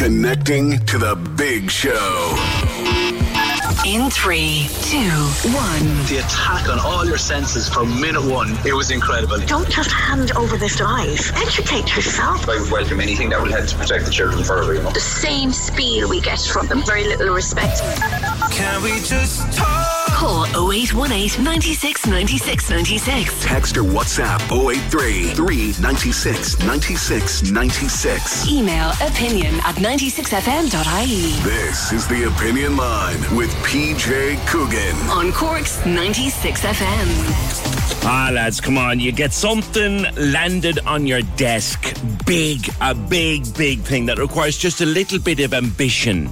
Connecting 0.00 0.78
to 0.86 0.96
the 0.96 1.14
big 1.36 1.70
show. 1.70 2.34
In 3.86 4.10
three, 4.10 4.66
two, 4.80 4.96
one. 5.52 6.06
The 6.06 6.22
attack 6.24 6.70
on 6.70 6.78
all 6.78 7.04
your 7.04 7.18
senses 7.18 7.68
from 7.68 8.00
minute 8.00 8.24
one, 8.24 8.56
it 8.66 8.72
was 8.72 8.90
incredible. 8.90 9.38
Don't 9.40 9.68
just 9.68 9.92
hand 9.92 10.32
over 10.38 10.56
this 10.56 10.76
device. 10.76 11.30
Educate 11.36 11.94
yourself. 11.94 12.48
I 12.48 12.58
would 12.58 12.72
welcome 12.72 12.98
anything 12.98 13.28
that 13.28 13.42
will 13.42 13.50
help 13.50 13.66
to 13.66 13.76
protect 13.76 14.06
the 14.06 14.10
children 14.10 14.42
further, 14.42 14.72
you 14.72 14.82
know. 14.82 14.90
The 14.90 15.00
same 15.00 15.52
spiel 15.52 16.08
we 16.08 16.22
get 16.22 16.40
from 16.40 16.66
them, 16.68 16.82
very 16.86 17.04
little 17.04 17.34
respect. 17.34 17.82
Can 18.50 18.82
we 18.82 18.90
just 19.00 19.52
talk? 19.52 20.06
Call 20.08 20.44
0818 20.70 21.42
96 21.42 22.06
96 22.06 22.70
96. 22.70 23.44
Text 23.44 23.76
or 23.76 23.84
WhatsApp 23.84 24.40
083 24.50 25.34
396 25.34 26.58
96 26.58 27.50
96. 27.50 28.48
Email 28.48 28.90
opinion 29.00 29.54
at 29.64 29.76
96fm.ie. 29.76 31.42
This 31.42 31.92
is 31.92 32.06
the 32.08 32.24
Opinion 32.24 32.76
Line 32.76 33.18
with 33.36 33.50
PJ 33.64 34.44
Coogan. 34.46 34.96
On 35.10 35.32
Cork's 35.32 35.78
96FM. 35.82 37.08
Ah, 38.02 38.30
lads, 38.32 38.60
come 38.60 38.76
on. 38.76 38.98
You 38.98 39.12
get 39.12 39.32
something 39.32 40.02
landed 40.16 40.80
on 40.86 41.06
your 41.06 41.22
desk. 41.36 41.96
Big, 42.26 42.68
a 42.80 42.94
big, 42.94 43.44
big 43.56 43.80
thing 43.80 44.06
that 44.06 44.18
requires 44.18 44.58
just 44.58 44.80
a 44.80 44.86
little 44.86 45.18
bit 45.18 45.40
of 45.40 45.54
ambition 45.54 46.28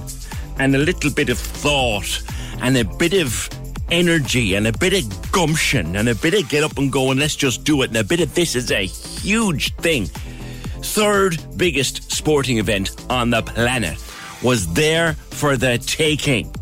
and 0.59 0.75
a 0.75 0.77
little 0.77 1.09
bit 1.09 1.29
of 1.29 1.39
thought 1.39 2.21
and 2.61 2.77
a 2.77 2.83
bit 2.83 3.13
of 3.13 3.49
energy 3.91 4.53
and 4.53 4.67
a 4.67 4.73
bit 4.73 4.93
of 4.93 5.31
gumption 5.31 5.95
and 5.95 6.07
a 6.09 6.15
bit 6.15 6.33
of 6.33 6.47
get 6.49 6.63
up 6.63 6.77
and 6.77 6.91
go 6.91 7.09
and 7.09 7.19
let's 7.19 7.35
just 7.35 7.63
do 7.63 7.81
it 7.81 7.89
and 7.89 7.97
a 7.97 8.03
bit 8.03 8.19
of 8.19 8.35
this 8.35 8.55
is 8.55 8.69
a 8.71 8.85
huge 8.85 9.73
thing. 9.77 10.05
Third 10.05 11.37
biggest 11.57 12.11
sporting 12.11 12.57
event 12.57 12.91
on 13.09 13.29
the 13.29 13.41
planet 13.41 13.97
was 14.43 14.71
there 14.73 15.13
for 15.13 15.57
the 15.57 15.77
taking. 15.79 16.53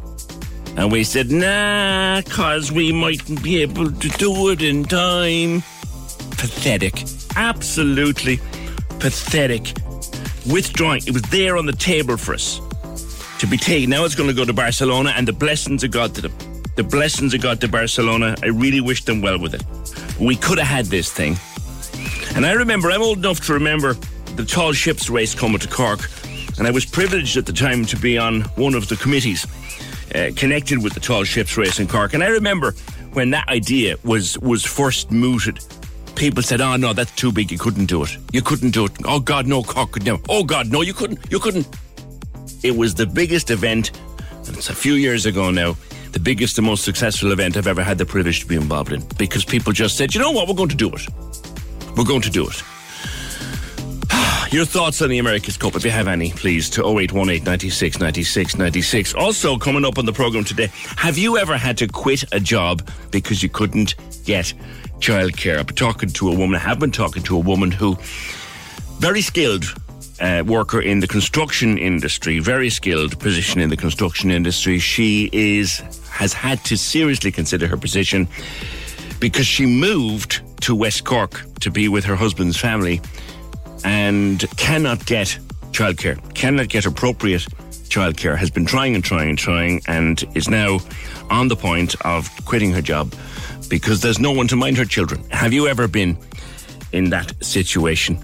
And 0.75 0.91
we 0.91 1.03
said, 1.03 1.31
nah, 1.31 2.21
cause 2.21 2.71
we 2.71 2.91
mightn't 2.91 3.41
be 3.41 3.61
able 3.63 3.91
to 3.91 4.09
do 4.09 4.49
it 4.49 4.61
in 4.61 4.85
time. 4.85 5.61
Pathetic. 6.37 7.03
Absolutely 7.35 8.37
pathetic. 8.99 9.73
Withdrawing. 10.45 11.01
It 11.07 11.13
was 11.13 11.23
there 11.23 11.57
on 11.57 11.65
the 11.65 11.73
table 11.73 12.15
for 12.15 12.35
us 12.35 12.61
to 13.39 13.47
be 13.47 13.57
taken. 13.57 13.89
Now 13.89 14.05
it's 14.05 14.15
going 14.15 14.29
to 14.29 14.35
go 14.35 14.45
to 14.45 14.53
Barcelona 14.53 15.13
and 15.15 15.27
the 15.27 15.33
blessings 15.33 15.83
of 15.83 15.91
God 15.91 16.15
to 16.15 16.21
them. 16.21 16.33
The 16.75 16.83
blessings 16.83 17.33
of 17.33 17.41
God 17.41 17.61
to 17.61 17.67
Barcelona. 17.67 18.35
I 18.43 18.47
really 18.47 18.81
wish 18.81 19.05
them 19.05 19.21
well 19.21 19.39
with 19.39 19.53
it. 19.53 19.63
We 20.19 20.35
could 20.35 20.57
have 20.57 20.67
had 20.67 20.85
this 20.85 21.11
thing. 21.11 21.37
And 22.35 22.45
I 22.45 22.53
remember, 22.53 22.91
I'm 22.91 23.01
old 23.01 23.19
enough 23.19 23.39
to 23.47 23.53
remember 23.53 23.93
the 24.35 24.45
tall 24.45 24.73
ships 24.73 25.09
race 25.09 25.33
coming 25.33 25.59
to 25.59 25.67
Cork. 25.67 26.09
And 26.57 26.67
I 26.67 26.71
was 26.71 26.85
privileged 26.85 27.37
at 27.37 27.45
the 27.45 27.53
time 27.53 27.85
to 27.85 27.97
be 27.97 28.17
on 28.17 28.41
one 28.55 28.73
of 28.73 28.87
the 28.89 28.95
committees 28.95 29.45
uh, 30.15 30.31
connected 30.35 30.81
with 30.83 30.93
the 30.93 30.99
tall 30.99 31.23
ships 31.23 31.57
race 31.57 31.79
in 31.79 31.87
Cork. 31.87 32.13
And 32.13 32.23
I 32.23 32.27
remember 32.27 32.73
when 33.13 33.31
that 33.31 33.47
idea 33.49 33.97
was, 34.03 34.37
was 34.39 34.63
first 34.63 35.11
mooted, 35.11 35.59
people 36.15 36.41
said, 36.43 36.61
oh 36.61 36.75
no, 36.75 36.93
that's 36.93 37.11
too 37.15 37.31
big. 37.31 37.51
You 37.51 37.57
couldn't 37.57 37.85
do 37.85 38.03
it. 38.03 38.17
You 38.31 38.41
couldn't 38.41 38.71
do 38.71 38.85
it. 38.85 38.91
Oh 39.05 39.19
God, 39.19 39.47
no, 39.47 39.63
Cork 39.63 39.91
could 39.91 40.05
never. 40.05 40.21
Oh 40.29 40.43
God, 40.43 40.71
no, 40.71 40.81
you 40.81 40.93
couldn't. 40.93 41.19
You 41.31 41.39
couldn't. 41.39 41.67
It 42.63 42.75
was 42.75 42.95
the 42.95 43.05
biggest 43.05 43.51
event, 43.51 43.91
and 44.47 44.57
it's 44.57 44.69
a 44.69 44.75
few 44.75 44.93
years 44.93 45.25
ago 45.25 45.51
now, 45.51 45.75
the 46.11 46.19
biggest 46.19 46.57
and 46.57 46.65
most 46.65 46.83
successful 46.83 47.31
event 47.31 47.57
I've 47.57 47.67
ever 47.67 47.83
had 47.83 47.97
the 47.97 48.05
privilege 48.05 48.39
to 48.41 48.47
be 48.47 48.55
involved 48.55 48.91
in 48.91 49.03
because 49.17 49.45
people 49.45 49.73
just 49.73 49.97
said, 49.97 50.15
you 50.15 50.21
know 50.21 50.31
what, 50.31 50.47
we're 50.47 50.55
going 50.55 50.69
to 50.69 50.75
do 50.75 50.89
it. 50.89 51.07
We're 51.95 52.05
going 52.05 52.21
to 52.21 52.29
do 52.29 52.47
it. 52.47 52.63
Your 54.51 54.65
thoughts 54.65 55.01
on 55.01 55.09
the 55.09 55.19
America's 55.19 55.57
Cup, 55.57 55.75
if 55.75 55.85
you 55.85 55.91
have 55.91 56.07
any, 56.07 56.31
please, 56.31 56.69
to 56.71 56.81
0818 56.83 57.43
96 57.43 57.99
96 57.99 58.57
96. 58.57 59.13
Also, 59.13 59.57
coming 59.57 59.85
up 59.85 59.97
on 59.99 60.05
the 60.05 60.13
programme 60.13 60.43
today, 60.43 60.71
have 60.95 61.17
you 61.17 61.37
ever 61.37 61.57
had 61.57 61.77
to 61.77 61.87
quit 61.87 62.23
a 62.31 62.39
job 62.39 62.89
because 63.11 63.43
you 63.43 63.49
couldn't 63.49 63.95
get 64.25 64.53
childcare? 64.99 65.59
I'm 65.59 65.65
talking 65.67 66.09
to 66.09 66.29
a 66.29 66.35
woman, 66.35 66.55
I 66.55 66.59
have 66.59 66.79
been 66.79 66.91
talking 66.91 67.21
to 67.23 67.35
a 67.35 67.39
woman 67.39 67.69
who, 67.69 67.95
very 68.99 69.21
skilled, 69.21 69.65
uh, 70.19 70.43
worker 70.45 70.81
in 70.81 70.99
the 70.99 71.07
construction 71.07 71.77
industry, 71.77 72.39
very 72.39 72.69
skilled 72.69 73.19
position 73.19 73.61
in 73.61 73.69
the 73.69 73.77
construction 73.77 74.31
industry. 74.31 74.79
She 74.79 75.29
is 75.31 75.79
has 76.09 76.33
had 76.33 76.63
to 76.65 76.77
seriously 76.77 77.31
consider 77.31 77.67
her 77.67 77.77
position 77.77 78.27
because 79.19 79.45
she 79.45 79.65
moved 79.65 80.41
to 80.61 80.75
West 80.75 81.03
Cork 81.03 81.43
to 81.59 81.71
be 81.71 81.87
with 81.87 82.05
her 82.05 82.15
husband's 82.15 82.57
family 82.57 83.01
and 83.83 84.43
cannot 84.57 85.05
get 85.05 85.37
childcare, 85.71 86.17
cannot 86.33 86.69
get 86.69 86.85
appropriate 86.85 87.45
childcare, 87.89 88.35
has 88.37 88.49
been 88.49 88.65
trying 88.65 88.95
and 88.95 89.03
trying 89.03 89.29
and 89.29 89.37
trying, 89.37 89.81
and 89.87 90.23
is 90.35 90.49
now 90.49 90.79
on 91.29 91.47
the 91.47 91.55
point 91.55 91.95
of 92.05 92.29
quitting 92.45 92.71
her 92.71 92.81
job 92.81 93.13
because 93.69 94.01
there's 94.01 94.19
no 94.19 94.31
one 94.31 94.47
to 94.47 94.55
mind 94.55 94.77
her 94.77 94.85
children. 94.85 95.23
Have 95.29 95.53
you 95.53 95.67
ever 95.67 95.87
been 95.87 96.17
in 96.91 97.09
that 97.11 97.33
situation 97.43 98.17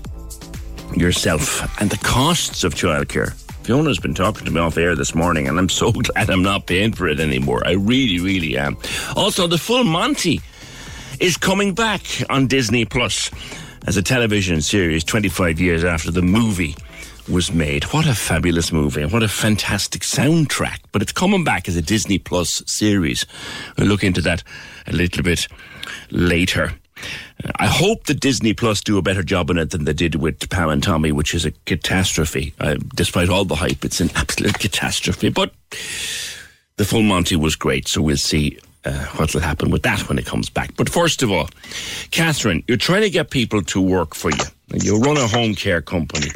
yourself? 0.95 1.81
And 1.81 1.89
the 1.89 1.97
costs 1.97 2.63
of 2.63 2.75
childcare. 2.75 3.33
Fiona's 3.63 3.99
been 3.99 4.13
talking 4.13 4.45
to 4.45 4.51
me 4.51 4.59
off 4.59 4.77
air 4.77 4.95
this 4.95 5.15
morning, 5.15 5.47
and 5.47 5.57
I'm 5.57 5.69
so 5.69 5.91
glad 5.91 6.29
I'm 6.29 6.43
not 6.43 6.67
paying 6.67 6.93
for 6.93 7.07
it 7.07 7.19
anymore. 7.19 7.65
I 7.65 7.73
really, 7.73 8.19
really 8.19 8.57
am. 8.57 8.77
Also, 9.15 9.47
the 9.47 9.57
full 9.57 9.83
Monty 9.83 10.41
is 11.19 11.37
coming 11.37 11.73
back 11.73 12.01
on 12.29 12.47
Disney 12.47 12.85
Plus 12.85 13.31
as 13.87 13.97
a 13.97 14.01
television 14.01 14.61
series 14.61 15.03
25 15.03 15.59
years 15.59 15.83
after 15.83 16.11
the 16.11 16.21
movie 16.21 16.75
was 17.29 17.53
made. 17.53 17.85
What 17.85 18.05
a 18.05 18.13
fabulous 18.13 18.71
movie. 18.71 19.05
What 19.05 19.23
a 19.23 19.27
fantastic 19.27 20.01
soundtrack. 20.01 20.79
But 20.91 21.01
it's 21.01 21.13
coming 21.13 21.43
back 21.43 21.67
as 21.67 21.75
a 21.75 21.81
Disney 21.81 22.19
Plus 22.19 22.61
series. 22.65 23.25
We'll 23.77 23.87
look 23.87 24.03
into 24.03 24.21
that 24.21 24.43
a 24.87 24.91
little 24.91 25.23
bit 25.23 25.47
later. 26.11 26.73
I 27.57 27.67
hope 27.67 28.05
that 28.05 28.19
Disney 28.19 28.53
Plus 28.53 28.81
do 28.81 28.97
a 28.97 29.01
better 29.01 29.23
job 29.23 29.49
on 29.49 29.57
it 29.57 29.71
than 29.71 29.85
they 29.85 29.93
did 29.93 30.15
with 30.15 30.49
Pam 30.49 30.69
and 30.69 30.83
Tommy, 30.83 31.11
which 31.11 31.33
is 31.33 31.45
a 31.45 31.51
catastrophe. 31.65 32.53
Uh, 32.59 32.75
despite 32.95 33.29
all 33.29 33.45
the 33.45 33.55
hype, 33.55 33.83
it's 33.83 33.99
an 33.99 34.09
absolute 34.15 34.59
catastrophe. 34.59 35.29
But 35.29 35.53
the 36.77 36.85
full 36.85 37.03
Monty 37.03 37.35
was 37.35 37.55
great, 37.55 37.87
so 37.87 38.01
we'll 38.01 38.17
see 38.17 38.59
uh, 38.85 39.05
what 39.15 39.33
will 39.33 39.41
happen 39.41 39.71
with 39.71 39.83
that 39.83 40.07
when 40.09 40.17
it 40.17 40.25
comes 40.25 40.49
back. 40.49 40.75
But 40.75 40.89
first 40.89 41.23
of 41.23 41.31
all, 41.31 41.49
Catherine, 42.11 42.63
you're 42.67 42.77
trying 42.77 43.01
to 43.01 43.09
get 43.09 43.29
people 43.29 43.61
to 43.63 43.81
work 43.81 44.15
for 44.15 44.31
you. 44.31 44.45
You 44.81 44.99
run 44.99 45.17
a 45.17 45.27
home 45.27 45.53
care 45.53 45.81
company 45.81 46.31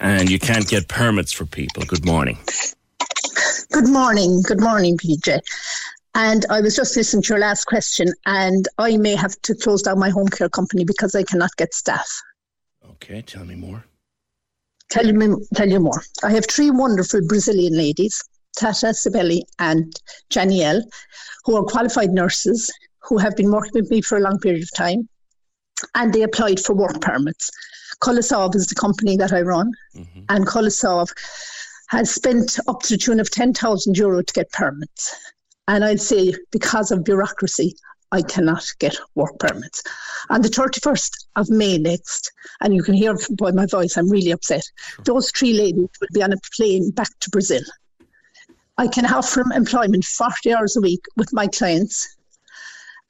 and 0.00 0.28
you 0.28 0.38
can't 0.38 0.66
get 0.66 0.88
permits 0.88 1.32
for 1.32 1.46
people. 1.46 1.84
Good 1.84 2.04
morning. 2.04 2.38
Good 3.70 3.88
morning. 3.88 4.42
Good 4.42 4.60
morning, 4.60 4.98
PJ. 4.98 5.40
And 6.14 6.44
I 6.50 6.60
was 6.60 6.76
just 6.76 6.96
listening 6.96 7.22
to 7.22 7.28
your 7.30 7.38
last 7.38 7.64
question, 7.64 8.12
and 8.26 8.68
I 8.78 8.96
may 8.98 9.14
have 9.14 9.40
to 9.42 9.54
close 9.54 9.82
down 9.82 9.98
my 9.98 10.10
home 10.10 10.28
care 10.28 10.48
company 10.48 10.84
because 10.84 11.14
I 11.14 11.22
cannot 11.22 11.56
get 11.56 11.72
staff. 11.72 12.08
Okay, 12.90 13.22
tell 13.22 13.44
me 13.44 13.54
more. 13.54 13.84
Tell 14.90 15.10
me, 15.10 15.28
tell 15.54 15.68
you 15.68 15.80
more. 15.80 16.02
I 16.22 16.32
have 16.32 16.46
three 16.46 16.70
wonderful 16.70 17.26
Brazilian 17.26 17.74
ladies, 17.74 18.22
Tata, 18.58 18.88
Sibeli, 18.88 19.40
and 19.58 19.94
Janielle, 20.28 20.82
who 21.44 21.56
are 21.56 21.64
qualified 21.64 22.10
nurses 22.10 22.70
who 23.00 23.16
have 23.18 23.34
been 23.34 23.50
working 23.50 23.72
with 23.74 23.90
me 23.90 24.02
for 24.02 24.18
a 24.18 24.20
long 24.20 24.38
period 24.38 24.62
of 24.62 24.72
time. 24.74 25.08
And 25.94 26.12
they 26.12 26.22
applied 26.22 26.60
for 26.60 26.74
work 26.74 27.00
permits. 27.00 27.50
Kolasov 28.02 28.54
is 28.54 28.66
the 28.66 28.74
company 28.74 29.16
that 29.16 29.32
I 29.32 29.40
run, 29.40 29.72
mm-hmm. 29.96 30.20
and 30.28 30.46
Kolasov 30.46 31.08
has 31.88 32.10
spent 32.10 32.58
up 32.68 32.82
to 32.82 32.94
the 32.94 32.98
tune 32.98 33.20
of 33.20 33.30
10,000 33.30 33.96
euro 33.96 34.22
to 34.22 34.32
get 34.32 34.50
permits. 34.52 35.14
And 35.68 35.84
I'd 35.84 36.00
say 36.00 36.34
because 36.50 36.90
of 36.90 37.04
bureaucracy, 37.04 37.76
I 38.10 38.20
cannot 38.20 38.64
get 38.78 38.96
work 39.14 39.38
permits. 39.38 39.82
On 40.28 40.42
the 40.42 40.48
31st 40.48 41.10
of 41.36 41.48
May 41.48 41.78
next, 41.78 42.30
and 42.60 42.74
you 42.74 42.82
can 42.82 42.94
hear 42.94 43.16
by 43.38 43.52
my 43.52 43.66
voice, 43.66 43.96
I'm 43.96 44.10
really 44.10 44.32
upset. 44.32 44.64
Those 45.04 45.30
three 45.30 45.54
ladies 45.54 45.88
will 46.00 46.08
be 46.12 46.22
on 46.22 46.32
a 46.32 46.36
plane 46.54 46.90
back 46.90 47.08
to 47.20 47.30
Brazil. 47.30 47.62
I 48.76 48.86
can 48.88 49.06
offer 49.06 49.42
them 49.42 49.52
employment 49.52 50.04
40 50.04 50.52
hours 50.52 50.76
a 50.76 50.80
week 50.80 51.04
with 51.16 51.32
my 51.32 51.46
clients, 51.46 52.16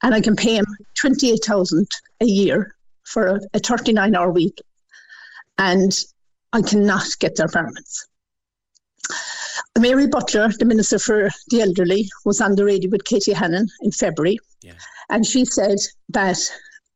and 0.03 0.13
I 0.13 0.21
can 0.21 0.35
pay 0.35 0.55
them 0.55 0.65
28,000 0.95 1.87
a 2.21 2.25
year 2.25 2.75
for 3.03 3.27
a, 3.27 3.39
a 3.53 3.59
39 3.59 4.15
hour 4.15 4.31
week. 4.31 4.61
and 5.57 5.91
I 6.53 6.61
cannot 6.61 7.07
get 7.19 7.35
their 7.35 7.47
permits. 7.47 8.07
Mary 9.79 10.07
Butler, 10.07 10.49
the 10.59 10.65
Minister 10.65 10.99
for 10.99 11.29
the 11.49 11.61
Elderly, 11.61 12.07
was 12.25 12.39
on 12.41 12.55
the 12.55 12.63
radio 12.65 12.89
with 12.91 13.05
Katie 13.05 13.33
Hannon 13.33 13.67
in 13.81 13.91
February, 13.91 14.37
Yeah. 14.61 14.73
and 15.09 15.25
she 15.25 15.45
said 15.45 15.77
that, 16.09 16.37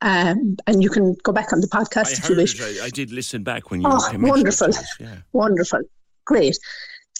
um, 0.01 0.57
and 0.67 0.83
you 0.83 0.89
can 0.89 1.15
go 1.23 1.31
back 1.31 1.51
on 1.53 1.61
the 1.61 1.67
podcast 1.67 2.09
I 2.09 2.11
if 2.11 2.29
you 2.29 2.35
heard, 2.35 2.41
wish. 2.43 2.61
I, 2.81 2.85
I 2.85 2.89
did 2.89 3.11
listen 3.11 3.41
back 3.43 3.71
when 3.71 3.81
you 3.81 3.87
Oh, 3.89 4.09
wonderful. 4.19 4.69
Yeah. 4.99 5.15
Wonderful, 5.33 5.81
great. 6.25 6.57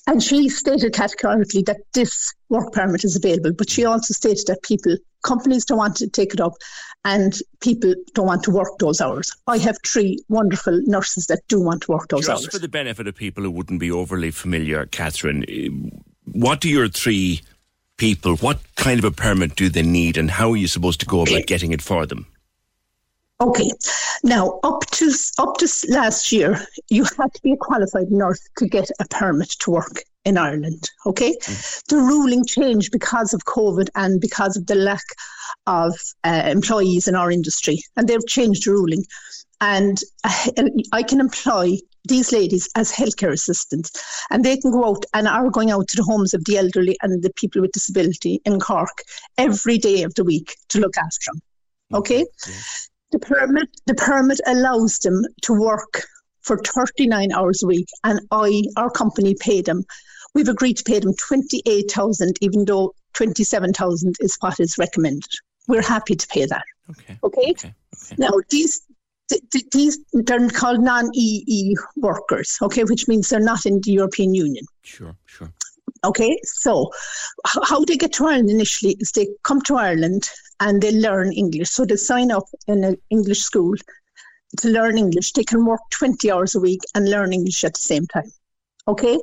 And 0.05 0.21
she 0.23 0.47
stated 0.47 0.93
categorically 0.93 1.63
that 1.63 1.77
this 1.93 2.33
work 2.49 2.71
permit 2.71 3.03
is 3.03 3.15
available, 3.15 3.51
but 3.51 3.69
she 3.69 3.83
also 3.83 4.13
stated 4.13 4.45
that 4.47 4.61
people, 4.61 4.95
companies 5.23 5.65
don't 5.65 5.77
want 5.77 5.95
to 5.97 6.07
take 6.07 6.33
it 6.33 6.41
up 6.41 6.53
and 7.05 7.37
people 7.61 7.93
don't 8.13 8.25
want 8.25 8.43
to 8.43 8.51
work 8.51 8.77
those 8.79 8.99
hours. 8.99 9.31
I 9.47 9.57
have 9.59 9.77
three 9.85 10.19
wonderful 10.29 10.81
nurses 10.85 11.27
that 11.27 11.41
do 11.47 11.61
want 11.61 11.83
to 11.83 11.91
work 11.91 12.09
those 12.09 12.21
Just 12.21 12.29
hours. 12.29 12.41
Just 12.41 12.51
for 12.51 12.59
the 12.59 12.67
benefit 12.67 13.07
of 13.07 13.15
people 13.15 13.43
who 13.43 13.51
wouldn't 13.51 13.79
be 13.79 13.91
overly 13.91 14.31
familiar, 14.31 14.85
Catherine, 14.87 15.45
eh, 15.47 15.69
what 16.25 16.61
do 16.61 16.69
your 16.69 16.87
three 16.87 17.41
people, 17.97 18.35
what 18.37 18.59
kind 18.75 18.99
of 18.99 19.05
a 19.05 19.11
permit 19.11 19.55
do 19.55 19.69
they 19.69 19.81
need 19.81 20.17
and 20.17 20.29
how 20.29 20.51
are 20.51 20.57
you 20.57 20.67
supposed 20.67 20.99
to 20.99 21.05
go 21.05 21.21
about 21.21 21.45
getting 21.47 21.71
it 21.71 21.81
for 21.81 22.05
them? 22.05 22.27
Okay. 23.39 23.69
Now, 24.23 24.59
up 24.63 24.85
to 24.91 25.13
up 25.37 25.57
to 25.57 25.67
last 25.89 26.31
year, 26.31 26.59
you 26.89 27.03
had 27.03 27.33
to 27.33 27.41
be 27.43 27.53
a 27.53 27.57
qualified 27.57 28.11
nurse 28.11 28.41
to 28.57 28.67
get 28.67 28.89
a 28.99 29.07
permit 29.09 29.49
to 29.59 29.71
work 29.71 30.01
in 30.27 30.37
Ireland. 30.37 30.91
Okay, 31.05 31.35
the 31.87 31.97
ruling 31.97 32.45
changed 32.45 32.91
because 32.91 33.33
of 33.33 33.45
COVID 33.45 33.87
and 33.95 34.19
because 34.19 34.57
of 34.57 34.67
the 34.67 34.75
lack 34.75 35.05
of 35.65 35.93
uh, 36.25 36.43
employees 36.45 37.07
in 37.07 37.15
our 37.15 37.31
industry, 37.31 37.79
and 37.95 38.07
they've 38.07 38.27
changed 38.27 38.65
the 38.65 38.71
ruling. 38.71 39.05
And 39.61 39.97
uh, 40.23 40.69
I 40.91 41.01
can 41.01 41.19
employ 41.19 41.77
these 42.03 42.31
ladies 42.31 42.69
as 42.75 42.91
healthcare 42.91 43.31
assistants, 43.31 43.91
and 44.29 44.43
they 44.43 44.57
can 44.57 44.71
go 44.71 44.85
out 44.85 45.05
and 45.13 45.27
are 45.27 45.49
going 45.49 45.71
out 45.71 45.87
to 45.87 45.97
the 45.97 46.03
homes 46.03 46.33
of 46.33 46.43
the 46.43 46.57
elderly 46.57 46.97
and 47.01 47.23
the 47.23 47.33
people 47.35 47.61
with 47.61 47.71
disability 47.71 48.41
in 48.45 48.59
Cork 48.59 49.01
every 49.37 49.77
day 49.77 50.03
of 50.03 50.13
the 50.15 50.25
week 50.25 50.57
to 50.69 50.79
look 50.79 50.97
after 50.97 51.31
them. 51.31 51.41
Okay. 51.93 52.25
The 53.11 53.19
permit 53.19 53.69
the 53.85 53.95
permit 53.95 54.41
allows 54.45 54.99
them 54.99 55.23
to 55.43 55.53
work 55.53 56.03
for 56.41 56.57
39 56.57 57.31
hours 57.31 57.63
a 57.63 57.67
week 57.67 57.87
and 58.03 58.19
I 58.31 58.63
our 58.77 58.89
company 58.89 59.35
pay 59.39 59.61
them 59.61 59.83
we've 60.37 60.47
agreed 60.55 60.77
to 60.77 60.83
pay 60.83 60.99
them 60.99 61.13
28,000 61.15 62.37
even 62.41 62.65
though 62.65 62.93
27,000 63.13 64.15
is 64.19 64.37
what 64.39 64.59
is 64.59 64.77
recommended 64.77 65.29
we're 65.67 65.81
happy 65.95 66.15
to 66.15 66.27
pay 66.27 66.45
that 66.45 66.63
Okay. 66.89 67.17
okay, 67.23 67.51
Okay. 67.51 67.73
okay. 67.95 68.15
now 68.17 68.31
these 68.49 68.81
th- 69.29 69.41
th- 69.51 69.69
these 69.71 69.97
they're 70.13 70.47
called 70.49 70.81
non-EE 70.81 71.75
workers 71.97 72.57
okay 72.61 72.83
which 72.83 73.07
means 73.07 73.27
they're 73.29 73.49
not 73.53 73.65
in 73.65 73.81
the 73.81 73.91
European 73.91 74.33
Union 74.33 74.65
Sure, 74.83 75.15
sure. 75.25 75.51
Okay, 76.05 76.37
so 76.43 76.91
how 77.69 77.83
they 77.83 77.97
get 77.97 78.13
to 78.13 78.27
Ireland 78.27 78.49
initially 78.51 78.95
is 78.99 79.11
they 79.11 79.27
come 79.43 79.61
to 79.63 79.75
Ireland 79.77 80.29
and 80.59 80.81
they 80.81 80.91
learn 80.91 81.33
English. 81.33 81.69
So 81.71 81.85
they 81.85 81.95
sign 81.95 82.29
up 82.31 82.45
in 82.67 82.83
an 82.83 82.97
English 83.09 83.39
school 83.39 83.73
to 84.59 84.67
learn 84.69 84.97
English. 84.97 85.33
They 85.33 85.43
can 85.43 85.65
work 85.65 85.81
20 85.91 86.31
hours 86.31 86.53
a 86.55 86.59
week 86.59 86.81
and 86.93 87.09
learn 87.09 87.33
English 87.33 87.63
at 87.63 87.73
the 87.73 87.79
same 87.91 88.05
time. 88.07 88.31
Okay, 88.87 89.19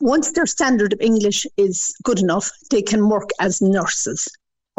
once 0.00 0.32
their 0.32 0.46
standard 0.46 0.92
of 0.92 1.00
English 1.00 1.46
is 1.56 1.94
good 2.04 2.18
enough, 2.18 2.50
they 2.70 2.82
can 2.82 3.08
work 3.08 3.30
as 3.40 3.62
nurses. 3.62 4.28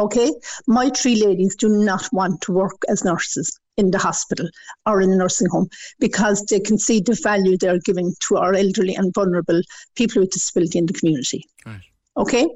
Okay, 0.00 0.32
my 0.68 0.90
three 0.90 1.16
ladies 1.24 1.56
do 1.56 1.68
not 1.68 2.08
want 2.12 2.40
to 2.42 2.52
work 2.52 2.82
as 2.88 3.04
nurses 3.04 3.58
in 3.76 3.90
the 3.90 3.98
hospital 3.98 4.48
or 4.86 5.00
in 5.00 5.10
a 5.10 5.16
nursing 5.16 5.48
home 5.48 5.68
because 5.98 6.44
they 6.44 6.60
can 6.60 6.78
see 6.78 7.00
the 7.00 7.18
value 7.20 7.56
they're 7.56 7.80
giving 7.80 8.14
to 8.28 8.36
our 8.36 8.54
elderly 8.54 8.94
and 8.94 9.12
vulnerable 9.12 9.60
people 9.96 10.20
with 10.22 10.30
disability 10.30 10.78
in 10.78 10.86
the 10.86 10.92
community. 10.92 11.44
Right. 11.66 11.80
Okay, 12.16 12.48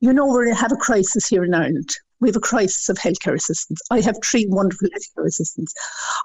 you 0.00 0.12
know 0.12 0.26
we 0.26 0.54
have 0.54 0.72
a 0.72 0.76
crisis 0.76 1.26
here 1.26 1.44
in 1.44 1.54
Ireland. 1.54 1.90
We 2.20 2.28
have 2.28 2.36
a 2.36 2.40
crisis 2.40 2.88
of 2.88 2.98
healthcare 2.98 3.34
assistants. 3.34 3.80
I 3.90 4.00
have 4.00 4.16
three 4.22 4.46
wonderful 4.48 4.88
healthcare 4.88 5.26
assistants. 5.26 5.72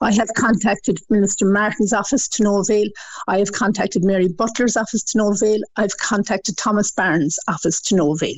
I 0.01 0.13
have 0.13 0.29
contacted 0.35 0.99
Minister 1.09 1.45
Martin's 1.45 1.93
office 1.93 2.27
to 2.29 2.43
no 2.43 2.57
avail. 2.59 2.87
I 3.27 3.39
have 3.39 3.53
contacted 3.53 4.03
Mary 4.03 4.27
Butler's 4.27 4.75
office 4.75 5.03
to 5.03 5.17
no 5.17 5.31
avail. 5.31 5.61
I've 5.77 5.97
contacted 5.97 6.57
Thomas 6.57 6.91
Barnes' 6.91 7.39
office 7.47 7.81
to 7.83 7.95
no 7.95 8.11
avail. 8.13 8.35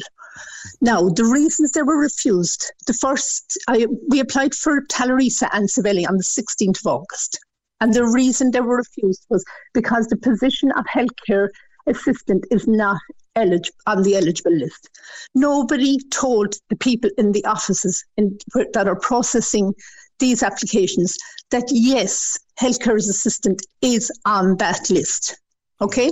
Now, 0.82 1.10
the 1.10 1.26
reasons 1.26 1.72
they 1.72 1.82
were 1.82 1.98
refused, 1.98 2.72
the 2.86 2.94
first, 2.94 3.58
I, 3.68 3.88
we 4.08 4.20
applied 4.20 4.54
for 4.54 4.82
Talarisa 4.82 5.50
and 5.52 5.68
Savelli 5.68 6.08
on 6.08 6.18
the 6.18 6.24
16th 6.24 6.80
of 6.80 6.88
August. 6.88 7.40
And 7.80 7.94
the 7.94 8.06
reason 8.06 8.52
they 8.52 8.62
were 8.62 8.78
refused 8.78 9.26
was 9.30 9.44
because 9.74 10.08
the 10.08 10.18
position 10.18 10.72
of 10.72 10.86
healthcare 10.86 11.50
assistant 11.88 12.46
is 12.52 12.68
not 12.68 13.00
elig- 13.38 13.72
on 13.86 14.02
the 14.04 14.16
eligible 14.16 14.56
list. 14.56 14.90
Nobody 15.36 16.00
told 16.10 16.56
the 16.70 16.76
people 16.76 17.10
in 17.18 17.32
the 17.32 17.46
offices 17.46 18.04
in, 18.18 18.38
that 18.74 18.88
are 18.88 19.00
processing 19.00 19.74
these 20.20 20.44
applications 20.44 21.18
that 21.52 21.66
yes, 21.70 22.38
healthcare 22.60 22.96
assistant 22.96 23.62
is 23.82 24.12
on 24.26 24.58
that 24.58 24.90
list. 24.90 25.38
Okay? 25.80 26.12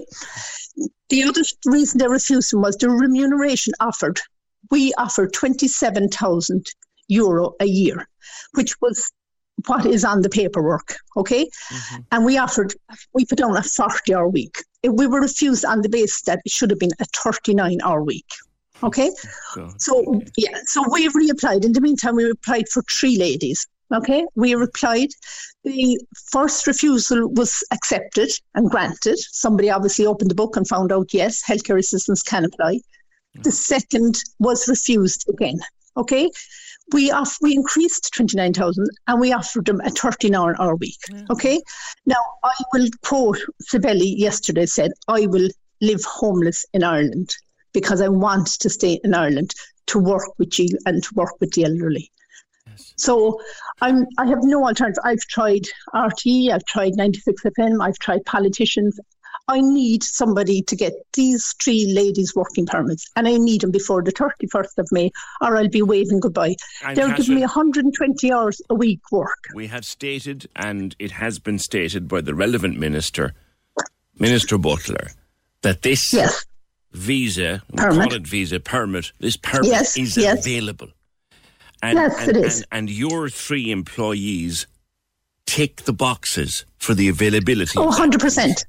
The 1.10 1.24
other 1.24 1.42
reason 1.66 1.98
they 1.98 2.08
refused 2.08 2.54
them 2.54 2.62
was 2.62 2.78
the 2.78 2.90
remuneration 2.90 3.74
offered. 3.80 4.20
We 4.72 4.94
offered 4.98 5.34
27,000 5.34 6.66
euro 7.08 7.54
a 7.60 7.66
year, 7.66 8.08
which 8.54 8.80
was 8.82 9.12
what 9.68 9.86
is 9.86 10.04
on 10.04 10.22
the 10.22 10.30
paperwork. 10.30 10.98
Okay. 11.18 11.46
Mm-hmm. 11.46 12.02
And 12.12 12.26
we 12.26 12.38
offered, 12.38 12.74
we 13.14 13.26
put 13.26 13.42
on 13.42 13.58
a 13.58 13.64
40 13.64 14.14
hour 14.14 14.28
week. 14.28 14.64
We 14.90 15.08
were 15.08 15.22
refused 15.22 15.66
on 15.66 15.82
the 15.82 15.90
basis 15.90 16.22
that 16.24 16.42
it 16.46 16.52
should 16.52 16.70
have 16.70 16.80
been 16.80 16.92
a 17.00 17.06
39 17.06 17.80
hour 17.84 18.04
week. 18.04 18.28
Okay. 18.84 19.12
So, 19.78 20.22
yeah, 20.38 20.58
so 20.66 20.84
we 20.92 21.08
reapplied. 21.10 21.64
In 21.64 21.74
the 21.74 21.82
meantime, 21.82 22.16
we 22.16 22.30
applied 22.30 22.68
for 22.70 22.82
three 22.84 23.18
ladies. 23.18 23.68
Okay, 23.94 24.26
we 24.36 24.56
replied. 24.56 25.10
The 25.64 26.00
first 26.32 26.66
refusal 26.66 27.30
was 27.30 27.64
accepted 27.72 28.32
and 28.56 28.70
granted. 28.70 29.18
Somebody 29.20 29.70
obviously 29.70 30.06
opened 30.06 30.32
the 30.32 30.36
book 30.36 30.58
and 30.58 30.68
found 30.68 30.92
out, 30.92 31.14
yes, 31.14 31.44
healthcare 31.48 31.78
assistants 31.78 32.24
can 32.24 32.46
apply. 32.46 32.80
The 33.36 33.50
mm. 33.50 33.54
second 33.54 34.24
was 34.40 34.68
refused 34.68 35.30
again. 35.30 35.60
Okay, 35.98 36.30
we 36.94 37.12
off, 37.12 37.38
we 37.42 37.54
increased 37.54 38.14
twenty 38.14 38.38
nine 38.38 38.54
thousand 38.54 38.88
and 39.08 39.20
we 39.20 39.34
offered 39.34 39.66
them 39.66 39.82
a 39.82 39.90
thirteen 39.90 40.36
hour 40.36 40.60
hour 40.60 40.76
week. 40.76 41.00
Mm. 41.10 41.30
Okay, 41.30 41.62
now 42.06 42.24
I 42.44 42.54
will 42.74 42.88
quote 43.04 43.40
Sibeli 43.64 44.14
yesterday 44.18 44.66
said, 44.66 44.92
"I 45.08 45.26
will 45.28 45.50
live 45.82 46.04
homeless 46.04 46.66
in 46.74 46.84
Ireland 46.84 47.36
because 47.74 48.02
I 48.02 48.08
want 48.08 48.48
to 48.60 48.70
stay 48.70 49.00
in 49.04 49.14
Ireland 49.14 49.52
to 49.88 50.00
work 50.00 50.38
with 50.38 50.58
you 50.60 50.70
and 50.86 51.04
to 51.04 51.10
work 51.16 51.40
with 51.40 51.52
the 51.54 51.66
elderly." 51.66 52.12
So 52.98 53.40
I'm 53.82 54.06
I 54.18 54.26
have 54.28 54.44
no 54.44 54.66
alternative. 54.66 55.02
I've 55.04 55.26
tried 55.28 55.66
RTE, 55.94 56.52
I've 56.52 56.66
tried 56.66 56.96
96 56.96 57.44
FM, 57.44 57.82
I've 57.82 58.00
tried 58.00 58.26
politicians. 58.26 59.00
I 59.48 59.62
need 59.62 60.04
somebody 60.04 60.64
to 60.64 60.76
get 60.76 60.94
these 61.14 61.54
three 61.64 61.86
ladies 61.94 62.34
working 62.36 62.66
permits, 62.66 63.06
and 63.16 63.28
I 63.28 63.38
need 63.38 63.62
them 63.62 63.72
before 63.72 64.02
the 64.02 64.12
31st 64.12 64.78
of 64.80 64.88
May, 64.92 65.12
or 65.42 65.56
I'll 65.58 65.70
be 65.70 65.84
waving 65.84 66.20
goodbye. 66.20 66.56
And 66.84 66.98
They're 66.98 67.14
give 67.16 67.30
me 67.30 67.42
120 67.42 68.32
hours 68.34 68.60
a 68.70 68.76
week 68.76 69.12
work. 69.12 69.46
We 69.54 69.68
have 69.68 69.86
stated, 69.86 70.50
and 70.56 70.96
it 70.98 71.12
has 71.12 71.38
been 71.38 71.60
stated 71.60 72.08
by 72.08 72.22
the 72.22 72.34
relevant 72.34 72.80
minister, 72.80 73.34
Minister 74.18 74.58
Butler, 74.58 75.12
that 75.62 75.84
this 75.84 76.12
Yes, 76.12 76.44
visa, 76.94 77.62
we 77.72 77.78
Permit. 77.78 78.10
call 78.10 78.14
it 78.14 78.28
visa 78.28 78.60
permit, 78.60 79.12
this 79.20 79.38
permit 79.38 79.68
Yes, 79.68 79.96
is 79.98 80.18
yes. 80.18 80.40
available. 80.40 80.88
And, 81.84 81.98
Yes, 81.98 82.16
and, 82.20 82.30
it 82.38 82.46
is. 82.46 82.58
And, 82.72 82.90
and 82.90 82.90
your 82.90 83.30
three 83.30 83.70
employees 83.70 84.66
tick 85.46 85.84
the 85.84 85.94
boxes 85.94 86.66
for 86.80 86.96
the 86.96 87.10
availability. 87.10 87.78
oh, 87.78 87.90
100%. 87.92 88.64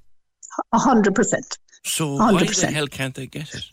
100%. 0.75 1.59
So 1.85 2.15
why 2.17 2.45
the 2.45 2.71
hell 2.73 2.87
can't 2.89 3.15
they 3.15 3.27
get 3.27 3.55
it? 3.55 3.65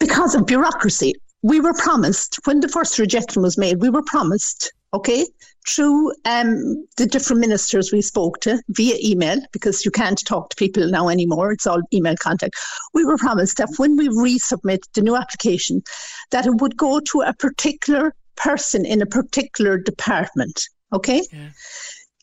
because 0.00 0.34
of 0.34 0.46
bureaucracy. 0.46 1.14
We 1.42 1.60
were 1.60 1.74
promised 1.74 2.38
when 2.44 2.60
the 2.60 2.68
first 2.68 2.98
rejection 2.98 3.42
was 3.42 3.58
made. 3.58 3.80
We 3.80 3.90
were 3.90 4.02
promised, 4.02 4.72
okay, 4.94 5.26
through 5.68 6.12
um, 6.24 6.86
the 6.96 7.06
different 7.06 7.40
ministers 7.40 7.92
we 7.92 8.00
spoke 8.00 8.40
to 8.40 8.62
via 8.70 8.96
email 9.02 9.38
because 9.52 9.84
you 9.84 9.90
can't 9.90 10.24
talk 10.24 10.50
to 10.50 10.56
people 10.56 10.88
now 10.90 11.08
anymore. 11.08 11.52
It's 11.52 11.66
all 11.66 11.82
email 11.92 12.16
contact. 12.18 12.56
We 12.94 13.04
were 13.04 13.18
promised 13.18 13.58
that 13.58 13.68
when 13.76 13.96
we 13.96 14.08
resubmit 14.08 14.80
the 14.94 15.02
new 15.02 15.16
application, 15.16 15.82
that 16.30 16.46
it 16.46 16.60
would 16.60 16.76
go 16.76 16.98
to 17.00 17.20
a 17.20 17.34
particular 17.34 18.14
person 18.36 18.86
in 18.86 19.02
a 19.02 19.06
particular 19.06 19.78
department. 19.78 20.66
Okay, 20.92 21.22
Yeah. 21.30 21.50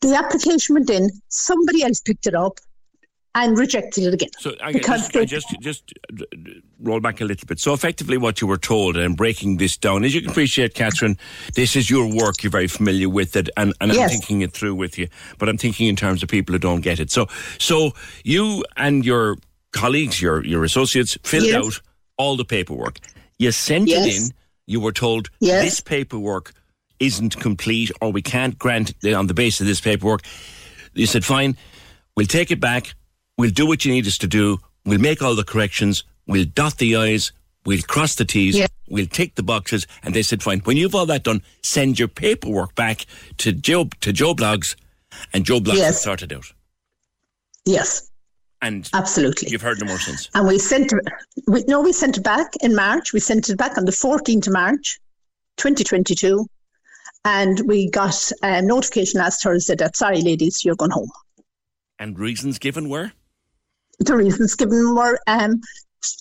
the 0.01 0.15
application 0.15 0.75
went 0.75 0.89
in. 0.89 1.09
Somebody 1.29 1.83
else 1.83 2.01
picked 2.01 2.25
it 2.25 2.33
up 2.35 2.59
and 3.33 3.57
rejected 3.57 4.03
it 4.05 4.13
again. 4.13 4.29
So 4.39 4.55
I, 4.61 4.73
just, 4.73 5.15
I 5.15 5.25
just 5.25 5.47
just 5.61 5.93
uh, 6.19 6.25
roll 6.79 6.99
back 6.99 7.21
a 7.21 7.25
little 7.25 7.45
bit. 7.47 7.59
So 7.59 7.73
effectively, 7.73 8.17
what 8.17 8.41
you 8.41 8.47
were 8.47 8.57
told 8.57 8.97
and 8.97 9.15
breaking 9.15 9.57
this 9.57 9.77
down, 9.77 10.03
as 10.03 10.13
you 10.13 10.21
can 10.21 10.29
appreciate, 10.31 10.73
Catherine, 10.73 11.17
this 11.55 11.75
is 11.75 11.89
your 11.89 12.13
work. 12.13 12.43
You're 12.43 12.51
very 12.51 12.67
familiar 12.67 13.07
with 13.09 13.35
it, 13.35 13.49
and, 13.55 13.73
and 13.79 13.93
Yes. 13.93 14.11
I'm 14.11 14.17
thinking 14.17 14.41
it 14.41 14.53
through 14.53 14.75
with 14.75 14.97
you. 14.97 15.07
But 15.37 15.47
I'm 15.49 15.57
thinking 15.57 15.87
in 15.87 15.95
terms 15.95 16.23
of 16.23 16.29
people 16.29 16.53
who 16.53 16.59
don't 16.59 16.81
get 16.81 16.99
it. 16.99 17.11
So 17.11 17.27
so 17.57 17.91
you 18.23 18.65
and 18.75 19.05
your 19.05 19.37
colleagues, 19.71 20.21
your 20.21 20.45
your 20.45 20.63
associates, 20.63 21.17
filled 21.23 21.45
Yes. 21.47 21.55
out 21.65 21.81
all 22.17 22.35
the 22.35 22.45
paperwork. 22.45 22.99
You 23.39 23.51
sent 23.51 23.87
Yes. 23.87 24.05
it 24.07 24.15
in. 24.23 24.29
You 24.67 24.79
were 24.81 24.91
told 24.91 25.29
this 25.39 25.79
paperwork 25.79 26.53
isn't 26.99 27.37
complete, 27.39 27.91
or 28.01 28.11
we 28.11 28.21
can't 28.21 28.59
grant 28.59 28.93
it 29.03 29.13
on 29.13 29.27
the 29.27 29.33
basis 29.33 29.61
of 29.61 29.67
this 29.67 29.81
paperwork. 29.81 30.21
You 30.93 31.07
said, 31.07 31.25
fine, 31.25 31.57
we'll 32.15 32.27
take 32.27 32.51
it 32.51 32.59
back. 32.59 32.93
We'll 33.41 33.49
do 33.49 33.65
what 33.65 33.85
you 33.85 33.91
need 33.91 34.05
us 34.05 34.19
to 34.19 34.27
do. 34.27 34.59
We'll 34.85 34.99
make 34.99 35.23
all 35.23 35.33
the 35.35 35.43
corrections. 35.43 36.03
We'll 36.27 36.45
dot 36.45 36.77
the 36.77 36.95
I's. 36.95 37.31
We'll 37.65 37.81
cross 37.81 38.13
the 38.13 38.23
T's. 38.23 38.55
Yeah. 38.55 38.67
We'll 38.87 39.07
tick 39.07 39.33
the 39.33 39.41
boxes. 39.41 39.87
And 40.03 40.13
they 40.13 40.21
said, 40.21 40.43
fine, 40.43 40.59
when 40.59 40.77
you've 40.77 40.93
all 40.93 41.07
that 41.07 41.23
done, 41.23 41.41
send 41.63 41.97
your 41.97 42.07
paperwork 42.07 42.75
back 42.75 43.07
to 43.37 43.51
Joe, 43.51 43.85
to 44.01 44.13
Joe 44.13 44.35
Bloggs, 44.35 44.75
and 45.33 45.43
Joe 45.43 45.59
Bloggs 45.59 45.77
Yes. 45.77 46.03
sort 46.03 46.21
it 46.21 46.31
out. 46.31 46.53
yes, 47.65 48.11
And 48.61 48.87
absolutely. 48.93 49.49
you've 49.49 49.63
heard 49.63 49.79
no 49.79 49.87
more 49.87 49.97
since. 49.97 50.29
And 50.35 50.47
we 50.47 50.59
sent 50.59 50.93
it, 50.93 50.99
we, 51.47 51.63
no, 51.67 51.81
we 51.81 51.93
sent 51.93 52.17
it 52.17 52.23
back 52.23 52.53
in 52.61 52.75
March. 52.75 53.11
We 53.11 53.19
sent 53.19 53.49
it 53.49 53.57
back 53.57 53.75
on 53.75 53.85
the 53.85 53.91
14th 53.91 54.45
of 54.45 54.53
March, 54.53 54.99
2022. 55.57 56.45
And 57.25 57.59
we 57.65 57.89
got 57.89 58.31
a 58.43 58.61
notification 58.61 59.19
last 59.19 59.41
Thursday 59.41 59.73
that, 59.77 59.95
sorry, 59.95 60.21
ladies, 60.21 60.63
you're 60.63 60.75
going 60.75 60.91
home. 60.91 61.09
And 61.97 62.19
reasons 62.19 62.59
given 62.59 62.87
were? 62.87 63.13
The 64.03 64.15
reasons 64.17 64.55
given 64.55 64.95
were 64.95 65.19
um, 65.27 65.61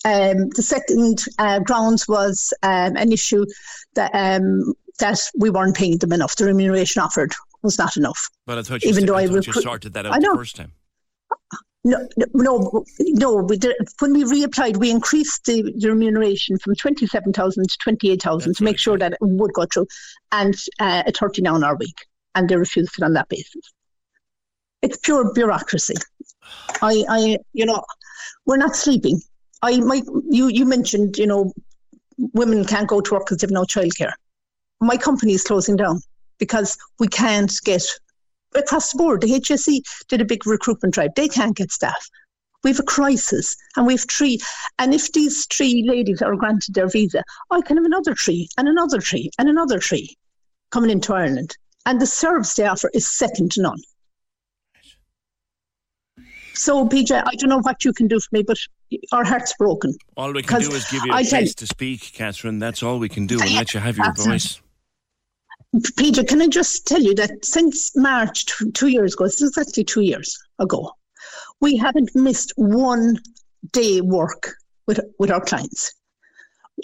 um, 0.05 0.49
the 0.51 0.63
second 0.63 1.25
uh, 1.39 1.61
grounds 1.61 2.07
was 2.07 2.53
um, 2.63 2.97
an 2.97 3.11
issue 3.11 3.45
that 3.95 4.11
um, 4.15 4.75
that 4.99 5.19
we 5.39 5.49
weren't 5.51 5.75
paying 5.77 5.99
them 5.99 6.13
enough. 6.13 6.37
The 6.37 6.45
remuneration 6.45 7.01
offered 7.03 7.33
was 7.63 7.79
not 7.79 7.97
enough. 7.97 8.21
But 8.47 8.59
I 8.59 8.63
thought 8.63 8.83
you, 8.83 8.91
Even 8.91 9.03
said- 9.03 9.09
though 9.09 9.15
I 9.17 9.23
I 9.23 9.27
thought 9.27 9.47
you 9.47 9.53
recru- 9.55 9.63
sorted 9.63 9.93
that 9.95 10.07
I 10.07 10.11
out 10.11 10.21
the 10.21 10.35
first 10.35 10.57
time. 10.57 10.73
No, 11.83 12.07
no, 12.35 12.85
no. 12.99 13.37
We 13.49 13.57
did, 13.57 13.75
when 14.01 14.13
we 14.13 14.25
reapplied, 14.25 14.77
we 14.77 14.91
increased 14.91 15.47
the, 15.47 15.73
the 15.79 15.89
remuneration 15.89 16.59
from 16.59 16.75
twenty-seven 16.75 17.33
thousand 17.33 17.71
to 17.71 17.79
twenty-eight 17.79 18.21
thousand 18.21 18.57
to 18.57 18.65
make 18.65 18.73
right, 18.75 18.81
sure 18.81 18.99
that 18.99 19.13
it 19.15 19.19
would 19.23 19.55
go 19.55 19.65
through, 19.65 19.87
and 20.31 20.55
uh, 20.79 21.05
a 21.07 21.13
thirty-nine 21.13 21.65
hour 21.65 21.77
week, 21.77 21.97
and 22.35 22.51
they 22.51 22.57
refused 22.57 22.93
it 22.99 23.05
on 23.05 23.15
that 23.15 23.31
basis. 23.31 23.73
It's 24.83 24.99
pure 24.99 25.33
bureaucracy. 25.33 25.95
I, 26.83 27.05
I, 27.09 27.39
you 27.53 27.67
know, 27.67 27.83
we're 28.47 28.57
not 28.57 28.77
sleeping. 28.77 29.21
I, 29.63 29.79
my, 29.81 30.03
you, 30.29 30.49
you 30.49 30.65
mentioned, 30.65 31.19
you 31.19 31.27
know, 31.27 31.53
women 32.33 32.65
can't 32.65 32.89
go 32.89 33.01
to 33.01 33.15
work 33.15 33.27
because 33.27 33.39
they've 33.39 33.51
no 33.51 33.65
childcare. 33.65 34.13
My 34.81 34.97
company 34.97 35.35
is 35.35 35.45
closing 35.45 35.77
down 35.77 36.01
because 36.39 36.79
we 36.99 37.09
can't 37.09 37.53
get 37.65 37.83
across 38.55 38.93
the 38.93 38.99
board. 38.99 39.21
The 39.21 39.29
HSE 39.29 39.81
did 40.09 40.21
a 40.21 40.25
big 40.25 40.47
recruitment 40.47 40.95
drive. 40.95 41.11
They 41.15 41.29
can't 41.29 41.57
get 41.57 41.71
staff. 41.71 42.09
We 42.63 42.71
have 42.71 42.81
a 42.81 42.85
crisis 42.85 43.57
and 43.77 43.87
we 43.87 43.95
have 43.95 44.11
three. 44.11 44.39
And 44.79 44.93
if 44.93 45.13
these 45.13 45.47
three 45.47 45.85
ladies 45.87 46.21
are 46.21 46.37
granted 46.37 46.75
their 46.75 46.89
visa, 46.89 47.23
I 47.51 47.63
can 47.63 47.77
have 47.77 47.87
another 47.87 48.15
tree 48.15 48.49
and 48.59 48.69
another 48.69 48.99
tree 48.99 49.31
and 49.39 49.49
another 49.49 49.79
tree 49.79 50.17
coming 50.71 50.91
into 50.91 51.15
Ireland. 51.15 51.57
And 51.87 52.01
the 52.01 52.07
service 52.07 52.55
they 52.55 52.67
offer 52.67 52.91
is 52.93 53.07
second 53.07 53.53
to 53.53 53.63
none. 53.63 53.79
So, 56.61 56.87
PJ, 56.87 57.23
I 57.25 57.35
don't 57.37 57.49
know 57.49 57.61
what 57.61 57.87
you 57.87 57.93
can 57.95 58.07
do 58.07 58.21
for 58.21 58.29
me, 58.33 58.43
but 58.43 58.59
our 59.13 59.25
heart's 59.25 59.55
broken. 59.59 59.95
All 60.19 60.31
we 60.31 60.43
can 60.43 60.61
do 60.61 60.71
is 60.73 60.85
give 60.91 61.03
you 61.07 61.11
a 61.11 61.15
I 61.15 61.25
place 61.25 61.55
to 61.55 61.67
speak, 61.67 62.13
Catherine. 62.13 62.59
That's 62.59 62.83
all 62.83 62.99
we 62.99 63.09
can 63.09 63.27
do 63.27 63.41
and 63.41 63.55
let 63.55 63.73
you 63.73 63.81
have 63.81 63.97
your 63.97 64.13
voice. 64.13 64.61
Peter, 65.97 66.23
can 66.23 66.43
I 66.43 66.49
just 66.49 66.87
tell 66.87 67.01
you 67.01 67.15
that 67.15 67.47
since 67.47 67.97
March 67.97 68.45
t- 68.45 68.71
two 68.73 68.89
years 68.89 69.15
ago, 69.15 69.25
this 69.25 69.41
is 69.41 69.57
exactly 69.57 69.85
two 69.85 70.03
years 70.03 70.39
ago, 70.59 70.93
we 71.63 71.79
haven't 71.79 72.11
missed 72.15 72.53
one 72.57 73.17
day 73.73 74.03
work 74.03 74.53
with 74.87 75.01
with 75.19 75.31
our 75.31 75.41
clients. 75.41 75.95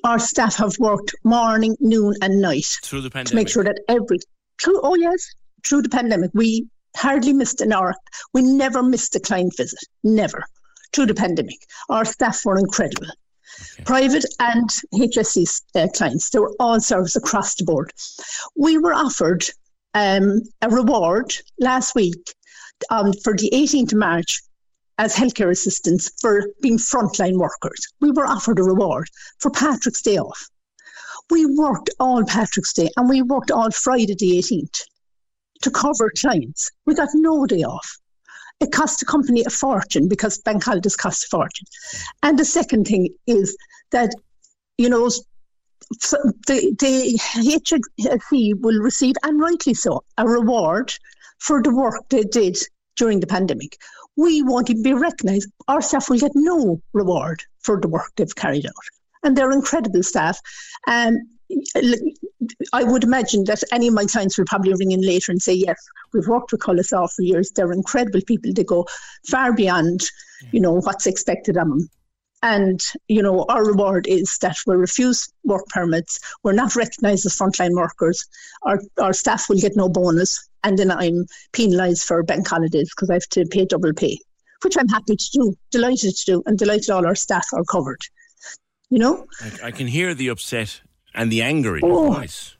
Our 0.05 0.19
staff 0.19 0.57
have 0.57 0.75
worked 0.79 1.15
morning, 1.23 1.77
noon, 1.81 2.15
and 2.23 2.41
night 2.41 2.79
Through 2.83 3.03
the 3.03 3.11
pandemic. 3.11 3.29
to 3.29 3.35
make 3.37 3.49
sure 3.51 3.65
that 3.65 3.79
every 3.89 4.21
through 4.59 4.81
oh 4.83 4.95
yes 4.95 5.35
through 5.67 5.83
the 5.83 5.91
pandemic 5.91 6.31
we 6.33 6.67
hardly 6.97 7.33
missed 7.33 7.61
an 7.61 7.73
hour. 7.73 7.95
We 8.33 8.43
never 8.43 8.83
missed 8.83 9.15
a 9.15 9.21
client 9.21 9.55
visit, 9.57 9.79
never 10.03 10.45
through 10.93 11.07
the 11.07 11.15
pandemic. 11.15 11.59
Our 11.89 12.05
staff 12.05 12.45
were 12.45 12.59
incredible. 12.59 13.09
Private 13.85 14.25
and 14.41 14.69
HSE 14.95 15.63
uh, 15.75 15.89
clients, 15.95 16.31
they 16.31 16.39
were 16.39 16.55
all 16.59 16.81
service 16.81 17.17
across 17.17 17.55
the 17.55 17.65
board. 17.65 17.93
We 18.57 18.79
were 18.79 18.95
offered 18.95 19.45
um, 19.95 20.43
a 20.63 20.69
reward 20.69 21.35
last 21.59 21.95
week 21.95 22.35
um, 22.91 23.13
for 23.25 23.37
the 23.37 23.51
18th 23.53 23.93
of 23.93 23.99
March 23.99 24.43
as 24.99 25.15
healthcare 25.15 25.51
assistants 25.51 26.11
for 26.21 26.49
being 26.61 26.79
frontline 26.79 27.39
workers. 27.39 27.87
We 28.01 28.11
were 28.11 28.27
offered 28.27 28.59
a 28.59 28.63
reward 28.63 29.09
for 29.39 29.51
Patrick's 29.51 30.03
Day 30.03 30.19
off. 30.19 30.49
We 31.31 31.45
worked 31.47 31.91
all 32.01 32.25
Patrick's 32.25 32.73
Day 32.73 32.89
and 32.97 33.09
we 33.09 33.23
worked 33.23 33.51
all 33.51 33.71
Friday 33.71 34.15
the 34.19 34.39
18th 34.39 34.83
to 35.63 35.71
cover 35.71 36.11
clients. 36.19 36.71
We 36.87 36.95
got 36.95 37.09
no 37.15 37.47
day 37.47 37.63
off. 37.63 37.99
It 38.61 38.73
cost 38.73 39.01
the 39.01 39.07
company 39.07 39.45
a 39.47 39.51
fortune 39.51 40.09
because 40.09 40.39
bank 40.39 40.65
holidays 40.65 40.97
cost 40.97 41.25
a 41.25 41.29
fortune. 41.29 41.67
And 42.23 42.39
the 42.39 42.45
second 42.45 42.87
thing 42.87 43.09
is 43.27 43.57
that, 43.91 44.11
you 44.79 44.89
know, 44.89 45.11
the, 45.91 46.75
the 46.79 47.19
HSE 47.37 48.61
will 48.61 48.81
receive, 48.81 49.15
and 49.23 49.39
rightly 49.41 49.75
so, 49.75 50.03
a 50.17 50.27
reward 50.27 50.93
for 51.39 51.63
the 51.63 51.75
work 51.75 52.09
they 52.09 52.23
did 52.23 52.57
during 52.97 53.21
the 53.21 53.27
pandemic. 53.27 53.77
We 54.17 54.43
won't 54.43 54.71
even 54.71 54.83
be 54.83 54.95
recognised. 54.95 55.51
Our 55.69 55.83
staff 55.83 56.09
will 56.09 56.19
get 56.19 56.33
no 56.35 56.81
reward 56.95 57.43
for 57.61 57.79
the 57.79 57.89
work 57.89 58.11
they've 58.17 58.35
carried 58.35 58.67
out. 58.67 58.73
And 59.23 59.37
they're 59.37 59.53
incredible 59.53 60.03
staff. 60.03 60.41
Um, 60.89 61.19
I 62.73 62.85
would 62.85 63.05
imagine 63.05 63.45
that 63.45 63.63
any 63.73 63.89
of 63.89 63.95
my 63.95 64.05
clients 64.07 64.39
will 64.39 64.45
probably 64.47 64.75
ring 64.75 64.93
in 64.93 65.01
later 65.01 65.33
and 65.33 65.41
say, 65.41 65.55
yes, 65.55 65.77
we've 66.13 66.27
worked 66.27 66.53
with 66.53 66.61
Colossaw 66.61 67.07
for 67.09 67.23
years. 67.23 67.51
They're 67.51 67.73
incredible 67.73 68.21
people. 68.27 68.53
They 68.53 68.65
go 68.65 68.87
far 69.29 69.53
beyond, 69.53 70.01
mm. 70.01 70.53
you 70.53 70.61
know, 70.61 70.73
what's 70.73 71.07
expected 71.07 71.57
of 71.57 71.69
them. 71.69 71.91
And, 72.43 72.81
you 73.09 73.23
know, 73.23 73.45
our 73.49 73.65
reward 73.65 74.07
is 74.07 74.39
that 74.43 74.57
we're 74.67 74.77
refused 74.77 75.33
work 75.45 75.67
permits. 75.69 76.19
We're 76.43 76.53
not 76.53 76.77
recognised 76.77 77.27
as 77.27 77.37
frontline 77.37 77.75
workers. 77.75 78.25
Our, 78.63 78.81
our 79.01 79.13
staff 79.13 79.49
will 79.49 79.59
get 79.59 79.77
no 79.77 79.89
bonus. 79.89 80.49
And 80.63 80.79
then 80.79 80.91
I'm 80.91 81.27
penalised 81.53 82.05
for 82.05 82.23
bank 82.23 82.47
holidays 82.47 82.91
because 82.95 83.11
I 83.11 83.15
have 83.15 83.29
to 83.31 83.47
pay 83.47 83.65
double 83.65 83.95
pay, 83.95 84.19
which 84.63 84.77
I'm 84.79 84.89
happy 84.89 85.17
to 85.17 85.31
do, 85.33 85.55
delighted 85.71 86.15
to 86.17 86.25
do, 86.25 86.43
and 86.47 86.59
delighted 86.59 86.91
all 86.91 87.07
our 87.07 87.15
staff 87.15 87.47
are 87.55 87.65
covered. 87.65 88.01
You 88.91 88.99
know? 88.99 89.27
I, 89.41 89.69
I 89.69 89.71
can 89.71 89.87
hear 89.87 90.15
the 90.15 90.29
upset 90.29 90.83
and 91.17 91.33
the 91.33 91.43
anger 91.43 91.77
in 91.77 91.85
your 91.87 92.07
Oh. 92.07 92.13
voice. 92.13 92.53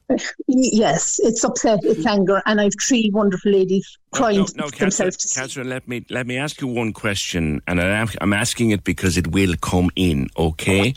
Yes, 0.47 1.19
it's 1.23 1.43
upset, 1.45 1.81
it's 1.83 2.07
anger, 2.07 2.41
and 2.47 2.61
I've 2.61 2.73
three 2.81 3.11
wonderful 3.13 3.51
ladies 3.51 3.99
crying 4.13 4.39
no, 4.39 4.47
no, 4.55 4.65
Catherine, 4.65 4.79
themselves 4.79 5.17
to 5.19 5.29
sleep. 5.29 5.43
Catherine, 5.43 5.69
let 5.69 5.89
me 5.89 6.05
let 6.11 6.27
me 6.29 6.37
ask 6.37 6.61
you 6.61 6.69
one 6.69 6.93
question, 6.93 7.61
and 7.67 7.81
I'm, 7.81 8.09
I'm 8.21 8.33
asking 8.33 8.71
it 8.71 8.85
because 8.85 9.17
it 9.17 9.27
will 9.29 9.55
come 9.61 9.91
in. 9.97 10.29
Okay, 10.39 10.95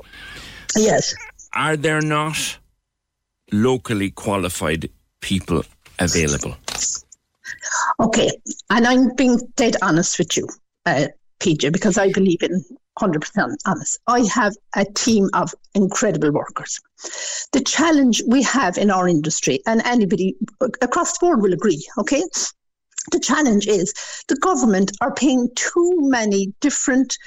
Yes. 0.76 1.16
are 1.54 1.76
there 1.76 2.02
not 2.02 2.38
locally 3.52 4.12
qualified 4.12 4.90
people 5.22 5.64
available? 5.98 6.56
Okay, 8.00 8.30
and 8.70 8.86
I'm 8.86 9.16
being 9.16 9.40
dead 9.56 9.76
honest 9.82 10.20
with 10.20 10.38
you, 10.38 10.48
uh, 10.86 11.08
PJ, 11.40 11.72
because 11.74 11.98
I 11.98 12.12
believe 12.12 12.44
in 12.44 12.64
100% 13.00 13.56
honest. 13.66 14.00
I 14.08 14.22
have 14.34 14.54
a 14.76 14.86
team 14.86 15.30
of 15.34 15.54
incredible 15.74 16.32
workers. 16.32 16.80
The 17.54 17.62
challenge 17.62 18.22
we 18.28 18.44
have 18.44 18.78
in 18.78 18.92
our 18.92 19.08
industry, 19.08 19.60
and 19.66 19.82
anybody 19.86 20.36
across 20.82 21.18
the 21.18 21.26
board 21.26 21.42
will 21.42 21.54
agree, 21.54 21.84
okay? 21.98 22.24
The 23.12 23.20
challenge 23.20 23.68
is 23.68 23.94
the 24.28 24.36
government 24.36 24.92
are 25.02 25.14
paying 25.14 25.50
too 25.56 25.98
many 26.02 26.54
different 26.60 27.18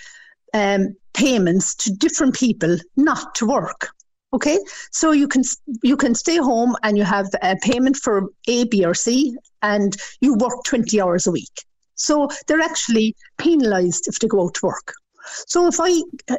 um, 0.55 0.95
payments 1.15 1.75
to 1.77 1.93
different 1.93 2.35
people 2.35 2.77
not 2.97 3.35
to 3.37 3.47
work. 3.47 3.89
Okay, 4.35 4.59
so 4.91 5.13
you 5.13 5.29
can 5.29 5.43
you 5.83 5.95
can 5.95 6.15
stay 6.15 6.39
home 6.39 6.75
and 6.83 6.97
you 6.97 7.05
have 7.05 7.29
a 7.43 7.55
payment 7.57 7.97
for 7.97 8.29
A, 8.49 8.65
B, 8.65 8.83
or 8.83 8.95
C, 8.95 9.37
and 9.61 9.95
you 10.23 10.35
work 10.35 10.65
twenty 10.65 11.01
hours 11.03 11.27
a 11.27 11.31
week. 11.31 11.65
So 11.97 12.29
they're 12.47 12.61
actually 12.61 13.15
penalised 13.37 14.09
if 14.09 14.19
they 14.19 14.29
go 14.29 14.45
out 14.45 14.55
to 14.55 14.67
work. 14.67 14.95
So 15.47 15.67
if 15.67 15.79
I 15.81 15.91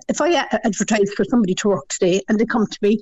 if 0.10 0.22
I 0.22 0.36
advertise 0.64 1.12
for 1.14 1.26
somebody 1.26 1.56
to 1.56 1.70
work 1.70 1.88
today 1.88 2.22
and 2.28 2.40
they 2.40 2.46
come 2.46 2.68
to 2.68 2.80
me 2.82 3.00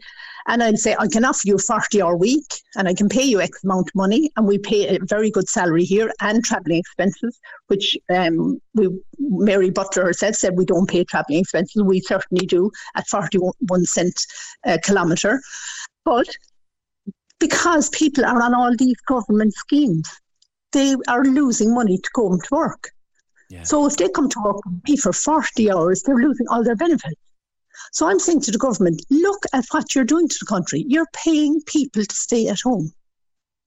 And 0.48 0.64
I'd 0.64 0.80
say, 0.80 0.96
I 0.98 1.08
can 1.08 1.26
offer 1.26 1.42
you 1.46 1.56
a 1.56 1.60
40 1.60 2.02
hour 2.02 2.16
week 2.16 2.46
and 2.76 2.88
I 2.88 2.94
can 2.94 3.10
pay 3.10 3.24
you 3.24 3.42
X 3.42 3.64
amount 3.64 3.90
of 3.90 3.96
money. 3.96 4.32
And 4.36 4.48
we 4.48 4.58
pay 4.58 4.96
a 4.96 5.00
very 5.04 5.30
good 5.30 5.48
salary 5.48 5.84
here 5.84 6.12
and 6.22 6.44
travelling 6.44 6.80
expenses, 6.80 7.40
which 7.68 7.98
um, 8.10 8.60
we, 8.74 8.90
Mary 9.20 9.70
Butler 9.70 10.06
herself 10.06 10.36
said 10.36 10.58
we 10.58 10.66
don't 10.66 10.90
pay 10.90 11.04
travelling 11.04 11.42
expenses. 11.42 11.84
We 11.84 12.02
certainly 12.02 12.46
do 12.46 12.72
at 12.96 13.08
41 13.08 13.86
cent 13.86 14.26
a 14.66 14.80
kilometre. 14.80 15.42
But 16.06 16.28
because 17.40 17.90
people 17.90 18.26
are 18.26 18.42
on 18.42 18.54
all 18.54 18.76
these 18.76 19.00
government 19.08 19.54
schemes, 19.54 20.10
they 20.72 20.96
are 21.08 21.24
losing 21.24 21.74
money 21.74 21.98
to 21.98 22.10
go 22.14 22.30
to 22.30 22.48
work. 22.52 22.92
So 23.64 23.86
if 23.86 23.98
they 23.98 24.10
come 24.10 24.30
to 24.30 24.42
work 24.42 24.66
with 24.66 24.82
me 24.88 24.98
for 24.98 25.14
40 25.14 25.72
hours, 25.72 26.04
they're 26.04 26.16
losing 26.16 26.48
all 26.48 26.64
their 26.64 26.76
benefits. 26.76 27.20
So 27.92 28.08
I'm 28.08 28.20
saying 28.20 28.42
to 28.42 28.52
the 28.52 28.58
government, 28.58 29.02
look 29.10 29.44
at 29.54 29.66
what 29.72 29.94
you're 29.94 30.06
doing 30.06 30.28
to 30.28 30.38
the 30.40 30.46
country. 30.46 30.86
You're 30.88 31.08
paying 31.14 31.62
people 31.66 32.04
to 32.04 32.16
stay 32.16 32.48
at 32.48 32.62
home. 32.62 32.94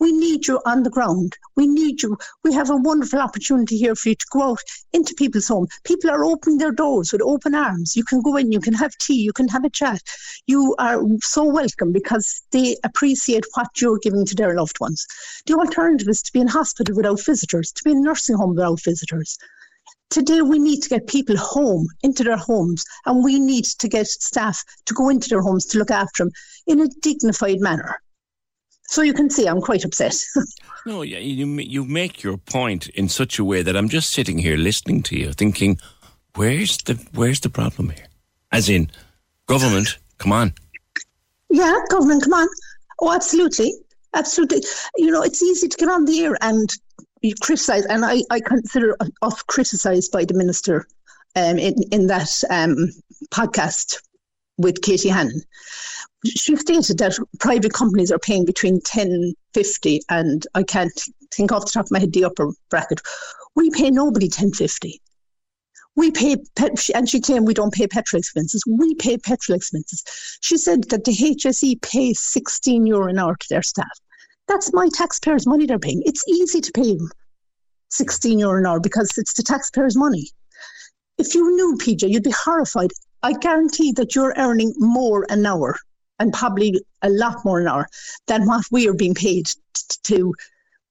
We 0.00 0.12
need 0.12 0.46
you 0.46 0.60
on 0.66 0.82
the 0.82 0.90
ground. 0.90 1.36
We 1.56 1.66
need 1.66 2.02
you. 2.02 2.18
We 2.42 2.52
have 2.52 2.68
a 2.68 2.76
wonderful 2.76 3.20
opportunity 3.20 3.78
here 3.78 3.94
for 3.94 4.08
you 4.08 4.16
to 4.16 4.26
go 4.32 4.42
out 4.42 4.58
into 4.92 5.14
people's 5.14 5.48
home. 5.48 5.68
People 5.84 6.10
are 6.10 6.24
opening 6.24 6.58
their 6.58 6.72
doors 6.72 7.12
with 7.12 7.22
open 7.22 7.54
arms. 7.54 7.94
You 7.96 8.04
can 8.04 8.20
go 8.20 8.36
in, 8.36 8.50
you 8.50 8.60
can 8.60 8.74
have 8.74 8.92
tea, 8.98 9.22
you 9.22 9.32
can 9.32 9.48
have 9.48 9.64
a 9.64 9.70
chat. 9.70 10.02
You 10.46 10.74
are 10.78 11.00
so 11.22 11.44
welcome 11.44 11.92
because 11.92 12.42
they 12.50 12.76
appreciate 12.82 13.44
what 13.54 13.80
you're 13.80 13.98
giving 13.98 14.26
to 14.26 14.34
their 14.34 14.54
loved 14.56 14.80
ones. 14.80 15.06
The 15.46 15.54
alternative 15.54 16.08
is 16.08 16.22
to 16.22 16.32
be 16.32 16.40
in 16.40 16.48
hospital 16.48 16.96
without 16.96 17.24
visitors, 17.24 17.70
to 17.72 17.84
be 17.84 17.92
in 17.92 18.02
nursing 18.02 18.36
home 18.36 18.56
without 18.56 18.82
visitors. 18.82 19.38
Today, 20.14 20.42
we 20.42 20.61
need 20.61 20.80
to 20.83 20.88
get 20.88 21.09
people 21.09 21.37
home 21.37 21.88
into 22.04 22.23
their 22.23 22.37
homes, 22.37 22.85
and 23.04 23.25
we 23.25 23.40
need 23.40 23.64
to 23.64 23.88
get 23.88 24.06
staff 24.06 24.62
to 24.87 24.94
go 24.94 25.09
into 25.09 25.28
their 25.28 25.40
homes 25.40 25.66
to 25.66 25.78
look 25.78 25.90
after 25.90 26.23
them 26.23 26.30
in 26.68 26.80
a 26.80 26.87
dignified 27.02 27.59
manner. 27.59 28.00
So 28.85 29.02
you 29.02 29.12
can 29.12 29.28
see 29.28 29.49
I'm 29.49 29.61
quite 29.61 29.85
upset. 29.85 30.14
no, 30.87 31.02
yeah, 31.02 31.18
you 31.18 31.47
you 31.59 31.85
make 31.85 32.23
your 32.23 32.37
point 32.37 32.87
in 32.90 33.09
such 33.09 33.40
a 33.40 33.44
way 33.44 33.62
that 33.62 33.76
I'm 33.76 33.88
just 33.88 34.12
sitting 34.12 34.38
here 34.38 34.56
listening 34.56 35.02
to 35.02 35.18
you, 35.18 35.33
thinking, 35.33 35.80
where's 36.37 36.78
the 36.78 36.94
where's 37.12 37.40
the 37.40 37.50
problem 37.50 37.90
here? 37.90 38.06
As 38.52 38.68
in, 38.68 38.92
government, 39.47 39.99
come 40.18 40.30
on. 40.30 40.54
Yeah, 41.50 41.76
government, 41.90 42.23
come 42.23 42.35
on. 42.35 42.47
Oh, 43.00 43.12
absolutely, 43.12 43.75
absolutely. 44.14 44.62
You 44.97 45.11
know, 45.11 45.23
it's 45.23 45.42
easy 45.42 45.66
to 45.66 45.76
get 45.76 45.88
on 45.88 46.04
the 46.04 46.21
air 46.21 46.37
and 46.40 46.71
you 47.24 47.34
criticise, 47.40 47.86
and 47.86 48.04
I, 48.04 48.22
I 48.30 48.40
consider 48.40 48.96
us 49.22 49.42
criticised 49.42 50.12
by 50.12 50.24
the 50.24 50.34
minister 50.34 50.86
um, 51.36 51.58
in 51.58 51.74
in 51.90 52.06
that 52.08 52.30
um, 52.50 52.90
podcast 53.32 54.02
with 54.58 54.82
Katie 54.82 55.08
Hannon 55.08 55.42
she 56.26 56.56
stated 56.56 56.98
that 56.98 57.18
private 57.38 57.72
companies 57.72 58.10
are 58.10 58.18
paying 58.18 58.44
between 58.44 58.80
10, 58.80 59.34
50 59.52 60.00
and 60.08 60.46
I 60.54 60.62
can't 60.62 60.92
think 61.32 61.52
off 61.52 61.66
the 61.66 61.72
top 61.72 61.86
of 61.86 61.90
my 61.90 61.98
head 61.98 62.12
the 62.12 62.24
upper 62.24 62.50
bracket. 62.70 63.00
We 63.54 63.70
pay 63.70 63.90
nobody 63.90 64.26
1050. 64.26 65.00
We 65.96 66.10
pay, 66.10 66.36
and 66.94 67.08
she 67.08 67.20
claimed 67.20 67.46
we 67.46 67.54
don't 67.54 67.72
pay 67.72 67.86
petrol 67.86 68.18
expenses. 68.18 68.64
We 68.66 68.96
pay 68.96 69.16
petrol 69.16 69.54
expenses. 69.54 70.02
She 70.40 70.56
said 70.56 70.90
that 70.90 71.04
the 71.04 71.12
HSE 71.12 71.80
pays 71.82 72.20
16 72.20 72.84
euro 72.86 73.08
an 73.08 73.18
hour 73.18 73.36
to 73.36 73.46
their 73.48 73.62
staff. 73.62 73.86
That's 74.48 74.72
my 74.72 74.88
taxpayers' 74.92 75.46
money 75.46 75.66
they're 75.66 75.78
paying. 75.78 76.02
It's 76.04 76.26
easy 76.28 76.60
to 76.60 76.72
pay 76.72 76.94
them 76.96 77.10
16 77.90 78.38
euro 78.38 78.58
an 78.58 78.66
hour 78.66 78.80
because 78.80 79.10
it's 79.16 79.34
the 79.34 79.42
taxpayers' 79.42 79.96
money. 79.96 80.30
If 81.16 81.34
you 81.34 81.54
knew, 81.54 81.76
PJ, 81.76 82.08
you'd 82.08 82.24
be 82.24 82.30
horrified. 82.32 82.90
I 83.22 83.32
guarantee 83.32 83.92
that 83.92 84.14
you're 84.14 84.34
earning 84.36 84.74
more 84.78 85.26
an 85.30 85.46
hour 85.46 85.76
and 86.18 86.32
probably 86.32 86.74
a 87.02 87.08
lot 87.08 87.44
more 87.44 87.60
an 87.60 87.68
hour 87.68 87.88
than 88.26 88.46
what 88.46 88.64
we 88.70 88.88
are 88.88 88.94
being 88.94 89.14
paid 89.14 89.46
t- 89.46 89.96
to 90.04 90.34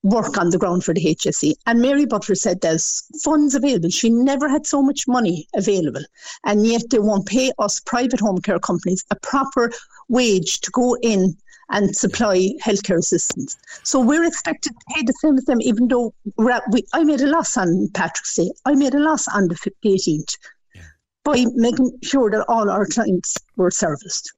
work 0.02 0.36
on 0.36 0.50
the 0.50 0.58
ground 0.58 0.84
for 0.84 0.92
the 0.92 1.00
HSE. 1.00 1.54
And 1.66 1.80
Mary 1.80 2.04
Butler 2.04 2.34
said 2.34 2.60
there's 2.60 3.02
funds 3.22 3.54
available. 3.54 3.88
She 3.88 4.10
never 4.10 4.48
had 4.48 4.66
so 4.66 4.82
much 4.82 5.08
money 5.08 5.48
available. 5.54 6.02
And 6.44 6.66
yet 6.66 6.90
they 6.90 6.98
won't 6.98 7.26
pay 7.26 7.52
us 7.58 7.80
private 7.80 8.20
home 8.20 8.40
care 8.40 8.58
companies 8.58 9.04
a 9.10 9.16
proper 9.16 9.72
wage 10.08 10.60
to 10.60 10.70
go 10.70 10.96
in 11.02 11.36
and 11.74 11.94
supply 11.94 12.50
healthcare 12.62 12.98
assistance. 12.98 13.56
So 13.82 14.00
we're 14.00 14.24
expected 14.24 14.70
to 14.70 14.94
pay 14.94 15.02
the 15.02 15.12
same 15.20 15.36
as 15.36 15.44
them, 15.44 15.60
even 15.60 15.88
though 15.88 16.14
at, 16.50 16.62
we, 16.70 16.84
I 16.94 17.02
made 17.02 17.20
a 17.20 17.26
loss 17.26 17.56
on 17.56 17.88
Patrick's 17.92 18.36
Day. 18.36 18.50
I 18.64 18.74
made 18.74 18.94
a 18.94 19.00
loss 19.00 19.26
on 19.28 19.48
the 19.48 19.56
18th 19.84 20.36
yeah. 20.74 20.82
by 21.24 21.44
making 21.54 21.98
sure 22.02 22.30
that 22.30 22.46
all 22.48 22.70
our 22.70 22.86
clients 22.86 23.36
were 23.56 23.72
serviced. 23.72 24.32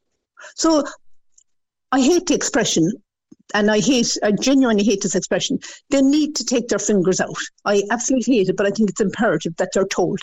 So 0.55 0.83
I 1.93 2.01
hate 2.01 2.27
the 2.27 2.35
expression, 2.35 2.91
and 3.55 3.71
I 3.71 3.81
hate, 3.81 4.17
I 4.25 4.33
genuinely 4.33 4.85
hate 4.85 5.03
this 5.03 5.15
expression. 5.15 5.59
They 5.91 6.01
need 6.01 6.35
to 6.37 6.45
take 6.45 6.69
their 6.69 6.79
fingers 6.79 7.21
out. 7.21 7.37
I 7.67 7.83
absolutely 7.91 8.37
hate 8.37 8.49
it, 8.49 8.57
but 8.57 8.67
I 8.67 8.71
think 8.71 8.89
it's 8.89 9.01
imperative 9.01 9.55
that 9.57 9.71
they're 9.75 9.87
told, 9.87 10.21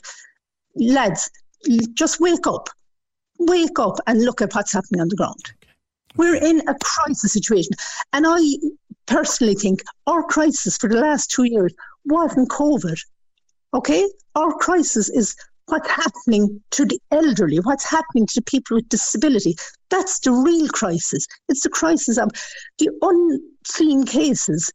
lads, 0.75 1.29
just 1.93 2.19
wake 2.19 2.47
up, 2.47 2.69
wake 3.37 3.77
up 3.77 3.99
and 4.07 4.25
look 4.25 4.41
at 4.41 4.53
what's 4.55 4.73
happening 4.73 5.01
on 5.01 5.09
the 5.09 5.15
ground. 5.15 5.53
We're 6.17 6.35
in 6.35 6.61
a 6.67 6.75
crisis 6.83 7.33
situation. 7.33 7.71
And 8.11 8.25
I 8.27 8.39
personally 9.05 9.55
think 9.55 9.81
our 10.07 10.23
crisis 10.23 10.77
for 10.77 10.89
the 10.89 10.99
last 10.99 11.31
two 11.31 11.43
years 11.43 11.73
wasn't 12.05 12.49
COVID. 12.49 12.99
Okay? 13.73 14.07
Our 14.35 14.53
crisis 14.53 15.09
is 15.09 15.35
what's 15.67 15.89
happening 15.89 16.61
to 16.71 16.85
the 16.85 16.99
elderly, 17.11 17.57
what's 17.57 17.89
happening 17.89 18.27
to 18.27 18.41
people 18.41 18.75
with 18.75 18.89
disability. 18.89 19.55
That's 19.89 20.19
the 20.19 20.31
real 20.31 20.67
crisis. 20.69 21.25
It's 21.49 21.61
the 21.61 21.69
crisis 21.69 22.17
of 22.17 22.29
the 22.79 22.89
unseen 23.01 24.05
cases. 24.05 24.71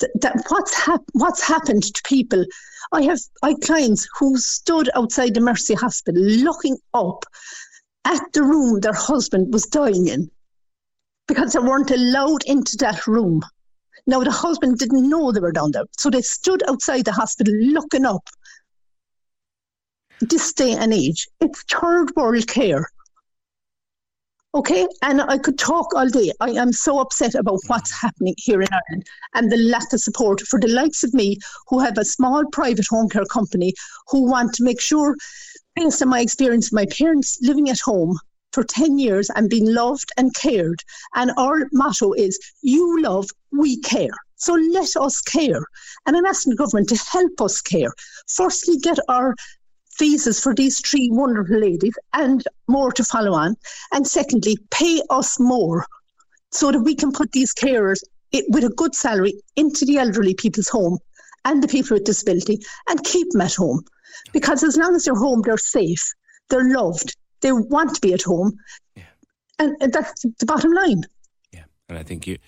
That, 0.00 0.10
that 0.22 0.44
what's 0.48 0.74
hap- 0.74 1.04
what's 1.12 1.42
happened 1.42 1.82
to 1.82 2.02
people. 2.04 2.46
I 2.92 3.02
have 3.02 3.18
I 3.42 3.54
clients 3.62 4.08
who 4.18 4.38
stood 4.38 4.88
outside 4.94 5.34
the 5.34 5.40
Mercy 5.40 5.74
Hospital 5.74 6.22
looking 6.22 6.78
up 6.94 7.24
at 8.06 8.22
the 8.32 8.42
room 8.42 8.80
their 8.80 8.94
husband 8.94 9.52
was 9.52 9.66
dying 9.66 10.08
in 10.08 10.30
because 11.30 11.52
they 11.52 11.60
weren't 11.60 11.90
allowed 11.90 12.42
into 12.44 12.76
that 12.78 13.06
room. 13.06 13.40
Now 14.06 14.24
the 14.24 14.32
husband 14.32 14.78
didn't 14.78 15.08
know 15.08 15.30
they 15.30 15.40
were 15.40 15.52
down 15.52 15.70
there, 15.70 15.84
so 15.96 16.10
they 16.10 16.22
stood 16.22 16.62
outside 16.68 17.04
the 17.04 17.12
hospital 17.12 17.54
looking 17.54 18.04
up 18.04 18.28
this 20.20 20.52
day 20.52 20.72
and 20.72 20.92
age, 20.92 21.28
it's 21.40 21.62
third 21.62 22.14
world 22.14 22.46
care. 22.46 22.86
Okay, 24.52 24.86
and 25.02 25.22
I 25.22 25.38
could 25.38 25.58
talk 25.58 25.94
all 25.94 26.08
day. 26.08 26.32
I 26.40 26.50
am 26.50 26.72
so 26.72 26.98
upset 26.98 27.36
about 27.36 27.60
what's 27.68 27.92
happening 27.92 28.34
here 28.36 28.60
in 28.60 28.68
Ireland 28.72 29.06
and 29.34 29.50
the 29.50 29.56
lack 29.56 29.92
of 29.92 30.00
support 30.00 30.40
for 30.40 30.58
the 30.58 30.68
likes 30.68 31.04
of 31.04 31.14
me 31.14 31.38
who 31.68 31.78
have 31.78 31.96
a 31.98 32.04
small 32.04 32.44
private 32.50 32.86
home 32.90 33.08
care 33.08 33.24
company 33.24 33.72
who 34.08 34.28
want 34.28 34.52
to 34.54 34.64
make 34.64 34.80
sure, 34.80 35.14
based 35.76 36.02
on 36.02 36.08
my 36.08 36.20
experience, 36.20 36.72
my 36.72 36.86
parents 36.86 37.38
living 37.42 37.70
at 37.70 37.78
home 37.78 38.18
for 38.52 38.64
10 38.64 38.98
years 38.98 39.30
and 39.34 39.48
been 39.48 39.74
loved 39.74 40.10
and 40.16 40.34
cared. 40.34 40.82
And 41.14 41.32
our 41.36 41.68
motto 41.72 42.12
is, 42.12 42.38
you 42.62 43.00
love, 43.02 43.28
we 43.52 43.80
care. 43.80 44.14
So 44.36 44.54
let 44.54 44.96
us 44.96 45.20
care. 45.20 45.62
And 46.06 46.16
I'm 46.16 46.26
asking 46.26 46.50
the 46.50 46.56
government 46.56 46.88
to 46.88 46.96
help 46.96 47.40
us 47.40 47.60
care. 47.60 47.92
Firstly, 48.26 48.78
get 48.78 48.98
our 49.08 49.34
visas 49.98 50.40
for 50.40 50.54
these 50.54 50.80
three 50.80 51.10
wonderful 51.12 51.58
ladies 51.58 51.94
and 52.14 52.42
more 52.66 52.90
to 52.92 53.04
follow 53.04 53.34
on. 53.34 53.56
And 53.92 54.06
secondly, 54.06 54.56
pay 54.70 55.02
us 55.10 55.38
more 55.38 55.84
so 56.50 56.72
that 56.72 56.80
we 56.80 56.94
can 56.94 57.12
put 57.12 57.32
these 57.32 57.54
carers 57.54 58.02
with 58.48 58.64
a 58.64 58.70
good 58.70 58.94
salary 58.94 59.34
into 59.56 59.84
the 59.84 59.98
elderly 59.98 60.34
people's 60.34 60.68
home 60.68 60.98
and 61.44 61.62
the 61.62 61.68
people 61.68 61.96
with 61.96 62.04
disability 62.04 62.60
and 62.88 63.04
keep 63.04 63.28
them 63.30 63.42
at 63.42 63.54
home. 63.54 63.84
Because 64.32 64.62
as 64.62 64.76
long 64.76 64.94
as 64.94 65.04
they're 65.04 65.14
home, 65.14 65.42
they're 65.42 65.58
safe, 65.58 66.12
they're 66.48 66.72
loved, 66.72 67.16
they 67.40 67.52
want 67.52 67.94
to 67.94 68.00
be 68.00 68.12
at 68.12 68.22
home. 68.22 68.58
Yeah. 68.94 69.02
And, 69.58 69.76
and 69.80 69.92
that's 69.92 70.22
the 70.22 70.46
bottom 70.46 70.72
line. 70.72 71.04
Yeah. 71.52 71.64
And 71.88 71.98
I 71.98 72.02
think 72.02 72.26
you. 72.26 72.38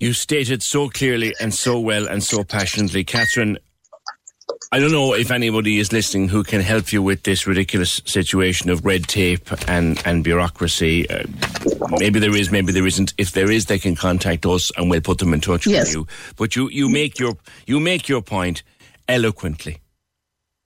You 0.00 0.12
stated 0.12 0.64
so 0.64 0.88
clearly 0.88 1.32
and 1.40 1.54
so 1.54 1.78
well 1.78 2.08
and 2.08 2.24
so 2.24 2.42
passionately, 2.42 3.04
Catherine. 3.04 3.58
I 4.72 4.80
don't 4.80 4.90
know 4.90 5.14
if 5.14 5.30
anybody 5.30 5.78
is 5.78 5.92
listening 5.92 6.28
who 6.28 6.42
can 6.42 6.60
help 6.60 6.92
you 6.92 7.02
with 7.02 7.22
this 7.22 7.46
ridiculous 7.46 8.00
situation 8.06 8.70
of 8.70 8.84
red 8.84 9.06
tape 9.06 9.48
and, 9.68 10.02
and 10.06 10.24
bureaucracy. 10.24 11.08
Uh, 11.08 11.24
maybe 11.98 12.18
there 12.18 12.34
is, 12.34 12.50
maybe 12.50 12.72
there 12.72 12.86
isn't. 12.86 13.12
If 13.18 13.32
there 13.32 13.50
is, 13.50 13.66
they 13.66 13.78
can 13.78 13.94
contact 13.94 14.46
us 14.46 14.72
and 14.76 14.90
we'll 14.90 15.02
put 15.02 15.18
them 15.18 15.34
in 15.34 15.40
touch 15.40 15.66
yes. 15.66 15.88
with 15.88 15.94
you. 15.94 16.06
But 16.36 16.56
you, 16.56 16.70
you 16.70 16.88
make 16.88 17.18
your 17.18 17.36
you 17.66 17.78
make 17.80 18.08
your 18.08 18.22
point 18.22 18.62
eloquently. 19.08 19.81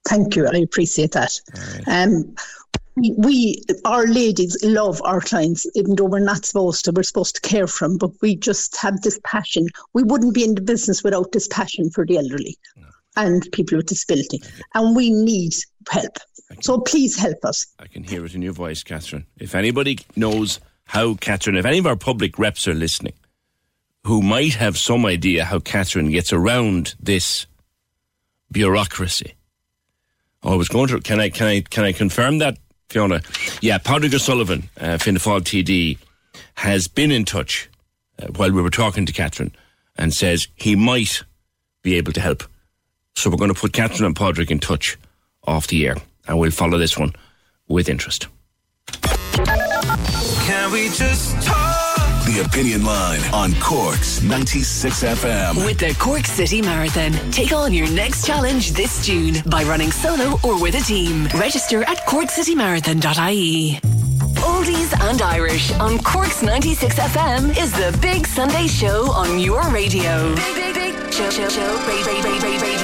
Thank 0.06 0.36
you. 0.36 0.46
I 0.46 0.58
appreciate 0.58 1.12
that. 1.12 1.32
Right. 1.54 1.88
Um, 1.88 2.34
we, 2.96 3.14
we, 3.18 3.62
our 3.84 4.06
ladies 4.06 4.56
love 4.62 5.02
our 5.04 5.20
clients, 5.20 5.66
even 5.74 5.96
though 5.96 6.04
we're 6.04 6.20
not 6.20 6.46
supposed 6.46 6.84
to. 6.86 6.92
We're 6.92 7.02
supposed 7.02 7.34
to 7.34 7.40
care 7.42 7.66
for 7.66 7.88
them, 7.88 7.98
but 7.98 8.10
we 8.22 8.36
just 8.36 8.76
have 8.78 9.02
this 9.02 9.20
passion. 9.24 9.68
We 9.92 10.02
wouldn't 10.02 10.34
be 10.34 10.44
in 10.44 10.54
the 10.54 10.62
business 10.62 11.02
without 11.02 11.32
this 11.32 11.46
passion 11.48 11.90
for 11.90 12.06
the 12.06 12.16
elderly. 12.16 12.56
No 12.76 12.86
and 13.16 13.50
people 13.52 13.78
with 13.78 13.86
disability. 13.86 14.42
And 14.74 14.94
we 14.94 15.10
need 15.10 15.54
help. 15.90 16.18
So 16.60 16.78
please 16.78 17.18
help 17.18 17.44
us. 17.44 17.66
I 17.80 17.86
can 17.86 18.04
hear 18.04 18.24
it 18.24 18.34
in 18.34 18.42
your 18.42 18.52
voice, 18.52 18.82
Catherine. 18.82 19.26
If 19.38 19.54
anybody 19.54 19.98
knows 20.14 20.60
how 20.84 21.14
Catherine, 21.14 21.56
if 21.56 21.64
any 21.64 21.78
of 21.78 21.86
our 21.86 21.96
public 21.96 22.38
reps 22.38 22.68
are 22.68 22.74
listening, 22.74 23.14
who 24.04 24.22
might 24.22 24.54
have 24.54 24.78
some 24.78 25.04
idea 25.04 25.44
how 25.44 25.58
Catherine 25.58 26.10
gets 26.10 26.32
around 26.32 26.94
this 27.00 27.46
bureaucracy. 28.52 29.34
I 30.46 30.54
was 30.54 30.68
going 30.68 30.88
to. 30.88 31.00
Can 31.00 31.20
I? 31.20 31.28
Can 31.28 31.46
I? 31.46 31.60
Can 31.60 31.84
I 31.84 31.92
confirm 31.92 32.38
that, 32.38 32.56
Fiona? 32.88 33.20
Yeah, 33.60 33.78
Padraig 33.78 34.14
O'Sullivan, 34.14 34.70
uh, 34.80 34.96
Fianna 34.98 35.18
Fáil 35.18 35.40
TD, 35.40 35.98
has 36.54 36.86
been 36.86 37.10
in 37.10 37.24
touch 37.24 37.68
uh, 38.22 38.28
while 38.28 38.52
we 38.52 38.62
were 38.62 38.70
talking 38.70 39.06
to 39.06 39.12
Catherine, 39.12 39.52
and 39.96 40.14
says 40.14 40.46
he 40.54 40.76
might 40.76 41.24
be 41.82 41.96
able 41.96 42.12
to 42.12 42.20
help. 42.20 42.44
So 43.16 43.28
we're 43.28 43.38
going 43.38 43.52
to 43.52 43.60
put 43.60 43.72
Catherine 43.72 44.06
and 44.06 44.14
Padraig 44.14 44.50
in 44.50 44.60
touch 44.60 44.96
off 45.44 45.66
the 45.66 45.86
air, 45.86 45.96
and 46.28 46.38
we'll 46.38 46.52
follow 46.52 46.78
this 46.78 46.96
one 46.96 47.12
with 47.66 47.88
interest. 47.88 48.28
Can 50.46 50.70
we 50.70 50.88
just 50.90 51.42
talk? 51.42 51.65
Opinion 52.40 52.84
Line 52.84 53.20
on 53.32 53.54
Cork's 53.60 54.22
96 54.22 55.02
FM. 55.04 55.64
With 55.64 55.78
the 55.78 55.94
Cork 55.98 56.26
City 56.26 56.60
Marathon. 56.60 57.12
Take 57.30 57.52
on 57.52 57.72
your 57.72 57.88
next 57.90 58.26
challenge 58.26 58.72
this 58.72 59.04
June 59.04 59.36
by 59.46 59.62
running 59.64 59.90
solo 59.90 60.38
or 60.44 60.60
with 60.60 60.74
a 60.74 60.80
team. 60.84 61.26
Register 61.34 61.82
at 61.84 61.98
corkcitymarathon.ie. 62.06 63.80
Oldies 64.36 64.92
and 65.10 65.22
Irish 65.22 65.72
on 65.74 65.98
Cork's 66.02 66.42
96 66.42 66.94
FM 66.98 67.56
is 67.58 67.72
the 67.72 67.96
big 68.02 68.26
Sunday 68.26 68.66
show 68.66 69.10
on 69.12 69.38
your 69.38 69.62
radio. 69.70 70.34
Big, 70.34 70.54
big, 70.54 70.74
big 70.74 71.12
show, 71.12 71.30
show, 71.30 71.48
show, 71.48 71.66
ra- 71.66 72.02
ra- 72.06 72.22
ra- 72.22 72.38
ra- 72.38 72.60
radio. 72.60 72.75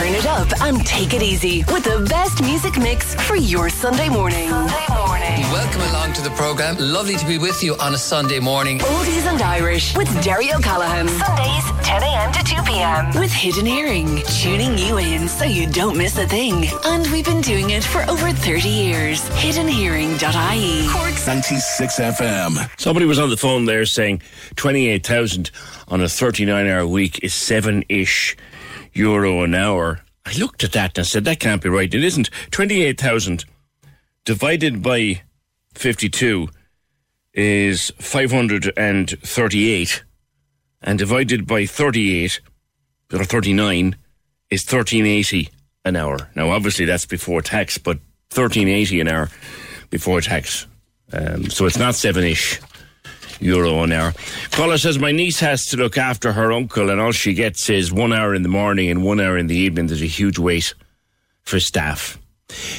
Turn 0.00 0.14
it 0.14 0.24
up 0.24 0.62
and 0.62 0.86
take 0.86 1.12
it 1.12 1.22
easy 1.22 1.62
with 1.64 1.84
the 1.84 2.06
best 2.08 2.40
music 2.40 2.78
mix 2.78 3.14
for 3.26 3.36
your 3.36 3.68
Sunday 3.68 4.08
morning. 4.08 4.48
Sunday 4.48 4.86
morning. 4.88 5.42
Welcome 5.52 5.82
along 5.90 6.14
to 6.14 6.22
the 6.22 6.30
programme. 6.30 6.76
Lovely 6.78 7.16
to 7.16 7.26
be 7.26 7.36
with 7.36 7.62
you 7.62 7.76
on 7.76 7.92
a 7.92 7.98
Sunday 7.98 8.38
morning. 8.40 8.78
Oldies 8.78 9.26
and 9.30 9.42
Irish 9.42 9.94
with 9.94 10.08
Derry 10.24 10.54
O'Callaghan. 10.54 11.06
Sundays, 11.06 11.64
10 11.82 12.02
a.m. 12.02 12.32
to 12.32 12.42
2 12.42 12.62
p.m. 12.62 13.20
With 13.20 13.30
Hidden 13.30 13.66
Hearing, 13.66 14.22
tuning 14.40 14.78
you 14.78 14.96
in 14.96 15.28
so 15.28 15.44
you 15.44 15.66
don't 15.66 15.98
miss 15.98 16.16
a 16.16 16.26
thing. 16.26 16.64
And 16.86 17.06
we've 17.12 17.26
been 17.26 17.42
doing 17.42 17.68
it 17.68 17.84
for 17.84 18.00
over 18.08 18.30
30 18.30 18.70
years. 18.70 19.20
Hiddenhearing.ie. 19.28 20.88
Cork's 20.88 21.26
96 21.26 22.00
FM. 22.00 22.80
Somebody 22.80 23.04
was 23.04 23.18
on 23.18 23.28
the 23.28 23.36
phone 23.36 23.66
there 23.66 23.84
saying 23.84 24.22
28,000 24.56 25.50
on 25.88 26.00
a 26.00 26.08
39 26.08 26.66
hour 26.66 26.86
week 26.86 27.22
is 27.22 27.34
seven 27.34 27.84
ish 27.90 28.34
euro 28.92 29.42
an 29.42 29.54
hour. 29.54 30.00
I 30.26 30.34
looked 30.34 30.64
at 30.64 30.72
that 30.72 30.98
and 30.98 31.06
said, 31.06 31.24
that 31.24 31.40
can't 31.40 31.62
be 31.62 31.68
right. 31.68 31.92
It 31.92 32.04
isn't. 32.04 32.30
28,000 32.50 33.44
divided 34.24 34.82
by 34.82 35.22
52 35.74 36.48
is 37.32 37.92
538 37.98 40.04
and 40.82 40.98
divided 40.98 41.46
by 41.46 41.66
38 41.66 42.40
or 43.12 43.24
39 43.24 43.96
is 44.50 44.64
1380 44.64 45.48
an 45.84 45.96
hour. 45.96 46.30
Now, 46.34 46.50
obviously, 46.50 46.84
that's 46.84 47.06
before 47.06 47.42
tax, 47.42 47.78
but 47.78 47.98
1380 48.34 49.00
an 49.00 49.08
hour 49.08 49.30
before 49.90 50.20
tax. 50.20 50.66
Um, 51.12 51.50
so 51.50 51.66
it's 51.66 51.78
not 51.78 51.94
seven 51.94 52.24
ish 52.24 52.60
euro 53.40 53.82
an 53.82 53.92
hour. 53.92 54.14
Caller 54.50 54.78
says 54.78 54.98
my 54.98 55.12
niece 55.12 55.40
has 55.40 55.66
to 55.66 55.76
look 55.76 55.98
after 55.98 56.32
her 56.32 56.52
uncle, 56.52 56.90
and 56.90 57.00
all 57.00 57.12
she 57.12 57.34
gets 57.34 57.68
is 57.70 57.92
one 57.92 58.12
hour 58.12 58.34
in 58.34 58.42
the 58.42 58.48
morning 58.48 58.90
and 58.90 59.04
one 59.04 59.20
hour 59.20 59.36
in 59.36 59.46
the 59.46 59.56
evening. 59.56 59.86
There's 59.86 60.02
a 60.02 60.06
huge 60.06 60.38
wait 60.38 60.74
for 61.42 61.60
staff. 61.60 62.18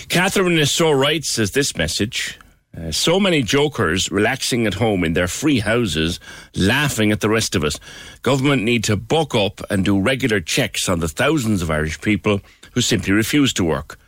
Catherine 0.09 0.59
is 0.59 0.71
so 0.71 0.91
right, 0.91 1.23
says 1.23 1.51
this 1.51 1.75
message. 1.75 2.37
Uh, 2.77 2.89
so 2.89 3.19
many 3.19 3.41
jokers 3.41 4.09
relaxing 4.11 4.65
at 4.65 4.75
home 4.75 5.03
in 5.03 5.11
their 5.11 5.27
free 5.27 5.59
houses, 5.59 6.19
laughing 6.55 7.11
at 7.11 7.19
the 7.19 7.27
rest 7.27 7.53
of 7.53 7.65
us. 7.65 7.77
Government 8.21 8.63
need 8.63 8.83
to 8.85 8.95
buck 8.95 9.35
up 9.35 9.59
and 9.69 9.83
do 9.83 9.99
regular 9.99 10.39
checks 10.39 10.87
on 10.87 10.99
the 10.99 11.09
thousands 11.09 11.61
of 11.61 11.69
Irish 11.69 11.99
people 11.99 12.39
who 12.71 12.81
simply 12.81 13.11
refuse 13.11 13.51
to 13.53 13.65
work. 13.65 13.99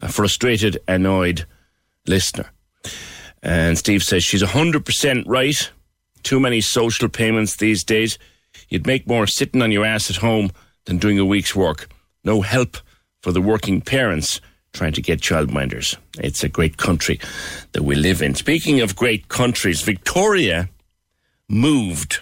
A 0.00 0.08
frustrated, 0.08 0.78
annoyed 0.86 1.46
listener. 2.06 2.50
And 3.42 3.76
Steve 3.76 4.04
says 4.04 4.22
she's 4.22 4.42
100% 4.42 5.24
right. 5.26 5.70
Too 6.22 6.40
many 6.40 6.60
social 6.60 7.08
payments 7.08 7.56
these 7.56 7.84
days. 7.84 8.18
You'd 8.68 8.86
make 8.86 9.06
more 9.06 9.26
sitting 9.26 9.62
on 9.62 9.72
your 9.72 9.84
ass 9.84 10.10
at 10.10 10.16
home 10.16 10.50
than 10.84 10.98
doing 10.98 11.18
a 11.18 11.24
week's 11.24 11.54
work. 11.54 11.88
No 12.24 12.42
help 12.42 12.76
for 13.22 13.32
the 13.32 13.40
working 13.40 13.80
parents 13.80 14.40
trying 14.72 14.92
to 14.92 15.02
get 15.02 15.20
childminders. 15.20 15.96
It's 16.18 16.42
a 16.42 16.48
great 16.48 16.76
country 16.76 17.20
that 17.72 17.82
we 17.82 17.94
live 17.94 18.22
in. 18.22 18.34
Speaking 18.34 18.80
of 18.80 18.96
great 18.96 19.28
countries, 19.28 19.82
Victoria 19.82 20.68
moved 21.48 22.20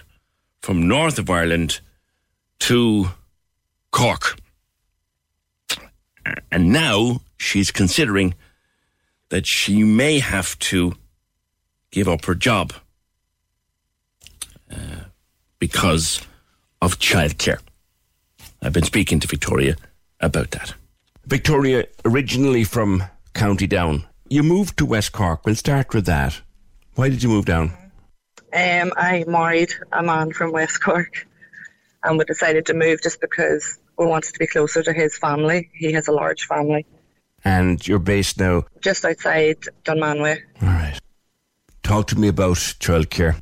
from 0.61 0.87
north 0.87 1.17
of 1.17 1.29
Ireland 1.29 1.79
to 2.59 3.11
Cork. 3.91 4.37
And 6.51 6.71
now 6.71 7.21
she's 7.37 7.71
considering 7.71 8.35
that 9.29 9.47
she 9.47 9.83
may 9.83 10.19
have 10.19 10.59
to 10.59 10.93
give 11.91 12.07
up 12.07 12.25
her 12.25 12.35
job 12.35 12.73
uh, 14.71 15.03
because 15.59 16.21
of 16.81 16.99
childcare. 16.99 17.59
I've 18.61 18.73
been 18.73 18.83
speaking 18.83 19.19
to 19.19 19.27
Victoria 19.27 19.75
about 20.19 20.51
that. 20.51 20.73
Victoria, 21.25 21.85
originally 22.05 22.63
from 22.63 23.03
County 23.33 23.67
Down, 23.67 24.05
you 24.29 24.43
moved 24.43 24.77
to 24.77 24.85
West 24.85 25.11
Cork. 25.11 25.45
We'll 25.45 25.55
start 25.55 25.93
with 25.93 26.05
that. 26.05 26.39
Why 26.95 27.09
did 27.09 27.21
you 27.23 27.29
move 27.29 27.45
down? 27.45 27.71
Um, 28.53 28.91
I 28.97 29.23
married 29.27 29.73
a 29.91 30.03
man 30.03 30.31
from 30.33 30.51
West 30.51 30.81
Cork, 30.83 31.25
and 32.03 32.17
we 32.17 32.25
decided 32.25 32.65
to 32.67 32.73
move 32.73 33.01
just 33.01 33.21
because 33.21 33.77
we 33.97 34.05
wanted 34.05 34.33
to 34.33 34.39
be 34.39 34.47
closer 34.47 34.83
to 34.83 34.93
his 34.93 35.17
family. 35.17 35.69
He 35.73 35.91
has 35.93 36.07
a 36.07 36.11
large 36.11 36.43
family, 36.47 36.85
And 37.45 37.85
you're 37.87 37.99
based 37.99 38.39
now. 38.39 38.65
just 38.81 39.05
outside 39.05 39.57
Dunmanway. 39.85 40.39
All 40.61 40.67
right. 40.67 40.99
Talk 41.83 42.07
to 42.07 42.19
me 42.19 42.27
about 42.27 42.57
childcare. 42.57 43.39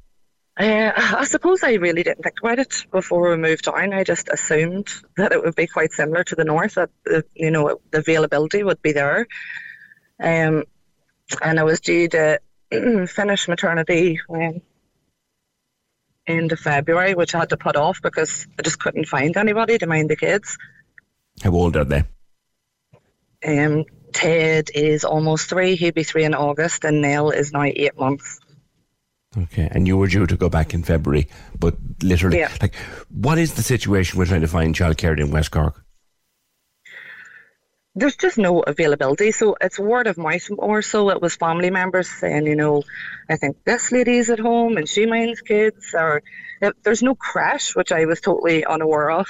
Uh, 0.60 0.92
I 0.96 1.24
suppose 1.24 1.64
I 1.64 1.76
really 1.76 2.04
didn't 2.04 2.22
think 2.22 2.40
about 2.44 2.60
it 2.60 2.86
before 2.92 3.30
we 3.30 3.38
moved 3.38 3.64
down. 3.64 3.94
I 3.94 4.04
just 4.04 4.28
assumed 4.28 4.90
that 5.16 5.32
it 5.32 5.42
would 5.42 5.56
be 5.56 5.68
quite 5.68 5.94
similar 5.94 6.26
to 6.26 6.36
the 6.36 6.44
north, 6.44 6.74
that 6.76 6.90
uh, 7.10 7.22
you 7.34 7.50
know 7.50 7.80
the 7.92 8.00
availability 8.00 8.62
would 8.62 8.82
be 8.82 8.92
there. 8.92 9.26
Um, 10.22 10.66
and 11.42 11.60
I 11.62 11.64
was 11.64 11.80
due 11.80 12.10
to 12.10 12.42
finish 13.08 13.48
maternity 13.48 14.20
when 14.28 14.62
end 16.28 16.52
of 16.52 16.60
February, 16.60 17.16
which 17.16 17.34
I 17.34 17.40
had 17.40 17.50
to 17.50 17.58
put 17.58 17.78
off 17.78 18.02
because 18.02 18.46
I 18.58 18.62
just 18.62 18.80
couldn't 18.80 19.08
find 19.08 19.38
anybody 19.38 19.78
to 19.78 19.88
mind 19.88 20.10
the 20.10 20.18
kids. 20.18 20.58
How 21.42 21.52
old 21.52 21.78
are 21.78 21.86
they? 21.86 22.04
Um, 23.46 23.86
Ted 24.12 24.72
is 24.76 25.06
almost 25.06 25.48
three; 25.48 25.78
he'll 25.78 25.94
be 25.94 26.04
three 26.04 26.26
in 26.26 26.34
August, 26.34 26.84
and 26.84 27.02
Nell 27.02 27.30
is 27.30 27.54
now 27.54 27.64
eight 27.64 27.98
months. 27.98 28.42
Okay, 29.38 29.68
and 29.72 29.88
you 29.88 29.96
were 29.96 30.08
due 30.08 30.26
to 30.26 30.36
go 30.36 30.50
back 30.50 30.74
in 30.74 30.82
February, 30.84 31.28
but 31.60 31.76
literally, 32.02 32.40
Yeah. 32.40 32.52
like, 32.62 32.76
what 33.10 33.38
is 33.38 33.54
the 33.54 33.62
situation 33.62 34.18
we're 34.18 34.26
trying 34.26 34.42
to 34.42 34.48
find 34.48 34.74
childcare 34.74 35.20
in 35.20 35.30
West 35.32 35.52
Cork? 35.52 35.84
there's 37.96 38.16
just 38.16 38.38
no 38.38 38.62
availability. 38.62 39.32
So 39.32 39.58
it's 39.60 39.78
word 39.80 40.08
of 40.08 40.18
mouth 40.18 40.48
more 40.52 40.82
so. 40.82 41.10
It 41.10 41.22
was 41.22 41.36
family 41.36 41.70
members 41.70 42.10
saying, 42.10 42.46
you 42.46 42.56
know, 42.56 42.84
I 43.30 43.36
think 43.36 43.58
this 43.66 43.92
lady's 43.92 44.30
at 44.30 44.40
home 44.40 44.78
and 44.78 44.88
she 44.88 45.06
minds 45.06 45.42
kids, 45.42 45.94
or 45.94 46.22
eh, 46.62 46.72
there's 46.84 47.04
no 47.04 47.16
creche, 47.16 47.76
which 47.76 47.92
I 47.92 48.06
was 48.06 48.22
totally 48.22 48.64
unaware 48.64 49.12
of. 49.12 49.28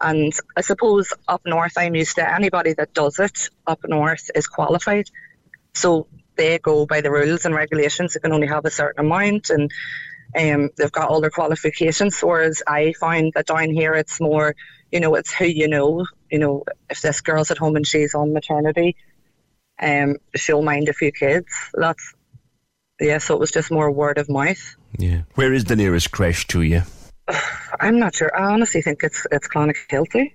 And 0.00 0.32
I 0.56 0.62
suppose 0.62 1.12
up 1.28 1.42
north, 1.46 1.74
I'm 1.76 1.94
used 1.94 2.16
to 2.16 2.28
anybody 2.34 2.72
that 2.72 2.92
does 2.92 3.20
it 3.20 3.50
up 3.66 3.80
north 3.86 4.30
is 4.34 4.48
qualified. 4.48 5.06
So 5.74 6.08
they 6.42 6.58
go 6.58 6.86
by 6.86 7.00
the 7.00 7.10
rules 7.10 7.44
and 7.44 7.54
regulations. 7.54 8.14
They 8.14 8.20
can 8.20 8.32
only 8.32 8.48
have 8.48 8.64
a 8.64 8.70
certain 8.70 9.04
amount 9.06 9.50
and 9.50 9.70
um, 10.36 10.70
they've 10.76 10.90
got 10.90 11.08
all 11.08 11.20
their 11.20 11.30
qualifications. 11.30 12.20
Whereas 12.20 12.62
I 12.66 12.94
find 12.98 13.32
that 13.34 13.46
down 13.46 13.70
here, 13.70 13.94
it's 13.94 14.20
more, 14.20 14.56
you 14.90 15.00
know, 15.00 15.14
it's 15.14 15.32
who 15.32 15.44
you 15.44 15.68
know. 15.68 16.06
You 16.30 16.38
know, 16.38 16.64
if 16.90 17.00
this 17.00 17.20
girl's 17.20 17.50
at 17.50 17.58
home 17.58 17.76
and 17.76 17.86
she's 17.86 18.14
on 18.14 18.32
maternity, 18.32 18.96
um, 19.80 20.16
she'll 20.34 20.62
mind 20.62 20.88
a 20.88 20.92
few 20.92 21.12
kids. 21.12 21.48
That's 21.74 22.14
yeah. 23.00 23.18
So 23.18 23.34
it 23.34 23.40
was 23.40 23.50
just 23.50 23.70
more 23.70 23.90
word 23.90 24.18
of 24.18 24.28
mouth. 24.28 24.76
Yeah. 24.98 25.22
Where 25.34 25.52
is 25.52 25.64
the 25.64 25.76
nearest 25.76 26.10
creche 26.10 26.46
to 26.48 26.62
you? 26.62 26.82
I'm 27.80 27.98
not 27.98 28.14
sure. 28.14 28.34
I 28.34 28.52
honestly 28.52 28.82
think 28.82 29.02
it's 29.02 29.26
it's 29.30 29.48
Clonakilty. 29.48 30.32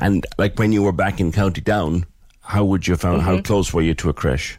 And 0.00 0.26
like 0.36 0.58
when 0.58 0.72
you 0.72 0.82
were 0.82 0.92
back 0.92 1.20
in 1.20 1.30
County 1.32 1.60
Down, 1.60 2.06
how 2.42 2.64
would 2.64 2.88
you 2.88 2.96
found 2.96 3.22
how 3.22 3.40
close 3.40 3.72
were 3.72 3.82
you 3.82 3.94
to 3.94 4.08
a 4.08 4.12
creche? 4.12 4.58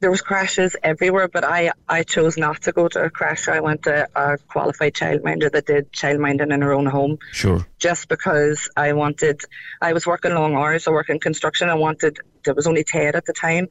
There 0.00 0.10
was 0.10 0.20
creches 0.20 0.76
everywhere, 0.82 1.26
but 1.26 1.42
I, 1.42 1.72
I 1.88 2.02
chose 2.02 2.36
not 2.36 2.62
to 2.62 2.72
go 2.72 2.86
to 2.88 3.04
a 3.04 3.10
creche. 3.10 3.48
I 3.48 3.60
went 3.60 3.84
to 3.84 4.06
a 4.14 4.36
qualified 4.36 4.92
childminder 4.92 5.50
that 5.52 5.66
did 5.66 5.90
childminding 5.92 6.52
in 6.52 6.60
her 6.60 6.72
own 6.72 6.84
home. 6.86 7.18
Sure. 7.32 7.66
just 7.78 8.08
because 8.08 8.68
I 8.76 8.92
wanted, 8.92 9.40
I 9.80 9.94
was 9.94 10.06
working 10.06 10.34
long 10.34 10.54
hours, 10.54 10.86
I 10.86 10.90
work 10.90 11.08
in 11.08 11.18
construction. 11.18 11.70
I 11.70 11.74
wanted, 11.74 12.18
there 12.44 12.52
was 12.54 12.66
only 12.66 12.84
Ted 12.84 13.16
at 13.16 13.24
the 13.24 13.32
time, 13.32 13.68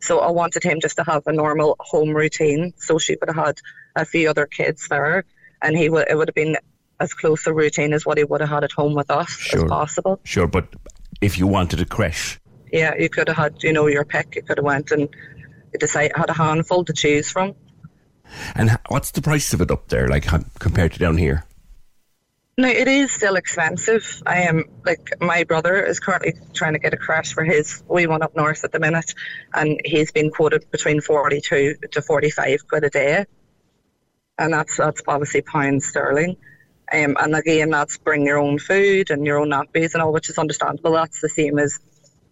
So 0.00 0.18
I 0.20 0.30
wanted 0.32 0.64
him 0.64 0.80
just 0.80 0.96
to 0.96 1.04
have 1.04 1.22
a 1.26 1.32
normal 1.32 1.76
home 1.78 2.10
routine. 2.10 2.72
So 2.78 2.98
she 2.98 3.16
would 3.20 3.28
have 3.34 3.44
had 3.46 3.58
a 3.94 4.04
few 4.04 4.28
other 4.30 4.46
kids 4.46 4.88
there, 4.88 5.24
and 5.62 5.76
he 5.76 5.88
would 5.88 6.06
it 6.10 6.16
would 6.16 6.28
have 6.28 6.34
been 6.34 6.56
as 7.00 7.14
close 7.14 7.46
a 7.46 7.52
routine 7.54 7.92
as 7.92 8.04
what 8.04 8.18
he 8.18 8.24
would 8.24 8.40
have 8.40 8.50
had 8.50 8.64
at 8.64 8.72
home 8.72 8.94
with 8.94 9.10
us 9.10 9.30
Sure. 9.30 9.64
as 9.64 9.68
possible. 9.68 10.18
Sure, 10.24 10.48
but 10.48 10.66
if 11.20 11.38
you 11.38 11.46
wanted 11.46 11.80
a 11.80 11.84
creche. 11.84 12.38
Yeah, 12.72 12.94
you 12.98 13.08
could 13.08 13.28
have 13.28 13.36
had 13.36 13.62
you 13.62 13.72
know 13.72 13.86
your 13.86 14.04
pick. 14.04 14.34
You 14.36 14.42
could 14.42 14.58
have 14.58 14.64
went 14.64 14.90
and 14.90 15.08
decide 15.78 16.12
had 16.14 16.30
a 16.30 16.34
handful 16.34 16.84
to 16.84 16.92
choose 16.92 17.30
from. 17.30 17.54
and 18.54 18.78
what's 18.88 19.10
the 19.10 19.22
price 19.22 19.52
of 19.52 19.60
it 19.60 19.70
up 19.70 19.88
there, 19.88 20.08
like 20.08 20.26
compared 20.58 20.92
to 20.92 20.98
down 20.98 21.16
here? 21.16 21.44
No, 22.56 22.68
it 22.68 22.88
is 22.88 23.12
still 23.12 23.36
expensive. 23.36 24.20
I 24.26 24.40
am 24.42 24.64
like 24.84 25.12
my 25.20 25.44
brother 25.44 25.80
is 25.80 26.00
currently 26.00 26.34
trying 26.54 26.72
to 26.72 26.80
get 26.80 26.92
a 26.92 26.96
creche 26.96 27.32
for 27.32 27.44
his 27.44 27.84
wee 27.88 28.08
one 28.08 28.22
up 28.22 28.34
north 28.34 28.64
at 28.64 28.72
the 28.72 28.80
minute, 28.80 29.14
and 29.54 29.80
he's 29.84 30.10
been 30.10 30.30
quoted 30.30 30.68
between 30.72 31.00
forty-two 31.00 31.76
to 31.92 32.02
forty-five 32.02 32.66
quid 32.68 32.82
a 32.82 32.90
day, 32.90 33.26
and 34.38 34.52
that's 34.52 34.76
that's 34.76 35.02
obviously 35.06 35.42
pounds 35.42 35.86
sterling. 35.86 36.36
Um, 36.90 37.16
and 37.20 37.36
again, 37.36 37.70
that's 37.70 37.98
bring 37.98 38.26
your 38.26 38.38
own 38.38 38.58
food 38.58 39.10
and 39.10 39.24
your 39.24 39.38
own 39.38 39.50
nappies 39.50 39.94
and 39.94 40.02
all, 40.02 40.12
which 40.12 40.30
is 40.30 40.38
understandable. 40.38 40.92
That's 40.92 41.20
the 41.20 41.28
same 41.28 41.60
as 41.60 41.78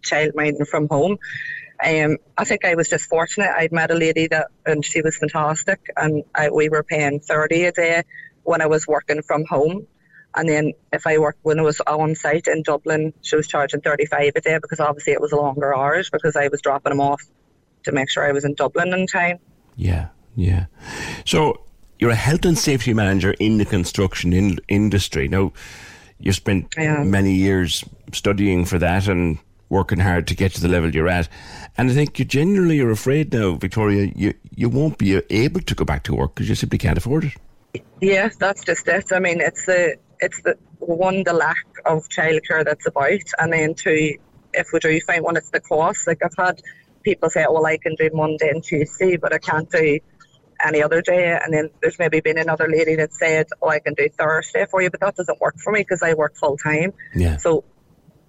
childminding 0.01 0.67
from 0.67 0.89
home. 0.89 1.19
Um, 1.83 2.17
I 2.37 2.43
think 2.43 2.65
I 2.65 2.75
was 2.75 2.89
just 2.89 3.05
fortunate. 3.05 3.49
I'd 3.55 3.71
met 3.71 3.91
a 3.91 3.95
lady 3.95 4.27
that, 4.27 4.47
and 4.65 4.83
she 4.83 5.01
was 5.01 5.17
fantastic, 5.17 5.79
and 5.95 6.23
I, 6.33 6.49
we 6.49 6.69
were 6.69 6.83
paying 6.83 7.19
thirty 7.19 7.65
a 7.65 7.71
day 7.71 8.03
when 8.43 8.61
I 8.61 8.65
was 8.67 8.87
working 8.87 9.21
from 9.21 9.45
home. 9.45 9.87
And 10.35 10.47
then 10.47 10.73
if 10.93 11.07
I 11.07 11.17
worked 11.17 11.39
when 11.43 11.59
I 11.59 11.63
was 11.63 11.79
on 11.87 12.15
site 12.15 12.47
in 12.47 12.61
Dublin, 12.63 13.13
she 13.21 13.35
was 13.35 13.47
charging 13.47 13.81
35 13.81 14.33
a 14.35 14.41
day 14.41 14.59
because 14.61 14.79
obviously 14.79 15.13
it 15.13 15.21
was 15.21 15.31
longer 15.31 15.75
hours 15.75 16.09
because 16.11 16.35
I 16.35 16.47
was 16.49 16.61
dropping 16.61 16.91
them 16.91 16.99
off 17.01 17.21
to 17.85 17.91
make 17.91 18.09
sure 18.09 18.23
I 18.27 18.31
was 18.33 18.45
in 18.45 18.53
Dublin 18.53 18.93
in 18.93 19.07
time. 19.07 19.39
Yeah, 19.75 20.09
yeah. 20.35 20.65
So 21.25 21.63
you're 21.97 22.11
a 22.11 22.15
health 22.15 22.45
and 22.45 22.57
safety 22.57 22.93
manager 22.93 23.33
in 23.39 23.57
the 23.57 23.65
construction 23.65 24.31
in- 24.31 24.59
industry. 24.67 25.27
Now, 25.27 25.53
you 26.19 26.33
spent 26.33 26.75
Yeah. 26.77 27.03
many 27.03 27.33
years 27.33 27.83
studying 28.13 28.65
for 28.65 28.77
that 28.77 29.07
and 29.07 29.39
working 29.69 29.99
hard 29.99 30.27
to 30.27 30.35
get 30.35 30.53
to 30.53 30.61
the 30.61 30.67
level 30.67 30.93
you're 30.93 31.07
at. 31.07 31.27
And 31.77 31.91
I 31.91 31.93
think 31.93 32.17
you 32.19 32.25
genuinely 32.25 32.79
are 32.79 32.89
afraid 32.89 33.33
now, 33.33 33.55
Victoria, 33.55 34.11
you, 34.15 34.33
you 34.55 34.69
won't 34.69 34.97
be 34.97 35.21
able 35.29 35.61
to 35.61 35.75
go 35.75 35.85
back 35.85 36.03
to 36.03 36.15
work 36.15 36.35
because 36.35 36.49
you 36.49 36.55
simply 36.55 36.77
can't 36.77 36.97
afford 36.97 37.25
it. 37.25 37.83
Yeah, 38.01 38.29
that's 38.39 38.63
just 38.63 38.87
it. 38.87 39.11
I 39.11 39.19
mean, 39.19 39.41
it's 39.41 39.65
the 39.65 39.97
it's 40.19 40.41
the 40.41 40.57
one 40.79 41.23
the 41.23 41.33
lack 41.33 41.65
of 41.85 42.07
childcare 42.09 42.63
that's 42.63 42.87
about, 42.87 43.21
and 43.39 43.53
then 43.53 43.73
two, 43.73 44.17
if 44.53 44.67
we 44.73 44.79
do 44.79 44.99
find 45.01 45.23
one, 45.23 45.37
it's 45.37 45.49
the 45.49 45.59
cost. 45.59 46.07
Like 46.07 46.23
I've 46.23 46.35
had 46.37 46.61
people 47.03 47.29
say, 47.29 47.45
"Well, 47.49 47.65
I 47.65 47.77
can 47.77 47.95
do 47.95 48.09
Monday 48.13 48.49
and 48.49 48.63
Tuesday, 48.63 49.17
but 49.17 49.33
I 49.33 49.37
can't 49.37 49.69
do 49.69 49.99
any 50.65 50.81
other 50.81 51.01
day." 51.01 51.37
And 51.43 51.53
then 51.53 51.69
there's 51.81 51.99
maybe 51.99 52.19
been 52.19 52.37
another 52.37 52.67
lady 52.67 52.95
that 52.95 53.13
said, 53.13 53.47
"Oh, 53.61 53.69
I 53.69 53.79
can 53.79 53.93
do 53.93 54.07
Thursday 54.09 54.65
for 54.69 54.81
you," 54.81 54.89
but 54.89 54.99
that 55.01 55.15
doesn't 55.15 55.39
work 55.41 55.57
for 55.59 55.71
me 55.71 55.81
because 55.81 56.01
I 56.03 56.13
work 56.13 56.35
full 56.35 56.57
time. 56.57 56.93
Yeah. 57.15 57.37
So, 57.37 57.63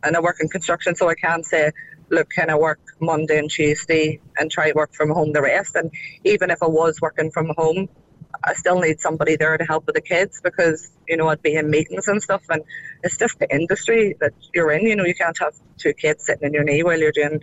and 0.02 0.16
I 0.16 0.20
work 0.20 0.36
in 0.40 0.48
construction, 0.48 0.94
so 0.94 1.08
I 1.08 1.14
can't 1.14 1.44
say, 1.44 1.72
look, 2.10 2.30
can 2.30 2.50
I 2.50 2.54
work 2.56 2.80
Monday 3.00 3.38
and 3.38 3.50
Tuesday 3.50 4.20
and 4.38 4.50
try 4.50 4.70
to 4.70 4.74
work 4.74 4.94
from 4.94 5.10
home 5.10 5.32
the 5.32 5.42
rest? 5.42 5.74
And 5.74 5.90
even 6.24 6.50
if 6.50 6.62
I 6.62 6.66
was 6.66 7.00
working 7.00 7.30
from 7.30 7.52
home, 7.56 7.88
I 8.44 8.54
still 8.54 8.78
need 8.78 9.00
somebody 9.00 9.36
there 9.36 9.56
to 9.56 9.64
help 9.64 9.86
with 9.86 9.94
the 9.94 10.00
kids 10.00 10.40
because, 10.42 10.90
you 11.08 11.16
know, 11.16 11.28
I'd 11.28 11.42
be 11.42 11.54
in 11.54 11.70
meetings 11.70 12.08
and 12.08 12.22
stuff. 12.22 12.42
And 12.48 12.62
it's 13.02 13.16
just 13.16 13.38
the 13.38 13.52
industry 13.52 14.16
that 14.20 14.32
you're 14.54 14.70
in. 14.72 14.86
You 14.86 14.96
know, 14.96 15.04
you 15.04 15.14
can't 15.14 15.36
have 15.38 15.54
two 15.76 15.92
kids 15.92 16.26
sitting 16.26 16.46
in 16.46 16.54
your 16.54 16.64
knee 16.64 16.82
while 16.82 16.98
you're 16.98 17.12
doing 17.12 17.40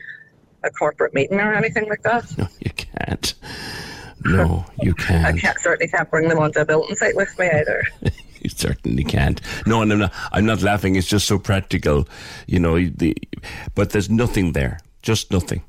a 0.64 0.70
corporate 0.70 1.14
meeting 1.14 1.40
or 1.40 1.54
anything 1.54 1.88
like 1.90 2.04
that. 2.04 2.38
No, 2.38 2.48
you 2.60 2.72
can't. 2.72 3.34
No, 4.24 4.66
you 4.82 4.94
can't. 4.96 5.26
I 5.26 5.38
can't, 5.38 5.60
certainly 5.60 5.92
can't 5.92 6.10
bring 6.10 6.30
them 6.30 6.40
onto 6.40 6.60
a 6.60 6.66
building 6.66 6.96
site 6.96 7.16
with 7.16 7.38
me 7.38 7.50
either. 7.50 7.84
You 8.46 8.50
certainly 8.50 9.04
can't. 9.04 9.42
No, 9.66 9.82
and 9.82 9.92
I'm 9.92 9.98
not. 9.98 10.14
I'm 10.32 10.46
not 10.46 10.62
laughing. 10.62 10.96
It's 10.96 11.08
just 11.08 11.26
so 11.26 11.40
practical, 11.40 12.08
you 12.46 12.60
know. 12.60 12.76
The, 12.76 13.18
but 13.74 13.90
there's 13.90 14.08
nothing 14.08 14.52
there. 14.52 14.78
Just 15.02 15.32
nothing. 15.32 15.64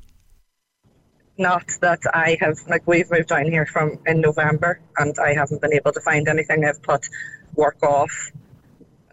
Not 1.39 1.65
that 1.81 2.01
I 2.13 2.37
have, 2.39 2.59
like, 2.67 2.85
we've 2.85 3.09
moved 3.09 3.29
down 3.29 3.45
here 3.45 3.65
from 3.65 3.97
in 4.05 4.21
November 4.21 4.79
and 4.99 5.15
I 5.17 5.33
haven't 5.33 5.59
been 5.59 5.73
able 5.73 5.91
to 5.91 6.01
find 6.01 6.27
anything. 6.27 6.65
I've 6.65 6.83
put 6.83 7.09
work 7.55 7.81
off. 7.81 8.31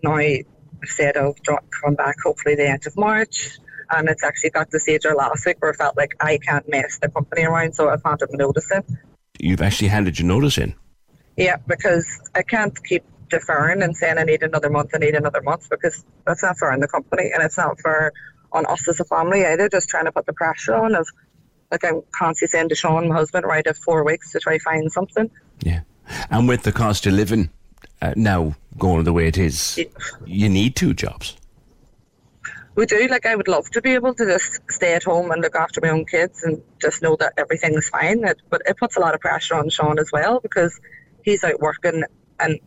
Now 0.02 0.16
I've 0.16 0.44
said 0.84 1.16
I'll 1.16 1.36
dro- 1.42 1.64
come 1.82 1.94
back 1.94 2.16
hopefully 2.22 2.56
the 2.56 2.68
end 2.68 2.86
of 2.86 2.94
March. 2.98 3.58
And 3.88 4.10
it's 4.10 4.22
actually 4.22 4.50
got 4.50 4.64
to 4.64 4.72
the 4.72 4.80
stage 4.80 5.06
last 5.06 5.46
week 5.46 5.56
where 5.60 5.72
I 5.72 5.74
felt 5.74 5.96
like 5.96 6.12
I 6.20 6.36
can't 6.36 6.68
mess 6.68 6.98
the 7.00 7.08
company 7.08 7.44
around, 7.44 7.74
so 7.74 7.88
I've 7.88 8.02
handed 8.04 8.28
my 8.30 8.36
notice 8.36 8.70
in. 8.70 8.98
You've 9.38 9.62
actually 9.62 9.88
handed 9.88 10.18
your 10.18 10.28
notice 10.28 10.58
in. 10.58 10.74
Yeah, 11.36 11.56
because 11.66 12.06
I 12.34 12.42
can't 12.42 12.78
keep 12.84 13.04
deferring 13.28 13.82
and 13.82 13.96
saying 13.96 14.18
I 14.18 14.24
need 14.24 14.42
another 14.42 14.70
month, 14.70 14.90
I 14.94 14.98
need 14.98 15.14
another 15.14 15.42
month, 15.42 15.68
because 15.70 16.04
that's 16.26 16.42
not 16.42 16.58
fair 16.58 16.72
on 16.72 16.80
the 16.80 16.88
company 16.88 17.30
and 17.32 17.42
it's 17.42 17.56
not 17.58 17.80
fair 17.80 18.12
on 18.52 18.66
us 18.66 18.86
as 18.88 19.00
a 19.00 19.04
family 19.04 19.44
either. 19.44 19.68
Just 19.68 19.88
trying 19.88 20.04
to 20.04 20.12
put 20.12 20.26
the 20.26 20.32
pressure 20.32 20.74
on 20.74 20.94
of, 20.94 21.08
like 21.70 21.84
I'm 21.84 22.02
constantly 22.16 22.52
saying 22.52 22.68
to 22.68 22.74
Sean, 22.74 23.08
my 23.08 23.16
husband, 23.16 23.46
right, 23.46 23.66
I 23.66 23.70
have 23.70 23.78
four 23.78 24.04
weeks 24.04 24.32
to 24.32 24.40
try 24.40 24.58
find 24.58 24.92
something. 24.92 25.30
Yeah. 25.60 25.80
And 26.30 26.46
with 26.46 26.62
the 26.62 26.72
cost 26.72 27.06
of 27.06 27.14
living 27.14 27.50
uh, 28.02 28.12
now 28.16 28.54
going 28.78 29.04
the 29.04 29.12
way 29.12 29.26
it 29.26 29.38
is, 29.38 29.80
you 30.24 30.48
need 30.48 30.76
two 30.76 30.94
jobs. 30.94 31.36
We 32.76 32.86
do. 32.86 33.06
Like, 33.08 33.24
I 33.24 33.36
would 33.36 33.48
love 33.48 33.70
to 33.70 33.80
be 33.80 33.94
able 33.94 34.14
to 34.14 34.26
just 34.26 34.60
stay 34.68 34.94
at 34.94 35.04
home 35.04 35.30
and 35.30 35.40
look 35.40 35.54
after 35.54 35.80
my 35.80 35.90
own 35.90 36.04
kids 36.04 36.42
and 36.42 36.60
just 36.80 37.02
know 37.02 37.16
that 37.16 37.32
everything's 37.36 37.88
fine. 37.88 38.24
It, 38.24 38.42
but 38.50 38.62
it 38.66 38.76
puts 38.76 38.96
a 38.96 39.00
lot 39.00 39.14
of 39.14 39.20
pressure 39.20 39.54
on 39.54 39.68
Sean 39.70 39.98
as 39.98 40.10
well 40.12 40.40
because 40.40 40.78
he's 41.24 41.42
out 41.42 41.60
working 41.60 42.04
and. 42.38 42.60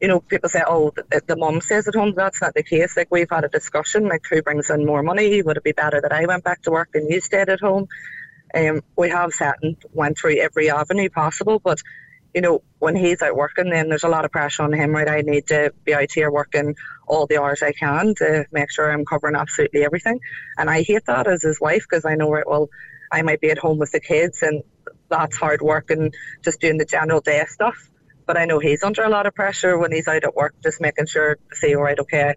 You 0.00 0.08
know, 0.08 0.20
people 0.20 0.48
say, 0.48 0.62
"Oh, 0.66 0.92
the, 0.94 1.22
the 1.26 1.36
mum 1.36 1.60
stays 1.60 1.88
at 1.88 1.94
home." 1.94 2.14
That's 2.16 2.40
not 2.40 2.54
the 2.54 2.62
case. 2.62 2.96
Like 2.96 3.08
we've 3.10 3.30
had 3.30 3.44
a 3.44 3.48
discussion, 3.48 4.08
like 4.08 4.22
who 4.28 4.42
brings 4.42 4.70
in 4.70 4.86
more 4.86 5.02
money? 5.02 5.42
Would 5.42 5.58
it 5.58 5.64
be 5.64 5.72
better 5.72 6.00
that 6.00 6.12
I 6.12 6.26
went 6.26 6.44
back 6.44 6.62
to 6.62 6.70
work 6.70 6.90
and 6.94 7.10
you 7.10 7.20
stayed 7.20 7.48
at 7.48 7.60
home? 7.60 7.88
Um, 8.54 8.82
we 8.96 9.10
have 9.10 9.32
sat 9.32 9.58
and 9.62 9.76
went 9.92 10.18
through 10.18 10.38
every 10.38 10.70
avenue 10.70 11.08
possible, 11.08 11.60
but 11.60 11.80
you 12.34 12.40
know, 12.40 12.62
when 12.78 12.96
he's 12.96 13.22
out 13.22 13.36
working, 13.36 13.70
then 13.70 13.88
there's 13.88 14.04
a 14.04 14.08
lot 14.08 14.24
of 14.24 14.30
pressure 14.30 14.62
on 14.62 14.72
him, 14.72 14.92
right? 14.92 15.08
I 15.08 15.20
need 15.22 15.48
to 15.48 15.72
be 15.84 15.94
out 15.94 16.12
here 16.12 16.30
working 16.30 16.76
all 17.06 17.26
the 17.26 17.40
hours 17.40 17.62
I 17.62 17.72
can 17.72 18.14
to 18.16 18.46
make 18.52 18.70
sure 18.70 18.90
I'm 18.90 19.04
covering 19.04 19.34
absolutely 19.34 19.84
everything. 19.84 20.20
And 20.56 20.70
I 20.70 20.82
hate 20.82 21.06
that 21.06 21.26
as 21.26 21.42
his 21.42 21.60
wife 21.60 21.86
because 21.88 22.04
I 22.04 22.14
know, 22.14 22.30
right, 22.30 22.48
well, 22.48 22.68
I 23.10 23.22
might 23.22 23.40
be 23.40 23.50
at 23.50 23.58
home 23.58 23.78
with 23.78 23.90
the 23.90 24.00
kids 24.00 24.42
and 24.42 24.62
that's 25.08 25.36
hard 25.36 25.60
work 25.60 25.90
and 25.90 26.14
just 26.42 26.60
doing 26.60 26.78
the 26.78 26.84
general 26.84 27.20
day 27.20 27.44
stuff. 27.48 27.90
But 28.30 28.36
I 28.36 28.44
know 28.44 28.60
he's 28.60 28.84
under 28.84 29.02
a 29.02 29.08
lot 29.08 29.26
of 29.26 29.34
pressure 29.34 29.76
when 29.76 29.90
he's 29.90 30.06
out 30.06 30.22
at 30.22 30.36
work, 30.36 30.54
just 30.62 30.80
making 30.80 31.06
sure 31.06 31.34
to 31.34 31.56
say, 31.56 31.74
all 31.74 31.82
right, 31.82 31.98
okay, 31.98 32.36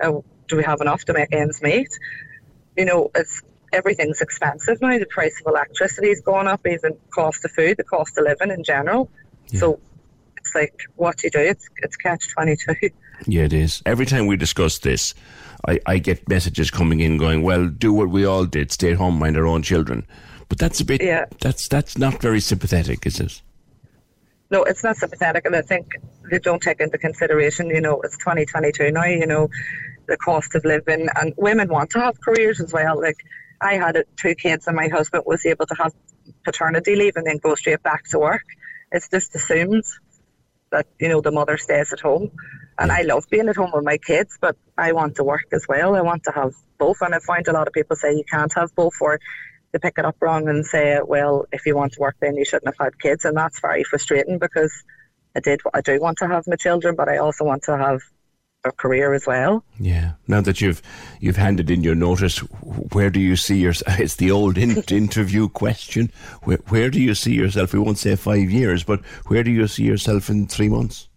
uh, 0.00 0.20
do 0.46 0.56
we 0.56 0.62
have 0.62 0.80
enough 0.80 1.04
to 1.06 1.12
make 1.12 1.32
ends 1.32 1.60
meet? 1.60 1.88
You 2.76 2.84
know, 2.84 3.10
it's 3.16 3.42
everything's 3.72 4.20
expensive 4.20 4.80
now. 4.80 4.96
The 4.96 5.06
price 5.06 5.34
of 5.40 5.50
electricity 5.50 6.10
is 6.10 6.20
going 6.20 6.46
up, 6.46 6.64
even 6.68 6.96
cost 7.12 7.44
of 7.44 7.50
food, 7.50 7.78
the 7.78 7.82
cost 7.82 8.16
of 8.16 8.22
living 8.22 8.52
in 8.52 8.62
general. 8.62 9.10
So 9.46 9.80
it's 10.36 10.54
like 10.54 10.78
what 10.94 11.16
do 11.16 11.26
you 11.26 11.30
do. 11.32 11.40
It's 11.40 11.68
it's 11.78 11.96
catch 11.96 12.28
twenty 12.28 12.54
two. 12.54 12.90
Yeah, 13.26 13.42
it 13.42 13.52
is. 13.52 13.82
Every 13.86 14.06
time 14.06 14.28
we 14.28 14.36
discuss 14.36 14.78
this, 14.78 15.14
I, 15.66 15.80
I 15.84 15.98
get 15.98 16.28
messages 16.28 16.70
coming 16.70 17.00
in 17.00 17.18
going, 17.18 17.42
"Well, 17.42 17.66
do 17.66 17.92
what 17.92 18.08
we 18.08 18.24
all 18.24 18.44
did: 18.44 18.70
stay 18.70 18.92
at 18.92 18.98
home, 18.98 19.18
mind 19.18 19.36
our 19.36 19.48
own 19.48 19.62
children." 19.64 20.06
But 20.48 20.58
that's 20.58 20.78
a 20.78 20.84
bit. 20.84 21.02
Yeah. 21.02 21.24
That's 21.40 21.66
that's 21.66 21.98
not 21.98 22.20
very 22.20 22.38
sympathetic, 22.38 23.04
is 23.04 23.18
it? 23.18 23.42
No, 24.54 24.62
it's 24.62 24.84
not 24.84 24.96
sympathetic, 24.96 25.46
and 25.46 25.56
I 25.56 25.62
think 25.62 25.84
they 26.30 26.38
don't 26.38 26.62
take 26.62 26.78
into 26.78 26.96
consideration. 26.96 27.70
You 27.70 27.80
know, 27.80 28.00
it's 28.02 28.16
twenty 28.18 28.44
twenty 28.46 28.70
two 28.70 28.92
now. 28.92 29.04
You 29.04 29.26
know, 29.26 29.48
the 30.06 30.16
cost 30.16 30.54
of 30.54 30.64
living, 30.64 31.08
and 31.16 31.34
women 31.36 31.66
want 31.68 31.90
to 31.90 31.98
have 31.98 32.20
careers 32.20 32.60
as 32.60 32.72
well. 32.72 33.00
Like 33.00 33.16
I 33.60 33.74
had 33.74 33.96
two 34.16 34.36
kids, 34.36 34.68
and 34.68 34.76
my 34.76 34.86
husband 34.86 35.24
was 35.26 35.44
able 35.44 35.66
to 35.66 35.74
have 35.82 35.92
paternity 36.44 36.94
leave 36.94 37.16
and 37.16 37.26
then 37.26 37.38
go 37.38 37.56
straight 37.56 37.82
back 37.82 38.04
to 38.10 38.20
work. 38.20 38.46
It's 38.92 39.08
just 39.08 39.34
assumed 39.34 39.82
that 40.70 40.86
you 41.00 41.08
know 41.08 41.20
the 41.20 41.32
mother 41.32 41.56
stays 41.56 41.92
at 41.92 41.98
home, 41.98 42.30
and 42.78 42.92
I 42.92 43.02
love 43.02 43.24
being 43.28 43.48
at 43.48 43.56
home 43.56 43.72
with 43.74 43.84
my 43.84 43.98
kids, 43.98 44.38
but 44.40 44.56
I 44.78 44.92
want 44.92 45.16
to 45.16 45.24
work 45.24 45.48
as 45.52 45.66
well. 45.68 45.96
I 45.96 46.02
want 46.02 46.22
to 46.28 46.30
have 46.30 46.52
both, 46.78 46.98
and 47.00 47.12
I 47.12 47.18
find 47.18 47.48
a 47.48 47.52
lot 47.52 47.66
of 47.66 47.72
people 47.72 47.96
say 47.96 48.12
you 48.12 48.28
can't 48.30 48.54
have 48.54 48.72
both, 48.76 48.94
or 49.00 49.18
they 49.74 49.80
pick 49.80 49.98
it 49.98 50.04
up 50.04 50.16
wrong 50.20 50.48
and 50.48 50.64
say, 50.64 51.00
well, 51.04 51.46
if 51.50 51.66
you 51.66 51.74
want 51.74 51.92
to 51.94 52.00
work, 52.00 52.14
then 52.20 52.36
you 52.36 52.44
shouldn't 52.44 52.66
have 52.66 52.78
had 52.78 53.00
kids, 53.00 53.24
and 53.24 53.36
that's 53.36 53.58
very 53.58 53.82
frustrating 53.82 54.38
because 54.38 54.72
I 55.34 55.40
did, 55.40 55.60
I 55.74 55.80
do 55.80 56.00
want 56.00 56.18
to 56.18 56.28
have 56.28 56.46
my 56.46 56.54
children, 56.54 56.94
but 56.94 57.08
I 57.08 57.16
also 57.16 57.44
want 57.44 57.64
to 57.64 57.76
have 57.76 58.00
a 58.64 58.70
career 58.70 59.14
as 59.14 59.26
well. 59.26 59.64
Yeah. 59.80 60.12
Now 60.28 60.42
that 60.42 60.60
you've 60.60 60.80
you've 61.20 61.36
handed 61.36 61.70
in 61.70 61.82
your 61.82 61.96
notice, 61.96 62.38
where 62.92 63.10
do 63.10 63.18
you 63.18 63.34
see 63.34 63.58
yourself? 63.58 63.98
It's 64.04 64.14
the 64.14 64.30
old 64.30 64.56
in- 64.56 64.84
interview 64.90 65.48
question. 65.48 66.12
Where, 66.44 66.58
where 66.68 66.88
do 66.88 67.02
you 67.02 67.16
see 67.16 67.34
yourself? 67.34 67.72
We 67.72 67.80
won't 67.80 67.98
say 67.98 68.14
five 68.14 68.50
years, 68.52 68.84
but 68.84 69.04
where 69.26 69.42
do 69.42 69.50
you 69.50 69.66
see 69.66 69.82
yourself 69.82 70.30
in 70.30 70.46
three 70.46 70.68
months? 70.68 71.08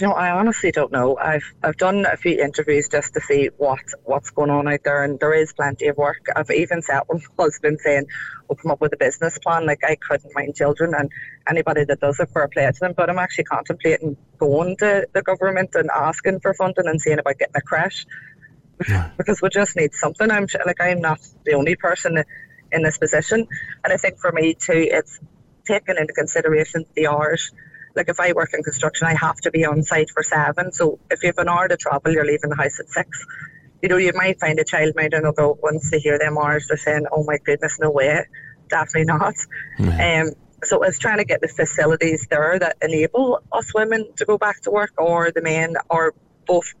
You 0.00 0.06
know, 0.06 0.14
I 0.14 0.30
honestly 0.30 0.72
don't 0.72 0.90
know. 0.90 1.18
I've 1.18 1.44
I've 1.62 1.76
done 1.76 2.06
a 2.06 2.16
few 2.16 2.40
interviews 2.40 2.88
just 2.88 3.12
to 3.12 3.20
see 3.20 3.50
what 3.58 3.80
what's 4.04 4.30
going 4.30 4.48
on 4.48 4.66
out 4.66 4.80
there, 4.84 5.04
and 5.04 5.20
there 5.20 5.34
is 5.34 5.52
plenty 5.52 5.88
of 5.88 5.98
work. 5.98 6.26
I've 6.34 6.50
even 6.50 6.80
sat 6.80 7.06
with 7.10 7.22
my 7.36 7.44
husband 7.44 7.78
saying, 7.84 8.06
"We'll 8.48 8.56
come 8.56 8.70
up 8.70 8.80
with 8.80 8.94
a 8.94 8.96
business 8.96 9.38
plan." 9.38 9.66
Like 9.66 9.84
I 9.84 9.96
couldn't 9.96 10.34
mind 10.34 10.54
children, 10.54 10.94
and 10.96 11.10
anybody 11.46 11.84
that 11.84 12.00
does 12.00 12.20
it 12.20 12.30
for 12.32 12.42
a 12.42 12.48
play 12.48 12.64
to 12.64 12.80
them. 12.80 12.94
But 12.96 13.10
I'm 13.10 13.18
actually 13.18 13.44
contemplating 13.44 14.16
going 14.38 14.78
to 14.78 15.08
the 15.12 15.22
government 15.22 15.74
and 15.74 15.90
asking 15.94 16.40
for 16.40 16.54
funding 16.54 16.86
and 16.86 16.98
seeing 17.00 17.18
about 17.18 17.38
getting 17.38 17.56
a 17.56 17.60
creche 17.60 18.06
because 19.18 19.42
we 19.42 19.50
just 19.50 19.76
need 19.76 19.92
something. 19.92 20.30
I'm 20.30 20.46
like 20.64 20.80
I'm 20.80 21.02
not 21.02 21.20
the 21.44 21.52
only 21.52 21.76
person 21.76 22.24
in 22.72 22.82
this 22.82 22.96
position, 22.96 23.46
and 23.84 23.92
I 23.92 23.98
think 23.98 24.18
for 24.18 24.32
me 24.32 24.54
too, 24.54 24.88
it's 24.90 25.20
taken 25.66 25.98
into 25.98 26.14
consideration 26.14 26.86
the 26.94 27.08
hours 27.08 27.52
like 27.94 28.08
if 28.08 28.20
I 28.20 28.32
work 28.32 28.50
in 28.54 28.62
construction, 28.62 29.06
I 29.06 29.14
have 29.14 29.36
to 29.42 29.50
be 29.50 29.64
on 29.64 29.82
site 29.82 30.10
for 30.10 30.22
seven. 30.22 30.72
So 30.72 30.98
if 31.10 31.22
you 31.22 31.28
have 31.28 31.38
an 31.38 31.48
hour 31.48 31.68
to 31.68 31.76
travel, 31.76 32.12
you're 32.12 32.24
leaving 32.24 32.50
the 32.50 32.56
house 32.56 32.80
at 32.80 32.88
six. 32.88 33.24
You 33.82 33.88
know, 33.88 33.96
you 33.96 34.12
might 34.14 34.38
find 34.38 34.58
a 34.58 34.64
child 34.64 34.94
might 34.94 35.12
know 35.12 35.32
go 35.32 35.58
once 35.60 35.90
they 35.90 35.98
hear 35.98 36.18
them 36.18 36.38
hours, 36.38 36.66
they're 36.68 36.76
saying, 36.76 37.06
"Oh 37.10 37.24
my 37.24 37.38
goodness, 37.38 37.78
no 37.80 37.90
way, 37.90 38.26
definitely 38.68 39.04
not." 39.04 39.34
Mm-hmm. 39.78 40.28
Um, 40.28 40.34
so 40.64 40.82
it's 40.82 40.98
trying 40.98 41.18
to 41.18 41.24
get 41.24 41.40
the 41.40 41.48
facilities 41.48 42.26
there 42.30 42.58
that 42.58 42.76
enable 42.80 43.40
us 43.50 43.74
women 43.74 44.12
to 44.16 44.24
go 44.24 44.38
back 44.38 44.60
to 44.62 44.70
work, 44.70 44.92
or 44.98 45.32
the 45.32 45.42
men, 45.42 45.74
or 45.90 46.14
both, 46.46 46.72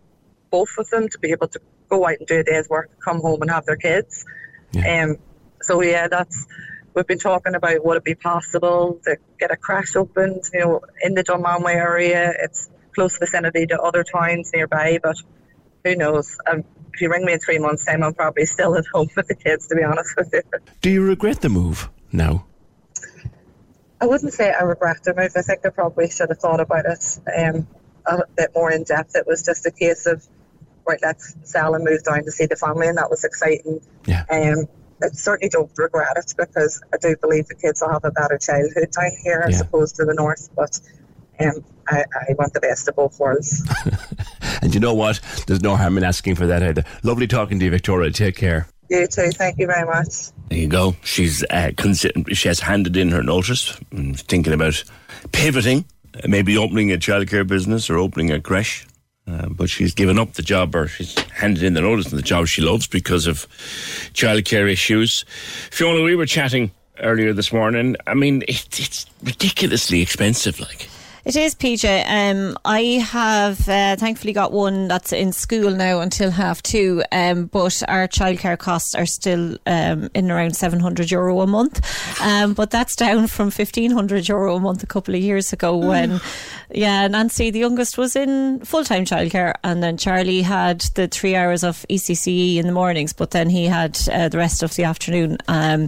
both 0.50 0.70
of 0.78 0.88
them 0.90 1.08
to 1.08 1.18
be 1.18 1.32
able 1.32 1.48
to 1.48 1.60
go 1.88 2.06
out 2.06 2.18
and 2.18 2.26
do 2.26 2.38
a 2.38 2.44
day's 2.44 2.68
work, 2.68 2.90
come 3.04 3.20
home 3.20 3.42
and 3.42 3.50
have 3.50 3.66
their 3.66 3.76
kids. 3.76 4.24
Yeah. 4.72 5.04
Um, 5.04 5.16
so 5.60 5.82
yeah, 5.82 6.08
that's 6.08 6.46
We've 6.94 7.06
been 7.06 7.18
talking 7.18 7.54
about 7.54 7.84
would 7.84 7.96
it 7.96 8.04
be 8.04 8.14
possible 8.14 9.00
to 9.04 9.16
get 9.38 9.50
a 9.50 9.56
creche 9.56 9.96
opened, 9.96 10.44
you 10.52 10.60
know, 10.60 10.80
in 11.02 11.14
the 11.14 11.24
Dunmanway 11.24 11.74
area. 11.74 12.32
It's 12.38 12.68
close 12.94 13.16
vicinity 13.18 13.66
to 13.66 13.80
other 13.80 14.04
towns 14.04 14.50
nearby, 14.54 14.98
but 15.02 15.16
who 15.84 15.96
knows? 15.96 16.36
Um, 16.50 16.64
if 16.92 17.00
you 17.00 17.10
ring 17.10 17.24
me 17.24 17.32
in 17.32 17.38
three 17.38 17.58
months' 17.58 17.86
time, 17.86 18.02
I'm 18.02 18.14
probably 18.14 18.46
still 18.46 18.76
at 18.76 18.84
home 18.92 19.08
with 19.16 19.28
the 19.28 19.34
kids, 19.34 19.68
to 19.68 19.76
be 19.76 19.82
honest 19.82 20.14
with 20.16 20.30
you. 20.32 20.42
Do 20.80 20.90
you 20.90 21.02
regret 21.02 21.40
the 21.40 21.48
move 21.48 21.88
now? 22.12 22.46
I 24.00 24.06
wouldn't 24.06 24.32
say 24.32 24.50
I 24.52 24.62
regret 24.62 25.04
the 25.04 25.14
move. 25.14 25.30
I 25.36 25.42
think 25.42 25.64
I 25.64 25.70
probably 25.70 26.10
should 26.10 26.28
have 26.28 26.38
thought 26.38 26.60
about 26.60 26.84
it 26.86 27.18
um, 27.36 27.66
a 28.04 28.24
bit 28.36 28.50
more 28.54 28.70
in 28.70 28.82
depth. 28.82 29.14
It 29.14 29.26
was 29.26 29.44
just 29.44 29.64
a 29.64 29.70
case 29.70 30.06
of, 30.06 30.26
right, 30.86 30.98
let's 31.02 31.36
sell 31.44 31.74
and 31.74 31.84
move 31.84 32.02
down 32.02 32.24
to 32.24 32.32
see 32.32 32.46
the 32.46 32.56
family, 32.56 32.88
and 32.88 32.98
that 32.98 33.08
was 33.08 33.24
exciting. 33.24 33.80
Yeah. 34.06 34.24
Um, 34.28 34.66
I 35.02 35.08
certainly 35.08 35.48
don't 35.48 35.70
regret 35.76 36.16
it 36.16 36.34
because 36.36 36.82
I 36.92 36.96
do 36.98 37.16
believe 37.20 37.46
the 37.48 37.54
kids 37.54 37.82
will 37.82 37.92
have 37.92 38.04
a 38.04 38.10
better 38.10 38.38
childhood 38.38 38.90
down 38.92 39.10
here 39.22 39.44
yeah. 39.48 39.54
as 39.54 39.60
opposed 39.60 39.96
to 39.96 40.04
the 40.04 40.14
north. 40.14 40.48
But 40.54 40.78
um, 41.40 41.64
I, 41.88 42.04
I, 42.28 42.34
want 42.38 42.52
the 42.52 42.60
best 42.60 42.88
of 42.88 42.96
both 42.96 43.18
worlds. 43.18 43.62
and 44.62 44.74
you 44.74 44.80
know 44.80 44.94
what? 44.94 45.20
There's 45.46 45.62
no 45.62 45.76
harm 45.76 45.98
in 45.98 46.04
asking 46.04 46.36
for 46.36 46.46
that 46.46 46.62
either. 46.62 46.84
Lovely 47.02 47.26
talking 47.26 47.58
to 47.58 47.64
you, 47.64 47.70
Victoria. 47.70 48.10
Take 48.10 48.36
care. 48.36 48.68
You 48.90 49.06
too. 49.06 49.30
Thank 49.30 49.58
you 49.58 49.66
very 49.66 49.86
much. 49.86 50.30
There 50.48 50.58
you 50.58 50.68
go. 50.68 50.94
She's 51.02 51.42
uh, 51.44 51.70
she 52.32 52.48
has 52.48 52.60
handed 52.60 52.96
in 52.96 53.10
her 53.10 53.22
notice, 53.22 53.72
thinking 53.90 54.52
about 54.52 54.84
pivoting, 55.32 55.86
maybe 56.26 56.58
opening 56.58 56.92
a 56.92 56.96
childcare 56.96 57.46
business 57.46 57.88
or 57.88 57.96
opening 57.96 58.30
a 58.30 58.40
creche. 58.40 58.86
Uh, 59.26 59.48
but 59.48 59.70
she's 59.70 59.94
given 59.94 60.18
up 60.18 60.32
the 60.32 60.42
job 60.42 60.74
or 60.74 60.88
she's 60.88 61.16
handed 61.30 61.62
in 61.62 61.74
the 61.74 61.80
notice 61.80 62.10
in 62.10 62.16
the 62.16 62.22
job 62.22 62.46
she 62.48 62.60
loves 62.60 62.88
because 62.88 63.26
of 63.26 63.46
childcare 64.14 64.70
issues. 64.70 65.24
Fiona, 65.70 66.02
we 66.02 66.16
were 66.16 66.26
chatting 66.26 66.72
earlier 67.00 67.32
this 67.32 67.52
morning. 67.52 67.96
I 68.06 68.14
mean, 68.14 68.42
it, 68.48 68.66
it's 68.80 69.06
ridiculously 69.22 70.02
expensive, 70.02 70.58
like. 70.58 70.88
It 71.24 71.36
is, 71.36 71.54
PJ. 71.54 72.04
Um, 72.08 72.58
I 72.64 72.80
have 72.80 73.68
uh, 73.68 73.94
thankfully 73.94 74.32
got 74.32 74.50
one 74.50 74.88
that's 74.88 75.12
in 75.12 75.32
school 75.32 75.70
now 75.70 76.00
until 76.00 76.32
half 76.32 76.64
two, 76.64 77.04
um, 77.12 77.46
but 77.46 77.80
our 77.86 78.08
childcare 78.08 78.58
costs 78.58 78.96
are 78.96 79.06
still 79.06 79.56
um, 79.64 80.10
in 80.14 80.32
around 80.32 80.56
700 80.56 81.12
euro 81.12 81.40
a 81.40 81.46
month. 81.46 81.80
Um, 82.20 82.54
but 82.54 82.72
that's 82.72 82.96
down 82.96 83.28
from 83.28 83.52
1500 83.52 84.26
euro 84.26 84.56
a 84.56 84.60
month 84.60 84.82
a 84.82 84.86
couple 84.86 85.14
of 85.14 85.20
years 85.20 85.52
ago 85.52 85.78
mm. 85.78 85.86
when, 85.86 86.20
yeah, 86.72 87.06
Nancy, 87.06 87.50
the 87.50 87.60
youngest, 87.60 87.96
was 87.96 88.16
in 88.16 88.58
full 88.64 88.82
time 88.82 89.04
childcare, 89.04 89.54
and 89.62 89.80
then 89.80 89.96
Charlie 89.96 90.42
had 90.42 90.80
the 90.96 91.06
three 91.06 91.36
hours 91.36 91.62
of 91.62 91.86
ECCE 91.88 92.56
in 92.56 92.66
the 92.66 92.72
mornings, 92.72 93.12
but 93.12 93.30
then 93.30 93.48
he 93.48 93.66
had 93.66 93.96
uh, 94.10 94.28
the 94.28 94.38
rest 94.38 94.64
of 94.64 94.74
the 94.74 94.82
afternoon 94.82 95.38
um, 95.46 95.82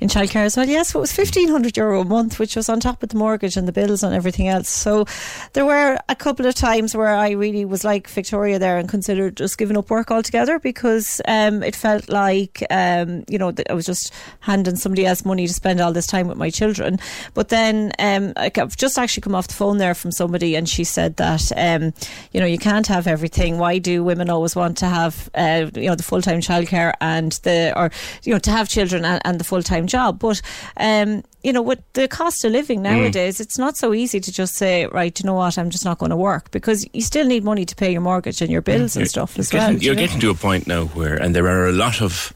in 0.00 0.08
childcare 0.08 0.46
as 0.46 0.56
well. 0.56 0.68
Yes, 0.68 0.96
it 0.96 0.98
was 0.98 1.16
1500 1.16 1.76
euro 1.76 2.00
a 2.00 2.04
month, 2.04 2.40
which 2.40 2.56
was 2.56 2.68
on 2.68 2.80
top 2.80 3.04
of 3.04 3.10
the 3.10 3.16
mortgage 3.16 3.56
and 3.56 3.68
the 3.68 3.72
bills 3.72 4.02
and 4.02 4.12
everything 4.12 4.48
else. 4.48 4.79
So 4.80 5.04
there 5.52 5.66
were 5.66 5.98
a 6.08 6.16
couple 6.16 6.46
of 6.46 6.54
times 6.54 6.96
where 6.96 7.14
I 7.14 7.30
really 7.30 7.64
was 7.64 7.84
like 7.84 8.08
Victoria 8.08 8.58
there 8.58 8.78
and 8.78 8.88
considered 8.88 9.36
just 9.36 9.58
giving 9.58 9.76
up 9.76 9.90
work 9.90 10.10
altogether 10.10 10.58
because 10.58 11.20
um, 11.28 11.62
it 11.62 11.76
felt 11.76 12.08
like, 12.08 12.64
um, 12.70 13.24
you 13.28 13.38
know, 13.38 13.52
I 13.68 13.74
was 13.74 13.86
just 13.86 14.12
handing 14.40 14.76
somebody 14.76 15.06
else 15.06 15.24
money 15.24 15.46
to 15.46 15.52
spend 15.52 15.80
all 15.80 15.92
this 15.92 16.06
time 16.06 16.28
with 16.28 16.38
my 16.38 16.50
children. 16.50 16.98
But 17.34 17.48
then 17.48 17.92
um, 17.98 18.32
I've 18.36 18.76
just 18.76 18.98
actually 18.98 19.22
come 19.22 19.34
off 19.34 19.48
the 19.48 19.54
phone 19.54 19.78
there 19.78 19.94
from 19.94 20.12
somebody 20.12 20.56
and 20.56 20.68
she 20.68 20.84
said 20.84 21.16
that, 21.16 21.52
um, 21.56 21.92
you 22.32 22.40
know, 22.40 22.46
you 22.46 22.58
can't 22.58 22.86
have 22.86 23.06
everything. 23.06 23.58
Why 23.58 23.78
do 23.78 24.02
women 24.02 24.30
always 24.30 24.56
want 24.56 24.78
to 24.78 24.86
have, 24.86 25.30
uh, 25.34 25.70
you 25.74 25.88
know, 25.88 25.94
the 25.94 26.02
full 26.02 26.22
time 26.22 26.40
childcare 26.40 26.94
and 27.00 27.32
the, 27.42 27.72
or, 27.76 27.90
you 28.22 28.32
know, 28.32 28.38
to 28.40 28.50
have 28.50 28.68
children 28.68 29.04
and, 29.04 29.20
and 29.24 29.38
the 29.38 29.44
full 29.44 29.62
time 29.62 29.86
job? 29.86 30.18
But, 30.18 30.40
um, 30.76 31.22
you 31.42 31.52
know, 31.52 31.62
with 31.62 31.80
the 31.94 32.08
cost 32.08 32.44
of 32.44 32.52
living 32.52 32.80
mm. 32.80 32.82
nowadays, 32.82 33.38
mm. 33.38 33.40
it's 33.40 33.58
not 33.58 33.76
so 33.76 33.94
easy 33.94 34.20
to 34.20 34.32
just 34.32 34.54
say, 34.54 34.86
right, 34.86 35.18
you 35.18 35.26
know 35.26 35.34
what, 35.34 35.58
I'm 35.58 35.70
just 35.70 35.84
not 35.84 35.98
going 35.98 36.10
to 36.10 36.16
work 36.16 36.50
because 36.50 36.86
you 36.92 37.02
still 37.02 37.26
need 37.26 37.44
money 37.44 37.64
to 37.64 37.74
pay 37.74 37.92
your 37.92 38.00
mortgage 38.00 38.42
and 38.42 38.50
your 38.50 38.62
bills 38.62 38.94
mm. 38.94 39.00
and 39.00 39.08
stuff 39.08 39.38
as 39.38 39.50
getting, 39.50 39.74
well. 39.74 39.82
You're 39.82 39.94
you 39.94 39.96
know? 39.96 40.06
getting 40.06 40.20
to 40.20 40.30
a 40.30 40.34
point 40.34 40.66
now 40.66 40.86
where, 40.86 41.14
and 41.14 41.34
there 41.34 41.46
are 41.48 41.66
a 41.66 41.72
lot 41.72 42.02
of 42.02 42.32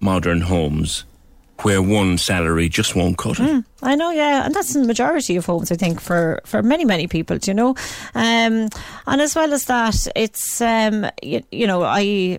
modern 0.00 0.42
homes 0.42 1.04
where 1.62 1.80
one 1.80 2.18
salary 2.18 2.68
just 2.68 2.94
won't 2.94 3.16
cut 3.16 3.40
it. 3.40 3.42
Mm, 3.42 3.64
I 3.82 3.94
know, 3.94 4.10
yeah, 4.10 4.44
and 4.44 4.54
that's 4.54 4.74
the 4.74 4.84
majority 4.84 5.36
of 5.36 5.46
homes. 5.46 5.72
I 5.72 5.76
think 5.76 6.00
for 6.00 6.40
for 6.44 6.62
many 6.62 6.84
many 6.84 7.06
people, 7.06 7.38
Do 7.38 7.50
you 7.50 7.54
know, 7.54 7.70
um, 8.14 8.68
and 9.06 9.20
as 9.20 9.34
well 9.34 9.54
as 9.54 9.64
that, 9.64 10.06
it's 10.14 10.60
um, 10.60 11.06
you, 11.22 11.42
you 11.50 11.66
know, 11.66 11.82
I 11.82 12.38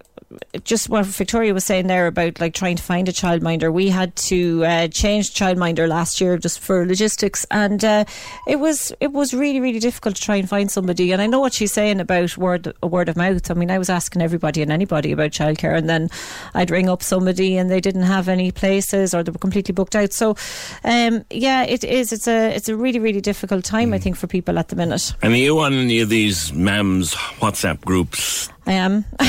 just 0.63 0.89
what 0.89 1.05
Victoria 1.05 1.53
was 1.53 1.63
saying 1.63 1.87
there 1.87 2.07
about 2.07 2.39
like 2.39 2.53
trying 2.53 2.75
to 2.75 2.83
find 2.83 3.07
a 3.07 3.13
childminder, 3.13 3.71
we 3.71 3.89
had 3.89 4.15
to 4.15 4.65
uh, 4.65 4.87
change 4.89 5.33
childminder 5.33 5.87
last 5.87 6.19
year 6.19 6.37
just 6.37 6.59
for 6.59 6.85
logistics, 6.85 7.45
and 7.49 7.83
uh, 7.85 8.03
it 8.45 8.59
was 8.59 8.91
it 8.99 9.13
was 9.13 9.33
really 9.33 9.59
really 9.61 9.79
difficult 9.79 10.15
to 10.15 10.21
try 10.21 10.35
and 10.35 10.49
find 10.49 10.69
somebody. 10.69 11.11
And 11.11 11.21
I 11.21 11.27
know 11.27 11.39
what 11.39 11.53
she's 11.53 11.71
saying 11.71 11.99
about 11.99 12.37
word 12.37 12.73
word 12.83 13.09
of 13.09 13.15
mouth. 13.15 13.49
I 13.49 13.53
mean, 13.53 13.71
I 13.71 13.77
was 13.77 13.89
asking 13.89 14.21
everybody 14.21 14.61
and 14.61 14.71
anybody 14.71 15.11
about 15.11 15.31
childcare, 15.31 15.77
and 15.77 15.89
then 15.89 16.09
I'd 16.53 16.71
ring 16.71 16.89
up 16.89 17.01
somebody 17.01 17.55
and 17.55 17.71
they 17.71 17.81
didn't 17.81 18.03
have 18.03 18.27
any 18.27 18.51
places 18.51 19.13
or 19.13 19.23
they 19.23 19.31
were 19.31 19.39
completely 19.39 19.73
booked 19.73 19.95
out. 19.95 20.11
So, 20.11 20.35
um, 20.83 21.23
yeah, 21.29 21.63
it 21.63 21.83
is. 21.85 22.11
It's 22.11 22.27
a 22.27 22.53
it's 22.53 22.67
a 22.67 22.75
really 22.75 22.99
really 22.99 23.21
difficult 23.21 23.63
time, 23.63 23.91
mm. 23.91 23.95
I 23.95 23.99
think, 23.99 24.17
for 24.17 24.27
people 24.27 24.59
at 24.59 24.67
the 24.67 24.75
minute. 24.75 25.13
And 25.21 25.33
are 25.33 25.37
you 25.37 25.59
on 25.59 25.73
any 25.73 26.01
of 26.01 26.09
these 26.09 26.51
MAMS 26.51 27.13
WhatsApp 27.39 27.79
groups? 27.85 28.49
I 28.67 28.73
am. 28.73 29.05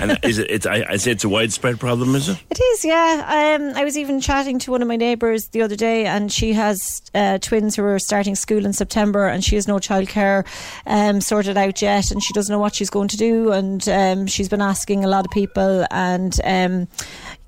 and 0.00 0.18
is 0.22 0.38
it? 0.38 0.50
It's, 0.50 0.64
I, 0.64 0.84
I 0.88 0.96
say 0.96 1.10
it's 1.10 1.22
a 1.22 1.28
widespread 1.28 1.78
problem, 1.78 2.14
is 2.14 2.30
it? 2.30 2.38
It 2.50 2.58
is. 2.58 2.84
Yeah. 2.84 3.58
Um, 3.58 3.76
I 3.76 3.84
was 3.84 3.98
even 3.98 4.22
chatting 4.22 4.58
to 4.60 4.70
one 4.70 4.80
of 4.80 4.88
my 4.88 4.96
neighbours 4.96 5.48
the 5.48 5.60
other 5.60 5.76
day, 5.76 6.06
and 6.06 6.32
she 6.32 6.54
has 6.54 7.02
uh, 7.14 7.36
twins 7.38 7.76
who 7.76 7.84
are 7.84 7.98
starting 7.98 8.34
school 8.34 8.64
in 8.64 8.72
September, 8.72 9.26
and 9.26 9.44
she 9.44 9.54
has 9.56 9.68
no 9.68 9.76
childcare 9.76 10.46
um, 10.86 11.20
sorted 11.20 11.58
out 11.58 11.82
yet, 11.82 12.10
and 12.10 12.22
she 12.22 12.32
doesn't 12.32 12.50
know 12.50 12.58
what 12.58 12.74
she's 12.74 12.88
going 12.88 13.08
to 13.08 13.18
do, 13.18 13.52
and 13.52 13.86
um, 13.90 14.26
she's 14.26 14.48
been 14.48 14.62
asking 14.62 15.04
a 15.04 15.08
lot 15.08 15.26
of 15.26 15.30
people, 15.30 15.86
and 15.90 16.40
um, 16.44 16.88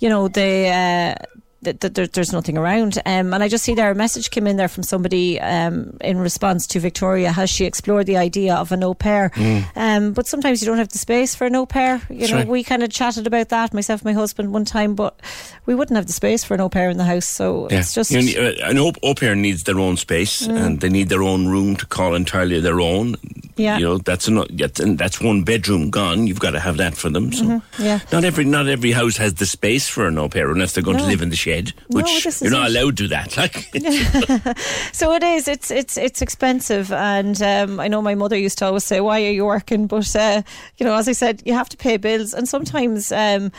you 0.00 0.11
know 0.11 0.28
they. 0.28 0.70
Uh, 0.70 1.14
that, 1.72 1.94
that 1.94 2.12
there's 2.12 2.33
nothing 2.33 2.59
around. 2.59 2.98
Um, 3.07 3.33
and 3.35 3.42
I 3.42 3.48
just 3.48 3.64
see 3.64 3.74
there 3.74 3.90
a 3.90 3.94
message 3.94 4.31
came 4.31 4.46
in 4.46 4.57
there 4.57 4.68
from 4.68 4.83
somebody 4.83 5.40
um, 5.40 5.96
in 6.00 6.18
response 6.18 6.66
to 6.68 6.81
Victoria. 6.81 7.33
Has 7.33 7.50
she 7.50 7.64
explored 7.64 8.07
the 8.07 8.16
idea 8.16 8.54
of 8.54 8.72
an 8.72 8.85
au 8.85 8.94
pair? 8.94 9.31
Mm. 9.31 9.64
Um, 9.76 10.12
but 10.12 10.26
sometimes 10.26 10.61
you 10.61 10.66
don't 10.66 10.78
have 10.78 10.88
the 10.88 10.98
space 10.98 11.35
for 11.35 11.46
an 11.46 11.57
au 11.57 11.66
pair. 11.66 12.00
You 12.09 12.20
That's 12.20 12.31
know, 12.31 12.38
right. 12.38 12.48
we 12.48 12.64
kind 12.64 12.83
of 12.83 12.90
chatted 12.90 13.26
about 13.26 13.48
that 13.50 13.74
myself, 13.74 14.00
and 14.00 14.14
my 14.14 14.18
husband, 14.18 14.52
one 14.52 14.64
time, 14.64 14.94
but 14.94 15.18
we 15.66 15.74
wouldn't 15.74 15.96
have 15.96 16.07
the 16.07 16.12
space 16.12 16.44
for 16.44 16.54
an 16.54 16.61
au 16.61 16.68
pair 16.68 16.90
in 16.90 16.96
the 16.96 17.04
house. 17.04 17.28
So 17.28 17.68
yeah. 17.70 17.81
it's 17.81 17.94
just 17.94 18.11
you 18.11 18.35
know, 18.35 18.48
uh, 18.48 18.70
an 18.70 18.78
au 18.78 19.14
pair 19.14 19.35
needs 19.35 19.64
their 19.64 19.78
own 19.78 19.96
space 19.96 20.46
mm. 20.46 20.57
and 20.57 20.81
they 20.81 20.88
need 20.88 21.09
their 21.09 21.22
own 21.22 21.46
room 21.46 21.76
to 21.76 21.87
call 21.87 22.14
entirely 22.14 22.61
their 22.61 22.81
own. 22.81 23.16
Yeah, 23.57 23.78
you 23.78 23.85
know 23.85 23.98
that's 23.98 24.28
an, 24.28 24.96
that's 24.96 25.20
one 25.20 25.42
bedroom 25.42 25.90
gone. 25.90 26.28
You've 26.28 26.38
got 26.38 26.52
to 26.52 26.61
have 26.61 26.76
that 26.76 26.94
for 26.94 27.11
them. 27.11 27.33
So 27.33 27.44
mm-hmm. 27.44 27.83
yeah, 27.83 27.98
not 28.12 28.24
every 28.24 28.44
not 28.44 28.68
every 28.68 28.92
house 28.92 29.16
has 29.16 29.35
the 29.35 29.46
space 29.46 29.88
for 29.88 30.07
an 30.07 30.16
au 30.16 30.28
pair 30.28 30.50
unless 30.50 30.74
they're 30.74 30.85
going 30.85 30.98
no. 30.98 31.02
to 31.02 31.09
live 31.09 31.22
in 31.22 31.31
the 31.31 31.37
shed, 31.37 31.57
which 31.88 32.26
no, 32.26 32.32
you're 32.40 32.50
not 32.50 32.70
it. 32.70 32.76
allowed 32.76 32.96
to 32.96 33.02
do 33.04 33.08
that. 33.08 33.36
Like, 33.36 33.54
so 34.92 35.12
it 35.12 35.22
is. 35.22 35.48
It's 35.48 35.70
it's 35.70 35.96
it's 35.96 36.22
expensive, 36.22 36.92
and 36.92 37.40
um, 37.42 37.80
I 37.80 37.88
know 37.88 38.02
my 38.02 38.14
mother 38.14 38.36
used 38.36 38.59
to 38.59 38.66
always 38.66 38.84
say, 38.84 39.00
"Why 39.00 39.22
are 39.22 39.30
you 39.30 39.44
working?" 39.44 39.86
But 39.86 40.14
uh, 40.16 40.42
you 40.76 40.86
know, 40.86 40.94
as 40.94 41.09
I 41.09 41.12
said, 41.12 41.42
you 41.44 41.54
have 41.54 41.68
to 41.70 41.76
pay 41.76 41.96
bills, 41.96 42.34
and 42.34 42.48
sometimes. 42.48 43.12
Um, 43.12 43.52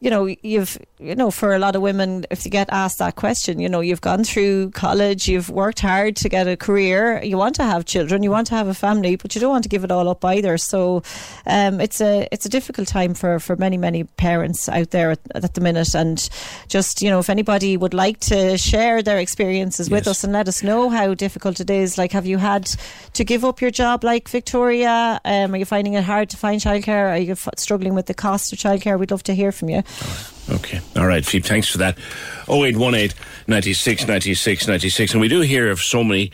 you 0.00 0.10
know, 0.10 0.26
you've, 0.42 0.78
you 0.98 1.14
know, 1.14 1.30
for 1.30 1.54
a 1.54 1.58
lot 1.58 1.74
of 1.74 1.82
women, 1.82 2.26
if 2.30 2.44
you 2.44 2.50
get 2.50 2.68
asked 2.70 2.98
that 2.98 3.16
question, 3.16 3.58
you 3.60 3.68
know, 3.68 3.80
you've 3.80 4.00
gone 4.00 4.24
through 4.24 4.70
college, 4.72 5.28
you've 5.28 5.48
worked 5.48 5.80
hard 5.80 6.16
to 6.16 6.28
get 6.28 6.46
a 6.46 6.56
career, 6.56 7.22
you 7.22 7.38
want 7.38 7.54
to 7.56 7.64
have 7.64 7.84
children, 7.84 8.22
you 8.22 8.30
want 8.30 8.46
to 8.48 8.54
have 8.54 8.68
a 8.68 8.74
family, 8.74 9.16
but 9.16 9.34
you 9.34 9.40
don't 9.40 9.50
want 9.50 9.62
to 9.64 9.68
give 9.68 9.84
it 9.84 9.90
all 9.90 10.08
up 10.08 10.24
either. 10.24 10.58
So, 10.58 11.02
um, 11.46 11.80
it's 11.80 12.00
a 12.00 12.28
it's 12.30 12.44
a 12.46 12.48
difficult 12.48 12.88
time 12.88 13.14
for 13.14 13.38
for 13.38 13.56
many 13.56 13.76
many 13.78 14.04
parents 14.04 14.68
out 14.68 14.90
there 14.90 15.12
at, 15.12 15.20
at 15.34 15.54
the 15.54 15.60
minute. 15.60 15.94
And 15.94 16.28
just 16.68 17.02
you 17.02 17.10
know, 17.10 17.18
if 17.18 17.30
anybody 17.30 17.76
would 17.76 17.94
like 17.94 18.20
to 18.20 18.58
share 18.58 19.02
their 19.02 19.18
experiences 19.18 19.90
with 19.90 20.06
us 20.06 20.24
and 20.24 20.32
let 20.32 20.48
us 20.48 20.62
know 20.62 20.90
how 20.90 21.14
difficult 21.14 21.60
it 21.60 21.70
is, 21.70 21.96
like, 21.96 22.12
have 22.12 22.26
you 22.26 22.38
had 22.38 22.66
to 23.14 23.24
give 23.24 23.44
up 23.44 23.60
your 23.60 23.70
job, 23.70 24.04
like 24.04 24.28
Victoria? 24.28 25.20
Um, 25.24 25.54
are 25.54 25.56
you 25.56 25.64
finding 25.64 25.94
it 25.94 26.04
hard 26.04 26.30
to 26.30 26.36
find 26.36 26.60
childcare? 26.60 27.10
Are 27.10 27.18
you 27.18 27.32
f- 27.32 27.48
struggling 27.56 27.94
with 27.94 28.06
the 28.06 28.14
cost 28.14 28.52
of 28.52 28.58
childcare? 28.58 28.98
We'd 28.98 29.10
love 29.10 29.22
to 29.24 29.34
hear 29.34 29.52
from 29.52 29.68
you. 29.70 29.82
Okay. 30.48 30.80
All 30.96 31.06
right, 31.06 31.24
Phoebe, 31.24 31.46
thanks 31.46 31.68
for 31.68 31.78
that. 31.78 31.98
0818 32.48 33.16
96 33.48 34.06
96 34.06 34.68
96. 34.68 35.12
And 35.12 35.20
we 35.20 35.28
do 35.28 35.40
hear 35.40 35.70
of 35.70 35.80
so 35.80 36.04
many 36.04 36.30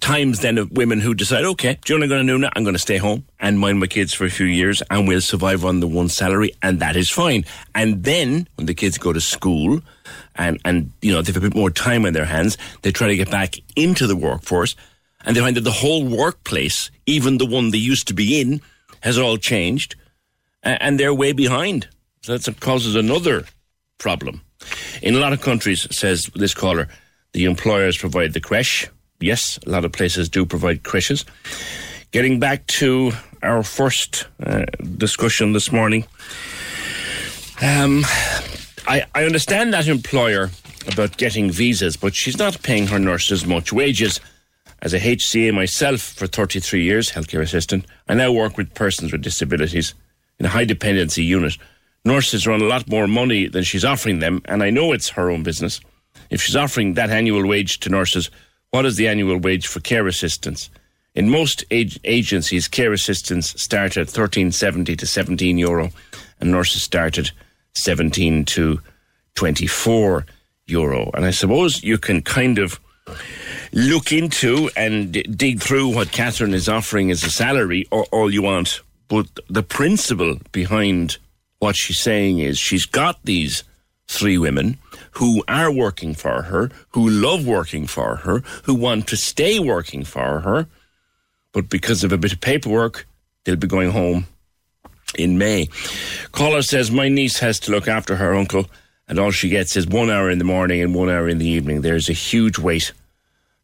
times 0.00 0.40
then 0.40 0.56
of 0.58 0.72
women 0.72 1.00
who 1.00 1.14
decide, 1.14 1.44
okay, 1.44 1.78
do 1.84 1.92
you 1.92 1.98
know 1.98 2.06
what 2.06 2.18
I'm 2.18 2.26
going 2.26 2.26
to 2.26 2.32
do 2.32 2.38
now? 2.38 2.50
I'm 2.56 2.64
going 2.64 2.74
to 2.74 2.80
stay 2.80 2.96
home 2.96 3.24
and 3.38 3.58
mind 3.58 3.80
my 3.80 3.86
kids 3.86 4.14
for 4.14 4.24
a 4.24 4.30
few 4.30 4.46
years 4.46 4.82
and 4.90 5.06
we'll 5.06 5.20
survive 5.20 5.64
on 5.64 5.80
the 5.80 5.86
one 5.86 6.08
salary 6.08 6.52
and 6.62 6.80
that 6.80 6.96
is 6.96 7.10
fine. 7.10 7.44
And 7.74 8.02
then 8.02 8.48
when 8.54 8.66
the 8.66 8.74
kids 8.74 8.98
go 8.98 9.12
to 9.12 9.20
school 9.20 9.80
and, 10.36 10.58
and, 10.64 10.90
you 11.02 11.12
know, 11.12 11.20
they 11.20 11.32
have 11.32 11.42
a 11.42 11.48
bit 11.48 11.54
more 11.54 11.70
time 11.70 12.06
on 12.06 12.14
their 12.14 12.24
hands, 12.24 12.56
they 12.82 12.92
try 12.92 13.08
to 13.08 13.16
get 13.16 13.30
back 13.30 13.56
into 13.76 14.06
the 14.06 14.16
workforce 14.16 14.74
and 15.24 15.36
they 15.36 15.40
find 15.40 15.56
that 15.56 15.64
the 15.64 15.70
whole 15.70 16.04
workplace, 16.04 16.90
even 17.06 17.38
the 17.38 17.46
one 17.46 17.70
they 17.70 17.78
used 17.78 18.08
to 18.08 18.14
be 18.14 18.40
in, 18.40 18.62
has 19.00 19.18
all 19.18 19.36
changed 19.36 19.96
and 20.62 20.98
they're 20.98 21.14
way 21.14 21.32
behind. 21.32 21.88
So 22.22 22.36
that 22.36 22.60
causes 22.60 22.96
another 22.96 23.44
problem. 23.98 24.42
In 25.02 25.14
a 25.14 25.18
lot 25.18 25.32
of 25.32 25.40
countries, 25.40 25.86
says 25.90 26.30
this 26.34 26.52
caller, 26.52 26.88
the 27.32 27.44
employers 27.44 27.96
provide 27.96 28.34
the 28.34 28.40
creche. 28.40 28.88
Yes, 29.20 29.58
a 29.66 29.70
lot 29.70 29.84
of 29.84 29.92
places 29.92 30.28
do 30.28 30.44
provide 30.44 30.82
creches. 30.82 31.24
Getting 32.10 32.38
back 32.38 32.66
to 32.66 33.12
our 33.42 33.62
first 33.62 34.26
uh, 34.44 34.66
discussion 34.98 35.52
this 35.52 35.72
morning, 35.72 36.04
um, 37.62 38.04
I, 38.86 39.04
I 39.14 39.24
understand 39.24 39.72
that 39.72 39.88
employer 39.88 40.50
about 40.92 41.16
getting 41.16 41.50
visas, 41.50 41.96
but 41.96 42.14
she's 42.14 42.38
not 42.38 42.62
paying 42.62 42.88
her 42.88 42.98
nurses 42.98 43.46
much 43.46 43.72
wages. 43.72 44.20
As 44.82 44.92
a 44.92 44.98
HCA 44.98 45.54
myself 45.54 46.00
for 46.00 46.26
33 46.26 46.82
years, 46.82 47.12
healthcare 47.12 47.42
assistant, 47.42 47.86
I 48.08 48.14
now 48.14 48.32
work 48.32 48.58
with 48.58 48.74
persons 48.74 49.12
with 49.12 49.22
disabilities 49.22 49.94
in 50.38 50.46
a 50.46 50.50
high 50.50 50.64
dependency 50.64 51.22
unit 51.22 51.56
nurses 52.04 52.46
run 52.46 52.60
a 52.60 52.66
lot 52.66 52.88
more 52.88 53.06
money 53.06 53.46
than 53.46 53.64
she's 53.64 53.84
offering 53.84 54.18
them, 54.20 54.42
and 54.46 54.62
I 54.62 54.70
know 54.70 54.92
it's 54.92 55.10
her 55.10 55.30
own 55.30 55.42
business. 55.42 55.80
If 56.30 56.40
she's 56.42 56.56
offering 56.56 56.94
that 56.94 57.10
annual 57.10 57.46
wage 57.46 57.80
to 57.80 57.90
nurses, 57.90 58.30
what 58.70 58.86
is 58.86 58.96
the 58.96 59.08
annual 59.08 59.38
wage 59.38 59.66
for 59.66 59.80
care 59.80 60.06
assistants? 60.06 60.70
In 61.14 61.28
most 61.28 61.64
ag- 61.70 61.98
agencies, 62.04 62.68
care 62.68 62.92
assistants 62.92 63.60
start 63.60 63.96
at 63.96 64.06
13.70 64.06 64.96
to 64.96 65.06
17 65.06 65.58
euro, 65.58 65.90
and 66.40 66.50
nurses 66.50 66.82
start 66.82 67.18
at 67.18 67.32
17 67.74 68.44
to 68.46 68.80
24 69.34 70.26
euro. 70.66 71.10
And 71.14 71.24
I 71.24 71.32
suppose 71.32 71.82
you 71.82 71.98
can 71.98 72.22
kind 72.22 72.58
of 72.58 72.80
look 73.72 74.12
into 74.12 74.70
and 74.76 75.12
dig 75.36 75.60
through 75.60 75.94
what 75.94 76.12
Catherine 76.12 76.54
is 76.54 76.68
offering 76.68 77.10
as 77.10 77.24
a 77.24 77.30
salary 77.30 77.86
or 77.90 78.04
all 78.12 78.32
you 78.32 78.42
want. 78.42 78.80
But 79.08 79.26
the 79.48 79.62
principle 79.64 80.38
behind 80.52 81.18
what 81.60 81.76
she's 81.76 82.00
saying 82.00 82.40
is 82.40 82.58
she's 82.58 82.86
got 82.86 83.22
these 83.24 83.62
three 84.08 84.36
women 84.36 84.78
who 85.12 85.44
are 85.46 85.72
working 85.72 86.14
for 86.14 86.42
her, 86.42 86.70
who 86.90 87.08
love 87.08 87.46
working 87.46 87.86
for 87.86 88.16
her, 88.16 88.40
who 88.64 88.74
want 88.74 89.06
to 89.06 89.16
stay 89.16 89.60
working 89.60 90.02
for 90.04 90.40
her, 90.40 90.66
but 91.52 91.68
because 91.68 92.02
of 92.02 92.12
a 92.12 92.18
bit 92.18 92.32
of 92.32 92.40
paperwork, 92.40 93.06
they'll 93.44 93.56
be 93.56 93.66
going 93.66 93.90
home 93.90 94.26
in 95.16 95.38
May. 95.38 95.68
Caller 96.32 96.62
says, 96.62 96.90
My 96.90 97.08
niece 97.08 97.38
has 97.38 97.60
to 97.60 97.70
look 97.70 97.88
after 97.88 98.16
her 98.16 98.34
uncle, 98.34 98.66
and 99.06 99.18
all 99.18 99.30
she 99.30 99.48
gets 99.48 99.76
is 99.76 99.86
one 99.86 100.10
hour 100.10 100.30
in 100.30 100.38
the 100.38 100.44
morning 100.44 100.80
and 100.82 100.94
one 100.94 101.10
hour 101.10 101.28
in 101.28 101.38
the 101.38 101.46
evening. 101.46 101.82
There's 101.82 102.08
a 102.08 102.14
huge 102.14 102.58
wait 102.58 102.92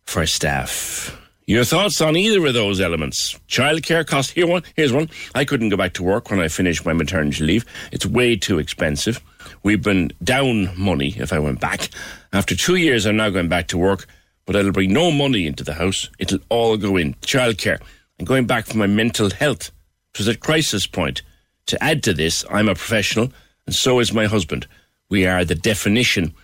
for 0.04 0.26
staff. 0.26 1.25
Your 1.48 1.64
thoughts 1.64 2.00
on 2.00 2.16
either 2.16 2.44
of 2.44 2.54
those 2.54 2.80
elements? 2.80 3.38
Childcare 3.48 4.04
costs. 4.04 4.32
Here 4.32 4.48
one. 4.48 4.64
Here's 4.74 4.92
one. 4.92 5.08
I 5.32 5.44
couldn't 5.44 5.68
go 5.68 5.76
back 5.76 5.92
to 5.92 6.02
work 6.02 6.28
when 6.28 6.40
I 6.40 6.48
finished 6.48 6.84
my 6.84 6.92
maternity 6.92 7.44
leave. 7.44 7.64
It's 7.92 8.04
way 8.04 8.34
too 8.34 8.58
expensive. 8.58 9.20
We've 9.62 9.80
been 9.80 10.10
down 10.24 10.76
money 10.76 11.14
if 11.16 11.32
I 11.32 11.38
went 11.38 11.60
back. 11.60 11.88
After 12.32 12.56
two 12.56 12.74
years, 12.74 13.06
I'm 13.06 13.16
now 13.16 13.30
going 13.30 13.48
back 13.48 13.68
to 13.68 13.78
work, 13.78 14.08
but 14.44 14.56
it'll 14.56 14.72
bring 14.72 14.92
no 14.92 15.12
money 15.12 15.46
into 15.46 15.62
the 15.62 15.74
house. 15.74 16.10
It'll 16.18 16.40
all 16.48 16.76
go 16.76 16.96
in 16.96 17.14
childcare. 17.14 17.80
I'm 18.18 18.24
going 18.24 18.46
back 18.46 18.66
for 18.66 18.76
my 18.76 18.88
mental 18.88 19.30
health. 19.30 19.70
It 20.14 20.18
was 20.18 20.28
at 20.28 20.40
crisis 20.40 20.88
point. 20.88 21.22
To 21.66 21.80
add 21.80 22.02
to 22.04 22.12
this, 22.12 22.44
I'm 22.50 22.68
a 22.68 22.74
professional, 22.74 23.30
and 23.66 23.74
so 23.74 24.00
is 24.00 24.12
my 24.12 24.26
husband. 24.26 24.66
We 25.10 25.26
are 25.26 25.44
the 25.44 25.54
definition 25.54 26.34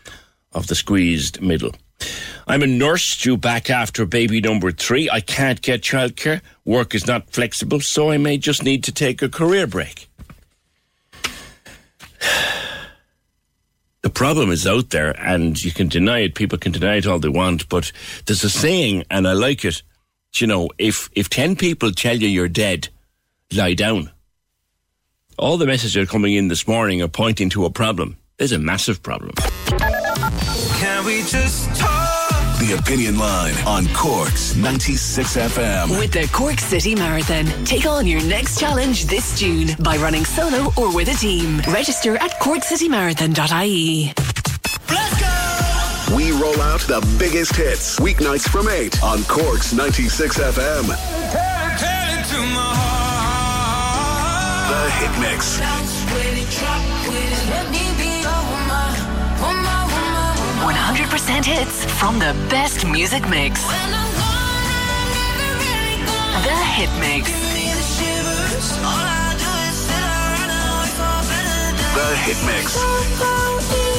of 0.53 0.69
the 0.69 0.77
squeezed 0.77 1.43
middle. 1.43 1.73
I'm 2.47 2.63
a 2.63 2.67
nurse 2.67 3.17
due 3.17 3.37
back 3.37 3.71
after 3.71 4.05
baby 4.05 4.41
number 4.41 4.73
three. 4.73 5.09
I 5.11 5.21
can't 5.21 5.63
get 5.63 5.83
childcare. 5.83 6.41
Work 6.65 6.95
is 6.95 7.07
not 7.07 7.31
flexible, 7.31 7.81
so 7.81 8.11
I 8.11 8.19
may 8.19 8.39
just 8.39 8.63
need 8.63 8.85
to 8.85 8.93
take 8.93 9.23
a 9.23 9.29
career 9.29 9.67
break. 9.67 10.09
The 14.03 14.11
problem 14.11 14.51
is 14.51 14.67
out 14.67 14.91
there, 14.91 15.15
and 15.21 15.57
you 15.63 15.71
can 15.71 15.87
deny 15.87 16.25
it. 16.25 16.35
People 16.35 16.59
can 16.59 16.73
deny 16.73 16.97
it 16.97 17.07
all 17.07 17.21
they 17.21 17.29
want, 17.29 17.69
but 17.69 17.93
there's 18.27 18.43
a 18.43 18.51
saying, 18.51 19.05
and 19.13 19.29
I 19.29 19.33
like 19.33 19.65
it. 19.65 19.81
You 20.35 20.49
know, 20.49 20.71
if 20.77 21.09
if 21.13 21.31
ten 21.31 21.55
people 21.55 21.93
tell 21.93 22.17
you 22.17 22.27
you're 22.27 22.49
dead, 22.49 22.89
lie 23.53 23.75
down. 23.75 24.11
All 25.39 25.57
the 25.57 25.67
messages 25.67 25.97
are 25.97 26.07
coming 26.07 26.35
in 26.35 26.49
this 26.49 26.67
morning 26.67 27.01
are 27.01 27.07
pointing 27.07 27.49
to 27.51 27.65
a 27.65 27.71
problem. 27.71 28.17
There's 28.39 28.51
a 28.51 28.59
massive 28.59 29.05
problem. 29.05 29.35
Can 30.81 31.05
we 31.05 31.23
just 31.23 31.73
talk? 31.77 31.92
The 32.63 32.79
Opinion 32.79 33.19
Line 33.19 33.55
on 33.67 33.89
Cork's 33.89 34.55
96 34.55 35.37
FM. 35.37 35.99
With 35.99 36.13
the 36.13 36.29
Cork 36.33 36.61
City 36.61 36.95
Marathon, 36.95 37.45
take 37.65 37.87
on 37.87 38.07
your 38.07 38.23
next 38.23 38.61
challenge 38.61 39.07
this 39.07 39.37
June 39.37 39.71
by 39.81 39.97
running 39.97 40.25
solo 40.25 40.73
or 40.77 40.95
with 40.95 41.09
a 41.09 41.15
team. 41.15 41.61
Register 41.67 42.15
at 42.19 42.31
corkcitymarathon.ie. 42.41 44.13
Let's 44.89 45.21
go! 45.21 46.17
We 46.17 46.31
roll 46.31 46.61
out 46.61 46.83
the 46.83 47.05
biggest 47.19 47.57
hits 47.57 47.99
weeknights 47.99 48.49
from 48.49 48.69
8 48.69 49.03
on 49.03 49.25
Cork's 49.25 49.73
96 49.73 50.39
FM. 50.39 50.87
The 54.69 54.91
Hit 55.01 55.21
Mix. 55.21 56.02
100% 61.13 61.45
hits 61.45 61.85
from 62.01 62.19
the 62.19 62.33
best 62.49 62.87
music 62.87 63.29
mix. 63.29 63.63
The 63.63 63.77
Hit 66.73 66.89
Mix. 66.99 67.31
The 71.95 72.17
Hit 72.17 72.39
Mix. 72.47 73.92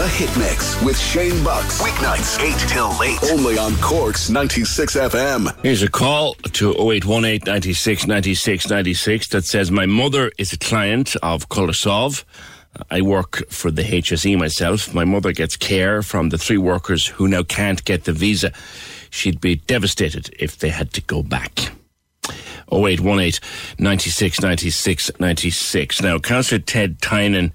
The 0.00 0.08
Hit 0.08 0.34
Mix 0.38 0.82
with 0.82 0.98
Shane 0.98 1.44
Bucks. 1.44 1.82
Weeknights 1.82 2.40
8 2.40 2.68
till 2.70 2.98
late. 2.98 3.22
Only 3.24 3.58
on 3.58 3.76
Cork's 3.82 4.30
96 4.30 4.96
FM. 4.96 5.54
Here's 5.62 5.82
a 5.82 5.90
call 5.90 6.36
to 6.36 6.70
0818 6.70 7.40
96 7.44 8.06
96 8.06 8.70
96 8.70 9.28
that 9.28 9.44
says, 9.44 9.70
My 9.70 9.84
mother 9.84 10.32
is 10.38 10.54
a 10.54 10.58
client 10.58 11.16
of 11.22 11.50
Colasov. 11.50 12.24
I 12.90 13.02
work 13.02 13.42
for 13.50 13.70
the 13.70 13.82
HSE 13.82 14.38
myself. 14.38 14.94
My 14.94 15.04
mother 15.04 15.32
gets 15.32 15.58
care 15.58 16.00
from 16.00 16.30
the 16.30 16.38
three 16.38 16.56
workers 16.56 17.06
who 17.06 17.28
now 17.28 17.42
can't 17.42 17.84
get 17.84 18.04
the 18.04 18.14
visa. 18.14 18.52
She'd 19.10 19.38
be 19.38 19.56
devastated 19.56 20.34
if 20.38 20.56
they 20.56 20.70
had 20.70 20.94
to 20.94 21.02
go 21.02 21.22
back. 21.22 21.72
0818 22.72 23.38
96 23.78 24.40
96 24.40 25.10
96. 25.20 26.00
Now, 26.00 26.18
Councillor 26.18 26.60
Ted 26.60 27.02
Tynan, 27.02 27.52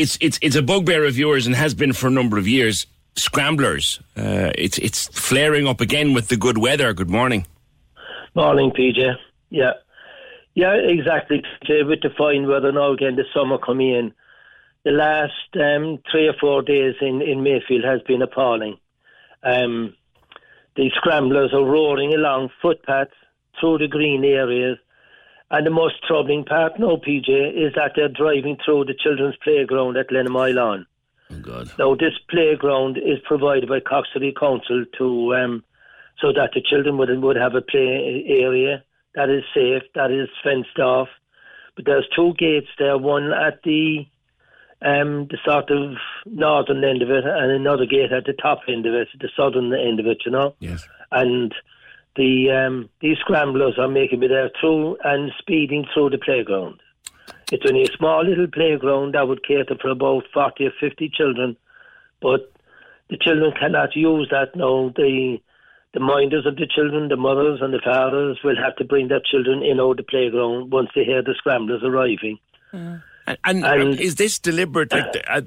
it's, 0.00 0.18
it's, 0.20 0.38
it's 0.42 0.56
a 0.56 0.62
bugbear 0.62 1.04
of 1.04 1.18
yours 1.18 1.46
and 1.46 1.54
has 1.54 1.74
been 1.74 1.92
for 1.92 2.06
a 2.08 2.10
number 2.10 2.38
of 2.38 2.48
years. 2.48 2.86
Scramblers. 3.16 4.00
Uh, 4.16 4.50
it's, 4.56 4.78
it's 4.78 5.08
flaring 5.08 5.66
up 5.66 5.80
again 5.80 6.14
with 6.14 6.28
the 6.28 6.36
good 6.36 6.58
weather. 6.58 6.92
Good 6.92 7.10
morning. 7.10 7.46
Morning, 8.34 8.70
PJ. 8.70 9.14
Yeah. 9.50 9.72
Yeah, 10.54 10.74
exactly. 10.74 11.42
With 11.68 12.00
the 12.02 12.10
fine 12.16 12.46
weather 12.46 12.72
now 12.72 12.92
again, 12.92 13.16
the 13.16 13.24
summer 13.34 13.58
coming 13.58 13.90
in. 13.90 14.12
The 14.84 14.92
last 14.92 15.32
um, 15.56 15.98
three 16.10 16.28
or 16.28 16.34
four 16.40 16.62
days 16.62 16.94
in, 17.00 17.20
in 17.20 17.42
Mayfield 17.42 17.84
has 17.84 18.00
been 18.02 18.22
appalling. 18.22 18.78
Um, 19.42 19.94
the 20.76 20.90
scramblers 20.96 21.52
are 21.52 21.64
roaring 21.64 22.14
along 22.14 22.50
footpaths, 22.62 23.12
through 23.58 23.78
the 23.78 23.88
green 23.88 24.24
areas. 24.24 24.78
And 25.50 25.66
the 25.66 25.70
most 25.70 25.94
troubling 26.06 26.44
part 26.44 26.78
now, 26.78 26.96
PJ, 26.96 27.28
is 27.28 27.74
that 27.74 27.92
they're 27.96 28.08
driving 28.08 28.56
through 28.64 28.84
the 28.84 28.94
children's 28.94 29.36
playground 29.42 29.96
at 29.96 30.08
Glenmile 30.08 30.54
Lawn. 30.54 30.86
Oh 31.30 31.40
God. 31.40 31.72
Now, 31.78 31.94
this 31.94 32.14
playground 32.28 32.98
is 32.98 33.18
provided 33.26 33.68
by 33.68 33.80
Cork 33.80 34.06
City 34.12 34.32
Council 34.38 34.84
to 34.98 35.34
um, 35.34 35.64
so 36.20 36.32
that 36.32 36.50
the 36.54 36.62
children 36.62 36.98
would 36.98 37.10
would 37.22 37.36
have 37.36 37.54
a 37.54 37.62
play 37.62 38.24
area 38.28 38.84
that 39.14 39.28
is 39.28 39.42
safe, 39.54 39.82
that 39.94 40.10
is 40.10 40.28
fenced 40.44 40.78
off. 40.78 41.08
But 41.74 41.84
there's 41.84 42.08
two 42.14 42.34
gates 42.38 42.68
there, 42.78 42.98
one 42.98 43.32
at 43.32 43.62
the 43.64 44.06
um, 44.82 45.26
the 45.30 45.38
sort 45.44 45.70
of 45.70 45.96
northern 46.26 46.84
end 46.84 47.02
of 47.02 47.10
it, 47.10 47.24
and 47.24 47.50
another 47.50 47.86
gate 47.86 48.12
at 48.12 48.24
the 48.24 48.32
top 48.32 48.60
end 48.68 48.86
of 48.86 48.94
it, 48.94 49.08
the 49.18 49.28
southern 49.36 49.72
end 49.74 50.00
of 50.00 50.06
it, 50.06 50.22
you 50.24 50.32
know. 50.32 50.54
Yes. 50.58 50.86
And 51.12 51.54
the 52.20 52.50
um, 52.50 52.90
these 53.00 53.16
scramblers 53.20 53.78
are 53.78 53.88
making 53.88 54.20
me 54.20 54.28
there 54.28 54.50
through 54.60 54.98
and 55.02 55.32
speeding 55.38 55.86
through 55.92 56.10
the 56.10 56.18
playground. 56.18 56.78
It's 57.50 57.64
only 57.66 57.84
a 57.84 57.96
small 57.96 58.22
little 58.22 58.46
playground 58.46 59.14
that 59.14 59.26
would 59.26 59.42
cater 59.42 59.74
for 59.80 59.88
about 59.88 60.24
forty 60.34 60.66
or 60.66 60.72
fifty 60.78 61.08
children, 61.08 61.56
but 62.20 62.52
the 63.08 63.16
children 63.16 63.52
cannot 63.58 63.96
use 63.96 64.28
that 64.30 64.54
now. 64.54 64.92
The 64.94 65.38
the 65.94 66.00
minders 66.00 66.44
of 66.44 66.56
the 66.56 66.68
children, 66.72 67.08
the 67.08 67.16
mothers 67.16 67.60
and 67.62 67.72
the 67.72 67.80
fathers 67.82 68.38
will 68.44 68.56
have 68.62 68.76
to 68.76 68.84
bring 68.84 69.08
their 69.08 69.22
children 69.28 69.62
in 69.62 69.80
out 69.80 69.96
the 69.96 70.02
playground 70.02 70.70
once 70.70 70.90
they 70.94 71.04
hear 71.04 71.22
the 71.22 71.34
scramblers 71.38 71.82
arriving. 71.82 72.38
And, 72.72 73.64
and, 73.64 73.98
is 73.98 74.16
this 74.16 74.38
deliberate? 74.38 74.92
Like, 74.92 75.24
uh, 75.26 75.40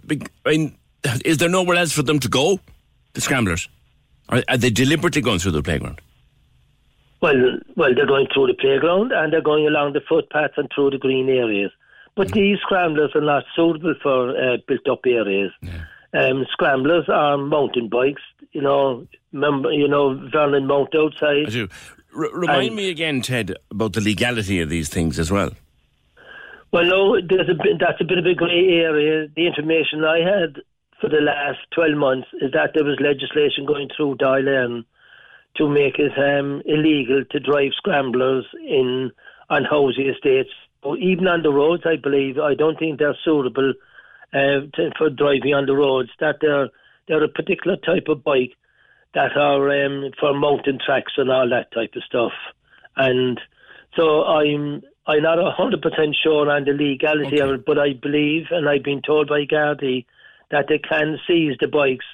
I 0.45 0.49
mean, 0.49 0.77
is 1.23 1.37
there 1.37 1.49
nowhere 1.49 1.77
else 1.77 1.91
for 1.91 2.01
them 2.01 2.19
to 2.19 2.29
go? 2.29 2.59
The 3.13 3.21
scramblers, 3.21 3.69
are, 4.29 4.43
are 4.47 4.57
they 4.57 4.69
deliberately 4.69 5.21
going 5.21 5.39
through 5.39 5.51
the 5.51 5.61
playground? 5.61 6.01
Well, 7.23 7.57
well, 7.77 7.95
they're 7.95 8.05
going 8.05 8.27
through 8.33 8.47
the 8.47 8.53
playground 8.53 9.13
and 9.13 9.31
they're 9.31 9.41
going 9.41 9.65
along 9.65 9.93
the 9.93 10.01
footpaths 10.07 10.55
and 10.57 10.67
through 10.75 10.89
the 10.89 10.97
green 10.97 11.29
areas. 11.29 11.71
But 12.17 12.33
these 12.33 12.57
scramblers 12.59 13.11
are 13.15 13.21
not 13.21 13.45
suitable 13.55 13.95
for 14.03 14.31
uh, 14.31 14.57
built-up 14.67 14.99
areas. 15.05 15.51
Um, 16.13 16.45
scramblers 16.51 17.05
are 17.07 17.37
mountain 17.37 17.87
bikes. 17.87 18.21
You 18.51 18.61
know, 18.61 19.07
remember, 19.31 19.71
you 19.71 19.87
know, 19.87 20.19
Vernon 20.31 20.67
Mount 20.67 20.93
outside. 20.95 21.47
I 21.47 21.49
do. 21.49 21.69
R- 22.13 22.29
remind 22.37 22.67
And- 22.67 22.75
me 22.75 22.89
again, 22.89 23.21
Ted, 23.21 23.55
about 23.71 23.93
the 23.93 24.01
legality 24.01 24.59
of 24.59 24.69
these 24.69 24.89
things 24.89 25.17
as 25.17 25.31
well. 25.31 25.51
Well, 26.73 26.83
no, 26.85 27.21
there's 27.21 27.49
a 27.49 27.53
bit, 27.55 27.79
that's 27.79 28.01
a 28.01 28.03
bit 28.03 28.17
of 28.17 28.25
a 28.25 28.33
grey 28.33 28.67
area. 28.83 29.29
The 29.33 29.47
information 29.47 30.03
I 30.03 30.19
had 30.19 30.57
for 30.99 31.07
the 31.09 31.21
last 31.21 31.59
12 31.73 31.95
months 31.95 32.27
is 32.41 32.51
that 32.51 32.71
there 32.75 32.83
was 32.83 32.97
legislation 32.99 33.65
going 33.65 33.89
through 33.95 34.17
Dáil 34.17 34.83
to 35.57 35.69
make 35.69 35.99
it 35.99 36.11
um, 36.17 36.61
illegal 36.65 37.23
to 37.31 37.39
drive 37.39 37.71
scramblers 37.75 38.45
in 38.59 39.11
on 39.49 39.63
housing 39.63 40.09
estates. 40.09 40.49
Or 40.81 40.97
even 40.97 41.27
on 41.27 41.43
the 41.43 41.51
roads, 41.51 41.83
I 41.85 41.95
believe. 41.95 42.37
I 42.39 42.55
don't 42.55 42.77
think 42.77 42.99
they're 42.99 43.17
suitable 43.23 43.73
uh, 44.33 44.67
to, 44.73 44.91
for 44.97 45.09
driving 45.09 45.53
on 45.53 45.65
the 45.65 45.75
roads. 45.75 46.09
That 46.19 46.37
they're 46.41 46.69
they're 47.07 47.23
a 47.23 47.29
particular 47.29 47.77
type 47.77 48.07
of 48.09 48.23
bike 48.23 48.53
that 49.13 49.37
are 49.37 49.85
um, 49.85 50.11
for 50.19 50.33
mountain 50.33 50.79
tracks 50.83 51.13
and 51.17 51.29
all 51.29 51.49
that 51.49 51.71
type 51.71 51.91
of 51.95 52.03
stuff. 52.03 52.33
And 52.97 53.39
so 53.95 54.23
I'm 54.23 54.81
I'm 55.05 55.21
not 55.21 55.37
hundred 55.55 55.81
percent 55.81 56.15
sure 56.21 56.49
on 56.49 56.65
the 56.65 56.71
legality 56.71 57.39
of 57.39 57.49
it, 57.51 57.65
but 57.65 57.79
I 57.79 57.93
believe, 57.93 58.47
and 58.51 58.67
I've 58.67 58.83
been 58.83 59.01
told 59.01 59.29
by 59.29 59.45
Gardaí 59.45 60.05
that 60.51 60.65
they 60.67 60.79
can 60.79 61.17
seize 61.27 61.55
the 61.59 61.67
bikes 61.67 62.05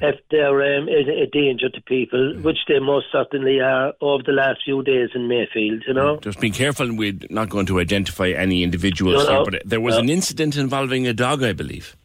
if 0.00 0.16
they're 0.30 0.78
um, 0.78 0.88
a, 0.88 1.22
a 1.22 1.26
danger 1.26 1.68
to 1.68 1.80
people, 1.82 2.34
which 2.42 2.58
they 2.68 2.78
most 2.78 3.06
certainly 3.12 3.60
are 3.60 3.92
over 4.00 4.22
the 4.24 4.32
last 4.32 4.60
few 4.64 4.82
days 4.82 5.10
in 5.14 5.28
Mayfield. 5.28 5.84
You 5.86 5.94
know. 5.94 6.18
Just 6.18 6.40
be 6.40 6.50
careful, 6.50 6.94
we're 6.94 7.18
not 7.30 7.48
going 7.48 7.66
to 7.66 7.78
identify 7.80 8.30
any 8.30 8.62
individuals 8.62 9.24
No, 9.24 9.30
here, 9.30 9.38
no. 9.38 9.44
but 9.44 9.62
there 9.64 9.80
was 9.80 9.94
No. 9.94 10.00
an 10.00 10.08
incident 10.10 10.56
involving 10.56 11.06
a 11.06 11.12
dog, 11.12 11.42
I 11.42 11.52
believe. 11.52 11.96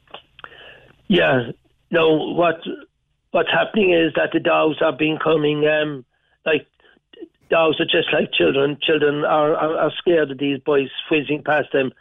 Yeah. 1.07 1.51
No, 1.89 2.33
what 2.33 2.61
what's 3.31 3.51
happening 3.51 3.93
is 3.93 4.13
that 4.15 4.29
the 4.33 4.39
dogs 4.39 4.77
are 4.81 4.93
becoming 4.95 5.65
um, 5.67 6.05
like 6.45 6.65
dogs 7.49 7.79
are 7.81 7.85
just 7.85 8.13
like 8.13 8.31
children. 8.31 8.77
Children 8.81 9.25
are, 9.25 9.55
are, 9.55 9.77
are 9.77 9.91
scared 9.97 10.31
of 10.31 10.37
these 10.37 10.59
boys 10.59 10.89
whizzing 11.09 11.43
past 11.43 11.71
them. 11.73 11.91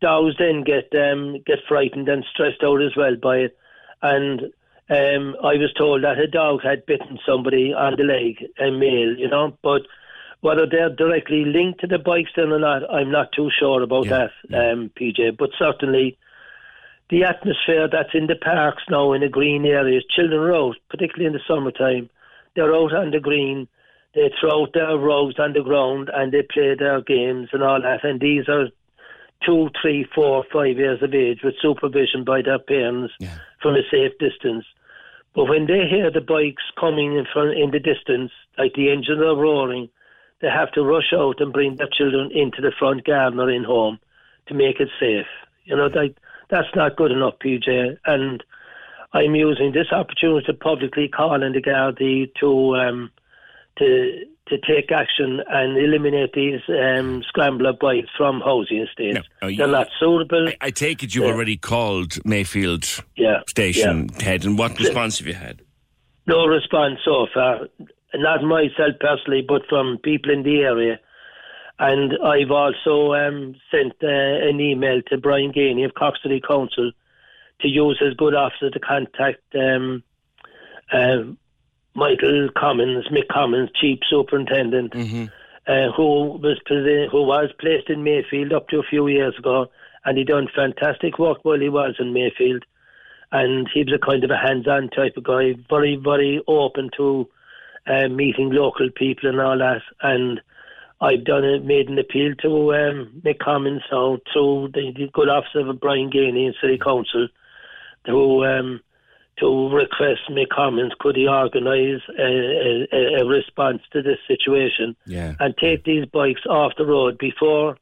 Dogs 0.00 0.34
then 0.38 0.62
get 0.62 0.92
um, 0.94 1.42
get 1.46 1.58
frightened 1.68 2.08
and 2.08 2.24
stressed 2.32 2.62
out 2.62 2.80
as 2.82 2.94
well 2.96 3.16
by 3.16 3.38
it. 3.38 3.56
And 4.02 4.52
um, 4.90 5.36
I 5.42 5.54
was 5.54 5.72
told 5.78 6.02
that 6.02 6.18
a 6.18 6.26
dog 6.26 6.62
had 6.62 6.84
bitten 6.84 7.18
somebody 7.24 7.72
on 7.72 7.94
the 7.96 8.02
leg, 8.02 8.44
a 8.58 8.70
male, 8.70 9.16
you 9.16 9.28
know. 9.28 9.56
But 9.62 9.82
whether 10.40 10.66
they're 10.66 10.94
directly 10.94 11.44
linked 11.44 11.80
to 11.80 11.86
the 11.86 11.98
bikes 11.98 12.32
then 12.34 12.50
or 12.50 12.58
not, 12.58 12.82
I'm 12.92 13.10
not 13.10 13.32
too 13.32 13.50
sure 13.56 13.82
about 13.82 14.06
that, 14.08 14.30
um, 14.52 14.90
PJ. 14.98 15.36
But 15.38 15.50
certainly 15.58 16.18
the 17.08 17.24
atmosphere 17.24 17.88
that's 17.90 18.14
in 18.14 18.26
the 18.26 18.36
parks 18.36 18.82
now 18.90 19.12
in 19.12 19.20
the 19.20 19.28
green 19.28 19.64
areas, 19.64 20.04
children 20.14 20.40
are 20.40 20.54
out, 20.54 20.76
particularly 20.88 21.26
in 21.26 21.32
the 21.34 21.40
summertime. 21.46 22.10
They're 22.56 22.74
out 22.74 22.92
on 22.92 23.10
the 23.12 23.20
green, 23.20 23.68
they 24.14 24.32
throw 24.40 24.62
out 24.62 24.72
their 24.74 24.96
rugs 24.96 25.38
on 25.38 25.52
the 25.52 25.62
ground 25.62 26.10
and 26.12 26.32
they 26.32 26.42
play 26.42 26.74
their 26.74 27.00
games 27.00 27.50
and 27.52 27.62
all 27.62 27.80
that. 27.80 28.04
And 28.04 28.20
these 28.20 28.48
are 28.48 28.68
two, 29.46 29.70
three, 29.80 30.04
four, 30.14 30.44
five 30.52 30.76
years 30.76 31.02
of 31.02 31.14
age 31.14 31.40
with 31.44 31.54
supervision 31.62 32.24
by 32.24 32.42
their 32.42 32.58
parents 32.58 33.14
from 33.62 33.74
a 33.74 33.82
safe 33.90 34.12
distance. 34.18 34.64
But 35.34 35.44
when 35.44 35.66
they 35.66 35.86
hear 35.88 36.10
the 36.10 36.20
bikes 36.20 36.62
coming 36.78 37.16
in 37.16 37.26
front 37.32 37.56
in 37.56 37.70
the 37.70 37.78
distance, 37.78 38.32
like 38.58 38.74
the 38.74 38.90
engines 38.90 39.20
are 39.20 39.36
roaring, 39.36 39.88
they 40.40 40.48
have 40.48 40.72
to 40.72 40.82
rush 40.82 41.12
out 41.14 41.40
and 41.40 41.52
bring 41.52 41.76
their 41.76 41.88
children 41.92 42.30
into 42.32 42.60
the 42.60 42.72
front 42.78 43.04
garden 43.04 43.38
or 43.38 43.50
in 43.50 43.64
home 43.64 43.98
to 44.48 44.54
make 44.54 44.80
it 44.80 44.88
safe. 44.98 45.26
You 45.64 45.76
know, 45.76 45.88
that 45.88 46.14
that's 46.48 46.74
not 46.74 46.96
good 46.96 47.12
enough, 47.12 47.34
PJ. 47.44 47.98
And 48.06 48.42
I'm 49.12 49.34
using 49.34 49.72
this 49.72 49.92
opportunity 49.92 50.46
to 50.46 50.54
publicly 50.54 51.08
call 51.08 51.44
on 51.44 51.52
the 51.52 51.62
Gardaí 51.62 52.32
to 52.40 52.76
um, 52.76 53.10
to 53.78 54.24
to 54.48 54.58
take 54.66 54.90
action 54.90 55.40
and 55.48 55.76
eliminate 55.78 56.32
these 56.32 56.60
um, 56.68 57.22
scrambler 57.28 57.72
bikes 57.72 58.08
from 58.16 58.40
housing 58.40 58.78
estates. 58.80 59.18
No, 59.42 59.48
you- 59.48 59.58
They're 59.58 59.66
not 59.68 59.88
suitable. 59.98 60.48
I, 60.48 60.56
I 60.60 60.70
take 60.70 61.02
it 61.02 61.14
you've 61.14 61.24
Yeah. 61.24 61.30
already 61.32 61.56
called 61.56 62.24
Mayfield 62.24 62.84
Yeah, 63.16 63.40
Station, 63.48 64.08
Head, 64.20 64.44
and 64.44 64.58
what 64.58 64.78
response 64.78 65.18
have 65.18 65.26
you 65.28 65.34
had? 65.34 65.62
No 66.26 66.46
response 66.46 66.98
so 67.04 67.26
far. 67.32 67.68
Not 68.14 68.42
myself 68.42 68.94
personally, 69.00 69.42
but 69.46 69.62
from 69.68 69.98
people 70.02 70.32
in 70.32 70.42
the 70.42 70.60
area. 70.62 70.98
And 71.78 72.12
I've 72.22 72.50
also 72.50 73.14
um, 73.14 73.54
sent 73.70 73.92
uh, 74.02 74.08
an 74.08 74.60
email 74.60 75.00
to 75.08 75.16
Brian 75.16 75.52
Geaney 75.52 75.84
of 75.84 75.94
Cork 75.94 76.16
City 76.22 76.40
Council 76.46 76.90
to 77.60 77.68
use 77.68 77.98
his 78.00 78.14
good 78.14 78.34
officer 78.34 78.68
to 78.70 78.80
contact 78.80 79.42
um, 79.54 80.02
uh, 80.92 81.18
Michael 81.94 82.48
Comyns, 82.56 83.06
Mick 83.08 83.28
Comyns, 83.28 83.70
Chief 83.80 83.98
Superintendent, 84.08 84.94
uh, 85.66 85.92
who 85.96 86.38
was 86.38 86.60
who 86.68 87.22
was 87.22 87.50
placed 87.58 87.90
in 87.90 88.04
Mayfield 88.04 88.52
up 88.52 88.68
to 88.68 88.78
a 88.78 88.82
few 88.88 89.08
years 89.08 89.34
ago, 89.38 89.70
and 90.04 90.16
he 90.16 90.24
done 90.24 90.48
fantastic 90.54 91.18
work 91.18 91.38
while 91.42 91.60
he 91.60 91.68
was 91.68 91.96
in 91.98 92.12
Mayfield 92.12 92.64
and 93.32 93.68
he 93.72 93.84
was 93.84 93.94
a 93.94 93.98
kind 93.98 94.24
of 94.24 94.30
a 94.30 94.36
hands-on 94.36 94.90
type 94.90 95.16
of 95.16 95.24
guy, 95.24 95.54
very, 95.68 95.96
very 95.96 96.42
open 96.48 96.90
to 96.96 97.28
uh, 97.86 98.08
meeting 98.08 98.50
local 98.50 98.90
people 98.90 99.28
and 99.28 99.40
all 99.40 99.58
that. 99.58 99.82
And 100.02 100.40
I've 101.00 101.24
done 101.24 101.44
it, 101.44 101.64
made 101.64 101.88
an 101.88 101.98
appeal 101.98 102.34
to 102.42 102.74
um, 102.74 103.22
Mick 103.24 103.38
Comyns 103.38 103.82
now 103.90 104.18
through 104.32 104.70
the, 104.74 104.92
the 104.96 105.10
good 105.12 105.28
officer 105.28 105.60
of 105.60 105.80
Brian 105.80 106.10
Geaney 106.10 106.46
in 106.46 106.54
City 106.60 106.78
Council 106.78 107.28
to 108.06 108.44
um, 108.46 108.80
to 109.40 109.68
request 109.70 110.20
Mick 110.30 110.48
Comyns, 110.54 110.92
could 111.00 111.16
he 111.16 111.26
organise 111.26 112.02
a, 112.18 112.86
a, 112.92 113.22
a 113.22 113.24
response 113.26 113.82
to 113.92 114.02
this 114.02 114.18
situation 114.28 114.94
Yeah. 115.06 115.34
and 115.40 115.54
take 115.56 115.84
these 115.84 116.04
bikes 116.06 116.42
off 116.48 116.72
the 116.78 116.86
road 116.86 117.18
before 117.18 117.76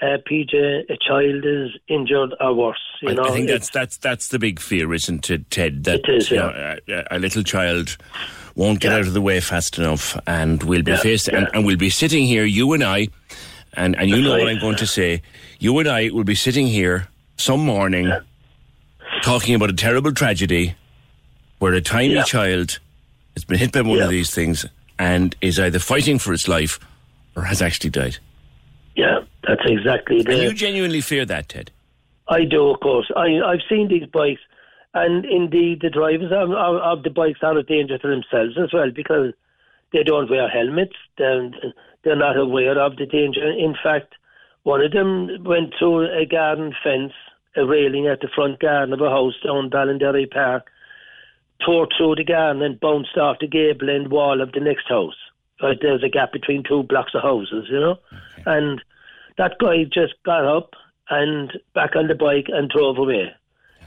uh, 0.00 0.16
PJ 0.28 0.54
a 0.90 0.96
child 1.06 1.44
is 1.44 1.70
injured 1.88 2.34
or 2.40 2.54
worse. 2.54 2.80
You 3.02 3.10
I, 3.10 3.14
know, 3.14 3.22
I 3.24 3.30
think 3.30 3.48
that's 3.48 3.70
that's 3.70 3.96
that's 3.98 4.28
the 4.28 4.38
big 4.40 4.58
fear, 4.58 4.92
isn't 4.92 5.30
it, 5.30 5.48
Ted? 5.50 5.84
That 5.84 6.00
It 6.00 6.08
is, 6.16 6.30
you 6.30 6.38
yeah. 6.38 6.76
know, 6.88 7.04
a, 7.10 7.16
a 7.16 7.18
little 7.20 7.44
child 7.44 7.96
won't 8.56 8.80
get 8.80 8.90
Yeah. 8.90 8.98
out 8.98 9.06
of 9.06 9.12
the 9.12 9.20
way 9.20 9.38
fast 9.40 9.78
enough, 9.78 10.18
and 10.26 10.60
we'll 10.64 10.82
be 10.82 10.90
Yeah, 10.90 10.96
faced, 10.98 11.28
and, 11.28 11.48
and 11.54 11.64
we'll 11.64 11.76
be 11.76 11.88
sitting 11.90 12.24
here, 12.26 12.44
you 12.44 12.72
and 12.72 12.82
I, 12.82 13.08
and 13.74 13.94
and 13.96 14.08
you 14.10 14.16
That's 14.16 14.24
know 14.26 14.38
what. 14.38 14.48
I'm 14.48 14.58
going 14.58 14.76
to 14.76 14.86
say. 14.88 15.22
You 15.60 15.78
and 15.78 15.88
I 15.88 16.10
will 16.10 16.24
be 16.24 16.34
sitting 16.34 16.66
here 16.66 17.06
some 17.36 17.60
morning, 17.64 18.10
talking 19.22 19.54
about 19.54 19.70
a 19.70 19.74
terrible 19.74 20.12
tragedy, 20.12 20.74
where 21.62 21.74
a 21.74 21.80
tiny 21.80 22.14
Yeah. 22.14 22.24
child 22.24 22.80
has 23.36 23.44
been 23.44 23.56
hit 23.56 23.70
by 23.70 23.82
one 23.82 23.98
Yeah. 23.98 24.04
of 24.06 24.10
these 24.10 24.34
things 24.34 24.66
and 24.98 25.36
is 25.40 25.60
either 25.60 25.78
fighting 25.78 26.18
for 26.18 26.32
its 26.32 26.48
life 26.48 26.80
or 27.36 27.44
has 27.44 27.62
actually 27.62 27.90
died. 27.90 28.16
Yeah, 28.96 29.20
that's 29.46 29.62
exactly 29.64 30.16
And 30.18 30.26
the. 30.26 30.42
you 30.42 30.52
genuinely 30.54 31.00
fear 31.00 31.24
that, 31.24 31.48
Ted. 31.50 31.70
I 32.28 32.44
do, 32.46 32.70
of 32.70 32.80
course. 32.80 33.08
I 33.14 33.40
I've 33.50 33.62
seen 33.68 33.86
these 33.86 34.06
bikes, 34.06 34.40
and 34.92 35.24
indeed 35.24 35.82
the 35.82 35.88
drivers 35.90 36.32
of, 36.32 36.50
of, 36.50 36.74
of 36.90 37.02
the 37.04 37.10
bikes 37.10 37.38
are 37.44 37.56
a 37.56 37.62
danger 37.62 37.96
to 37.96 38.08
themselves 38.08 38.58
as 38.58 38.72
well 38.72 38.90
because 38.90 39.32
they 39.92 40.02
don't 40.02 40.28
wear 40.28 40.48
helmets. 40.48 40.96
They're, 41.16 41.48
they're 42.02 42.16
not 42.16 42.36
aware 42.36 42.76
of 42.76 42.96
the 42.96 43.06
danger. 43.06 43.48
In 43.48 43.76
fact, 43.80 44.14
one 44.64 44.80
of 44.80 44.90
them 44.90 45.44
went 45.44 45.74
through 45.78 46.10
a 46.10 46.26
garden 46.26 46.74
fence, 46.82 47.12
a 47.54 47.64
railing 47.64 48.08
at 48.08 48.20
the 48.20 48.28
front 48.34 48.58
garden 48.58 48.92
of 48.92 49.00
a 49.00 49.10
house 49.10 49.34
down 49.44 49.70
Ballinderry 49.70 50.28
Park, 50.28 50.64
tore 51.64 51.88
through 51.96 52.16
the 52.16 52.24
garden 52.24 52.62
and 52.62 52.80
bounced 52.80 53.16
off 53.16 53.38
the 53.40 53.46
gable 53.46 53.90
end 53.90 54.10
wall 54.10 54.40
of 54.40 54.52
the 54.52 54.60
next 54.60 54.88
house. 54.88 55.16
Right, 55.62 55.78
there's 55.80 56.02
a 56.02 56.08
gap 56.08 56.32
between 56.32 56.64
two 56.64 56.82
blocks 56.82 57.14
of 57.14 57.22
houses, 57.22 57.68
you 57.70 57.78
know, 57.78 57.98
okay. 58.12 58.42
and 58.46 58.82
that 59.38 59.58
guy 59.60 59.84
just 59.84 60.14
got 60.24 60.44
up 60.44 60.70
and 61.08 61.52
back 61.72 61.94
on 61.94 62.08
the 62.08 62.16
bike 62.16 62.46
and 62.48 62.68
drove 62.68 62.98
away. 62.98 63.32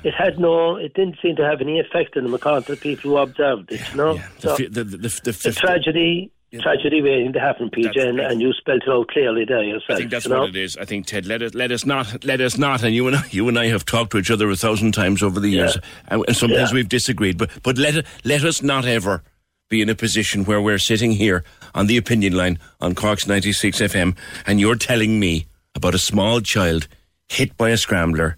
It 0.03 0.13
had 0.13 0.39
no, 0.39 0.75
it 0.75 0.93
didn't 0.93 1.17
seem 1.21 1.35
to 1.37 1.43
have 1.43 1.61
any 1.61 1.79
effect 1.79 2.15
on 2.15 2.25
the 2.25 2.33
according 2.33 2.77
people 2.77 3.11
who 3.11 3.17
observed 3.17 3.71
it, 3.71 3.81
you 3.91 3.97
know. 3.97 4.13
Yeah. 4.13 4.27
The, 4.39 4.41
so 4.41 4.55
the, 4.55 4.67
the, 4.69 4.83
the, 4.83 5.39
the, 5.43 5.51
tragedy 5.51 6.31
yeah. 6.55 6.61
tragedy 6.61 7.01
waiting 7.01 7.33
to 7.33 7.39
happen, 7.39 7.69
PJ, 7.69 7.97
and, 7.97 8.19
and, 8.19 8.41
you 8.41 8.53
spelled 8.53 8.83
it 8.83 8.89
out 8.89 9.07
clearly 9.09 9.45
there 9.45 9.63
yourself. 9.63 9.91
I 9.91 9.95
think 9.97 10.11
that's 10.11 10.25
you 10.25 10.31
know? 10.31 10.41
what 10.41 10.49
it 10.49 10.55
is. 10.55 10.77
I 10.77 10.85
think 10.85 11.05
Ted, 11.05 11.25
let 11.25 11.41
us 11.41 11.53
let 11.53 11.71
us 11.71 11.85
not 11.85 12.23
let 12.23 12.41
us 12.41 12.57
not, 12.57 12.83
and 12.83 12.93
you 12.93 13.07
and 13.07 13.15
I, 13.15 13.23
you 13.31 13.47
and 13.47 13.57
I 13.57 13.67
have 13.67 13.85
talked 13.85 14.11
to 14.11 14.17
each 14.17 14.31
other 14.31 14.49
a 14.49 14.55
thousand 14.55 14.93
times 14.93 15.21
over 15.21 15.39
the 15.39 15.49
years, 15.49 15.75
yeah. 15.75 16.21
and, 16.27 16.35
sometimes 16.35 16.71
yeah. 16.71 16.75
we've 16.75 16.89
disagreed. 16.89 17.37
But 17.37 17.51
but 17.63 17.77
let 17.77 18.05
let 18.23 18.43
us 18.43 18.61
not 18.61 18.85
ever 18.85 19.23
be 19.69 19.81
in 19.81 19.89
a 19.89 19.95
position 19.95 20.45
where 20.45 20.61
we're 20.61 20.77
sitting 20.77 21.11
here 21.11 21.43
on 21.73 21.87
the 21.87 21.97
opinion 21.97 22.33
line 22.33 22.59
on 22.81 22.95
Cork's 22.95 23.27
ninety 23.27 23.53
six 23.53 23.79
FM, 23.79 24.15
and 24.45 24.59
you're 24.59 24.75
telling 24.75 25.19
me 25.19 25.47
about 25.73 25.95
a 25.95 25.99
small 25.99 26.41
child 26.41 26.87
hit 27.27 27.57
by 27.57 27.69
a 27.69 27.77
scrambler 27.77 28.37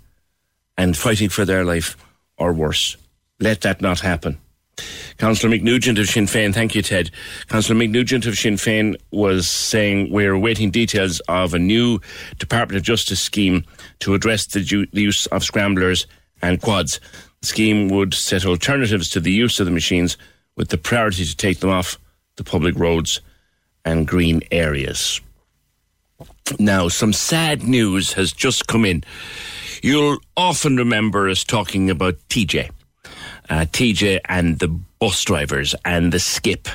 and 0.77 0.95
fighting 0.95 1.29
for 1.29 1.45
their 1.45 1.63
life, 1.63 1.97
or 2.37 2.53
worse. 2.53 2.97
Let 3.39 3.61
that 3.61 3.81
not 3.81 3.99
happen. 3.99 4.39
Councillor 5.17 5.51
Mick 5.51 5.63
Nugent 5.63 5.97
of 5.97 6.07
Sinn 6.07 6.25
Féin, 6.25 6.53
thank 6.53 6.75
you, 6.75 6.81
Ted. 6.81 7.09
Councillor 7.47 7.79
Mick 7.79 7.89
Nugent 7.89 8.25
of 8.25 8.37
Sinn 8.37 8.55
Féin 8.55 8.95
was 9.11 9.49
saying 9.49 10.11
we're 10.11 10.33
awaiting 10.33 10.69
details 10.69 11.19
of 11.27 11.53
a 11.53 11.59
new 11.59 11.99
Department 12.37 12.77
of 12.77 12.83
Justice 12.83 13.19
scheme 13.19 13.65
to 13.99 14.13
address 14.13 14.45
the, 14.45 14.61
ju- 14.61 14.87
the 14.93 15.01
use 15.01 15.25
of 15.27 15.43
scramblers 15.43 16.05
and 16.41 16.61
quads. 16.61 16.99
The 17.41 17.47
scheme 17.47 17.89
would 17.89 18.13
set 18.13 18.45
alternatives 18.45 19.09
to 19.09 19.19
the 19.19 19.31
use 19.31 19.59
of 19.59 19.65
the 19.65 19.71
machines 19.71 20.17
with 20.55 20.69
the 20.69 20.77
priority 20.77 21.25
to 21.25 21.35
take 21.35 21.59
them 21.59 21.69
off 21.69 21.97
the 22.35 22.43
public 22.43 22.77
roads 22.77 23.21
and 23.85 24.07
green 24.07 24.41
areas. 24.51 25.21
Now, 26.59 26.87
some 26.87 27.13
sad 27.13 27.63
news 27.63 28.13
has 28.13 28.31
just 28.31 28.67
come 28.67 28.85
in. 28.85 29.03
You'll 29.83 30.17
often 30.35 30.77
remember 30.77 31.29
us 31.29 31.43
talking 31.43 31.89
about 31.89 32.15
TJ 32.29 32.69
uh, 33.49 33.65
TJ 33.71 34.19
and 34.25 34.59
the 34.59 34.67
bus 34.99 35.23
drivers 35.23 35.75
and 35.85 36.11
the 36.11 36.19
skip 36.19 36.67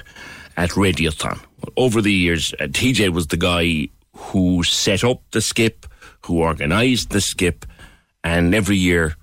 at 0.56 0.70
Radiothon. 0.70 1.38
Over 1.76 2.02
the 2.02 2.12
years, 2.12 2.52
uh, 2.54 2.64
TJ 2.64 3.10
was 3.10 3.28
the 3.28 3.36
guy 3.36 3.88
who 4.14 4.62
set 4.62 5.04
up 5.04 5.22
the 5.30 5.40
skip, 5.40 5.86
who 6.22 6.40
organised 6.42 7.10
the 7.10 7.20
skip, 7.20 7.66
and 8.24 8.54
every 8.54 8.76
year 8.76 9.16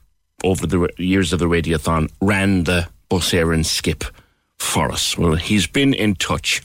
over 0.43 0.65
the 0.65 0.89
years 0.97 1.33
of 1.33 1.39
the 1.39 1.47
Radiothon 1.47 2.09
ran 2.21 2.63
the 2.63 2.87
bus 3.09 3.31
Éireann 3.31 3.65
skip 3.65 4.03
for 4.57 4.91
us. 4.91 5.17
Well, 5.17 5.35
he's 5.35 5.67
been 5.67 5.93
in 5.93 6.15
touch 6.15 6.61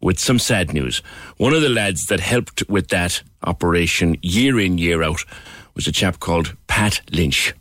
with 0.00 0.18
some 0.18 0.38
sad 0.38 0.72
news. 0.72 0.98
One 1.36 1.54
of 1.54 1.62
the 1.62 1.68
lads 1.68 2.06
that 2.06 2.20
helped 2.20 2.68
with 2.68 2.88
that 2.88 3.22
operation 3.44 4.16
year 4.22 4.58
in, 4.60 4.78
year 4.78 5.02
out 5.02 5.24
was 5.74 5.86
a 5.86 5.92
chap 5.92 6.20
called 6.20 6.56
Pat 6.66 7.00
Lynch. 7.10 7.54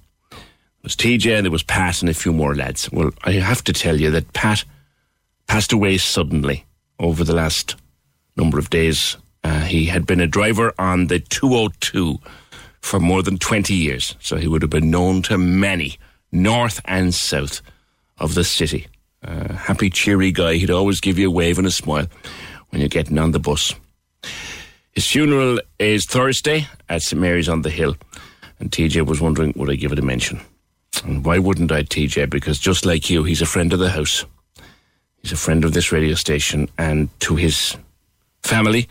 It 0.81 0.85
was 0.85 0.95
TJ 0.95 1.37
and 1.37 1.45
there 1.45 1.51
was 1.51 1.61
Pat 1.61 2.01
and 2.01 2.09
a 2.09 2.13
few 2.15 2.33
more 2.33 2.55
lads. 2.55 2.91
Well, 2.91 3.11
I 3.23 3.33
have 3.33 3.63
to 3.65 3.73
tell 3.73 4.01
you 4.01 4.09
that 4.09 4.33
Pat 4.33 4.65
passed 5.45 5.71
away 5.71 5.99
suddenly 5.99 6.65
over 6.97 7.23
the 7.23 7.35
last 7.35 7.75
number 8.35 8.57
of 8.57 8.71
days. 8.71 9.15
Uh, 9.43 9.59
he 9.61 9.85
had 9.85 10.07
been 10.07 10.19
a 10.19 10.25
driver 10.25 10.73
on 10.79 11.05
the 11.05 11.19
202 11.19 12.17
for 12.81 12.99
more 12.99 13.21
than 13.21 13.37
20 13.37 13.75
years, 13.75 14.15
so 14.19 14.37
he 14.37 14.47
would 14.47 14.63
have 14.63 14.71
been 14.71 14.89
known 14.89 15.21
to 15.21 15.37
many, 15.37 15.99
north 16.31 16.81
and 16.85 17.13
south 17.13 17.61
of 18.17 18.33
the 18.33 18.43
city. 18.43 18.87
Uh, 19.23 19.53
happy, 19.53 19.91
cheery 19.91 20.31
guy. 20.31 20.55
He'd 20.55 20.71
always 20.71 20.99
give 20.99 21.19
you 21.19 21.27
a 21.27 21.31
wave 21.31 21.59
and 21.59 21.67
a 21.67 21.71
smile 21.71 22.07
when 22.69 22.81
you're 22.81 22.89
getting 22.89 23.19
on 23.19 23.33
the 23.33 23.39
bus. 23.39 23.75
His 24.93 25.05
funeral 25.05 25.59
is 25.77 26.05
Thursday 26.05 26.65
at 26.89 27.03
St 27.03 27.21
Mary's 27.21 27.47
on 27.47 27.61
the 27.61 27.69
Hill, 27.69 27.95
and 28.59 28.71
TJ 28.71 29.05
was 29.05 29.21
wondering 29.21 29.53
would 29.55 29.69
I 29.69 29.75
give 29.75 29.91
it 29.91 29.99
a 29.99 30.01
mention. 30.01 30.41
And 31.03 31.25
why 31.25 31.39
wouldn't 31.39 31.71
I, 31.71 31.83
TJ? 31.83 32.29
Because 32.29 32.59
just 32.59 32.85
like 32.85 33.09
you, 33.09 33.23
he's 33.23 33.41
a 33.41 33.45
friend 33.45 33.73
of 33.73 33.79
the 33.79 33.89
house. 33.89 34.25
He's 35.21 35.31
a 35.31 35.37
friend 35.37 35.63
of 35.63 35.73
this 35.73 35.91
radio 35.91 36.15
station 36.15 36.69
and 36.77 37.09
to 37.21 37.35
his 37.35 37.77
family 38.43 38.87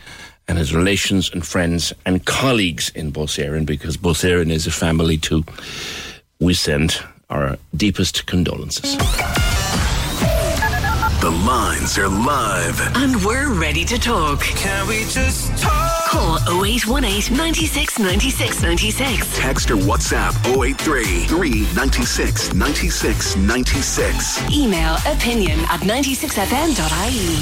and 0.47 0.57
his 0.57 0.73
relations 0.73 1.29
and 1.31 1.45
friends 1.45 1.93
and 2.05 2.25
colleagues 2.25 2.89
in 2.89 3.11
Bus 3.11 3.37
Éireann, 3.37 3.65
because 3.65 3.97
Bus 3.97 4.23
Éireann 4.23 4.51
is 4.51 4.67
a 4.67 4.71
family 4.71 5.17
too. 5.17 5.43
We 6.39 6.53
send 6.53 7.01
our 7.29 7.57
deepest 7.75 8.25
condolences. 8.25 8.97
The 11.21 11.29
lines 11.29 11.99
are 11.99 12.09
live. 12.09 12.81
And 12.95 13.23
we're 13.23 13.53
ready 13.53 13.85
to 13.85 13.99
talk. 13.99 14.41
Can 14.41 14.87
we 14.87 15.01
just 15.01 15.55
talk? 15.61 16.07
Call 16.07 16.39
0818 16.65 17.37
96 17.37 17.99
96 17.99 18.63
96. 18.63 19.37
Text 19.37 19.69
or 19.69 19.75
WhatsApp 19.75 20.33
083 20.47 21.27
396 21.27 22.55
96 22.55 23.35
96. 23.35 24.51
Email 24.51 24.95
opinion 25.05 25.59
at 25.69 25.81
96fm.ie. 25.81 27.37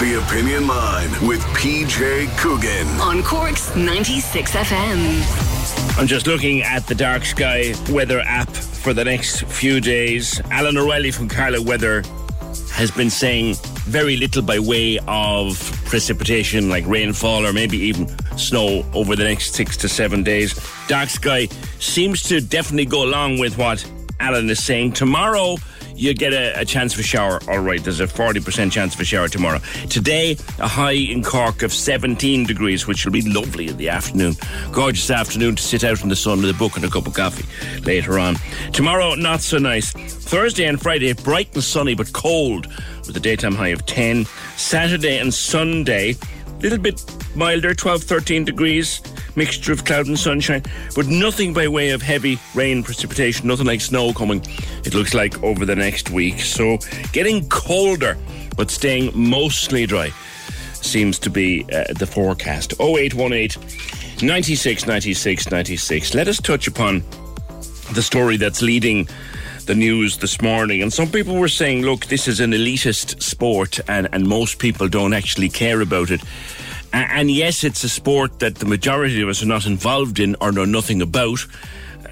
The 0.00 0.24
Opinion 0.24 0.66
Line 0.66 1.10
with 1.28 1.42
PJ 1.52 2.34
Coogan. 2.38 2.88
On 3.02 3.22
Cork's 3.22 3.76
96 3.76 4.52
FM. 4.52 5.98
I'm 5.98 6.06
just 6.06 6.26
looking 6.26 6.62
at 6.62 6.86
the 6.86 6.94
dark 6.94 7.26
sky 7.26 7.74
weather 7.90 8.20
app 8.20 8.48
for 8.48 8.94
the 8.94 9.04
next 9.04 9.42
few 9.42 9.82
days. 9.82 10.40
Alan 10.50 10.78
O'Reilly 10.78 11.10
from 11.10 11.28
Carlow 11.28 11.60
Weather 11.60 12.02
has 12.78 12.92
been 12.92 13.10
saying 13.10 13.56
very 13.86 14.16
little 14.16 14.40
by 14.40 14.56
way 14.56 15.00
of 15.08 15.58
precipitation 15.86 16.68
like 16.68 16.86
rainfall 16.86 17.44
or 17.44 17.52
maybe 17.52 17.76
even 17.76 18.06
snow 18.38 18.86
over 18.94 19.16
the 19.16 19.24
next 19.24 19.52
six 19.52 19.76
to 19.76 19.88
seven 19.88 20.22
days. 20.22 20.54
Dark 20.86 21.08
sky 21.08 21.48
seems 21.80 22.22
to 22.22 22.40
definitely 22.40 22.84
go 22.84 23.02
along 23.02 23.40
with 23.40 23.58
what 23.58 23.84
Alan 24.20 24.48
is 24.48 24.62
saying. 24.62 24.92
Tomorrow, 24.92 25.56
you 25.98 26.14
get 26.14 26.32
a, 26.32 26.60
a, 26.60 26.64
chance 26.64 26.94
for 26.94 27.02
shower. 27.02 27.40
All 27.48 27.58
right, 27.58 27.82
there's 27.82 28.00
a 28.00 28.06
40% 28.06 28.70
chance 28.70 28.94
for 28.94 29.04
shower 29.04 29.28
tomorrow. 29.28 29.58
Today, 29.90 30.36
a 30.58 30.68
high 30.68 30.92
in 30.92 31.24
Cork 31.24 31.62
of 31.62 31.72
17 31.72 32.46
degrees, 32.46 32.86
which 32.86 33.04
will 33.04 33.12
be 33.12 33.22
lovely 33.22 33.68
in 33.68 33.76
the 33.76 33.88
afternoon. 33.88 34.34
Gorgeous 34.72 35.10
afternoon 35.10 35.56
to 35.56 35.62
sit 35.62 35.82
out 35.82 36.02
in 36.02 36.08
the 36.08 36.16
sun 36.16 36.40
with 36.40 36.50
a 36.50 36.58
book 36.58 36.76
and 36.76 36.84
a 36.84 36.88
cup 36.88 37.06
of 37.06 37.14
coffee 37.14 37.46
later 37.80 38.18
on. 38.18 38.36
Tomorrow, 38.72 39.16
not 39.16 39.40
so 39.40 39.58
nice. 39.58 39.92
Thursday 39.92 40.66
and 40.66 40.80
Friday, 40.80 41.12
bright 41.12 41.52
and 41.54 41.64
sunny 41.64 41.94
but 41.94 42.12
cold 42.12 42.66
with 43.06 43.16
a 43.16 43.20
daytime 43.20 43.54
high 43.54 43.68
of 43.68 43.84
10. 43.86 44.24
Saturday 44.56 45.18
and 45.18 45.34
Sunday, 45.34 46.14
a 46.46 46.60
little 46.60 46.78
bit 46.78 47.02
milder, 47.34 47.74
12, 47.74 48.04
13 48.04 48.44
degrees, 48.44 49.00
mixture 49.38 49.72
of 49.72 49.84
cloud 49.84 50.06
and 50.06 50.18
sunshine, 50.18 50.62
but 50.94 51.06
nothing 51.06 51.54
by 51.54 51.68
way 51.68 51.90
of 51.90 52.02
heavy 52.02 52.38
rain 52.54 52.82
precipitation, 52.82 53.46
nothing 53.46 53.66
like 53.66 53.80
snow 53.80 54.12
coming, 54.12 54.44
it 54.84 54.94
looks 54.94 55.14
like, 55.14 55.42
over 55.42 55.64
the 55.64 55.76
next 55.76 56.10
week. 56.10 56.40
So 56.40 56.78
getting 57.12 57.48
colder, 57.48 58.18
but 58.56 58.70
staying 58.70 59.12
mostly 59.14 59.86
dry 59.86 60.10
seems 60.74 61.18
to 61.20 61.30
be 61.30 61.64
uh, 61.72 61.92
the 61.94 62.06
forecast. 62.06 62.74
0818 62.80 63.62
96 64.26 64.86
96 64.86 65.50
96. 65.50 66.14
Let 66.14 66.28
us 66.28 66.40
touch 66.40 66.66
upon 66.66 67.04
the 67.92 68.02
story 68.02 68.36
that's 68.36 68.60
leading 68.60 69.08
the 69.66 69.74
news 69.74 70.18
this 70.18 70.40
morning. 70.40 70.82
And 70.82 70.92
some 70.92 71.10
people 71.10 71.36
were 71.36 71.48
saying, 71.48 71.82
look, 71.82 72.06
this 72.06 72.26
is 72.26 72.40
an 72.40 72.52
elitist 72.52 73.22
sport 73.22 73.78
and, 73.86 74.08
and 74.12 74.26
most 74.26 74.58
people 74.58 74.88
don't 74.88 75.12
actually 75.12 75.48
care 75.48 75.80
about 75.80 76.10
it. 76.10 76.22
And 76.92 77.30
yes, 77.30 77.64
it's 77.64 77.84
a 77.84 77.88
sport 77.88 78.38
that 78.38 78.56
the 78.56 78.66
majority 78.66 79.20
of 79.22 79.28
us 79.28 79.42
are 79.42 79.46
not 79.46 79.66
involved 79.66 80.18
in 80.18 80.36
or 80.40 80.52
know 80.52 80.64
nothing 80.64 81.02
about. 81.02 81.44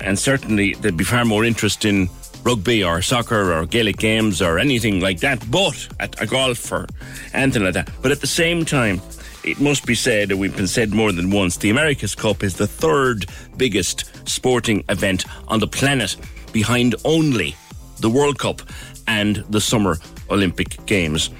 And 0.01 0.19
certainly 0.19 0.75
there'd 0.75 0.97
be 0.97 1.05
far 1.05 1.25
more 1.25 1.45
interest 1.45 1.85
in 1.85 2.09
rugby 2.43 2.85
or 2.85 3.03
soccer 3.03 3.53
or 3.53 3.67
Gaelic 3.67 3.97
games 3.97 4.41
or 4.41 4.59
anything 4.59 5.01
like 5.01 5.21
that, 5.21 5.51
but 5.51 5.89
at 5.99 6.21
a 6.21 6.27
golf 6.27 6.71
or 6.71 6.87
anything 7.33 7.65
like 7.65 7.75
that. 7.75 7.91
But 8.03 8.13
at 8.13 8.21
the 8.21 8.27
same 8.27 8.65
time, 8.65 9.01
it 9.43 9.61
must 9.61 9.87
be 9.87 9.95
said, 9.95 10.31
and 10.31 10.41
we've 10.41 10.57
been 10.57 10.67
said 10.67 10.93
more 10.93 11.13
than 11.13 11.31
once, 11.31 11.57
the 11.57 11.71
America's 11.71 12.15
Cup 12.15 12.43
is 12.43 12.57
the 12.57 12.67
third 12.67 13.27
biggest 13.57 14.29
sporting 14.29 14.85
event 14.89 15.25
on 15.49 15.61
the 15.61 15.67
planet 15.67 16.17
behind 16.53 16.95
only 17.05 17.57
the 18.01 18.11
World 18.11 18.39
Cup 18.39 18.63
and 19.07 19.37
the 19.51 19.61
Summer 19.61 19.99
Olympic 20.31 20.85
Games. 20.87 21.31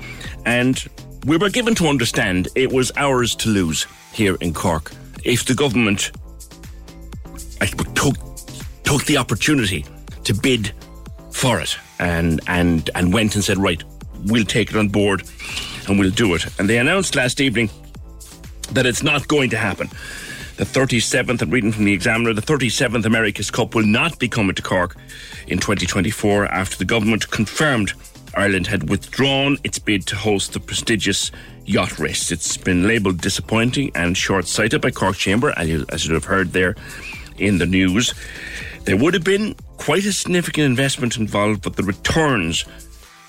And 0.45 0.85
we 1.27 1.37
were 1.37 1.51
given 1.51 1.75
to 1.75 1.89
understand 1.89 2.49
it 2.55 2.73
was 2.73 2.93
ours 2.97 3.35
to 3.35 3.49
lose 3.49 3.87
here 4.13 4.37
in 4.37 4.55
Cork 4.55 4.93
if 5.25 5.45
the 5.45 5.55
government 5.55 6.13
took, 7.95 8.15
took 8.85 9.05
the 9.07 9.17
opportunity 9.17 9.85
to 10.23 10.33
bid 10.33 10.73
for 11.33 11.61
it 11.61 11.77
and, 11.99 12.41
and, 12.47 12.89
and 12.95 13.13
went 13.13 13.35
and 13.35 13.43
said, 13.43 13.59
right, 13.59 13.83
we'll 14.27 14.45
take 14.45 14.71
it 14.71 14.77
on 14.77 14.89
board 14.89 15.25
and 15.89 15.99
we'll 15.99 16.13
do 16.13 16.33
it. 16.35 16.47
And 16.61 16.71
they 16.71 16.79
announced 16.79 17.17
last 17.17 17.41
evening 17.41 17.71
that 18.71 18.87
it's 18.87 19.03
not 19.03 19.27
going 19.27 19.51
to 19.51 19.57
happen. 19.57 19.89
The 20.59 20.65
37th, 20.65 21.43
I'm 21.43 21.51
reading 21.51 21.73
from 21.73 21.85
the 21.87 21.93
Examiner, 21.93 22.35
the 22.35 22.41
37th 22.41 23.05
America's 23.05 23.51
Cup 23.51 23.75
will 23.75 23.85
not 23.85 24.19
be 24.21 24.29
coming 24.29 24.55
to 24.55 24.63
Cork 24.63 24.97
in 25.49 25.59
2024 25.59 26.47
after 26.47 26.79
the 26.79 26.85
government 26.85 27.31
confirmed 27.31 27.93
Ireland 28.37 28.67
had 28.67 28.91
withdrawn 28.91 29.57
its 29.65 29.79
bid 29.79 30.07
to 30.09 30.17
host 30.17 30.53
the 30.53 30.61
prestigious 30.61 31.33
yacht 31.65 31.99
race. 31.99 32.31
It's 32.31 32.57
been 32.57 32.87
labelled 32.87 33.21
disappointing 33.21 33.91
and 33.95 34.17
short 34.17 34.47
sighted 34.47 34.83
by 34.83 34.91
Cork 34.91 35.17
Chamber, 35.17 35.55
as 35.57 35.69
you, 35.69 35.87
as 35.89 36.07
you 36.07 36.15
have 36.15 36.27
heard 36.27 36.53
there 36.53 36.77
in 37.39 37.59
the 37.59 37.67
news. 37.67 38.15
There 38.85 38.97
would 38.97 39.15
have 39.15 39.25
been 39.25 39.55
quite 39.79 40.05
a 40.05 40.13
significant 40.13 40.67
investment 40.67 41.17
involved, 41.17 41.63
but 41.63 41.77
the 41.77 41.83
returns 41.83 42.65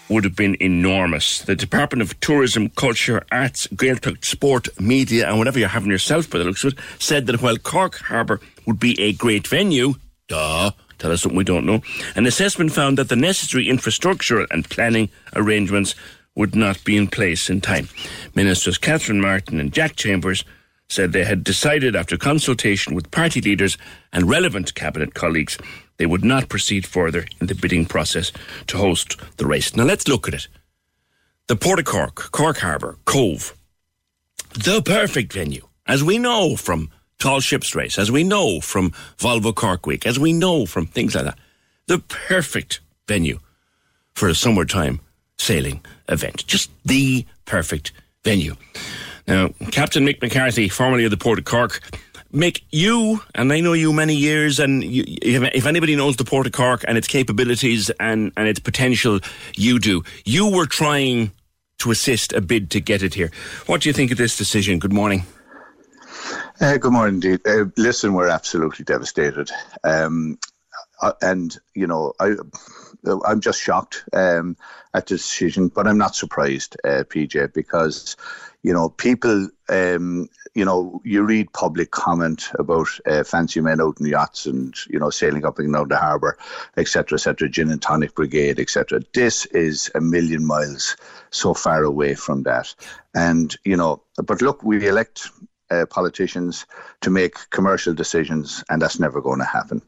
would 0.09 0.23
have 0.23 0.35
been 0.35 0.55
enormous. 0.61 1.41
The 1.41 1.55
Department 1.55 2.01
of 2.01 2.19
Tourism, 2.19 2.69
Culture, 2.69 3.25
Arts, 3.31 3.67
Gaeltacht, 3.67 4.23
Sport, 4.23 4.69
Media, 4.79 5.27
and 5.27 5.37
whatever 5.37 5.59
you're 5.59 5.67
having 5.69 5.91
yourself 5.91 6.29
by 6.29 6.37
the 6.37 6.45
looks 6.45 6.63
of 6.63 6.73
it, 6.73 6.79
said 6.99 7.25
that 7.27 7.41
while 7.41 7.57
Cork 7.57 7.95
Harbour 7.95 8.39
would 8.65 8.79
be 8.79 8.99
a 9.01 9.13
great 9.13 9.47
venue, 9.47 9.95
duh, 10.27 10.71
tell 10.97 11.11
us 11.11 11.21
something 11.21 11.37
we 11.37 11.43
don't 11.43 11.65
know, 11.65 11.81
an 12.15 12.25
assessment 12.25 12.71
found 12.71 12.97
that 12.97 13.09
the 13.09 13.15
necessary 13.15 13.69
infrastructure 13.69 14.45
and 14.51 14.69
planning 14.69 15.09
arrangements 15.35 15.95
would 16.35 16.55
not 16.55 16.83
be 16.83 16.95
in 16.95 17.07
place 17.07 17.49
in 17.49 17.61
time. 17.61 17.89
Ministers 18.35 18.77
Catherine 18.77 19.21
Martin 19.21 19.59
and 19.59 19.73
Jack 19.73 19.95
Chambers 19.95 20.43
said 20.89 21.11
they 21.11 21.25
had 21.25 21.43
decided 21.43 21.95
after 21.95 22.17
consultation 22.17 22.95
with 22.95 23.11
party 23.11 23.41
leaders 23.41 23.77
and 24.13 24.29
relevant 24.29 24.73
cabinet 24.75 25.13
colleagues 25.13 25.57
they 25.97 26.05
would 26.05 26.23
not 26.23 26.49
proceed 26.49 26.85
further 26.85 27.25
in 27.41 27.47
the 27.47 27.55
bidding 27.55 27.85
process 27.85 28.31
to 28.67 28.77
host 28.77 29.17
the 29.37 29.45
race. 29.45 29.75
Now 29.75 29.83
let's 29.83 30.07
look 30.07 30.27
at 30.27 30.33
it. 30.33 30.47
The 31.47 31.55
Port 31.55 31.79
of 31.79 31.85
Cork, 31.85 32.31
Cork 32.31 32.57
Harbour, 32.59 32.97
Cobh, 33.05 33.55
the 34.53 34.81
perfect 34.81 35.33
venue, 35.33 35.67
as 35.85 36.03
we 36.03 36.17
know 36.17 36.55
from 36.55 36.91
Tall 37.19 37.39
Ships 37.39 37.75
Race, 37.75 37.97
as 37.97 38.11
we 38.11 38.23
know 38.23 38.59
from 38.61 38.91
Volvo 39.17 39.53
Cork 39.53 39.85
Week, 39.85 40.05
as 40.05 40.19
we 40.19 40.33
know 40.33 40.65
from 40.65 40.85
things 40.85 41.15
like 41.15 41.25
that. 41.25 41.37
The 41.87 41.99
perfect 41.99 42.79
venue 43.07 43.39
for 44.13 44.27
a 44.27 44.35
summertime 44.35 44.99
sailing 45.37 45.81
event. 46.09 46.45
Just 46.47 46.69
the 46.85 47.25
perfect 47.45 47.91
venue. 48.23 48.55
Now, 49.27 49.49
Captain 49.71 50.05
Mick 50.05 50.21
McCarthy, 50.21 50.69
formerly 50.69 51.05
of 51.05 51.11
the 51.11 51.17
Port 51.17 51.39
of 51.39 51.45
Cork, 51.45 51.81
Mick, 52.33 52.61
you, 52.71 53.21
and 53.35 53.51
I 53.53 53.61
know 53.61 53.73
you 53.73 53.93
many 53.93 54.15
years, 54.15 54.59
and 54.59 54.83
you, 54.83 55.03
if 55.07 55.65
anybody 55.65 55.95
knows 55.95 56.17
the 56.17 56.25
Port 56.25 56.45
of 56.45 56.51
Cork 56.51 56.83
and 56.87 56.97
its 56.97 57.07
capabilities 57.07 57.89
and, 57.99 58.31
and 58.35 58.47
its 58.47 58.59
potential, 58.59 59.19
you 59.55 59.79
do. 59.79 60.03
You 60.25 60.49
were 60.49 60.65
trying 60.65 61.31
to 61.79 61.91
assist 61.91 62.33
a 62.33 62.41
bid 62.41 62.69
to 62.71 62.81
get 62.81 63.01
it 63.01 63.13
here. 63.13 63.31
What 63.65 63.81
do 63.81 63.89
you 63.89 63.93
think 63.93 64.11
of 64.11 64.17
this 64.17 64.35
decision? 64.35 64.79
Good 64.79 64.93
morning. 64.93 65.25
Uh, 66.59 66.77
good 66.77 66.91
morning, 66.91 67.15
indeed. 67.15 67.39
Uh, 67.45 67.65
listen, 67.77 68.13
we're 68.13 68.27
absolutely 68.27 68.83
devastated. 68.83 69.51
Um, 69.83 70.39
uh, 71.01 71.13
and, 71.21 71.55
you 71.75 71.85
know, 71.85 72.13
I, 72.19 72.33
I'm 73.25 73.41
just 73.41 73.61
shocked 73.61 74.03
um, 74.13 74.57
at 74.95 75.05
the 75.05 75.15
decision, 75.15 75.67
but 75.67 75.87
I'm 75.87 75.99
not 75.99 76.15
surprised, 76.15 76.75
uh, 76.83 77.03
PJ, 77.09 77.53
because, 77.53 78.15
you 78.63 78.73
know, 78.73 78.89
people 78.89 79.49
um, 79.69 80.29
you 80.57 80.65
know, 80.65 80.99
you 81.03 81.21
read 81.21 81.53
public 81.53 81.91
comment 81.91 82.49
about 82.57 82.87
uh, 83.05 83.23
fancy 83.23 83.61
men 83.61 83.79
out 83.79 83.99
in 83.99 84.07
yachts 84.07 84.47
and, 84.47 84.73
you 84.89 84.97
know, 84.97 85.11
sailing 85.11 85.45
up 85.45 85.59
and 85.59 85.71
down 85.71 85.87
the 85.87 85.97
harbour, 85.97 86.35
etc., 86.77 87.17
etc., 87.17 87.47
gin 87.47 87.69
and 87.69 87.83
tonic 87.83 88.15
brigade, 88.15 88.59
etc. 88.59 89.01
This 89.13 89.45
is 89.47 89.91
a 89.93 90.01
million 90.01 90.43
miles 90.43 90.97
so 91.29 91.53
far 91.53 91.83
away 91.83 92.15
from 92.15 92.41
that. 92.43 92.73
And, 93.13 93.55
you 93.65 93.77
know, 93.77 94.01
but 94.25 94.41
look, 94.41 94.63
we 94.63 94.87
elect 94.87 95.29
uh, 95.69 95.85
politicians 95.85 96.65
to 97.01 97.09
make 97.09 97.49
commercial 97.49 97.93
decisions, 97.93 98.63
and 98.69 98.81
that's 98.81 98.99
never 98.99 99.21
going 99.21 99.39
to 99.39 99.45
happen. 99.45 99.81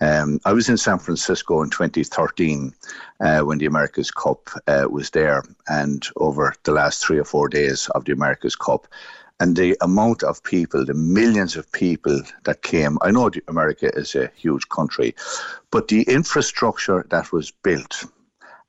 Um, 0.00 0.40
I 0.44 0.52
was 0.52 0.68
in 0.68 0.76
San 0.76 0.98
Francisco 0.98 1.62
in 1.62 1.70
2013 1.70 2.72
uh, 3.20 3.40
when 3.40 3.58
the 3.58 3.66
America's 3.66 4.10
Cup 4.10 4.50
uh, 4.66 4.86
was 4.90 5.10
there, 5.10 5.42
and 5.68 6.06
over 6.16 6.54
the 6.64 6.72
last 6.72 7.04
three 7.04 7.18
or 7.18 7.24
four 7.24 7.48
days 7.48 7.88
of 7.94 8.04
the 8.04 8.12
America's 8.12 8.56
Cup, 8.56 8.86
and 9.40 9.56
the 9.56 9.76
amount 9.80 10.22
of 10.22 10.42
people, 10.44 10.84
the 10.84 10.94
millions 10.94 11.56
of 11.56 11.70
people 11.72 12.22
that 12.44 12.62
came. 12.62 12.98
I 13.02 13.10
know 13.10 13.30
America 13.48 13.90
is 13.94 14.14
a 14.14 14.30
huge 14.36 14.68
country, 14.68 15.14
but 15.70 15.88
the 15.88 16.02
infrastructure 16.02 17.04
that 17.10 17.32
was 17.32 17.50
built 17.50 18.04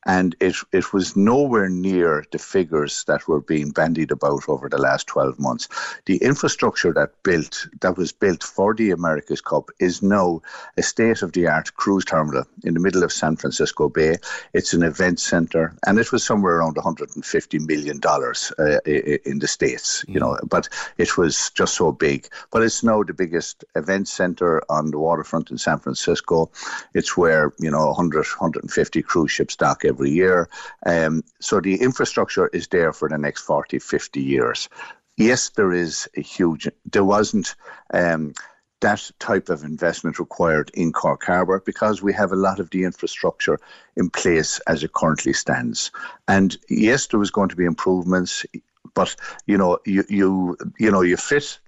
and 0.05 0.35
it 0.39 0.55
it 0.71 0.93
was 0.93 1.15
nowhere 1.15 1.69
near 1.69 2.25
the 2.31 2.37
figures 2.37 3.03
that 3.05 3.27
were 3.27 3.41
being 3.41 3.71
bandied 3.71 4.11
about 4.11 4.47
over 4.47 4.69
the 4.69 4.77
last 4.77 5.07
12 5.07 5.39
months. 5.39 5.67
The 6.05 6.17
infrastructure 6.17 6.93
that 6.93 7.11
built 7.23 7.67
that 7.81 7.97
was 7.97 8.11
built 8.11 8.43
for 8.43 8.73
the 8.73 8.91
America's 8.91 9.41
Cup 9.41 9.69
is 9.79 10.01
now 10.03 10.41
a 10.77 10.83
state 10.83 11.21
of 11.21 11.31
the 11.31 11.47
art 11.47 11.73
cruise 11.75 12.05
terminal 12.05 12.45
in 12.63 12.73
the 12.73 12.79
middle 12.79 13.03
of 13.03 13.11
San 13.11 13.35
Francisco 13.35 13.89
Bay. 13.89 14.17
It's 14.53 14.73
an 14.73 14.83
event 14.83 15.19
center, 15.19 15.75
and 15.87 15.97
it 15.97 16.11
was 16.11 16.23
somewhere 16.23 16.57
around 16.57 16.75
150 16.75 17.59
million 17.59 17.99
dollars 17.99 18.51
uh, 18.59 18.79
in 18.85 19.39
the 19.39 19.47
states, 19.47 20.05
you 20.07 20.19
know. 20.19 20.37
But 20.47 20.69
it 20.97 21.17
was 21.17 21.49
just 21.51 21.75
so 21.75 21.91
big. 21.91 22.27
But 22.51 22.61
it's 22.61 22.83
now 22.83 23.01
the 23.01 23.13
biggest 23.13 23.63
event 23.75 24.07
center 24.07 24.61
on 24.69 24.91
the 24.91 24.99
waterfront 24.99 25.49
in 25.49 25.57
San 25.57 25.79
Francisco. 25.79 26.51
It's 26.93 27.17
where 27.17 27.53
you 27.59 27.71
know 27.71 27.87
100 27.87 28.25
150 28.25 29.01
cruise 29.01 29.31
ships 29.31 29.55
dock 29.55 29.83
every 29.85 29.94
year. 30.03 30.49
Um, 30.85 31.23
so 31.39 31.61
the 31.61 31.75
infrastructure 31.81 32.47
is 32.47 32.67
there 32.67 32.93
for 32.93 33.09
the 33.09 33.17
next 33.17 33.41
40, 33.41 33.79
50 33.79 34.21
years. 34.21 34.69
Yes, 35.17 35.49
there 35.49 35.71
is 35.71 36.09
a 36.17 36.21
huge, 36.21 36.67
there 36.91 37.05
wasn't. 37.05 37.55
Um, 37.93 38.33
that 38.81 39.09
type 39.19 39.49
of 39.49 39.63
investment 39.63 40.19
required 40.19 40.69
in 40.73 40.91
Cork 40.91 41.23
Harbour 41.23 41.61
because 41.65 42.03
we 42.03 42.13
have 42.13 42.31
a 42.31 42.35
lot 42.35 42.59
of 42.59 42.69
the 42.69 42.83
infrastructure 42.83 43.57
in 43.95 44.09
place 44.09 44.59
as 44.67 44.83
it 44.83 44.93
currently 44.93 45.33
stands. 45.33 45.91
And 46.27 46.55
yes, 46.69 47.07
there 47.07 47.19
was 47.19 47.31
going 47.31 47.49
to 47.49 47.55
be 47.55 47.65
improvements, 47.65 48.45
but 48.93 49.15
you 49.47 49.57
know, 49.57 49.79
you 49.85 50.03
you 50.09 50.57
you 50.77 50.91
know, 50.91 51.01
you 51.01 51.17
fit 51.17 51.59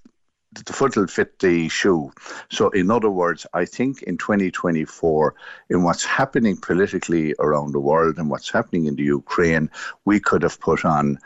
the 0.54 0.74
foot 0.74 0.96
will 0.96 1.08
fit 1.08 1.40
the 1.40 1.68
shoe. 1.70 2.12
So, 2.50 2.70
in 2.70 2.90
other 2.90 3.10
words, 3.10 3.46
I 3.54 3.66
think 3.66 4.04
in 4.04 4.18
2024, 4.18 5.36
in 5.70 5.84
what's 5.84 6.06
happening 6.06 6.58
politically 6.58 7.36
around 7.40 7.74
the 7.74 7.80
world 7.80 8.18
and 8.18 8.30
what's 8.30 8.50
happening 8.50 8.86
in 8.86 8.96
the 8.96 9.04
Ukraine, 9.04 9.70
we 10.06 10.20
could 10.20 10.44
have 10.44 10.60
put 10.60 10.86
on 10.86 11.20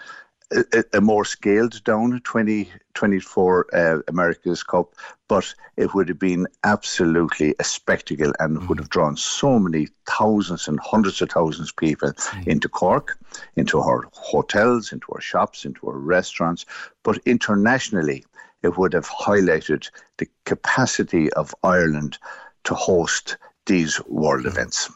a, 0.51 0.83
a 0.93 1.01
more 1.01 1.25
scaled 1.25 1.83
down 1.83 2.21
2024 2.23 3.75
uh, 3.75 3.99
America's 4.07 4.63
Cup, 4.63 4.93
but 5.27 5.53
it 5.77 5.93
would 5.93 6.09
have 6.09 6.19
been 6.19 6.47
absolutely 6.63 7.55
a 7.59 7.63
spectacle 7.63 8.33
and 8.39 8.57
mm. 8.57 8.67
would 8.67 8.79
have 8.79 8.89
drawn 8.89 9.15
so 9.15 9.59
many 9.59 9.87
thousands 10.05 10.67
and 10.67 10.79
hundreds 10.79 11.21
of 11.21 11.29
thousands 11.29 11.69
of 11.69 11.75
people 11.77 12.11
mm. 12.11 12.47
into 12.47 12.67
Cork, 12.67 13.17
into 13.55 13.79
our 13.79 14.03
hotels, 14.11 14.91
into 14.91 15.07
our 15.13 15.21
shops, 15.21 15.63
into 15.63 15.87
our 15.87 15.97
restaurants, 15.97 16.65
but 17.03 17.17
internationally 17.25 18.25
it 18.63 18.77
would 18.77 18.93
have 18.93 19.07
highlighted 19.09 19.89
the 20.17 20.27
capacity 20.45 21.31
of 21.33 21.53
Ireland 21.63 22.17
to 22.65 22.75
host 22.75 23.37
these 23.65 23.99
world 24.07 24.43
hmm. 24.43 24.49
events. 24.49 24.89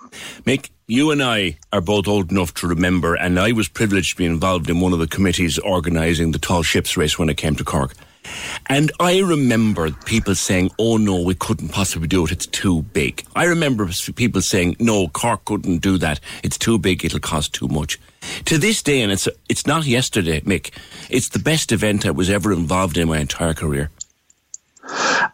Mick, 0.43 0.69
you 0.87 1.11
and 1.11 1.23
I 1.23 1.57
are 1.73 1.81
both 1.81 2.07
old 2.07 2.31
enough 2.31 2.53
to 2.55 2.67
remember, 2.67 3.15
and 3.15 3.39
I 3.39 3.51
was 3.51 3.67
privileged 3.67 4.11
to 4.11 4.17
be 4.17 4.25
involved 4.25 4.69
in 4.69 4.79
one 4.79 4.93
of 4.93 4.99
the 4.99 5.07
committees 5.07 5.57
organising 5.59 6.31
the 6.31 6.39
tall 6.39 6.63
ships 6.63 6.95
race 6.97 7.17
when 7.17 7.29
it 7.29 7.37
came 7.37 7.55
to 7.55 7.63
Cork. 7.63 7.93
And 8.67 8.91
I 8.99 9.19
remember 9.19 9.91
people 9.91 10.35
saying, 10.35 10.71
oh 10.79 10.97
no, 10.97 11.21
we 11.21 11.35
couldn't 11.35 11.69
possibly 11.69 12.07
do 12.07 12.25
it, 12.25 12.31
it's 12.31 12.47
too 12.47 12.81
big. 12.81 13.23
I 13.35 13.45
remember 13.45 13.87
people 14.15 14.41
saying, 14.41 14.77
no, 14.79 15.07
Cork 15.09 15.45
couldn't 15.45 15.79
do 15.79 15.97
that, 15.99 16.19
it's 16.43 16.57
too 16.57 16.79
big, 16.79 17.05
it'll 17.05 17.19
cost 17.19 17.53
too 17.53 17.67
much. 17.67 17.99
To 18.45 18.57
this 18.57 18.81
day, 18.81 19.01
and 19.01 19.11
it's 19.11 19.27
it's 19.49 19.67
not 19.67 19.85
yesterday, 19.85 20.41
Mick. 20.41 20.71
It's 21.09 21.29
the 21.29 21.39
best 21.39 21.71
event 21.71 22.05
I 22.05 22.11
was 22.11 22.29
ever 22.29 22.51
involved 22.51 22.97
in 22.97 23.07
my 23.07 23.19
entire 23.19 23.53
career. 23.53 23.91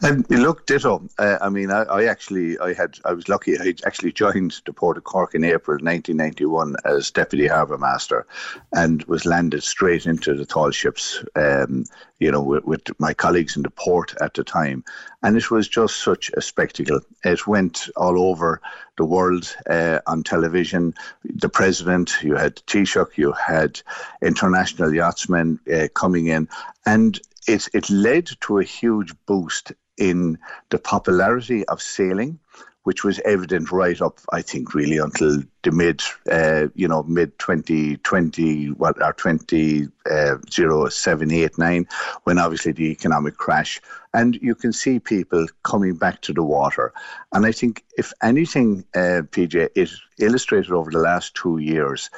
And 0.02 0.30
look, 0.30 0.66
ditto. 0.66 1.08
Uh, 1.18 1.38
I 1.42 1.50
mean, 1.50 1.72
I, 1.72 1.84
I, 1.84 2.06
actually, 2.06 2.58
I 2.60 2.74
had, 2.74 2.98
I 3.06 3.14
was 3.14 3.28
lucky. 3.28 3.60
I 3.60 3.74
actually 3.86 4.12
joined 4.12 4.62
the 4.66 4.74
Port 4.74 4.98
of 4.98 5.04
Cork 5.04 5.36
in 5.36 5.44
April 5.44 5.76
1991 5.76 6.76
as 6.86 7.12
deputy 7.12 7.48
harbour 7.48 7.78
master, 7.78 8.26
and 8.74 9.04
was 9.04 9.26
landed 9.26 9.64
straight 9.64 10.06
into 10.06 10.34
the 10.34 10.46
tall 10.46 10.72
ships. 10.72 11.24
Um, 11.36 11.86
you 12.20 12.32
know, 12.32 12.42
with, 12.42 12.64
with, 12.66 13.00
my 13.00 13.14
colleagues 13.14 13.56
in 13.56 13.64
the 13.64 13.72
port 13.72 14.14
at 14.22 14.36
the 14.36 14.44
time, 14.44 14.84
and 15.24 15.36
it 15.36 15.50
was 15.50 15.68
just 15.68 16.04
such 16.04 16.30
a 16.38 16.42
spectacle. 16.42 17.00
It 17.24 17.48
went 17.48 17.90
all 17.98 18.22
over 18.30 18.62
the 18.98 19.06
world 19.06 19.56
uh, 19.68 20.00
on 20.06 20.24
television. 20.24 20.94
The 21.24 21.50
president, 21.50 22.22
you 22.22 22.36
had 22.36 22.58
Taoiseach, 22.68 23.18
you 23.18 23.32
had 23.32 23.82
international 24.22 24.94
yachtsmen 24.94 25.60
uh, 25.74 25.88
coming 25.96 26.28
in, 26.28 26.48
and 26.86 27.20
it, 27.48 27.68
it 27.74 27.90
led 27.90 28.30
to 28.42 28.60
a 28.60 28.64
huge 28.64 29.14
boost 29.26 29.74
in 29.98 30.38
the 30.70 30.80
popularity 30.80 31.66
of 31.68 31.82
sailing 31.82 32.40
which 32.84 33.04
was 33.04 33.20
evident 33.26 33.72
right 33.72 34.02
up, 34.02 34.20
I 34.32 34.42
think, 34.42 34.74
really 34.74 34.98
until 34.98 35.44
the 35.62 35.72
mid, 35.72 36.02
uh, 36.32 36.68
you 36.74 36.88
know, 36.88 37.04
mid 37.04 37.38
2020, 37.38 38.68
what 38.72 39.02
are 39.02 39.14
20, 39.14 39.88
uh, 40.10 40.36
07, 40.50 41.32
8, 41.32 41.58
9, 41.58 41.88
when 42.24 42.40
obviously 42.40 42.72
the 42.72 42.92
economic 42.92 43.38
crash. 43.38 43.82
And 44.14 44.36
you 44.42 44.56
can 44.56 44.74
see 44.74 45.00
people 45.00 45.46
coming 45.64 45.96
back 45.96 46.22
to 46.22 46.34
the 46.34 46.44
water. 46.44 46.92
And 47.32 47.46
I 47.46 47.52
think, 47.52 47.84
if 47.98 48.12
anything, 48.22 48.84
uh, 48.94 49.24
PJ, 49.32 49.70
it 49.76 49.90
illustrated 50.20 50.72
over 50.72 50.92
the 50.92 51.00
last 51.00 51.34
two 51.34 51.60
years 51.60 52.10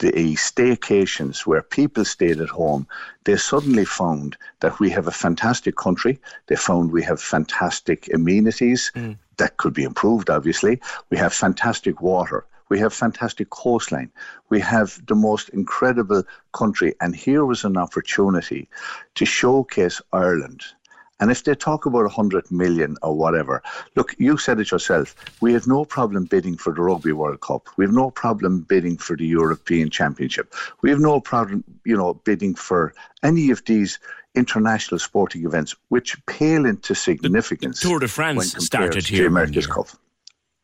the 0.00 0.34
staycations 0.34 1.46
where 1.46 1.62
people 1.62 2.04
stayed 2.04 2.40
at 2.40 2.48
home, 2.48 2.86
they 3.24 3.36
suddenly 3.36 3.84
found 3.84 4.36
that 4.60 4.80
we 4.80 4.90
have 4.90 5.06
a 5.06 5.12
fantastic 5.12 5.76
country. 5.76 6.18
They 6.46 6.56
found 6.56 6.90
we 6.90 7.02
have 7.02 7.20
fantastic 7.20 8.12
amenities 8.12 8.90
mm. 8.94 9.16
that 9.36 9.58
could 9.58 9.74
be 9.74 9.84
improved, 9.84 10.30
obviously. 10.30 10.80
We 11.10 11.18
have 11.18 11.34
fantastic 11.34 12.00
water. 12.00 12.46
We 12.70 12.78
have 12.78 12.94
fantastic 12.94 13.50
coastline. 13.50 14.10
We 14.48 14.60
have 14.60 15.04
the 15.06 15.16
most 15.16 15.50
incredible 15.50 16.22
country. 16.52 16.94
And 17.00 17.14
here 17.14 17.44
was 17.44 17.64
an 17.64 17.76
opportunity 17.76 18.68
to 19.16 19.26
showcase 19.26 20.00
Ireland 20.12 20.62
and 21.20 21.30
if 21.30 21.44
they 21.44 21.54
talk 21.54 21.86
about 21.86 22.02
100 22.02 22.50
million 22.50 22.96
or 23.02 23.14
whatever, 23.14 23.62
look, 23.94 24.14
you 24.18 24.38
said 24.38 24.58
it 24.58 24.70
yourself. 24.70 25.14
We 25.40 25.52
have 25.52 25.66
no 25.66 25.84
problem 25.84 26.24
bidding 26.24 26.56
for 26.56 26.72
the 26.72 26.80
Rugby 26.80 27.12
World 27.12 27.40
Cup. 27.40 27.68
We 27.76 27.84
have 27.84 27.94
no 27.94 28.10
problem 28.10 28.60
bidding 28.62 28.96
for 28.96 29.16
the 29.16 29.26
European 29.26 29.90
Championship. 29.90 30.54
We 30.82 30.90
have 30.90 31.00
no 31.00 31.20
problem, 31.20 31.62
you 31.84 31.96
know, 31.96 32.14
bidding 32.14 32.54
for 32.54 32.94
any 33.22 33.50
of 33.50 33.64
these 33.66 33.98
international 34.34 34.98
sporting 34.98 35.44
events, 35.44 35.74
which 35.88 36.16
pale 36.26 36.64
into 36.64 36.94
significance. 36.94 37.80
The, 37.80 37.88
the 37.88 37.90
Tour 37.90 38.00
de 38.00 38.08
France 38.08 38.64
started 38.64 39.06
here. 39.06 39.22
The 39.22 39.28
America's 39.28 39.66
Cup. 39.66 39.88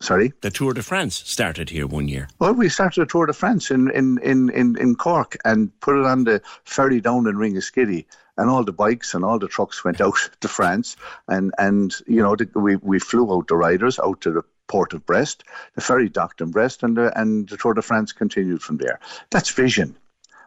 Sorry? 0.00 0.32
The 0.42 0.50
Tour 0.50 0.74
de 0.74 0.82
France 0.82 1.22
started 1.24 1.70
here 1.70 1.86
one 1.86 2.06
year. 2.08 2.28
Well, 2.38 2.52
we 2.52 2.68
started 2.68 3.02
a 3.02 3.06
Tour 3.06 3.26
de 3.26 3.32
France 3.32 3.70
in, 3.70 3.90
in, 3.90 4.18
in, 4.22 4.50
in, 4.50 4.76
in 4.78 4.94
Cork 4.94 5.36
and 5.44 5.78
put 5.80 5.98
it 5.98 6.04
on 6.06 6.24
the 6.24 6.42
ferry 6.64 7.00
down 7.00 7.26
in 7.26 7.36
Ringaskiddy 7.36 8.04
and 8.36 8.50
all 8.50 8.64
the 8.64 8.72
bikes 8.72 9.14
and 9.14 9.24
all 9.24 9.38
the 9.38 9.48
trucks 9.48 9.84
went 9.84 10.00
out 10.00 10.30
to 10.40 10.48
France, 10.48 10.96
and 11.28 11.52
and 11.58 11.94
you 12.06 12.22
know 12.22 12.36
the, 12.36 12.48
we 12.54 12.76
we 12.76 12.98
flew 12.98 13.32
out 13.32 13.48
the 13.48 13.56
riders 13.56 13.98
out 13.98 14.20
to 14.22 14.30
the 14.30 14.42
port 14.66 14.92
of 14.92 15.06
Brest, 15.06 15.44
the 15.74 15.80
ferry 15.80 16.08
docked 16.08 16.40
in 16.40 16.50
Brest, 16.50 16.82
and 16.82 16.96
the, 16.96 17.18
and 17.18 17.48
the 17.48 17.56
Tour 17.56 17.74
de 17.74 17.82
France 17.82 18.12
continued 18.12 18.62
from 18.62 18.78
there. 18.78 19.00
That's 19.30 19.50
vision. 19.50 19.96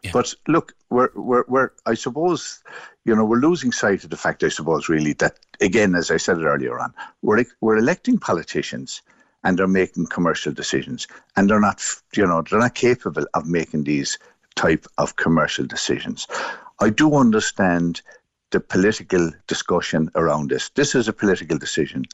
Yeah. 0.03 0.11
But 0.13 0.33
look, 0.47 0.73
we're, 0.89 1.09
we're, 1.15 1.43
we're, 1.47 1.71
I 1.85 1.93
suppose, 1.93 2.63
you 3.05 3.15
know, 3.15 3.25
we're 3.25 3.39
losing 3.39 3.71
sight 3.71 4.03
of 4.03 4.09
the 4.09 4.17
fact, 4.17 4.43
I 4.43 4.49
suppose, 4.49 4.87
really, 4.87 5.13
that, 5.13 5.39
again, 5.59 5.95
as 5.95 6.09
I 6.09 6.17
said 6.17 6.37
it 6.37 6.45
earlier 6.45 6.79
on, 6.79 6.93
we're, 7.21 7.43
we're 7.59 7.77
electing 7.77 8.17
politicians 8.17 9.01
and 9.43 9.57
they're 9.57 9.67
making 9.67 10.07
commercial 10.07 10.53
decisions 10.53 11.07
and 11.35 11.49
they're 11.49 11.59
not, 11.59 11.83
you 12.15 12.25
know, 12.25 12.41
they're 12.41 12.59
not 12.59 12.75
capable 12.75 13.25
of 13.33 13.45
making 13.45 13.83
these 13.83 14.17
type 14.55 14.85
of 14.97 15.15
commercial 15.15 15.65
decisions. 15.65 16.27
I 16.79 16.89
do 16.89 17.15
understand 17.15 18.01
the 18.51 18.59
political 18.59 19.31
discussion 19.47 20.09
around 20.15 20.49
this. 20.49 20.69
This 20.69 20.95
is 20.95 21.07
a 21.07 21.13
political 21.13 21.57
decision. 21.57 22.05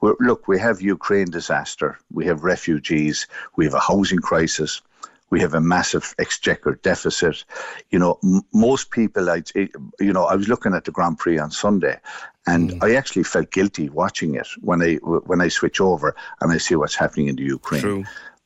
We're, 0.00 0.16
look, 0.18 0.48
we 0.48 0.58
have 0.58 0.80
Ukraine 0.80 1.30
disaster, 1.30 1.98
we 2.12 2.26
have 2.26 2.42
refugees, 2.42 3.26
we 3.56 3.64
have 3.64 3.74
a 3.74 3.80
housing 3.80 4.18
crisis, 4.18 4.82
we 5.30 5.40
have 5.40 5.54
a 5.54 5.60
massive 5.60 6.14
exchequer 6.18 6.80
deficit. 6.82 7.44
You 7.90 7.98
know, 8.00 8.18
m- 8.24 8.42
most 8.52 8.90
people, 8.90 9.30
I, 9.30 9.42
you 9.54 10.12
know, 10.12 10.24
I 10.24 10.34
was 10.34 10.48
looking 10.48 10.74
at 10.74 10.84
the 10.84 10.90
Grand 10.90 11.18
Prix 11.18 11.38
on 11.38 11.50
Sunday, 11.52 12.00
and 12.46 12.72
mm. 12.72 12.82
I 12.82 12.96
actually 12.96 13.22
felt 13.24 13.52
guilty 13.52 13.88
watching 13.88 14.34
it 14.34 14.48
when 14.60 14.82
I 14.82 14.94
when 14.94 15.40
I 15.40 15.48
switch 15.48 15.80
over 15.80 16.16
and 16.40 16.52
I 16.52 16.58
see 16.58 16.74
what's 16.74 16.96
happening 16.96 17.28
in 17.28 17.36
the 17.36 17.44
Ukraine. 17.44 17.82
True 17.82 18.04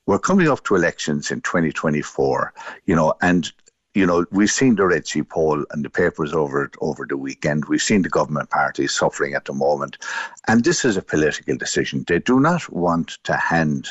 we're 0.09 0.18
coming 0.18 0.49
up 0.49 0.64
to 0.64 0.74
elections 0.74 1.31
in 1.31 1.43
2024, 1.43 2.55
you 2.87 2.97
know, 2.97 3.12
and 3.20 3.53
you 3.99 4.07
know, 4.07 4.24
we've 4.30 4.51
seen 4.51 4.76
the 4.76 4.86
Red 4.86 5.09
C 5.09 5.24
poll 5.24 5.64
and 5.72 5.84
the 5.84 5.90
papers 5.90 6.32
over 6.32 6.70
over 6.80 7.05
the 7.05 7.16
weekend. 7.16 7.64
We've 7.64 7.82
seen 7.82 8.03
the 8.03 8.09
government 8.09 8.49
parties 8.51 8.92
suffering 8.92 9.34
at 9.34 9.46
the 9.46 9.53
moment, 9.53 9.99
and 10.46 10.62
this 10.62 10.84
is 10.84 10.96
a 10.96 11.03
political 11.03 11.57
decision. 11.57 12.05
They 12.07 12.20
do 12.20 12.38
not 12.38 12.62
want 12.72 13.18
to 13.24 13.34
hand, 13.34 13.88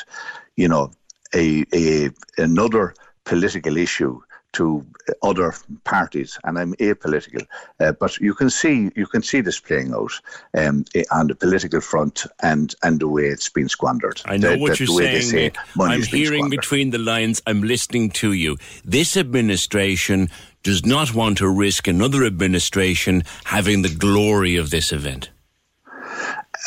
you 0.56 0.66
know, 0.66 0.92
a, 1.34 1.66
a 1.74 2.10
another 2.38 2.94
political 3.24 3.76
issue 3.76 4.18
to 4.52 4.84
other 5.22 5.54
parties, 5.84 6.38
and 6.44 6.58
I'm 6.58 6.74
apolitical. 6.74 7.46
Uh, 7.80 7.92
but 7.92 8.18
you 8.18 8.34
can 8.34 8.50
see 8.50 8.90
you 8.96 9.06
can 9.06 9.22
see 9.22 9.40
this 9.40 9.60
playing 9.60 9.92
out 9.92 10.12
um, 10.56 10.84
on 11.10 11.26
the 11.28 11.34
political 11.34 11.80
front 11.80 12.26
and 12.42 12.74
and 12.82 13.00
the 13.00 13.08
way 13.08 13.24
it's 13.24 13.48
been 13.48 13.68
squandered. 13.68 14.20
I 14.24 14.36
know 14.36 14.52
the, 14.52 14.58
what 14.58 14.78
the, 14.78 14.84
you're 14.84 15.00
the 15.00 15.20
saying. 15.20 15.22
Say 15.22 15.52
I'm 15.80 16.02
hearing 16.02 16.50
between 16.50 16.90
the 16.90 16.98
lines. 16.98 17.42
I'm 17.46 17.62
listening 17.62 18.10
to 18.10 18.32
you. 18.32 18.56
This 18.84 19.16
administration 19.16 20.28
does 20.62 20.84
not 20.84 21.14
want 21.14 21.38
to 21.38 21.48
risk 21.48 21.86
another 21.86 22.24
administration 22.24 23.22
having 23.44 23.82
the 23.82 23.94
glory 23.94 24.56
of 24.56 24.70
this 24.70 24.92
event. 24.92 25.30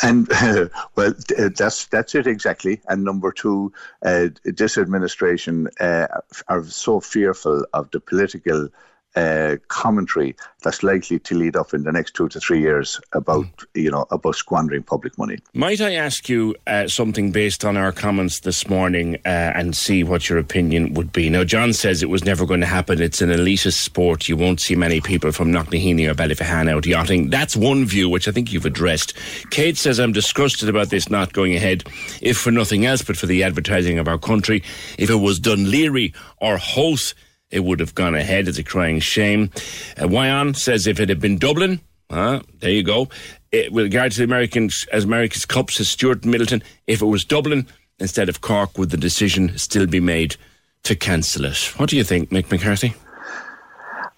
And 0.02 0.28
uh, 0.40 0.68
well, 0.96 1.14
that's 1.56 1.86
that's 1.86 2.14
it 2.14 2.26
exactly. 2.26 2.80
And 2.88 3.04
number 3.04 3.32
two, 3.32 3.72
uh, 4.04 4.28
this 4.44 4.78
administration 4.78 5.68
uh, 5.80 6.06
are 6.48 6.64
so 6.64 7.00
fearful 7.00 7.66
of 7.72 7.90
the 7.90 8.00
political 8.00 8.68
uh, 9.16 9.56
commentary 9.68 10.34
that's 10.62 10.82
likely 10.82 11.18
to 11.18 11.34
lead 11.34 11.56
up 11.56 11.74
in 11.74 11.82
the 11.82 11.92
next 11.92 12.14
two 12.14 12.28
to 12.28 12.40
three 12.40 12.60
years 12.60 13.00
about 13.12 13.44
mm. 13.44 13.66
you 13.74 13.90
know 13.90 14.06
about 14.10 14.34
squandering 14.36 14.82
public 14.82 15.16
money. 15.18 15.38
Might 15.54 15.80
I 15.80 15.94
ask 15.94 16.28
you 16.28 16.54
uh, 16.66 16.88
something 16.88 17.30
based 17.30 17.64
on 17.64 17.76
our 17.76 17.92
comments 17.92 18.40
this 18.40 18.68
morning 18.68 19.16
uh, 19.26 19.52
and 19.54 19.76
see 19.76 20.02
what 20.04 20.28
your 20.28 20.38
opinion 20.38 20.94
would 20.94 21.12
be? 21.12 21.28
Now, 21.28 21.44
John 21.44 21.72
says 21.72 22.02
it 22.02 22.08
was 22.08 22.24
never 22.24 22.46
going 22.46 22.60
to 22.60 22.66
happen. 22.66 23.02
It's 23.02 23.20
an 23.20 23.30
elitist 23.30 23.74
sport. 23.74 24.28
You 24.28 24.36
won't 24.36 24.60
see 24.60 24.76
many 24.76 25.00
people 25.00 25.32
from 25.32 25.52
Knocknaheeny 25.52 26.08
or 26.08 26.14
Ballyphehane 26.14 26.70
out 26.70 26.86
yachting. 26.86 27.30
That's 27.30 27.56
one 27.56 27.84
view 27.84 28.08
which 28.08 28.28
I 28.28 28.32
think 28.32 28.52
you've 28.52 28.66
addressed. 28.66 29.14
Kate 29.50 29.76
says 29.76 29.98
I'm 29.98 30.12
disgusted 30.12 30.68
about 30.68 30.90
this 30.90 31.10
not 31.10 31.32
going 31.32 31.54
ahead, 31.54 31.84
if 32.20 32.38
for 32.38 32.50
nothing 32.50 32.86
else 32.86 33.02
but 33.02 33.16
for 33.16 33.26
the 33.26 33.42
advertising 33.42 33.98
of 33.98 34.08
our 34.08 34.18
country. 34.18 34.62
If 34.98 35.10
it 35.10 35.16
was 35.16 35.40
Laoghaire 35.40 36.14
or 36.40 36.56
Howth 36.56 37.14
it 37.52 37.62
would 37.62 37.78
have 37.78 37.94
gone 37.94 38.16
ahead. 38.16 38.48
It's 38.48 38.58
a 38.58 38.64
crying 38.64 38.98
shame. 38.98 39.50
Uh, 39.96 40.08
Wyan 40.08 40.56
says 40.56 40.86
if 40.86 40.98
it 40.98 41.08
had 41.08 41.20
been 41.20 41.38
Dublin, 41.38 41.80
uh, 42.10 42.40
there 42.58 42.70
you 42.70 42.82
go. 42.82 43.08
It, 43.52 43.72
with 43.72 43.84
regard 43.84 44.12
to 44.12 44.18
the 44.18 44.24
Americans, 44.24 44.86
as 44.90 45.04
America's 45.04 45.44
Cup, 45.44 45.70
says 45.70 45.88
Stuart 45.88 46.24
Middleton, 46.24 46.62
if 46.86 47.02
it 47.02 47.06
was 47.06 47.24
Dublin 47.24 47.66
instead 47.98 48.28
of 48.28 48.40
Cork, 48.40 48.78
would 48.78 48.90
the 48.90 48.96
decision 48.96 49.56
still 49.58 49.86
be 49.86 50.00
made 50.00 50.36
to 50.84 50.96
cancel 50.96 51.44
it? 51.44 51.72
What 51.76 51.90
do 51.90 51.96
you 51.96 52.04
think, 52.04 52.30
Mick 52.30 52.50
McCarthy? 52.50 52.94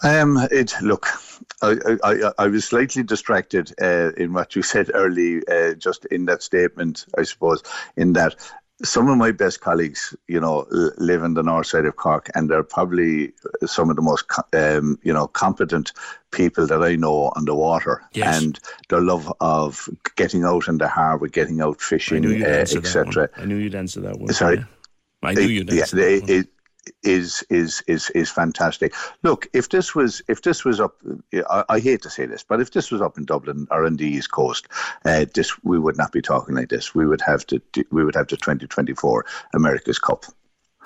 Um, 0.03 0.39
it 0.51 0.73
look. 0.81 1.07
I, 1.63 1.97
I, 2.03 2.33
I 2.39 2.47
was 2.49 2.67
slightly 2.67 3.03
distracted 3.03 3.73
uh, 3.81 4.13
in 4.17 4.33
what 4.33 4.55
you 4.55 4.63
said 4.63 4.91
early, 4.93 5.47
uh, 5.49 5.75
just 5.75 6.05
in 6.07 6.27
that 6.27 6.43
statement, 6.43 7.07
I 7.17 7.23
suppose, 7.23 7.63
in 7.97 8.13
that 8.15 8.37
some 8.83 9.09
of 9.09 9.17
my 9.17 9.31
best 9.31 9.61
colleagues, 9.61 10.15
you 10.27 10.41
know, 10.41 10.67
live 10.99 11.23
in 11.23 11.35
the 11.35 11.43
north 11.43 11.69
side 11.69 11.87
of 11.87 11.97
Cork, 11.97 12.29
and 12.35 12.51
they're 12.51 12.65
probably 12.65 13.33
some 13.65 13.89
of 13.89 13.97
the 13.97 14.03
most, 14.03 14.27
um, 14.53 14.99
you 15.03 15.13
know, 15.13 15.29
competent 15.29 15.93
people 16.33 16.67
that 16.67 16.83
I 16.83 16.97
know 16.97 17.33
on 17.37 17.45
the 17.45 17.55
water. 17.55 18.03
Yes. 18.13 18.43
And 18.43 18.59
their 18.89 19.01
love 19.01 19.33
of 19.41 19.89
getting 20.17 20.45
out 20.45 20.67
in 20.67 20.79
the 20.79 20.89
harbour, 20.89 21.29
getting 21.29 21.61
out 21.61 21.81
fishing, 21.81 22.43
uh, 22.43 22.47
etc. 22.47 23.29
I 23.37 23.45
knew 23.45 23.57
you'd 23.57 23.77
answer 23.77 24.01
that 24.01 24.19
one. 24.19 24.33
Sorry. 24.33 24.65
I 25.23 25.35
knew 25.35 25.43
you'd 25.43 25.73
answer 25.73 25.97
yeah, 25.97 26.05
that 26.05 26.23
one. 26.23 26.31
It, 26.31 26.49
is 27.03 27.45
is 27.51 27.83
is 27.87 28.11
is 28.11 28.31
fantastic. 28.31 28.95
Look, 29.23 29.49
if 29.53 29.69
this 29.69 29.95
was 29.95 30.23
if 30.29 30.43
this 30.43 30.65
was 30.65 30.81
up, 30.81 30.97
I, 31.51 31.65
I, 31.69 31.79
hate 31.81 32.03
to 32.03 32.11
say 32.11 32.27
this, 32.27 32.43
but 32.43 32.61
if 32.61 32.73
this 32.73 32.91
was 32.91 33.01
up 33.01 33.19
in 33.19 33.25
Dublin 33.25 33.67
or 33.71 33.85
in 33.87 33.97
the 33.97 34.07
East 34.07 34.31
Coast, 34.31 34.69
uh, 35.05 35.27
this 35.35 35.53
we 35.65 35.79
would 35.79 35.97
not 35.97 36.13
be 36.13 36.23
talking 36.23 36.55
like 36.55 36.69
this. 36.69 36.95
We 36.95 37.07
would 37.07 37.21
have 37.23 37.47
to 37.47 37.61
we 37.91 38.05
would 38.05 38.15
have 38.15 38.29
the 38.29 38.37
2024 38.37 39.27
America's 39.55 39.99
Cup. 39.99 40.25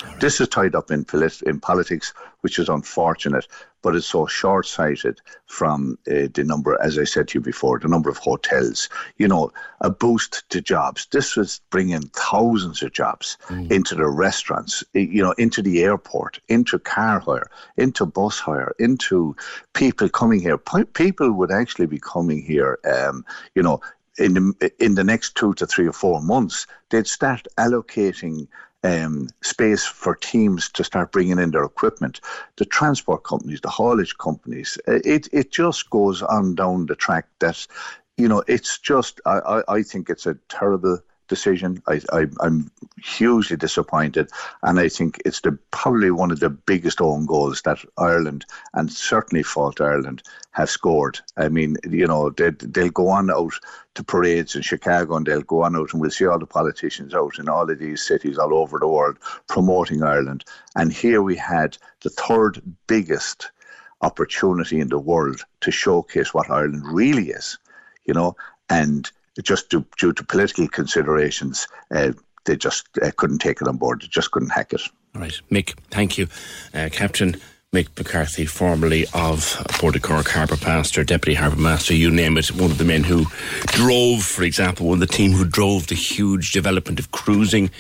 Right. 0.05 0.20
This 0.20 0.40
is 0.40 0.49
tied 0.49 0.76
up 0.76 0.90
in, 0.90 1.05
polit- 1.05 1.42
in 1.42 1.59
politics, 1.59 2.14
which 2.42 2.59
is 2.61 2.68
unfortunate, 2.68 3.49
but 3.82 3.96
it's 3.96 4.07
so 4.07 4.26
short 4.26 4.66
sighted 4.66 5.20
from 5.46 5.99
uh, 6.09 6.28
the 6.34 6.44
number, 6.44 6.80
as 6.80 6.99
I 6.99 7.05
said 7.05 7.28
to 7.28 7.38
you 7.38 7.40
before, 7.42 7.80
the 7.80 7.88
number 7.88 8.09
of 8.09 8.16
hotels. 8.16 8.88
You 9.16 9.26
know, 9.26 9.53
a 9.80 9.90
boost 9.90 10.49
to 10.51 10.61
jobs. 10.61 11.07
This 11.11 11.34
was 11.36 11.61
bringing 11.70 12.03
thousands 12.14 12.80
of 12.82 12.92
jobs 12.92 13.38
mm. 13.46 13.70
into 13.72 13.96
the 13.96 14.07
restaurants, 14.07 14.84
you 14.92 15.22
know, 15.22 15.32
into 15.32 15.62
the 15.62 15.82
airport, 15.82 16.38
into 16.49 16.78
car 16.78 17.18
hire, 17.18 17.51
into 17.76 18.07
bus 18.07 18.38
hire, 18.38 18.74
into 18.78 19.34
people 19.74 20.09
coming 20.09 20.40
here. 20.40 20.59
people 20.59 21.32
would 21.32 21.51
actually 21.51 21.86
be 21.86 21.99
coming 21.99 22.40
here, 22.40 22.78
um, 22.84 23.24
you 23.57 23.62
know, 23.62 23.80
in 24.18 24.34
the, 24.34 24.72
in 24.80 24.94
the 24.94 25.05
next 25.05 25.36
two 25.36 25.55
to 25.55 25.66
three 25.66 25.86
or 25.86 25.92
four 25.92 26.20
months, 26.20 26.66
they'd 26.90 27.07
start 27.07 27.46
allocating 27.57 28.49
um, 28.85 29.29
space 29.43 29.85
for 29.85 30.14
teams 30.14 30.68
to 30.70 30.85
start 30.85 31.12
bringing 31.12 31.39
in 31.39 31.51
their 31.51 31.64
equipment. 31.64 32.20
The 32.57 32.64
transport 32.64 33.24
companies, 33.24 33.61
the 33.61 33.70
haulage 33.70 34.16
companies, 34.18 34.79
uh, 34.87 35.01
it 35.05 35.29
it 35.33 35.51
just 35.51 35.91
goes 35.91 36.22
on 36.22 36.55
down 36.55 36.87
the 36.87 36.97
track 36.97 37.26
that, 37.41 37.66
you 38.16 38.29
know, 38.29 38.43
it's 38.47 38.79
just 38.79 39.20
I, 39.26 39.39
I, 39.39 39.74
I 39.76 39.83
think 39.83 40.11
it's 40.11 40.26
a 40.26 40.39
terrible 40.49 41.01
decision. 41.29 41.83
I, 41.87 42.26
am 42.43 42.70
hugely 43.03 43.57
disappointed, 43.57 44.31
and 44.62 44.81
I 44.81 44.89
think 44.89 45.20
it's 45.24 45.41
the 45.41 45.59
probably 45.70 46.11
one 46.11 46.31
of 46.31 46.41
the 46.41 46.51
biggest 46.51 47.01
own 47.01 47.26
goals 47.26 47.62
that 47.62 47.79
Ireland 47.97 48.45
and 48.74 48.93
certainly 48.93 49.45
Fáilte 49.45 49.85
Ireland 49.85 50.22
have 50.53 50.70
scored. 50.70 51.20
I 51.37 51.49
mean, 51.49 51.76
you 51.89 52.07
know, 52.07 52.31
they, 52.31 52.51
they'll 52.51 52.91
go 52.91 53.09
on 53.09 53.31
out 53.31 53.55
to 53.95 54.05
parades 54.05 54.57
in 54.57 54.62
Chicago, 54.62 55.16
and 55.16 55.26
they'll 55.26 55.43
go 55.43 55.62
on 55.62 55.76
out, 55.76 55.93
and 55.93 56.01
we'll 56.01 56.11
see 56.11 56.26
all 56.26 56.39
the 56.39 56.47
politicians 56.47 57.14
out 57.14 57.39
in 57.39 57.49
all 57.49 57.70
of 57.70 57.79
these 57.79 58.05
cities 58.05 58.39
all 58.39 58.55
over 58.55 58.79
the 58.79 58.89
world 58.89 59.18
promoting 59.49 60.03
Ireland. 60.03 60.45
And 60.74 60.93
here 60.93 61.22
we 61.22 61.37
had 61.37 61.79
the 62.03 62.11
third 62.11 62.61
biggest 62.87 63.51
opportunity 64.01 64.81
in 64.81 64.89
the 64.89 64.99
world 64.99 65.43
to 65.61 65.70
showcase 65.70 66.33
what 66.33 66.51
Ireland 66.51 66.83
really 66.87 67.31
is, 67.31 67.59
you 68.05 68.14
know, 68.14 68.37
and 68.70 69.11
just 69.43 69.70
due, 69.70 69.84
due 69.99 70.12
to 70.12 70.24
political 70.24 70.68
considerations, 70.68 71.68
uh, 71.95 72.12
they 72.45 72.57
just 72.57 72.89
uh, 73.03 73.11
couldn't 73.16 73.39
take 73.39 73.61
it 73.61 73.68
on 73.68 73.76
board. 73.76 74.03
They 74.03 74.09
just 74.09 74.30
couldn't 74.30 74.51
hack 74.51 74.72
it. 74.72 74.82
All 75.14 75.22
right, 75.22 75.41
Mick, 75.51 75.78
thank 75.91 76.18
you. 76.18 76.28
Uh, 76.74 76.89
Captain 76.91 77.36
Mick 77.70 77.89
McCarthy, 77.99 78.47
formerly 78.47 79.05
of 79.12 79.62
Port 79.72 79.95
of 79.95 80.01
Cork 80.01 80.28
Harbour 80.28 80.57
Master, 80.64 81.05
Deputy 81.05 81.34
Harbour 81.34 81.61
Master, 81.61 81.93
you 81.95 82.11
name 82.11 82.39
it, 82.39 82.51
one 82.51 82.70
of 82.70 82.78
the 82.78 82.84
men 82.84 83.05
who 83.05 83.26
drove, 83.66 84.22
for 84.22 84.43
example, 84.43 84.86
one 84.86 85.03
of 85.03 85.07
the 85.07 85.14
team 85.14 85.32
who 85.32 85.45
drove 85.45 85.86
the 85.86 85.95
huge 85.95 86.53
development 86.53 86.99
of 86.99 87.11
cruising 87.11 87.70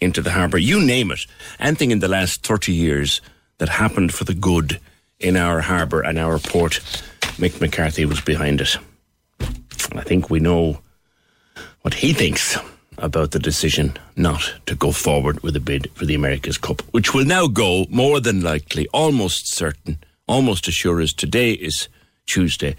into 0.00 0.20
the 0.20 0.32
harbour. 0.32 0.58
You 0.58 0.84
name 0.84 1.12
it. 1.12 1.26
Anything 1.60 1.92
in 1.92 2.00
the 2.00 2.08
last 2.08 2.44
30 2.44 2.72
years 2.72 3.20
that 3.58 3.68
happened 3.68 4.12
for 4.12 4.24
the 4.24 4.34
good 4.34 4.80
in 5.20 5.36
our 5.36 5.60
harbour 5.60 6.00
and 6.00 6.18
our 6.18 6.40
port, 6.40 6.80
Mick 7.38 7.60
McCarthy 7.60 8.04
was 8.04 8.20
behind 8.20 8.60
it. 8.60 8.76
I 9.92 10.02
think 10.02 10.28
we 10.28 10.40
know 10.40 10.80
what 11.86 11.94
he 11.94 12.12
thinks 12.12 12.58
about 12.98 13.30
the 13.30 13.38
decision 13.38 13.96
not 14.16 14.54
to 14.66 14.74
go 14.74 14.90
forward 14.90 15.40
with 15.44 15.54
a 15.54 15.60
bid 15.60 15.88
for 15.94 16.04
the 16.04 16.16
America's 16.16 16.58
Cup, 16.58 16.82
which 16.90 17.14
will 17.14 17.24
now 17.24 17.46
go 17.46 17.86
more 17.90 18.18
than 18.18 18.40
likely, 18.40 18.88
almost 18.88 19.54
certain, 19.54 19.96
almost 20.26 20.66
as 20.66 20.74
sure 20.74 21.00
as 21.00 21.12
today 21.12 21.52
is 21.52 21.88
Tuesday, 22.26 22.74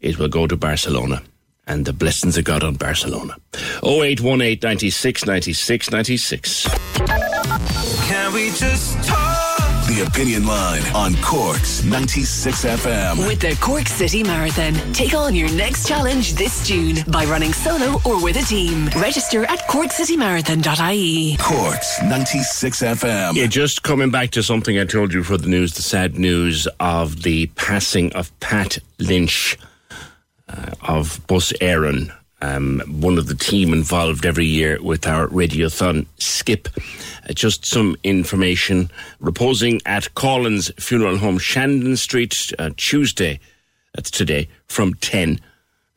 it 0.00 0.18
will 0.18 0.28
go 0.28 0.46
to 0.46 0.56
Barcelona. 0.56 1.22
And 1.66 1.84
the 1.84 1.92
blessings 1.92 2.38
of 2.38 2.44
God 2.44 2.64
on 2.64 2.76
Barcelona. 2.76 3.36
0818 3.84 4.58
96 4.62 5.26
96 5.26 5.90
96. 5.90 6.66
Can 8.08 8.32
we 8.32 8.46
just 8.52 9.04
talk? 9.04 9.25
The 9.86 10.04
Opinion 10.04 10.44
Line 10.46 10.82
on 10.96 11.14
Cork's 11.22 11.84
96 11.84 12.64
FM. 12.64 13.28
With 13.28 13.40
the 13.40 13.56
Cork 13.60 13.86
City 13.86 14.24
Marathon. 14.24 14.74
Take 14.92 15.14
on 15.14 15.32
your 15.32 15.48
next 15.52 15.86
challenge 15.86 16.34
this 16.34 16.66
June 16.66 16.96
by 17.06 17.24
running 17.24 17.52
solo 17.52 18.00
or 18.04 18.20
with 18.20 18.36
a 18.36 18.42
team. 18.42 18.86
Register 18.96 19.44
at 19.44 19.60
corkcitymarathon.ie. 19.68 21.36
Cork's 21.38 22.02
96 22.02 22.82
FM. 22.82 23.34
Yeah, 23.36 23.46
just 23.46 23.84
coming 23.84 24.10
back 24.10 24.30
to 24.32 24.42
something 24.42 24.76
I 24.76 24.86
told 24.86 25.14
you 25.14 25.22
for 25.22 25.36
the 25.36 25.46
news, 25.48 25.74
the 25.74 25.82
sad 25.82 26.18
news 26.18 26.66
of 26.80 27.22
the 27.22 27.46
passing 27.54 28.12
of 28.14 28.38
Pat 28.40 28.78
Lynch 28.98 29.56
uh, 30.48 30.70
of 30.82 31.24
Bus 31.28 31.52
Éireann 31.60 32.12
um, 32.42 32.80
one 32.86 33.18
of 33.18 33.26
the 33.26 33.34
team 33.34 33.72
involved 33.72 34.26
every 34.26 34.46
year 34.46 34.78
with 34.82 35.06
our 35.06 35.28
radiothon 35.28 36.06
skip. 36.18 36.68
Uh, 37.28 37.32
just 37.32 37.64
some 37.64 37.96
information. 38.04 38.90
Reposing 39.20 39.80
at 39.86 40.14
Collins 40.14 40.70
Funeral 40.78 41.16
Home, 41.18 41.38
Shandon 41.38 41.96
Street, 41.96 42.36
uh, 42.58 42.70
Tuesday, 42.76 43.40
that's 43.94 44.10
today, 44.10 44.48
from 44.66 44.94
10. 44.94 45.40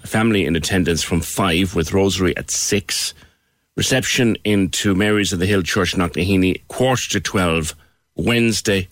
family 0.04 0.46
in 0.46 0.56
attendance 0.56 1.04
from 1.04 1.20
5 1.20 1.76
with 1.76 1.92
Rosary 1.92 2.36
at 2.38 2.50
6. 2.50 3.14
Reception 3.76 4.38
into 4.46 4.96
Mary's 4.96 5.34
of 5.34 5.40
the 5.40 5.46
Hill 5.46 5.62
Church, 5.62 5.94
Knocknaheeny, 5.94 6.62
quarter 6.70 7.10
to 7.12 7.20
12, 7.20 7.76
Wednesday, 8.16 8.88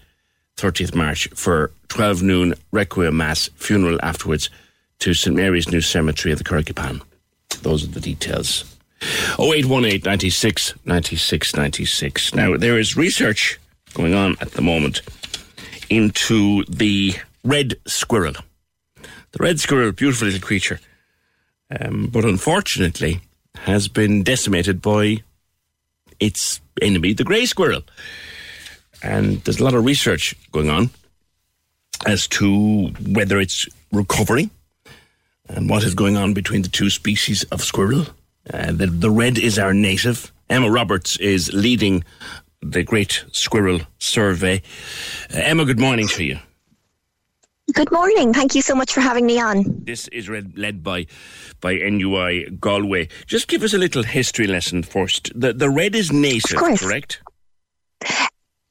30th 0.57 0.95
March, 0.95 1.29
for 1.29 1.71
12 1.87 2.23
noon 2.23 2.53
Requiem 2.71 3.15
Mass, 3.15 3.49
funeral 3.55 3.99
afterwards 4.03 4.49
to 4.99 5.13
St 5.13 5.35
Mary's 5.35 5.69
New 5.69 5.81
Cemetery 5.81 6.33
of 6.33 6.39
the 6.39 6.43
Curraghkippane. 6.43 7.01
Those 7.61 7.83
are 7.83 7.87
the 7.87 7.99
details. 7.99 8.63
0818 9.39 10.01
96 10.03 10.73
96 10.85 11.55
96. 11.55 12.33
Now, 12.33 12.57
there 12.57 12.79
is 12.79 12.97
research 12.97 13.59
going 13.93 14.13
on 14.13 14.37
at 14.41 14.51
the 14.51 14.61
moment 14.61 15.01
into 15.89 16.63
the 16.65 17.15
red 17.43 17.75
squirrel. 17.85 18.33
The 19.31 19.39
red 19.39 19.59
squirrel, 19.59 19.91
beautiful 19.91 20.27
little 20.27 20.41
creature, 20.41 20.79
um, 21.79 22.07
but 22.11 22.25
unfortunately 22.25 23.21
has 23.55 23.87
been 23.87 24.23
decimated 24.23 24.81
by 24.81 25.23
its 26.19 26.61
enemy, 26.81 27.13
the 27.13 27.23
grey 27.23 27.45
squirrel. 27.45 27.81
And 29.03 29.43
there's 29.43 29.59
a 29.59 29.63
lot 29.63 29.73
of 29.73 29.85
research 29.85 30.35
going 30.51 30.69
on 30.69 30.89
as 32.05 32.27
to 32.27 32.87
whether 33.09 33.39
it's 33.39 33.67
recovering 33.91 34.49
and 35.49 35.69
what 35.69 35.83
is 35.83 35.93
going 35.93 36.17
on 36.17 36.33
between 36.33 36.61
the 36.61 36.69
two 36.69 36.89
species 36.89 37.43
of 37.45 37.61
squirrel. 37.63 38.05
Uh, 38.53 38.71
the, 38.71 38.87
the 38.87 39.11
red 39.11 39.37
is 39.37 39.59
our 39.59 39.73
native. 39.73 40.31
Emma 40.49 40.69
Roberts 40.69 41.17
is 41.17 41.51
leading 41.53 42.03
the 42.61 42.83
Great 42.83 43.25
Squirrel 43.31 43.81
Survey. 43.99 44.61
Uh, 45.33 45.39
Emma, 45.39 45.65
good 45.65 45.79
morning 45.79 46.07
to 46.09 46.23
you. 46.23 46.39
Good 47.73 47.91
morning. 47.91 48.33
Thank 48.33 48.55
you 48.55 48.61
so 48.61 48.75
much 48.75 48.93
for 48.93 49.01
having 49.01 49.25
me 49.25 49.41
on. 49.41 49.83
This 49.83 50.07
is 50.09 50.29
read, 50.29 50.57
led 50.57 50.83
by 50.83 51.07
by 51.59 51.75
NUI 51.75 52.49
Galway. 52.61 53.09
Just 53.25 53.49
give 53.49 53.61
us 53.61 53.73
a 53.73 53.77
little 53.77 54.03
history 54.03 54.47
lesson 54.47 54.83
first. 54.83 55.31
The 55.35 55.51
the 55.51 55.69
red 55.69 55.93
is 55.93 56.11
native, 56.11 56.57
correct? 56.57 57.21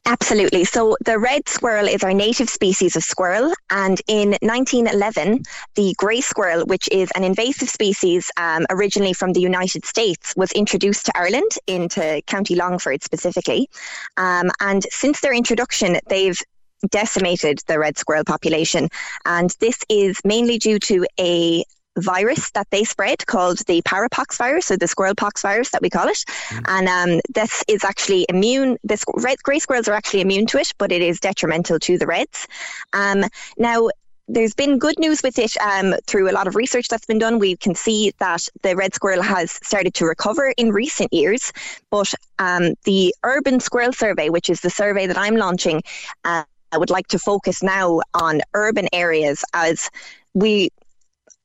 Absolutely. 0.07 0.63
So 0.63 0.97
the 1.05 1.19
red 1.19 1.49
squirrel 1.49 1.89
is 1.89 2.05
our 2.05 2.15
native 2.15 2.49
species 2.49 2.95
of 2.95 3.03
squirrel. 3.03 3.53
And 3.71 4.01
in 4.07 4.37
1911, 4.41 5.43
the 5.75 5.95
grey 5.99 6.21
squirrel, 6.21 6.65
which 6.65 6.89
is 6.93 7.11
an 7.17 7.25
invasive 7.25 7.69
species 7.69 8.31
um, 8.37 8.67
originally 8.71 9.13
from 9.13 9.33
the 9.33 9.41
United 9.41 9.85
States, 9.85 10.33
was 10.37 10.53
introduced 10.53 11.07
to 11.07 11.19
Ireland, 11.19 11.51
into 11.67 12.23
County 12.29 12.55
Longford 12.55 13.03
specifically. 13.03 13.69
Um, 14.17 14.49
and 14.61 14.85
since 14.85 15.21
their 15.21 15.35
introduction, 15.35 15.99
they've 16.09 16.41
decimated 16.89 17.59
the 17.67 17.81
red 17.81 17.99
squirrel 17.99 18.25
population. 18.25 18.89
And 19.25 19.51
this 19.59 19.79
is 19.89 20.21
mainly 20.25 20.59
due 20.59 20.79
to 20.79 21.05
a 21.19 21.65
virus 21.97 22.51
that 22.53 22.69
they 22.71 22.85
spread 22.85 23.27
called 23.27 23.59
the 23.67 23.83
parapox 23.83 24.37
virus 24.39 24.71
or 24.71 24.77
the 24.77 24.89
squirrel 24.89 25.15
pox 25.15 25.43
virus 25.43 25.71
that 25.71 25.83
we 25.83 25.91
call 25.91 26.09
it. 26.09 26.25
Mm. 26.49 26.65
And 26.69 26.89
um, 26.89 27.21
this 27.29 27.65
is 27.69 27.85
actually 27.85 28.27
immune, 28.29 28.79
the 28.85 29.03
red, 29.15 29.43
grey 29.43 29.59
squirrels 29.59 29.89
are 29.89 29.95
actually 29.95 30.21
immune 30.21 30.47
to 30.47 30.59
it, 30.59 30.73
but 30.79 30.93
it 30.93 31.03
is 31.03 31.21
detrimental 31.21 31.79
to 31.81 31.99
the 31.99 32.07
reds. 32.07 32.47
Um, 32.93 33.25
now, 33.59 33.89
there's 34.29 34.55
been 34.55 34.79
good 34.79 34.99
news 34.99 35.23
with 35.23 35.39
it 35.39 35.57
um, 35.59 35.95
through 36.07 36.29
a 36.29 36.33
lot 36.33 36.49
of 36.49 36.57
research 36.57 36.89
that's 36.89 37.07
been 37.07 37.19
done. 37.19 37.39
We 37.39 37.57
can 37.57 37.75
see 37.75 38.13
that 38.19 38.49
the 38.63 38.75
red 38.75 38.93
squirrel 38.93 39.23
has 39.23 39.53
started 39.53 39.95
to 39.95 40.05
recover 40.05 40.53
in 40.57 40.73
recent 40.73 41.13
years, 41.13 41.53
but 41.91 42.13
um, 42.41 42.75
the 42.85 43.15
Urban 43.23 43.61
Squirrel 43.61 43.93
Survey, 43.93 44.29
which 44.29 44.51
is 44.51 44.61
the 44.61 44.71
survey 44.71 45.07
that 45.07 45.17
I'm 45.17 45.37
launching, 45.37 45.83
uh, 46.25 46.43
I 46.73 46.79
would 46.79 46.91
like 46.91 47.07
to 47.09 47.19
focus 47.19 47.63
now 47.63 48.01
on 48.15 48.41
urban 48.53 48.89
areas 48.93 49.45
as 49.55 49.89
we 50.35 50.71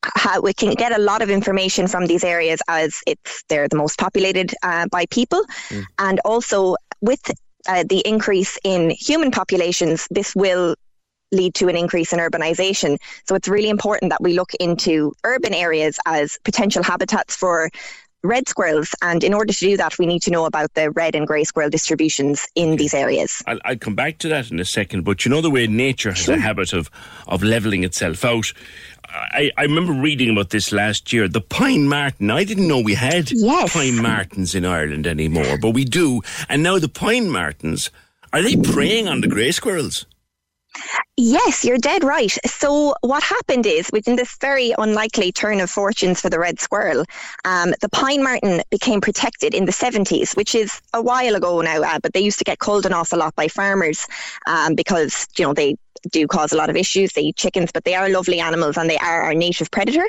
how 0.04 0.42
we 0.42 0.54
can 0.54 0.74
get 0.74 0.92
a 0.92 1.02
lot 1.02 1.22
of 1.22 1.30
information 1.30 1.88
from 1.88 2.06
these 2.06 2.24
areas 2.24 2.60
as 2.68 3.02
it's 3.06 3.44
they're 3.50 3.68
the 3.68 3.76
most 3.76 3.98
populated 4.00 4.54
uh, 4.64 4.88
by 4.92 5.06
people, 5.08 5.44
mm. 5.70 5.84
and 6.00 6.20
also 6.26 6.76
with 7.02 7.22
uh, 7.68 7.84
the 7.88 8.00
increase 8.00 8.58
in 8.64 8.90
human 8.90 9.32
populations, 9.32 10.08
this 10.10 10.36
will 10.36 10.76
lead 11.32 11.54
to 11.56 11.70
an 11.70 11.76
increase 11.76 12.12
in 12.14 12.20
urbanization. 12.20 12.98
So 13.26 13.36
it's 13.36 13.48
really 13.48 13.70
important 13.70 14.10
that 14.10 14.22
we 14.22 14.34
look 14.34 14.52
into 14.60 15.14
urban 15.24 15.54
areas 15.54 15.98
as 16.06 16.38
potential 16.44 16.84
habitats 16.84 17.36
for 17.36 17.70
red 18.24 18.48
squirrels. 18.48 18.94
And 19.02 19.24
in 19.24 19.34
order 19.34 19.54
to 19.54 19.60
do 19.60 19.78
that, 19.78 19.98
we 19.98 20.06
need 20.06 20.22
to 20.24 20.32
know 20.32 20.46
about 20.46 20.74
the 20.74 20.92
red 20.92 21.16
and 21.16 21.28
grey 21.28 21.44
squirrel 21.44 21.70
distributions 21.70 22.48
in 22.56 22.76
these 22.76 22.94
areas. 22.94 23.42
I'll, 23.48 23.60
I'll, 23.66 23.78
come 23.78 23.96
back 23.96 24.20
to 24.20 24.30
that 24.30 24.52
in 24.52 24.60
a 24.60 24.66
second. 24.66 25.04
But 25.04 25.26
you 25.26 25.32
know 25.32 25.42
the 25.42 25.50
way 25.50 25.68
nature 25.68 26.12
has 26.12 26.30
a 26.30 26.38
habit 26.38 26.74
of, 26.74 26.90
of 27.28 27.44
levelling 27.44 27.84
itself 27.84 28.24
out. 28.24 28.52
I, 29.10 29.52
I 29.58 29.64
remember 29.64 29.94
reading 29.94 30.30
about 30.30 30.52
this 30.52 30.72
last 30.72 31.12
year. 31.12 31.28
The 31.28 31.42
pine 31.42 31.88
marten. 31.88 32.32
I 32.32 32.44
didn't 32.44 32.68
know 32.68 32.80
we 32.80 32.94
had 32.94 33.32
yes. 33.32 33.74
pine 33.74 34.02
martens 34.02 34.56
in 34.56 34.66
Ireland 34.66 35.08
anymore, 35.08 35.58
but 35.58 35.72
we 35.72 35.84
do. 35.84 36.22
And 36.48 36.64
now 36.64 36.80
the 36.80 36.90
pine 36.90 37.30
martens 37.30 37.90
are 38.34 38.42
they 38.42 38.56
preying 38.56 39.10
on 39.10 39.22
the 39.22 39.28
grey 39.28 39.52
squirrels? 39.52 40.06
Yes, 41.18 41.64
you're 41.66 41.78
dead 41.78 42.04
right. 42.04 42.32
So 42.46 42.96
what 43.02 43.24
happened 43.24 43.66
is, 43.66 43.90
within 43.92 44.16
this 44.16 44.38
very 44.40 44.74
unlikely 44.78 45.32
turn 45.32 45.60
of 45.60 45.70
fortunes 45.70 46.22
for 46.22 46.30
the 46.30 46.40
red 46.40 46.60
squirrel, 46.60 47.06
um, 47.46 47.74
the 47.82 47.90
pine 47.90 48.24
marten 48.24 48.62
became 48.72 49.02
protected 49.02 49.54
in 49.54 49.66
the 49.66 49.72
70s, 49.72 50.36
which 50.36 50.56
is 50.56 50.82
a 50.94 51.02
while 51.02 51.36
ago 51.36 51.62
now. 51.62 51.82
Uh, 51.82 52.00
but 52.02 52.14
they 52.14 52.22
used 52.22 52.40
to 52.40 52.44
get 52.44 52.60
culled 52.60 52.86
an 52.86 52.94
awful 52.94 53.20
lot 53.20 53.36
by 53.36 53.48
farmers 53.48 54.08
um, 54.48 54.74
because 54.74 55.28
you 55.38 55.46
know 55.46 55.54
they 55.54 55.76
do 56.12 56.28
cause 56.28 56.54
a 56.54 56.58
lot 56.58 56.70
of 56.70 56.76
issues. 56.76 57.14
They 57.14 57.22
eat 57.22 57.36
chickens, 57.36 57.72
but 57.72 57.84
they 57.84 57.96
are 57.96 58.10
lovely 58.10 58.40
animals 58.40 58.78
and 58.78 58.90
they 58.90 58.98
are 58.98 59.22
our 59.22 59.34
native 59.34 59.70
predator. 59.70 60.06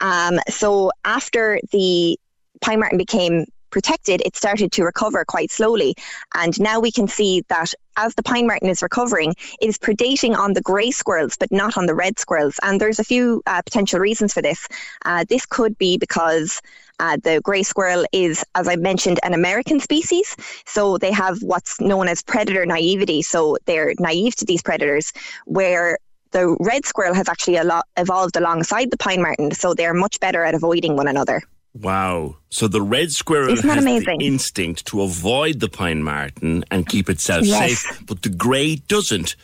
Um, 0.00 0.40
so 0.48 0.90
after 1.04 1.60
the 1.70 2.18
pine 2.60 2.80
marten 2.80 2.98
became 2.98 3.46
protected, 3.70 4.22
it 4.24 4.36
started 4.36 4.72
to 4.72 4.84
recover 4.84 5.24
quite 5.24 5.50
slowly. 5.50 5.94
And 6.34 6.58
now 6.60 6.80
we 6.80 6.92
can 6.92 7.08
see 7.08 7.42
that 7.48 7.72
as 7.96 8.14
the 8.14 8.22
pine 8.22 8.46
marten 8.46 8.68
is 8.68 8.82
recovering, 8.82 9.34
it 9.60 9.68
is 9.68 9.78
predating 9.78 10.36
on 10.36 10.54
the 10.54 10.62
grey 10.62 10.90
squirrels, 10.90 11.36
but 11.36 11.52
not 11.52 11.76
on 11.76 11.86
the 11.86 11.94
red 11.94 12.18
squirrels. 12.18 12.58
And 12.62 12.80
there's 12.80 12.98
a 12.98 13.04
few 13.04 13.42
uh, 13.46 13.62
potential 13.62 14.00
reasons 14.00 14.32
for 14.32 14.42
this. 14.42 14.66
Uh, 15.04 15.24
this 15.28 15.44
could 15.46 15.76
be 15.78 15.98
because 15.98 16.60
uh, 16.98 17.16
the 17.22 17.40
grey 17.42 17.62
squirrel 17.62 18.04
is, 18.12 18.44
as 18.54 18.68
I 18.68 18.76
mentioned, 18.76 19.20
an 19.22 19.34
American 19.34 19.80
species. 19.80 20.36
So 20.66 20.98
they 20.98 21.12
have 21.12 21.42
what's 21.42 21.80
known 21.80 22.08
as 22.08 22.22
predator 22.22 22.66
naivety. 22.66 23.22
So 23.22 23.56
they're 23.64 23.94
naive 23.98 24.36
to 24.36 24.44
these 24.44 24.62
predators, 24.62 25.12
where 25.46 25.98
the 26.32 26.56
red 26.60 26.84
squirrel 26.84 27.14
has 27.14 27.28
actually 27.28 27.56
a 27.56 27.64
lot 27.64 27.86
evolved 27.96 28.36
alongside 28.36 28.90
the 28.90 28.98
pine 28.98 29.22
marten. 29.22 29.50
So 29.50 29.74
they're 29.74 29.94
much 29.94 30.20
better 30.20 30.44
at 30.44 30.54
avoiding 30.54 30.96
one 30.96 31.08
another. 31.08 31.42
Wow. 31.74 32.36
So 32.50 32.66
the 32.68 32.82
red 32.82 33.12
squirrel 33.12 33.52
Isn't 33.52 33.66
that 33.66 33.74
has 33.76 33.84
amazing? 33.84 34.18
the 34.18 34.26
instinct 34.26 34.86
to 34.86 35.02
avoid 35.02 35.60
the 35.60 35.68
pine 35.68 36.02
marten 36.02 36.64
and 36.70 36.86
keep 36.88 37.08
itself 37.08 37.44
Yes. 37.44 37.80
safe, 37.82 38.02
but 38.06 38.22
the 38.22 38.28
grey 38.28 38.76
doesn't 38.76 39.36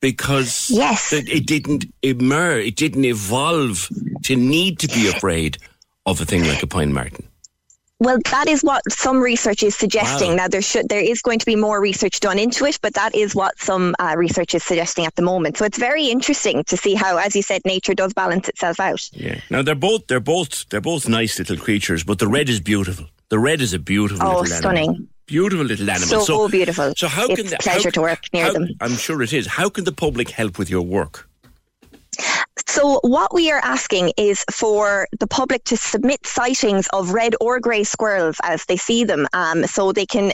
because 0.00 0.68
Yes. 0.70 1.12
it, 1.12 1.28
it 1.28 1.46
didn't 1.46 1.86
emerge, 2.02 2.66
it 2.66 2.76
didn't 2.76 3.04
evolve 3.06 3.88
to 4.24 4.36
need 4.36 4.78
to 4.80 4.88
be 4.88 5.08
afraid 5.08 5.56
of 6.04 6.20
a 6.20 6.26
thing 6.26 6.44
like 6.46 6.62
a 6.62 6.66
pine 6.66 6.92
marten. 6.92 7.26
Well, 8.00 8.18
that 8.32 8.48
is 8.48 8.62
what 8.62 8.82
some 8.90 9.20
research 9.20 9.62
is 9.62 9.76
suggesting. 9.76 10.30
Wow. 10.30 10.36
Now, 10.36 10.48
there 10.48 10.60
should 10.62 10.88
there 10.88 11.00
is 11.00 11.22
going 11.22 11.38
to 11.38 11.46
be 11.46 11.56
more 11.56 11.80
research 11.80 12.20
done 12.20 12.38
into 12.38 12.64
it, 12.66 12.78
but 12.82 12.92
that 12.94 13.14
is 13.14 13.34
what 13.34 13.58
some 13.58 13.94
uh, 13.98 14.14
research 14.16 14.54
is 14.54 14.64
suggesting 14.64 15.06
at 15.06 15.14
the 15.14 15.22
moment. 15.22 15.56
So 15.56 15.64
it's 15.64 15.78
very 15.78 16.06
interesting 16.06 16.64
to 16.64 16.76
see 16.76 16.94
how, 16.94 17.16
as 17.18 17.36
you 17.36 17.42
said, 17.42 17.62
nature 17.64 17.94
does 17.94 18.12
balance 18.12 18.48
itself 18.48 18.80
out. 18.80 19.08
Yeah. 19.12 19.40
Now 19.48 19.62
they're 19.62 19.74
both 19.76 20.06
they're 20.08 20.20
both 20.20 20.68
they're 20.70 20.80
both 20.80 21.08
nice 21.08 21.38
little 21.38 21.56
creatures, 21.56 22.02
but 22.04 22.18
the 22.18 22.26
red 22.28 22.48
is 22.48 22.60
beautiful. 22.60 23.06
The 23.28 23.38
red 23.38 23.60
is 23.60 23.72
a 23.72 23.78
beautiful 23.78 24.26
Oh, 24.26 24.40
little 24.40 24.46
stunning. 24.56 24.88
animal. 24.90 25.06
Beautiful 25.26 25.64
little 25.64 25.88
animal. 25.88 26.20
So 26.20 26.48
beautiful. 26.48 26.92
So 26.96 27.08
how 27.08 27.26
It's 27.28 27.40
can 27.40 27.50
the, 27.50 27.56
pleasure 27.58 27.88
how- 27.88 27.92
to 27.92 28.00
work 28.02 28.20
near 28.34 28.44
how- 28.46 28.52
them. 28.52 28.68
I'm 28.80 28.96
sure 28.96 29.22
it 29.22 29.32
is. 29.32 29.46
How 29.46 29.68
can 29.70 29.84
the 29.84 29.92
public 29.92 30.30
help 30.30 30.58
with 30.58 30.68
your 30.68 30.82
work? 30.82 31.28
So, 32.66 33.00
what 33.02 33.34
we 33.34 33.50
are 33.50 33.60
asking 33.62 34.12
is 34.16 34.44
for 34.50 35.06
the 35.18 35.26
public 35.26 35.64
to 35.64 35.76
submit 35.76 36.26
sightings 36.26 36.88
of 36.92 37.10
red 37.10 37.34
or 37.40 37.60
grey 37.60 37.84
squirrels 37.84 38.36
as 38.42 38.64
they 38.66 38.76
see 38.76 39.04
them, 39.04 39.26
um, 39.32 39.66
so 39.66 39.92
they 39.92 40.06
can. 40.06 40.32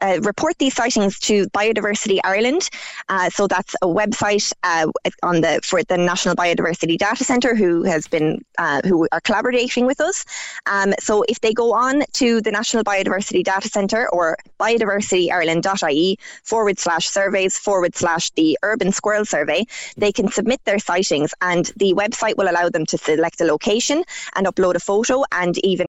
Uh, 0.00 0.18
report 0.22 0.56
these 0.58 0.74
sightings 0.74 1.18
to 1.18 1.46
Biodiversity 1.48 2.18
Ireland. 2.24 2.68
Uh, 3.08 3.30
so 3.30 3.46
that's 3.46 3.74
a 3.82 3.86
website 3.86 4.52
uh, 4.62 4.86
on 5.22 5.40
the 5.40 5.60
for 5.62 5.82
the 5.82 5.96
National 5.96 6.34
Biodiversity 6.34 6.96
Data 6.96 7.24
Centre, 7.24 7.54
who 7.54 7.82
has 7.84 8.06
been 8.06 8.42
uh, 8.58 8.80
who 8.84 9.06
are 9.12 9.20
collaborating 9.20 9.86
with 9.86 10.00
us. 10.00 10.24
Um, 10.66 10.94
so 11.00 11.24
if 11.28 11.40
they 11.40 11.52
go 11.52 11.72
on 11.72 12.02
to 12.14 12.40
the 12.40 12.50
National 12.50 12.84
Biodiversity 12.84 13.44
Data 13.44 13.68
Centre 13.68 14.08
or 14.10 14.36
biodiversityireland.ie 14.58 16.18
forward 16.44 16.78
slash 16.78 17.08
surveys 17.08 17.58
forward 17.58 17.94
slash 17.94 18.30
the 18.30 18.58
urban 18.62 18.92
squirrel 18.92 19.24
survey, 19.24 19.64
they 19.96 20.12
can 20.12 20.28
submit 20.28 20.64
their 20.64 20.78
sightings 20.78 21.34
and 21.40 21.72
the 21.76 21.94
website 21.94 22.36
will 22.36 22.50
allow 22.50 22.68
them 22.68 22.86
to 22.86 22.98
select 22.98 23.40
a 23.40 23.44
location 23.44 24.02
and 24.36 24.46
upload 24.46 24.74
a 24.74 24.80
photo 24.80 25.24
and 25.32 25.58
even 25.64 25.86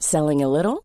Selling 0.00 0.42
a 0.42 0.48
little 0.48 0.84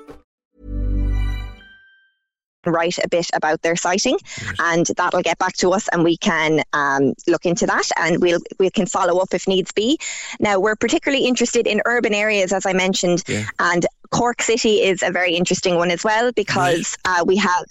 write 2.65 2.97
a 3.03 3.07
bit 3.09 3.27
about 3.33 3.61
their 3.61 3.75
sighting 3.75 4.17
and 4.59 4.85
that'll 4.97 5.21
get 5.21 5.37
back 5.39 5.53
to 5.53 5.71
us 5.71 5.87
and 5.91 6.03
we 6.03 6.17
can 6.17 6.61
um, 6.73 7.13
look 7.27 7.45
into 7.45 7.65
that 7.65 7.87
and 7.97 8.21
we'll 8.21 8.39
we 8.59 8.69
can 8.69 8.85
follow 8.85 9.19
up 9.19 9.33
if 9.33 9.47
needs 9.47 9.71
be. 9.71 9.97
Now 10.39 10.59
we're 10.59 10.75
particularly 10.75 11.25
interested 11.25 11.67
in 11.67 11.81
urban 11.85 12.13
areas 12.13 12.53
as 12.53 12.65
i 12.65 12.73
mentioned 12.73 13.23
Yeah. 13.27 13.45
and 13.59 13.85
cork 14.11 14.41
city 14.41 14.81
is 14.81 15.01
a 15.03 15.11
very 15.11 15.35
interesting 15.35 15.75
one 15.75 15.91
as 15.91 16.03
well 16.03 16.31
because 16.33 16.97
uh, 17.05 17.23
we 17.25 17.37
have 17.37 17.65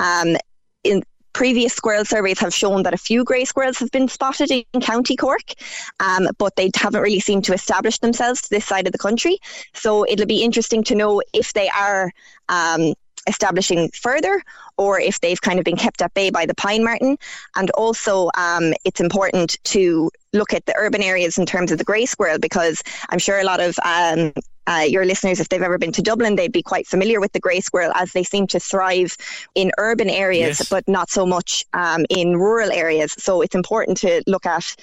um, 0.00 0.36
in 0.84 1.02
previous 1.32 1.72
squirrel 1.72 2.04
surveys 2.04 2.38
have 2.40 2.52
shown 2.52 2.82
that 2.82 2.94
a 2.94 2.96
few 2.98 3.22
grey 3.22 3.44
squirrels 3.44 3.78
have 3.78 3.90
been 3.90 4.08
spotted 4.08 4.50
in 4.50 4.80
county 4.80 5.14
cork 5.16 5.52
um, 6.00 6.28
but 6.38 6.56
they 6.56 6.70
haven't 6.74 7.00
really 7.02 7.20
seemed 7.20 7.44
to 7.44 7.52
establish 7.52 7.98
themselves 7.98 8.42
to 8.42 8.50
this 8.50 8.64
side 8.64 8.86
of 8.86 8.92
the 8.92 8.98
country. 8.98 9.38
So 9.74 10.04
it'll 10.08 10.26
be 10.26 10.42
interesting 10.42 10.82
to 10.84 10.94
know 10.94 11.22
if 11.32 11.52
they 11.52 11.68
are 11.68 12.10
um, 12.48 12.94
establishing 13.28 13.90
further 13.90 14.42
or 14.76 15.00
if 15.00 15.20
they've 15.20 15.40
kind 15.40 15.58
of 15.58 15.64
been 15.64 15.76
kept 15.76 16.02
at 16.02 16.12
bay 16.14 16.30
by 16.30 16.46
the 16.46 16.54
pine 16.54 16.82
marten. 16.82 17.16
And 17.56 17.70
also, 17.70 18.30
um, 18.36 18.72
it's 18.84 19.00
important 19.00 19.56
to 19.64 20.10
look 20.32 20.52
at 20.52 20.66
the 20.66 20.74
urban 20.76 21.02
areas 21.02 21.38
in 21.38 21.46
terms 21.46 21.70
of 21.72 21.78
the 21.78 21.84
grey 21.84 22.06
squirrel 22.06 22.38
because 22.38 22.82
I'm 23.10 23.18
sure 23.18 23.38
a 23.38 23.44
lot 23.44 23.60
of 23.60 23.76
um, 23.84 24.32
uh, 24.66 24.84
your 24.86 25.04
listeners, 25.04 25.40
if 25.40 25.48
they've 25.48 25.62
ever 25.62 25.78
been 25.78 25.92
to 25.92 26.02
Dublin, 26.02 26.36
they'd 26.36 26.52
be 26.52 26.62
quite 26.62 26.86
familiar 26.86 27.20
with 27.20 27.32
the 27.32 27.40
grey 27.40 27.60
squirrel 27.60 27.92
as 27.94 28.12
they 28.12 28.22
seem 28.22 28.46
to 28.48 28.60
thrive 28.60 29.16
in 29.54 29.70
urban 29.78 30.10
areas, 30.10 30.58
Yes. 30.60 30.68
but 30.68 30.86
not 30.86 31.08
so 31.10 31.24
much 31.24 31.64
um, 31.72 32.04
in 32.10 32.36
rural 32.36 32.70
areas. 32.70 33.14
So 33.18 33.40
it's 33.40 33.54
important 33.54 33.96
to 33.98 34.22
look 34.26 34.44
at 34.46 34.76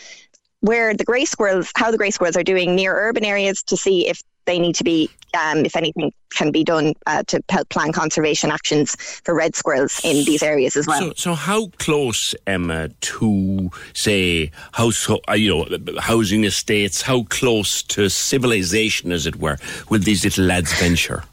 where 0.62 0.96
the 0.96 1.04
grey 1.04 1.26
squirrels, 1.26 1.72
how 1.76 1.92
the 1.92 1.98
grey 1.98 2.10
squirrels 2.10 2.36
are 2.36 2.44
doing 2.44 2.76
near 2.76 2.96
urban 2.96 3.24
areas 3.24 3.62
to 3.64 3.78
see 3.78 4.08
if 4.08 4.22
they 4.46 4.60
need 4.60 4.76
to 4.76 4.84
be, 4.84 5.10
um, 5.38 5.66
if 5.66 5.76
anything 5.76 6.12
can 6.34 6.52
be 6.52 6.64
done 6.64 6.94
uh, 7.08 7.24
to 7.28 7.42
help 7.50 7.70
plan 7.70 7.92
conservation 7.92 8.52
actions 8.52 8.96
for 9.24 9.34
red 9.34 9.56
squirrels 9.56 10.00
in 10.04 10.26
these 10.26 10.44
areas 10.44 10.76
as 10.76 10.88
well. 10.88 11.00
So, 11.00 11.14
so 11.16 11.34
how 11.34 11.68
close, 11.80 12.36
Emma, 12.46 12.90
to 12.90 13.72
say 13.94 14.52
house, 14.74 15.10
uh, 15.10 15.34
you 15.34 15.50
know, 15.50 16.00
housing 16.00 16.44
estates? 16.44 17.02
How 17.02 17.24
close 17.24 17.84
to 17.84 18.10
civilization, 18.10 19.12
as 19.12 19.26
it 19.26 19.38
were, 19.38 19.58
will 19.90 20.00
these 20.00 20.24
little 20.24 20.46
lads 20.46 20.74
venture? 20.80 21.24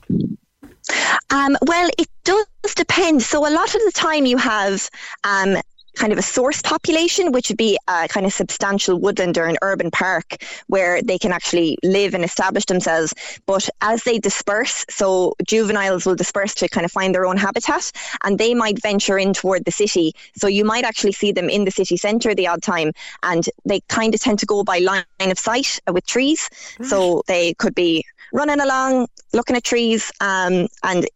Um, 1.31 1.57
well, 1.63 1.89
it 1.99 2.09
does 2.25 2.47
depend. 2.77 3.23
So 3.23 3.39
a 3.47 3.51
lot 3.51 3.75
of 3.75 3.81
the 3.85 3.93
time 3.95 4.27
you 4.27 4.37
have 4.37 4.89
um, 5.25 5.57
kind 5.95 6.13
of 6.13 6.19
a 6.19 6.23
source 6.23 6.63
population, 6.63 7.33
which 7.33 7.49
would 7.49 7.59
be 7.59 7.79
a 7.89 8.09
kind 8.09 8.27
of 8.27 8.33
substantial 8.33 8.99
woodland 8.99 9.39
or 9.39 9.47
an 9.47 9.57
urban 9.63 9.91
park 9.91 10.43
where 10.67 11.03
they 11.03 11.19
can 11.19 11.33
actually 11.33 11.79
live 11.83 12.15
and 12.15 12.25
establish 12.25 12.65
themselves. 12.67 13.15
But 13.47 13.69
as 13.81 14.03
they 14.05 14.19
disperse, 14.19 14.85
so 14.89 15.35
juveniles 15.47 16.07
will 16.07 16.15
disperse 16.15 16.55
to 16.57 16.69
kind 16.69 16.85
of 16.85 16.93
find 16.93 17.15
their 17.15 17.27
own 17.27 17.37
habitat 17.37 17.91
and 18.25 18.39
they 18.39 18.55
might 18.55 18.81
venture 18.81 19.19
in 19.19 19.33
toward 19.33 19.65
the 19.65 19.73
city. 19.73 20.13
So 20.37 20.47
you 20.47 20.65
might 20.65 20.85
actually 20.85 21.13
see 21.13 21.33
them 21.33 21.49
in 21.49 21.65
the 21.65 21.71
city 21.71 21.97
centre 21.97 22.35
the 22.35 22.49
odd 22.49 22.63
time 22.63 22.93
and 23.23 23.45
they 23.65 23.81
kind 23.89 24.15
of 24.15 24.21
tend 24.21 24.39
to 24.41 24.47
go 24.47 24.65
by 24.65 24.79
line 24.79 25.05
of 25.21 25.39
sight 25.39 25.79
uh, 25.87 25.93
with 25.93 26.07
trees. 26.07 26.49
So 26.83 27.23
they 27.27 27.55
could 27.55 27.75
be 27.75 28.05
running 28.33 28.61
along, 28.61 29.09
looking 29.33 29.57
at 29.57 29.65
trees, 29.65 30.11
um, 30.21 30.69
and 30.83 31.07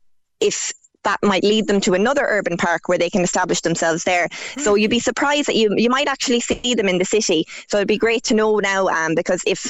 if 0.41 0.73
that 1.07 1.19
might 1.23 1.45
lead 1.45 1.67
them 1.69 1.81
to 1.87 1.95
another 1.95 2.25
urban 2.37 2.57
park 2.57 2.89
where 2.89 2.99
they 2.99 3.09
can 3.09 3.23
establish 3.23 3.61
themselves 3.63 4.03
there. 4.05 4.27
So 4.59 4.75
you'd 4.75 4.91
be 4.91 4.99
surprised 5.11 5.47
that 5.49 5.57
you 5.61 5.67
you 5.77 5.91
might 5.97 6.09
actually 6.09 6.41
see 6.41 6.75
them 6.75 6.89
in 6.93 6.99
the 6.99 7.05
city. 7.17 7.41
So 7.69 7.79
it'd 7.79 7.89
be 7.97 7.97
great 8.07 8.23
to 8.25 8.35
know 8.35 8.59
now, 8.59 8.89
um, 8.89 9.15
because 9.15 9.41
if 9.47 9.61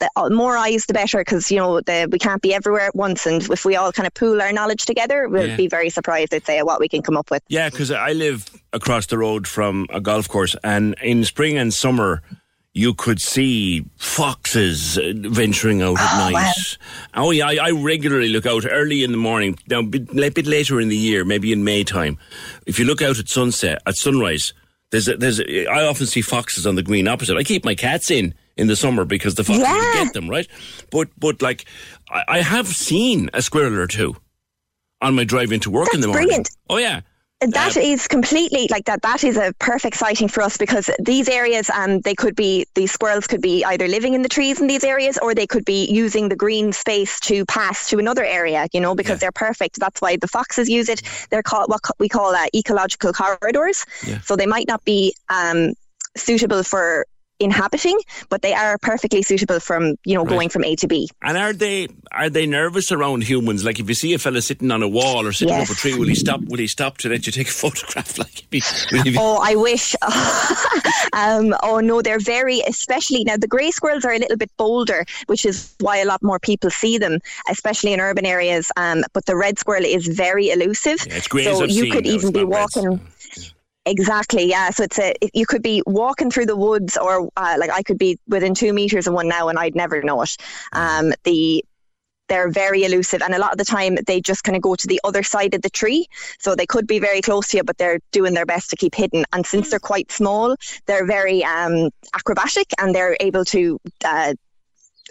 the 0.00 0.08
uh, 0.16 0.30
more 0.30 0.56
eyes, 0.56 0.86
the 0.86 0.94
better. 0.94 1.18
Because 1.20 1.50
you 1.52 1.58
know 1.58 1.80
the, 1.88 2.08
we 2.10 2.18
can't 2.18 2.42
be 2.42 2.52
everywhere 2.54 2.86
at 2.90 2.96
once, 2.96 3.26
and 3.26 3.42
if 3.50 3.64
we 3.64 3.76
all 3.76 3.92
kind 3.92 4.06
of 4.06 4.14
pool 4.14 4.40
our 4.40 4.52
knowledge 4.52 4.84
together, 4.86 5.28
we'll 5.28 5.46
Yeah. 5.48 5.56
be 5.56 5.68
very 5.68 5.90
surprised. 5.90 6.34
I'd 6.34 6.46
say 6.46 6.58
at 6.58 6.66
what 6.66 6.80
we 6.80 6.88
can 6.88 7.02
come 7.02 7.16
up 7.16 7.30
with. 7.30 7.42
Yeah, 7.48 7.68
because 7.70 7.90
I 7.90 8.12
live 8.12 8.38
across 8.72 9.06
the 9.06 9.18
road 9.18 9.46
from 9.46 9.86
a 9.90 10.00
golf 10.00 10.26
course, 10.28 10.56
and 10.64 10.94
in 11.02 11.24
spring 11.24 11.58
and 11.58 11.72
summer, 11.74 12.22
you 12.76 12.92
could 12.92 13.22
see 13.22 13.86
foxes 13.96 14.98
uh, 14.98 15.14
venturing 15.14 15.80
out 15.80 15.98
at 15.98 16.30
night. 16.30 16.76
Oh 17.14 17.30
yeah, 17.30 17.46
I, 17.46 17.54
I 17.54 17.70
regularly 17.70 18.28
look 18.28 18.44
out 18.44 18.66
early 18.70 19.02
in 19.02 19.12
the 19.12 19.16
morning. 19.16 19.58
Now, 19.66 19.78
a 19.78 19.82
bit, 19.82 20.34
bit 20.34 20.46
later 20.46 20.78
in 20.78 20.88
the 20.88 20.96
year, 20.96 21.24
maybe 21.24 21.52
in 21.52 21.64
May 21.64 21.84
time, 21.84 22.18
if 22.66 22.78
you 22.78 22.84
look 22.84 23.00
out 23.00 23.18
at 23.18 23.30
sunset, 23.30 23.80
at 23.86 23.96
sunrise, 23.96 24.52
there's 24.90 25.08
a, 25.08 25.16
there's 25.16 25.40
a, 25.40 25.66
I 25.68 25.86
often 25.86 26.06
see 26.06 26.20
foxes 26.20 26.66
on 26.66 26.74
the 26.74 26.82
green 26.82 27.08
opposite. 27.08 27.38
I 27.38 27.44
keep 27.44 27.64
my 27.64 27.74
cats 27.74 28.10
in 28.10 28.34
in 28.58 28.66
the 28.66 28.76
summer 28.76 29.06
because 29.06 29.36
the 29.36 29.44
foxes 29.44 29.66
will 29.66 30.04
get 30.04 30.12
them 30.12 30.28
right. 30.28 30.46
But 30.90 31.08
but 31.18 31.40
like 31.40 31.64
I, 32.10 32.24
I 32.28 32.40
have 32.42 32.66
seen 32.66 33.30
a 33.32 33.40
squirrel 33.40 33.78
or 33.78 33.86
two 33.86 34.16
on 35.00 35.14
my 35.14 35.24
drive 35.24 35.50
into 35.50 35.70
work 35.70 35.94
in 35.94 36.02
the 36.02 36.08
morning. 36.08 36.26
brilliant. 36.26 36.50
Oh 36.68 36.76
yeah. 36.76 37.00
That 37.40 37.76
is 37.76 38.08
completely 38.08 38.66
like 38.70 38.86
that. 38.86 39.02
That 39.02 39.22
is 39.22 39.36
a 39.36 39.52
perfect 39.58 39.96
sighting 39.96 40.26
for 40.26 40.42
us 40.42 40.56
because 40.56 40.88
these 40.98 41.28
areas, 41.28 41.68
um, 41.68 42.00
they 42.00 42.14
could 42.14 42.34
be 42.34 42.64
these 42.74 42.92
squirrels 42.92 43.26
could 43.26 43.42
be 43.42 43.62
either 43.62 43.86
living 43.88 44.14
in 44.14 44.22
the 44.22 44.28
trees 44.28 44.58
in 44.58 44.66
these 44.66 44.82
areas 44.82 45.18
or 45.20 45.34
they 45.34 45.46
could 45.46 45.66
be 45.66 45.84
using 45.84 46.30
the 46.30 46.36
green 46.36 46.72
space 46.72 47.20
to 47.20 47.44
pass 47.44 47.90
to 47.90 47.98
another 47.98 48.24
area. 48.24 48.66
You 48.72 48.80
know, 48.80 48.94
because 48.94 49.20
they're 49.20 49.32
perfect. 49.32 49.78
That's 49.78 50.00
why 50.00 50.16
the 50.16 50.28
foxes 50.28 50.68
use 50.70 50.88
it. 50.88 51.02
They're 51.28 51.42
called 51.42 51.68
what 51.68 51.80
we 51.98 52.08
call 52.08 52.34
uh, 52.34 52.46
ecological 52.54 53.12
corridors. 53.12 53.84
Yeah. 54.06 54.20
So 54.20 54.34
they 54.34 54.46
might 54.46 54.66
not 54.66 54.82
be 54.84 55.14
um, 55.28 55.74
suitable 56.16 56.62
for 56.62 57.06
inhabiting, 57.40 57.98
but 58.28 58.42
they 58.42 58.54
are 58.54 58.78
perfectly 58.78 59.22
suitable 59.22 59.60
from 59.60 59.96
you 60.04 60.14
know 60.14 60.22
Right. 60.24 60.30
going 60.30 60.48
from 60.48 60.64
A 60.64 60.74
to 60.76 60.86
B. 60.88 61.08
And 61.22 61.36
are 61.36 61.52
they 61.52 61.88
are 62.12 62.30
they 62.30 62.46
nervous 62.46 62.90
around 62.92 63.24
humans? 63.24 63.64
Like 63.64 63.78
if 63.78 63.88
you 63.88 63.94
see 63.94 64.14
a 64.14 64.18
fella 64.18 64.40
sitting 64.42 64.70
on 64.70 64.82
a 64.82 64.88
wall 64.88 65.26
or 65.26 65.32
sitting 65.32 65.54
Yes. 65.54 65.70
up 65.70 65.76
a 65.76 65.78
tree, 65.78 65.94
will 65.94 66.08
he 66.08 66.14
stop? 66.14 66.40
Will 66.46 66.58
he 66.58 66.66
stop 66.66 66.98
to 66.98 67.08
let 67.08 67.26
you 67.26 67.32
take 67.32 67.48
a 67.48 67.50
photograph? 67.62 68.18
Like, 68.18 68.44
he 68.50 68.60
be- 69.02 69.16
Oh, 69.18 69.38
I 69.42 69.54
wish. 69.54 69.94
um, 71.12 71.54
oh 71.62 71.80
no, 71.80 72.02
they're 72.02 72.18
very, 72.18 72.60
especially 72.66 73.24
now. 73.24 73.36
The 73.36 73.48
grey 73.48 73.70
squirrels 73.70 74.04
are 74.04 74.12
a 74.12 74.18
little 74.18 74.36
bit 74.36 74.50
bolder, 74.56 75.04
which 75.26 75.44
is 75.44 75.74
why 75.80 75.98
a 75.98 76.04
lot 76.06 76.22
more 76.22 76.38
people 76.38 76.70
see 76.70 76.98
them, 76.98 77.18
especially 77.50 77.92
in 77.92 78.00
urban 78.00 78.26
areas. 78.26 78.70
Um, 78.76 79.04
but 79.12 79.26
the 79.26 79.36
red 79.36 79.58
squirrel 79.58 79.84
is 79.84 80.06
very 80.06 80.50
elusive. 80.50 80.98
Yeah, 81.06 81.16
it's 81.16 81.28
so 81.28 81.64
you 81.64 81.90
could 81.92 82.06
even 82.06 82.32
be 82.32 82.44
walking. 82.44 82.88
reds. 82.90 83.02
Exactly, 83.86 84.48
yeah. 84.48 84.70
So 84.70 84.82
it's 84.82 84.98
a 84.98 85.14
you 85.32 85.46
could 85.46 85.62
be 85.62 85.80
walking 85.86 86.28
through 86.28 86.46
the 86.46 86.56
woods, 86.56 86.96
or 86.96 87.30
uh, 87.36 87.54
like 87.58 87.70
I 87.70 87.82
could 87.82 87.98
be 87.98 88.18
within 88.26 88.52
two 88.52 88.72
meters 88.72 89.06
of 89.06 89.14
one 89.14 89.28
now, 89.28 89.48
and 89.48 89.58
I'd 89.58 89.76
never 89.76 90.02
know 90.02 90.22
it. 90.22 90.36
Um, 90.72 91.12
the 91.22 91.64
they're 92.28 92.50
very 92.50 92.82
elusive, 92.82 93.22
and 93.22 93.32
a 93.32 93.38
lot 93.38 93.52
of 93.52 93.58
the 93.58 93.64
time 93.64 93.96
they 94.08 94.20
just 94.20 94.42
kind 94.42 94.56
of 94.56 94.62
go 94.62 94.74
to 94.74 94.86
the 94.88 95.00
other 95.04 95.22
side 95.22 95.54
of 95.54 95.62
the 95.62 95.70
tree. 95.70 96.06
So 96.40 96.56
they 96.56 96.66
could 96.66 96.88
be 96.88 96.98
very 96.98 97.20
close 97.20 97.46
to 97.48 97.58
you, 97.58 97.62
but 97.62 97.78
they're 97.78 98.00
doing 98.10 98.34
their 98.34 98.44
best 98.46 98.70
to 98.70 98.76
keep 98.76 98.96
hidden. 98.96 99.24
And 99.32 99.46
since 99.46 99.70
they're 99.70 99.78
quite 99.78 100.10
small, 100.10 100.56
they're 100.86 101.06
very 101.06 101.44
um, 101.44 101.90
acrobatic, 102.12 102.66
and 102.78 102.92
they're 102.92 103.16
able 103.20 103.44
to 103.46 103.78
uh, 104.04 104.34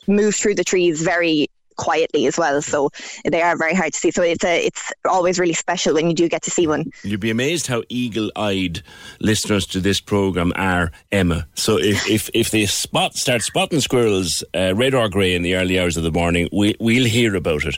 move 0.08 0.36
through 0.36 0.56
the 0.56 0.66
trees 0.66 1.02
very 1.02 1.48
quietly 1.76 2.28
as 2.28 2.38
well. 2.38 2.62
So 2.62 2.90
they 3.24 3.42
are 3.42 3.58
very 3.58 3.74
hard 3.74 3.94
to 3.94 4.00
see. 4.00 4.12
So 4.12 4.24
it's 4.24 4.44
a, 4.44 4.66
it's 4.66 4.94
always 5.06 5.40
really 5.40 5.54
special 5.54 5.94
when 5.94 6.08
you 6.08 6.14
do 6.14 6.30
get 6.30 6.42
to 6.44 6.52
see 6.52 6.68
one. 6.68 6.92
You'd 7.04 7.20
be 7.20 7.32
amazed 7.32 7.68
how 7.68 7.84
eagle-eyed 7.90 8.82
listeners 9.20 9.66
to 9.68 9.80
this 9.80 10.00
program 10.00 10.54
are, 10.56 10.92
Emma. 11.12 11.48
So 11.56 11.78
if 11.78 12.10
if, 12.10 12.30
if 12.34 12.52
they 12.52 12.66
spot 12.66 13.16
start 13.16 13.42
spotting 13.42 13.82
squirrels, 13.82 14.44
uh, 14.54 14.74
red 14.76 14.94
or 14.94 15.10
grey, 15.10 15.36
in 15.36 15.42
the 15.42 15.56
early 15.56 15.80
hours 15.80 15.98
of 15.98 16.04
the 16.04 16.12
morning, 16.12 16.50
we 16.52 16.76
we'll 16.80 17.06
hear 17.06 17.36
about 17.36 17.66
it. 17.66 17.78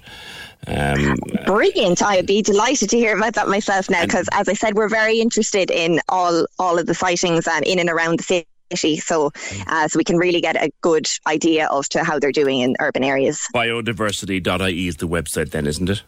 Um, 0.65 1.15
Brilliant! 1.45 2.01
I'd 2.01 2.25
be 2.25 2.41
delighted 2.41 2.89
to 2.89 2.97
hear 2.97 3.15
about 3.15 3.33
that 3.35 3.47
myself 3.47 3.89
now, 3.89 4.03
because 4.03 4.27
as 4.31 4.49
I 4.49 4.53
said, 4.53 4.75
we're 4.75 4.89
very 4.89 5.19
interested 5.19 5.71
in 5.71 6.01
all 6.09 6.45
all 6.59 6.77
of 6.79 6.87
the 6.87 6.95
sightings 6.95 7.47
um, 7.47 7.63
in 7.63 7.79
and 7.79 7.89
around 7.89 8.19
the 8.19 8.23
city. 8.23 8.47
So, 8.75 9.31
uh, 9.67 9.87
so 9.87 9.97
we 9.97 10.03
can 10.03 10.17
really 10.17 10.41
get 10.41 10.55
a 10.55 10.69
good 10.81 11.07
idea 11.27 11.67
of 11.67 11.87
to 11.89 12.03
how 12.03 12.19
they're 12.19 12.31
doing 12.31 12.59
in 12.59 12.75
urban 12.79 13.03
areas. 13.03 13.39
biodiversity.ie 13.53 14.87
is 14.87 14.97
the 14.97 15.07
website, 15.07 15.51
then, 15.51 15.67
isn't 15.67 15.89
it? 15.89 16.03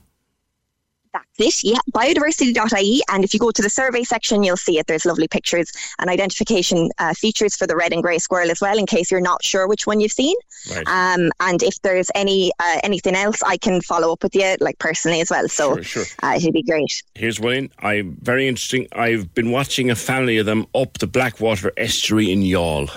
That's 1.13 1.63
it. 1.63 1.63
Yeah, 1.63 1.79
biodiversity.ie. 1.91 3.01
And 3.09 3.23
if 3.23 3.33
you 3.33 3.39
go 3.39 3.51
to 3.51 3.61
the 3.61 3.69
survey 3.69 4.03
section, 4.03 4.43
you'll 4.43 4.57
see 4.57 4.77
it. 4.77 4.87
There's 4.87 5.05
lovely 5.05 5.27
pictures 5.27 5.71
and 5.97 6.09
identification 6.09 6.91
uh, 6.99 7.13
features 7.13 7.55
for 7.55 7.65
the 7.65 7.75
red 7.75 7.93
and 7.93 8.03
grey 8.03 8.19
squirrel 8.19 8.51
as 8.51 8.61
well, 8.61 8.77
in 8.77 8.85
case 8.85 9.09
you're 9.09 9.19
not 9.19 9.43
sure 9.43 9.67
which 9.67 9.87
one 9.87 9.99
you've 9.99 10.11
seen. 10.11 10.35
Right. 10.69 10.87
Um, 10.87 11.31
and 11.39 11.63
if 11.63 11.81
there's 11.81 12.11
any 12.13 12.51
uh, 12.59 12.79
anything 12.83 13.15
else, 13.15 13.41
I 13.41 13.57
can 13.57 13.81
follow 13.81 14.13
up 14.13 14.21
with 14.21 14.35
you, 14.35 14.55
like 14.59 14.77
personally 14.79 15.21
as 15.21 15.31
well. 15.31 15.47
So 15.47 15.75
Sure, 15.75 15.83
sure. 15.83 16.05
Uh, 16.21 16.35
it'd 16.35 16.53
be 16.53 16.63
great. 16.63 17.03
Here's 17.15 17.39
one. 17.39 17.69
I'm 17.79 18.17
very 18.21 18.47
interesting. 18.47 18.87
I've 18.91 19.33
been 19.33 19.51
watching 19.51 19.89
a 19.89 19.95
family 19.95 20.37
of 20.37 20.45
them 20.45 20.67
up 20.75 20.99
the 20.99 21.07
Blackwater 21.07 21.71
estuary 21.77 22.31
in 22.31 22.41
Youghal. 22.41 22.95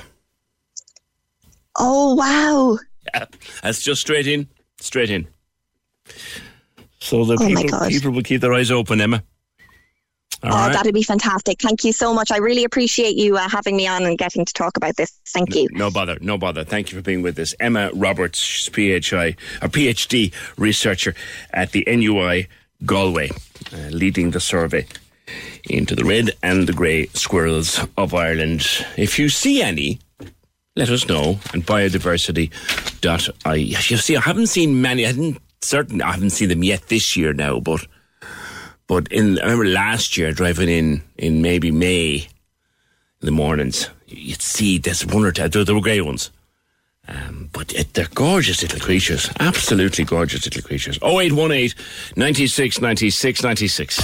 Oh 1.77 2.15
wow! 2.15 2.79
Yeah, 3.15 3.25
that's 3.63 3.83
just 3.83 4.03
straight 4.03 4.27
in, 4.27 4.49
straight 4.79 5.09
in. 5.09 5.29
So 7.03 7.25
the 7.25 7.35
Oh 7.35 7.47
people, 7.49 7.81
people 7.89 8.11
will 8.13 8.23
keep 8.23 8.41
their 8.41 8.55
eyes 8.55 8.71
open, 8.71 9.01
Emma. 9.01 9.25
All 10.45 10.53
oh, 10.53 10.55
right. 10.55 10.73
that'd 10.73 10.95
be 10.95 11.03
fantastic. 11.03 11.61
Thank 11.61 11.83
you 11.83 11.93
so 11.93 12.15
much. 12.15 12.31
I 12.31 12.37
really 12.37 12.63
appreciate 12.63 13.17
you 13.17 13.37
uh, 13.37 13.49
having 13.49 13.77
me 13.77 13.89
on 13.89 14.05
and 14.05 14.17
getting 14.17 14.45
to 14.45 14.53
talk 14.53 14.77
about 14.77 14.97
this. 14.97 15.11
Thank 15.29 15.55
you. 15.57 15.67
No 15.73 15.91
bother, 15.91 16.17
no 16.21 16.39
bother. 16.39 16.63
Thank 16.65 16.93
you 16.93 16.99
for 16.99 17.03
being 17.03 17.21
with 17.23 17.37
us. 17.41 17.57
Emma 17.59 17.91
Roberts, 17.93 18.69
PHI, 18.69 19.37
a 19.61 19.69
PhD 19.69 20.33
researcher 20.57 21.15
at 21.53 21.73
the 21.73 21.85
NUI 21.87 22.47
Galway, 22.87 23.31
uh, 23.73 23.89
leading 23.91 24.31
the 24.31 24.41
survey 24.41 24.87
into 25.69 25.97
the 25.97 26.05
red 26.05 26.31
and 26.43 26.69
the 26.69 26.73
grey 26.73 27.07
squirrels 27.15 27.81
of 27.97 28.15
Ireland. 28.15 28.65
If 28.97 29.19
you 29.19 29.29
see 29.29 29.61
any, 29.61 29.99
let 30.77 30.89
us 30.89 31.09
know. 31.09 31.41
And 31.53 31.67
biodiversity.ie. 31.67 33.61
You 33.61 33.97
see, 33.97 34.17
I 34.17 34.21
haven't 34.21 34.47
seen 34.47 34.81
many. 34.81 35.05
I 35.07 35.13
didn't 35.13 35.39
certain. 35.65 36.03
I 36.03 36.13
haven't 36.13 36.31
seen 36.31 36.49
them 36.49 36.63
yet 36.63 36.89
this 36.89 37.17
year 37.17 37.33
now, 37.33 37.61
but 37.61 37.87
but 38.87 39.11
in 39.13 39.39
I 39.39 39.43
remember 39.43 39.67
last 39.67 40.17
year 40.17 40.33
driving 40.33 40.69
in 40.69 41.03
in 41.17 41.43
maybe 41.43 41.71
May 41.71 42.15
in 43.21 43.27
the 43.27 43.31
mornings, 43.31 43.89
you'd 44.07 44.43
see 44.43 44.79
there's 44.79 45.07
one 45.07 45.25
or 45.25 45.33
two. 45.33 45.49
There, 45.49 45.65
there 45.65 45.75
were 45.75 45.81
grey 45.81 46.01
ones. 46.01 46.31
Um, 47.09 47.51
but 47.53 47.75
it, 47.75 47.95
they're 47.95 48.07
gorgeous 48.15 48.63
little 48.63 48.79
creatures. 48.79 49.29
Absolutely 49.41 50.05
gorgeous 50.05 50.45
little 50.45 50.63
creatures. 50.63 50.99
0818 51.03 51.73
96 52.17 52.81
96 52.81 53.43
96. 53.43 54.01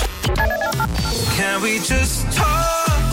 Can 1.36 1.62
we 1.62 1.78
just 1.78 2.32
talk? 2.36 2.57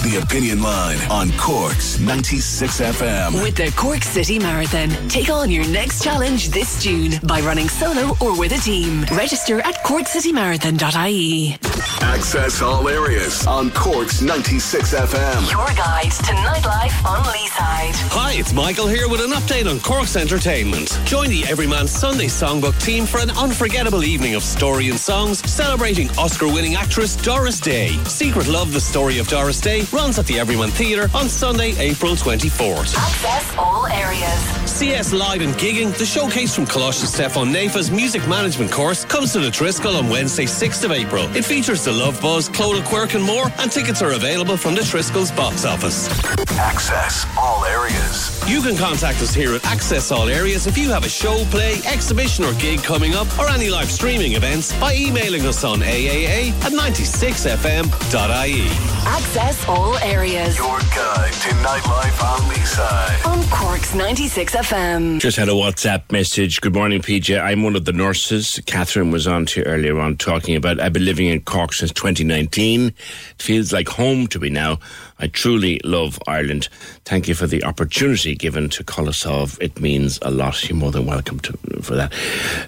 The 0.05 0.21
Opinion 0.21 0.61
Line 0.61 0.99
on 1.09 1.31
Cork's 1.31 1.99
96 1.99 2.79
FM. 2.79 3.41
With 3.41 3.55
the 3.55 3.73
Cork 3.75 4.03
City 4.03 4.37
Marathon. 4.37 4.89
Take 5.09 5.31
on 5.31 5.49
your 5.49 5.67
next 5.67 6.03
challenge 6.03 6.49
this 6.49 6.83
June 6.83 7.13
by 7.23 7.41
running 7.41 7.67
solo 7.67 8.15
or 8.21 8.37
with 8.37 8.51
a 8.51 8.59
team. 8.59 9.03
Register 9.11 9.61
at 9.61 9.83
corkcitymarathon.ie. 9.83 11.57
Access 12.03 12.61
all 12.61 12.87
areas 12.87 13.47
on 13.47 13.71
Cork's 13.71 14.21
96 14.21 14.93
FM. 14.93 15.49
Your 15.49 15.65
guide 15.75 16.11
to 16.11 16.33
nightlife 16.33 17.03
on 17.03 17.23
Leeside. 17.25 17.95
Hi, 18.11 18.33
it's 18.33 18.53
Michael 18.53 18.87
here 18.87 19.09
with 19.09 19.21
an 19.21 19.31
update 19.31 19.67
on 19.67 19.79
Cork's 19.79 20.15
entertainment. 20.15 20.99
Join 21.05 21.29
the 21.29 21.43
Everyman 21.45 21.87
Sunday 21.87 22.27
Songbook 22.27 22.79
team 22.79 23.07
for 23.07 23.21
an 23.21 23.31
unforgettable 23.31 24.03
evening 24.03 24.35
of 24.35 24.43
story 24.43 24.89
and 24.89 24.99
songs 24.99 25.39
celebrating 25.49 26.11
Oscar 26.11 26.45
winning 26.45 26.75
actress 26.75 27.15
Doris 27.15 27.59
Day. 27.59 27.97
Secret 28.05 28.47
Love, 28.47 28.71
the 28.71 28.79
story 28.79 29.17
of 29.17 29.27
Doris 29.27 29.59
Day, 29.59 29.83
runs 29.95 30.19
at 30.19 30.25
the 30.25 30.37
Everyman 30.37 30.69
Theatre 30.69 31.09
on 31.13 31.29
Sunday, 31.29 31.73
April 31.79 32.15
24th. 32.15 32.95
Access 32.97 33.55
all 33.57 33.87
areas. 33.87 34.39
CS 34.69 35.13
Live 35.13 35.41
and 35.41 35.53
Gigging, 35.53 35.97
the 35.97 36.05
showcase 36.05 36.53
from 36.53 36.65
Coláiste 36.65 37.05
Stiofáin 37.05 37.49
Naofa's 37.49 37.89
music 37.89 38.27
management 38.27 38.69
course, 38.73 39.05
comes 39.05 39.31
to 39.31 39.39
the 39.39 39.49
Triskel 39.49 39.97
on 39.97 40.09
Wednesday, 40.09 40.43
6th 40.43 40.83
of 40.83 40.91
April. 40.91 41.33
It 41.33 41.45
features 41.45 41.85
the 41.85 41.93
Love 41.93 42.19
Buzz, 42.21 42.49
Clodagh 42.49 42.83
Quirk 42.83 43.13
and 43.13 43.23
more, 43.23 43.49
and 43.59 43.71
tickets 43.71 44.01
are 44.01 44.11
available 44.11 44.57
from 44.57 44.75
the 44.75 44.81
Triskel's 44.81 45.31
box 45.31 45.63
office. 45.63 46.09
Access 46.57 47.25
all 47.37 47.63
areas. 47.63 48.43
You 48.49 48.61
can 48.61 48.75
contact 48.75 49.21
us 49.21 49.33
here 49.33 49.53
at 49.55 49.65
Access 49.65 50.11
All 50.11 50.29
Areas 50.29 50.67
if 50.67 50.77
you 50.77 50.89
have 50.89 51.03
a 51.05 51.09
show, 51.09 51.43
play, 51.45 51.79
exhibition 51.85 52.43
or 52.45 52.53
gig 52.55 52.83
coming 52.83 53.13
up 53.13 53.27
or 53.39 53.49
any 53.49 53.69
live 53.69 53.89
streaming 53.89 54.33
events 54.33 54.77
by 54.79 54.93
emailing 54.93 55.45
us 55.45 55.63
on 55.63 55.79
AAA 55.79 56.51
at 56.63 56.71
96fm.ie. 56.71 58.67
Access 59.07 59.67
all 59.67 59.84
areas. 59.93 60.57
Your 60.57 60.79
guide 60.79 61.33
to 61.33 61.49
nightlife 61.61 62.23
on 62.23 62.39
Leeside. 62.49 63.25
On 63.25 63.43
Cork's 63.49 63.93
96 63.93 64.55
FM. 64.55 65.19
Just 65.19 65.37
had 65.37 65.47
a 65.47 65.53
WhatsApp 65.53 66.11
message. 66.11 66.59
Good 66.61 66.73
morning, 66.73 67.01
PJ. 67.01 67.39
I'm 67.41 67.63
one 67.63 67.75
of 67.75 67.85
the 67.85 67.93
nurses. 67.93 68.59
Catherine 68.65 69.11
was 69.11 69.27
on 69.27 69.45
to 69.47 69.63
earlier 69.63 69.99
on 69.99 70.17
talking 70.17 70.55
about 70.55 70.79
I've 70.79 70.93
been 70.93 71.05
living 71.05 71.27
in 71.27 71.41
Cork 71.41 71.73
since 71.73 71.91
2019. 71.91 72.87
It 72.87 72.95
feels 73.37 73.71
like 73.71 73.87
home 73.87 74.27
to 74.27 74.39
me 74.39 74.49
now. 74.49 74.79
I 75.19 75.27
truly 75.27 75.79
love 75.85 76.19
Ireland. 76.27 76.67
Thank 77.05 77.27
you 77.27 77.35
for 77.35 77.47
the 77.47 77.63
opportunity 77.63 78.35
given 78.35 78.69
to 78.71 78.83
call 78.83 79.07
us 79.07 79.25
off. 79.25 79.57
It 79.61 79.79
means 79.79 80.19
a 80.21 80.31
lot. 80.31 80.67
You're 80.67 80.77
more 80.77 80.91
than 80.91 81.05
welcome 81.05 81.39
to, 81.41 81.53
for 81.81 81.95
that. 81.95 82.11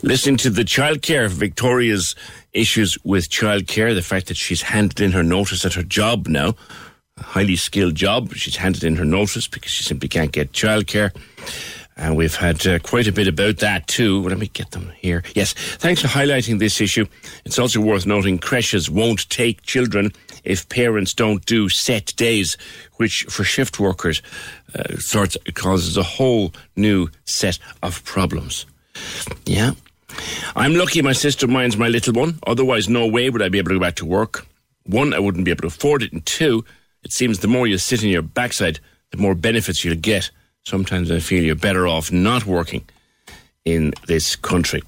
Listening 0.01 0.37
to 0.37 0.49
the 0.49 0.63
childcare, 0.63 1.29
Victoria's 1.29 2.15
issues 2.53 2.97
with 3.03 3.29
childcare, 3.29 3.93
the 3.93 4.01
fact 4.01 4.27
that 4.27 4.37
she's 4.37 4.61
handed 4.61 5.01
in 5.01 5.11
her 5.11 5.23
notice 5.23 5.65
at 5.65 5.73
her 5.73 5.83
job 5.83 6.27
now, 6.27 6.49
a 6.49 6.55
highly 7.19 7.55
skilled 7.55 7.95
job. 7.95 8.33
She's 8.33 8.57
handed 8.57 8.83
in 8.83 8.95
her 8.95 9.05
notice 9.05 9.47
because 9.47 9.71
she 9.71 9.83
simply 9.83 10.09
can't 10.09 10.31
get 10.31 10.51
childcare. 10.51 11.15
And 11.97 12.15
we've 12.15 12.35
had 12.35 12.65
uh, 12.67 12.77
quite 12.79 13.07
a 13.07 13.11
bit 13.11 13.27
about 13.27 13.57
that 13.57 13.87
too. 13.87 14.21
Let 14.21 14.37
me 14.37 14.47
get 14.47 14.71
them 14.71 14.91
here. 14.97 15.23
Yes, 15.33 15.53
thanks 15.53 16.01
for 16.01 16.07
highlighting 16.07 16.59
this 16.59 16.79
issue. 16.79 17.07
It's 17.43 17.57
also 17.57 17.81
worth 17.81 18.05
noting 18.05 18.37
creches 18.37 18.89
won't 18.89 19.27
take 19.29 19.63
children 19.63 20.11
if 20.43 20.69
parents 20.69 21.13
don't 21.13 21.43
do 21.45 21.69
set 21.69 22.15
days, 22.15 22.55
which 22.97 23.25
for 23.29 23.43
shift 23.43 23.79
workers 23.79 24.21
uh, 24.75 24.97
sorts 24.97 25.37
causes 25.55 25.97
a 25.97 26.03
whole 26.03 26.53
new 26.75 27.09
set 27.25 27.57
of 27.81 28.03
problems. 28.05 28.67
Yeah. 29.45 29.71
I'm 30.55 30.75
lucky 30.75 31.01
my 31.01 31.13
sister 31.13 31.47
minds 31.47 31.77
my 31.77 31.89
little 31.89 32.13
one. 32.13 32.39
Otherwise, 32.45 32.87
no 32.87 33.07
way 33.07 33.29
would 33.29 33.41
I 33.41 33.49
be 33.49 33.57
able 33.57 33.69
to 33.69 33.75
go 33.75 33.81
back 33.81 33.95
to 33.95 34.05
work. 34.05 34.45
One, 34.85 35.13
I 35.13 35.19
wouldn't 35.19 35.45
be 35.45 35.51
able 35.51 35.61
to 35.61 35.67
afford 35.67 36.03
it. 36.03 36.13
And 36.13 36.25
two, 36.25 36.63
it 37.07 37.13
seems 37.13 37.39
the 37.39 37.47
more 37.47 37.67
you 37.67 37.77
sit 37.77 38.03
in 38.03 38.09
your 38.09 38.21
backside, 38.21 38.81
the 39.11 39.17
more 39.17 39.33
benefits 39.33 39.85
you'll 39.85 39.95
get. 39.95 40.29
Sometimes 40.65 41.09
I 41.09 41.19
feel 41.19 41.41
you're 41.41 41.55
better 41.55 41.87
off 41.87 42.11
not 42.11 42.45
working 42.45 42.83
in 43.63 43.93
this 44.07 44.35
country. 44.35 44.83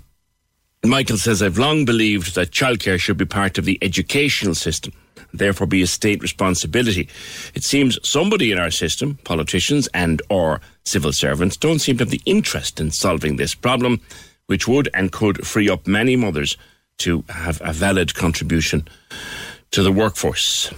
Michael 0.84 1.16
says, 1.18 1.42
I've 1.42 1.58
long 1.58 1.86
believed 1.86 2.36
that 2.36 2.52
childcare 2.52 3.00
should 3.00 3.16
be 3.16 3.24
part 3.24 3.58
of 3.58 3.64
the 3.64 3.80
educational 3.82 4.54
system, 4.54 4.92
therefore 5.32 5.66
be 5.66 5.82
a 5.82 5.88
state 5.88 6.22
responsibility. 6.22 7.08
It 7.56 7.64
seems 7.64 7.98
somebody 8.04 8.52
in 8.52 8.60
our 8.60 8.72
system, 8.72 9.18
politicians 9.24 9.88
and 9.94 10.22
or 10.30 10.60
civil 10.84 11.14
servants, 11.14 11.56
don't 11.56 11.80
seem 11.80 12.00
to 12.00 12.02
have 12.02 12.12
the 12.12 12.22
interest 12.26 12.82
in 12.82 12.92
solving 12.92 13.38
this 13.38 13.56
problem, 13.56 14.02
which 14.48 14.68
would 14.68 14.90
and 14.94 15.14
could 15.14 15.48
free 15.48 15.70
up 15.70 15.88
many 15.88 16.18
mothers 16.18 16.58
to 16.98 17.24
have 17.30 17.62
a 17.64 17.72
valid 17.72 18.14
contribution 18.14 18.86
to 19.72 19.82
the 19.82 19.92
workforce. 19.94 20.74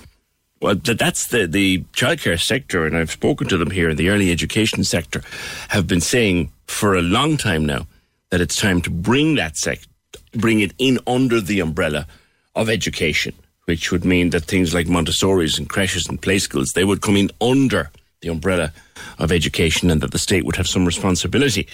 Well, 0.61 0.75
that's 0.75 1.27
the, 1.27 1.47
the 1.47 1.79
childcare 1.93 2.39
sector, 2.39 2.85
and 2.85 2.95
I've 2.95 3.11
spoken 3.11 3.47
to 3.47 3.57
them 3.57 3.71
here 3.71 3.89
in 3.89 3.97
the 3.97 4.09
early 4.09 4.31
education 4.31 4.83
sector, 4.83 5.23
have 5.69 5.87
been 5.87 6.01
saying 6.01 6.51
for 6.67 6.95
a 6.95 7.01
long 7.01 7.35
time 7.35 7.65
now 7.65 7.87
that 8.29 8.41
it's 8.41 8.55
time 8.55 8.79
to 8.83 8.91
bring 8.91 9.35
that 9.35 9.57
sector, 9.57 9.87
bring 10.33 10.59
it 10.59 10.73
in 10.77 10.99
under 11.07 11.41
the 11.41 11.61
umbrella 11.61 12.05
of 12.55 12.69
education, 12.69 13.33
which 13.65 13.91
would 13.91 14.05
mean 14.05 14.29
that 14.29 14.45
things 14.45 14.71
like 14.71 14.87
Montessori's 14.87 15.57
and 15.57 15.67
creches 15.67 16.07
and 16.07 16.21
play 16.21 16.37
schools, 16.37 16.73
they 16.73 16.85
would 16.85 17.01
come 17.01 17.17
in 17.17 17.31
under 17.41 17.89
the 18.21 18.29
umbrella 18.29 18.71
of 19.17 19.31
education 19.31 19.89
and 19.89 19.99
that 20.01 20.11
the 20.11 20.19
state 20.19 20.45
would 20.45 20.57
have 20.57 20.67
some 20.67 20.85
responsibility. 20.85 21.67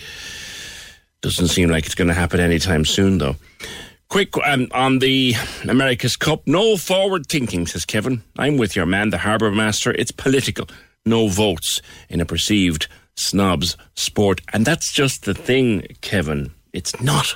Doesn't 1.19 1.49
seem 1.49 1.69
like 1.69 1.85
it's 1.85 1.95
going 1.95 2.07
to 2.07 2.13
happen 2.13 2.39
anytime 2.39 2.85
soon, 2.85 3.17
though. 3.17 3.35
Quick 4.09 4.37
um, 4.45 4.67
on 4.71 4.99
the 4.99 5.33
America's 5.67 6.15
Cup. 6.15 6.41
No 6.45 6.77
forward 6.77 7.27
thinking, 7.27 7.67
says 7.67 7.85
Kevin. 7.85 8.23
I'm 8.37 8.57
with 8.57 8.75
your 8.75 8.85
man, 8.85 9.09
the 9.09 9.17
harbour 9.17 9.51
master. 9.51 9.91
It's 9.91 10.11
political. 10.11 10.67
No 11.05 11.27
votes 11.27 11.81
in 12.09 12.21
a 12.21 12.25
perceived 12.25 12.87
snobs 13.15 13.75
sport. 13.95 14.41
And 14.53 14.65
that's 14.65 14.93
just 14.93 15.25
the 15.25 15.33
thing, 15.33 15.87
Kevin. 16.01 16.51
It's 16.71 17.01
not. 17.01 17.35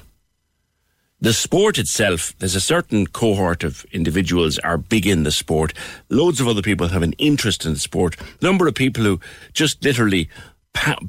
The 1.19 1.33
sport 1.33 1.77
itself, 1.77 2.33
there's 2.39 2.55
a 2.55 2.61
certain 2.61 3.05
cohort 3.05 3.63
of 3.63 3.85
individuals 3.91 4.57
are 4.59 4.77
big 4.77 5.05
in 5.05 5.23
the 5.23 5.31
sport. 5.31 5.73
Loads 6.09 6.39
of 6.39 6.47
other 6.47 6.63
people 6.63 6.87
have 6.87 7.03
an 7.03 7.13
interest 7.13 7.65
in 7.65 7.73
the 7.73 7.79
sport. 7.79 8.15
Number 8.41 8.67
of 8.67 8.75
people 8.75 9.03
who 9.03 9.19
just 9.53 9.83
literally 9.83 10.29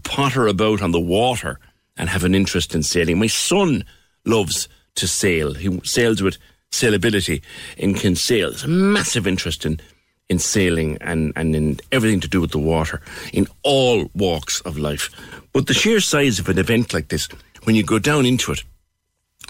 potter 0.02 0.48
about 0.48 0.82
on 0.82 0.90
the 0.90 1.00
water 1.00 1.60
and 1.96 2.08
have 2.08 2.24
an 2.24 2.34
interest 2.34 2.74
in 2.74 2.82
sailing. 2.82 3.18
My 3.18 3.26
son 3.26 3.84
loves 4.26 4.68
to 4.96 5.06
sail. 5.06 5.54
He 5.54 5.80
sails 5.84 6.22
with 6.22 6.38
sailability 6.70 7.42
in 7.76 7.94
Kinsale. 7.94 8.50
There's 8.50 8.64
a 8.64 8.68
massive 8.68 9.26
interest 9.26 9.64
in, 9.64 9.80
in 10.28 10.38
sailing 10.38 10.98
and, 11.00 11.32
and 11.36 11.54
in 11.54 11.80
everything 11.92 12.20
to 12.20 12.28
do 12.28 12.40
with 12.40 12.50
the 12.50 12.58
water 12.58 13.00
in 13.32 13.46
all 13.62 14.10
walks 14.14 14.60
of 14.62 14.78
life. 14.78 15.10
But 15.52 15.66
the 15.66 15.74
sheer 15.74 16.00
size 16.00 16.38
of 16.38 16.48
an 16.48 16.58
event 16.58 16.94
like 16.94 17.08
this, 17.08 17.28
when 17.64 17.76
you 17.76 17.84
go 17.84 17.98
down 17.98 18.26
into 18.26 18.52
it, 18.52 18.62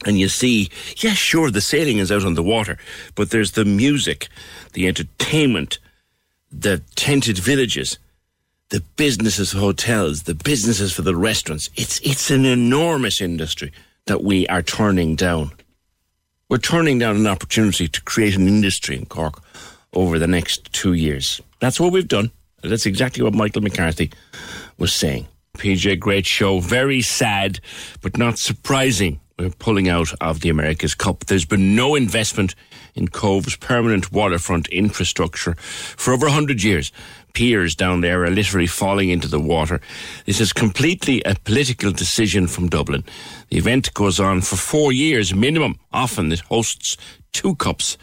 and 0.05 0.19
you 0.19 0.29
see, 0.29 0.69
yeah, 0.97 1.13
sure, 1.13 1.51
the 1.51 1.61
sailing 1.61 1.99
is 1.99 2.11
out 2.11 2.25
on 2.25 2.35
the 2.35 2.43
water, 2.43 2.77
but 3.15 3.31
there's 3.31 3.53
the 3.53 3.65
music, 3.65 4.29
the 4.73 4.89
entertainment, 4.89 5.79
the 6.51 6.83
tented 6.97 7.39
villages, 7.39 7.99
the 8.71 8.81
businesses, 8.97 9.53
hotels, 9.53 10.25
the 10.25 10.35
businesses 10.35 10.93
for 10.93 11.03
the 11.03 11.15
restaurants. 11.15 11.71
It's 11.77 12.01
it's 12.01 12.31
an 12.31 12.45
enormous 12.45 13.21
industry 13.21 13.71
that 14.07 14.23
we 14.23 14.47
are 14.49 14.63
turning 14.63 15.17
down. 15.17 15.53
We're 16.49 16.59
turning 16.59 16.99
down 16.99 17.17
an 17.17 17.27
opportunity 17.27 17.89
to 17.89 18.03
create 18.03 18.37
an 18.37 18.49
industry 18.49 18.97
in 18.97 19.07
Cork 19.07 19.43
over 19.95 20.19
the 20.19 20.27
next 20.27 20.73
two 20.73 20.93
years. 20.93 21.41
That's 21.61 21.81
what 21.81 21.93
we've 21.93 22.09
done. 22.09 22.31
That's 22.63 22.87
exactly 22.87 23.23
what 23.23 23.35
Michael 23.35 23.63
McCarthy 23.63 24.13
was 24.79 24.93
saying. 24.93 25.27
PJ, 25.57 25.99
great 25.99 26.27
show. 26.27 26.61
Very 26.61 27.03
sad, 27.03 27.61
but 28.01 28.17
not 28.17 28.39
surprising. 28.39 29.21
We're 29.39 29.51
pulling 29.51 29.89
out 29.89 30.13
of 30.21 30.41
the 30.41 30.51
America's 30.51 30.95
Cup. 30.95 31.25
There's 31.27 31.45
been 31.45 31.75
no 31.75 31.95
investment 31.95 32.55
in 32.95 33.09
Cobh's 33.09 33.57
permanent 33.57 34.13
waterfront 34.13 34.69
infrastructure 34.69 35.55
for 35.55 36.13
over 36.13 36.27
100 36.27 36.63
years. 36.63 36.93
Piers 37.33 37.75
down 37.75 38.01
there 38.01 38.25
are 38.25 38.31
literally 38.31 38.67
falling 38.67 39.09
into 39.11 39.29
the 39.29 39.41
water. 39.41 39.81
This 40.27 40.41
is 40.41 40.53
completely 40.53 41.23
a 41.23 41.35
political 41.45 41.93
decision 41.93 42.47
from 42.47 42.69
Dublin. 42.69 43.05
The 43.49 43.59
event 43.59 43.95
goes 43.95 44.21
on 44.21 44.41
for 44.43 44.57
four 44.57 44.93
years 44.93 45.35
minimum. 45.35 45.79
Often 45.93 46.33
it 46.33 46.41
hosts 46.41 46.97
two 47.33 47.55
cups. 47.57 47.97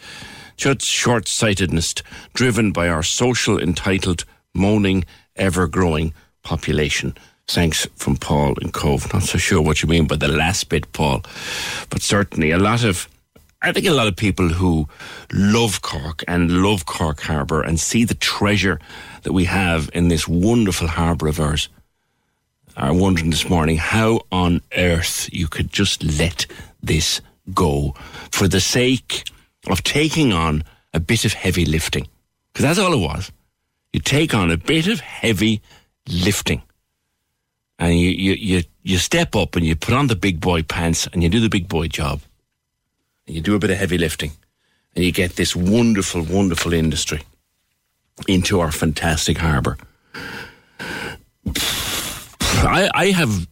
Just 0.57 0.81
short 0.81 1.27
sightedness 1.27 1.93
driven 2.33 2.71
by 2.71 2.89
our 2.89 3.03
social 3.03 3.59
entitled, 3.59 4.25
moaning, 4.53 5.05
ever 5.35 5.67
growing 5.67 6.13
population. 6.43 7.15
Thanks 7.47 7.87
from 7.95 8.17
Paul 8.17 8.55
in 8.61 8.71
Cobh. 8.71 9.11
Not 9.13 9.23
so 9.23 9.37
sure 9.37 9.61
what 9.61 9.81
you 9.81 9.89
mean 9.89 10.05
by 10.05 10.17
the 10.17 10.27
last 10.27 10.69
bit, 10.69 10.91
Paul, 10.91 11.23
but 11.89 12.01
certainly 12.01 12.51
a 12.51 12.59
lot 12.59 12.83
of 12.83 13.07
I 13.61 13.73
think 13.73 13.85
a 13.87 13.91
lot 13.91 14.07
of 14.07 14.15
people 14.15 14.47
who 14.47 14.87
love 15.33 15.81
Cork 15.81 16.23
and 16.29 16.63
love 16.63 16.85
Cork 16.85 17.19
Harbour 17.19 17.61
and 17.61 17.77
see 17.77 18.05
the 18.05 18.15
treasure 18.15 18.79
that 19.23 19.33
we 19.33 19.45
have 19.45 19.89
in 19.93 20.07
this 20.07 20.27
wonderful 20.29 20.87
harbour 20.87 21.27
of 21.27 21.41
ours 21.41 21.67
are 22.77 22.93
wondering 22.93 23.31
this 23.31 23.49
morning 23.49 23.75
how 23.75 24.21
on 24.31 24.61
earth 24.77 25.27
you 25.33 25.49
could 25.49 25.73
just 25.73 26.01
let 26.03 26.45
this 26.81 27.19
go 27.53 27.93
for 28.31 28.47
the 28.47 28.61
sake 28.61 29.29
of 29.69 29.83
taking 29.83 30.31
on 30.31 30.63
a 30.93 31.01
bit 31.01 31.25
of 31.25 31.33
heavy 31.33 31.65
lifting. 31.65 32.07
Because 32.53 32.63
that's 32.63 32.79
all 32.79 32.93
it 32.93 33.05
was. 33.05 33.29
You 33.91 33.99
take 33.99 34.33
on 34.33 34.51
a 34.51 34.57
bit 34.57 34.87
of 34.87 35.01
heavy 35.01 35.61
lifting. 36.07 36.61
And 37.77 37.99
you, 37.99 38.09
you, 38.09 38.33
you, 38.33 38.63
you 38.83 38.97
step 38.97 39.35
up 39.35 39.57
and 39.57 39.65
you 39.65 39.75
put 39.75 39.93
on 39.93 40.07
the 40.07 40.15
big 40.15 40.39
boy 40.39 40.63
pants 40.63 41.07
and 41.11 41.21
you 41.21 41.27
do 41.27 41.41
the 41.41 41.49
big 41.49 41.67
boy 41.67 41.87
job 41.87 42.21
and 43.29 43.35
you 43.35 43.43
do 43.43 43.53
a 43.53 43.59
bit 43.59 43.69
of 43.69 43.77
heavy 43.77 43.99
lifting, 43.99 44.31
and 44.95 45.05
you 45.05 45.11
get 45.11 45.35
this 45.35 45.55
wonderful, 45.55 46.23
wonderful 46.23 46.73
industry 46.73 47.21
into 48.27 48.59
our 48.59 48.71
fantastic 48.71 49.37
harbour. 49.37 49.77
I, 51.45 52.89
I 52.95 53.05
have 53.11 53.47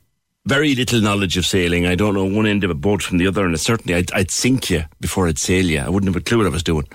very 0.47 0.73
little 0.73 0.99
knowledge 0.99 1.37
of 1.37 1.45
sailing. 1.45 1.85
I 1.85 1.93
don't 1.93 2.15
know 2.15 2.25
one 2.25 2.47
end 2.47 2.63
of 2.63 2.71
a 2.71 2.73
boat 2.73 3.03
from 3.03 3.19
the 3.19 3.27
other, 3.27 3.45
and 3.45 3.59
certainly 3.59 3.93
I'd, 3.93 4.11
I'd 4.13 4.31
sink 4.31 4.71
you 4.71 4.85
before 4.99 5.27
I'd 5.27 5.37
sail 5.37 5.65
you. 5.65 5.79
I 5.79 5.89
wouldn't 5.89 6.11
have 6.11 6.19
a 6.19 6.25
clue 6.25 6.39
what 6.39 6.47
I 6.47 6.49
was 6.49 6.63
doing. 6.63 6.87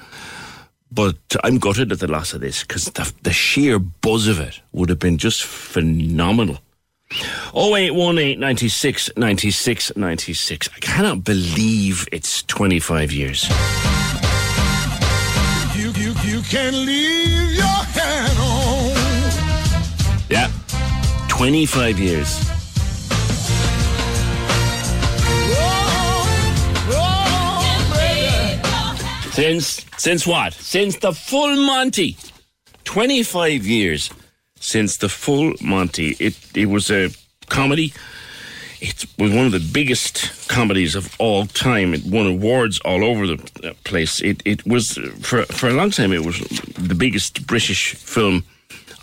But 0.90 1.18
I'm 1.44 1.58
gutted 1.58 1.92
at 1.92 2.00
the 2.00 2.10
loss 2.10 2.34
of 2.34 2.40
this 2.40 2.62
because 2.62 2.86
the, 2.86 3.12
the 3.22 3.32
sheer 3.32 3.78
buzz 3.78 4.26
of 4.26 4.40
it 4.40 4.60
would 4.72 4.88
have 4.88 4.98
been 4.98 5.18
just 5.18 5.44
phenomenal. 5.44 6.58
0818 7.54 8.40
96 8.40 9.10
96 9.16 9.96
96. 9.96 10.68
I 10.74 10.78
cannot 10.80 11.24
believe 11.24 12.06
it's 12.12 12.42
25 12.44 13.12
years. 13.12 13.48
you, 15.76 15.90
you, 15.92 16.14
you 16.24 16.42
can 16.42 16.86
leave 16.86 17.52
your 17.52 17.64
hat 17.64 18.38
on. 18.38 18.92
Yeah. 20.30 20.50
25 21.28 21.98
years. 21.98 22.52
Since 29.32 29.86
since 29.96 30.26
what? 30.26 30.52
Since 30.52 30.98
the 30.98 31.12
full 31.12 31.56
Monty. 31.56 32.16
25 32.84 33.66
years 33.66 34.10
since 34.62 34.96
the 34.98 35.08
full 35.08 35.54
Monty. 35.60 36.16
It 36.18 36.34
it 36.54 36.66
was 36.66 36.90
a 36.90 37.10
comedy. 37.48 37.92
It 38.80 39.04
was 39.18 39.30
one 39.30 39.46
of 39.46 39.52
the 39.52 39.70
biggest 39.72 40.48
comedies 40.48 40.96
of 40.96 41.14
all 41.20 41.46
time. 41.46 41.94
It 41.94 42.04
won 42.04 42.26
awards 42.26 42.80
all 42.80 43.04
over 43.04 43.26
the 43.26 43.38
uh, 43.64 43.74
place. 43.84 44.20
It 44.22 44.42
it 44.44 44.66
was 44.66 44.98
for 45.20 45.44
for 45.46 45.68
a 45.68 45.72
long 45.72 45.90
time. 45.90 46.12
It 46.12 46.24
was 46.24 46.38
the 46.38 46.94
biggest 46.94 47.46
British 47.46 47.94
film 47.94 48.44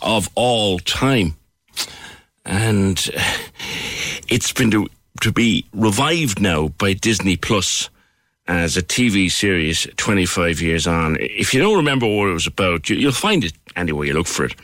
of 0.02 0.30
all 0.36 0.80
time, 0.80 1.36
and 2.46 2.98
it's 4.28 4.54
been 4.54 4.72
to 4.72 4.88
to 5.22 5.32
be 5.32 5.66
revived 5.74 6.40
now 6.40 6.70
by 6.78 6.94
Disney 6.94 7.36
Plus 7.36 7.90
as 8.48 8.78
a 8.78 8.82
TV 8.82 9.30
series 9.30 9.86
25 9.98 10.62
years 10.62 10.88
on. 10.88 11.18
If 11.20 11.54
you 11.54 11.60
don't 11.62 11.76
remember 11.76 12.08
what 12.08 12.30
it 12.30 12.34
was 12.34 12.48
about, 12.48 12.90
you, 12.90 12.96
you'll 12.96 13.12
find 13.12 13.44
it 13.44 13.54
anyway 13.76 14.08
you 14.08 14.14
look 14.14 14.28
for 14.28 14.46
it. 14.46 14.56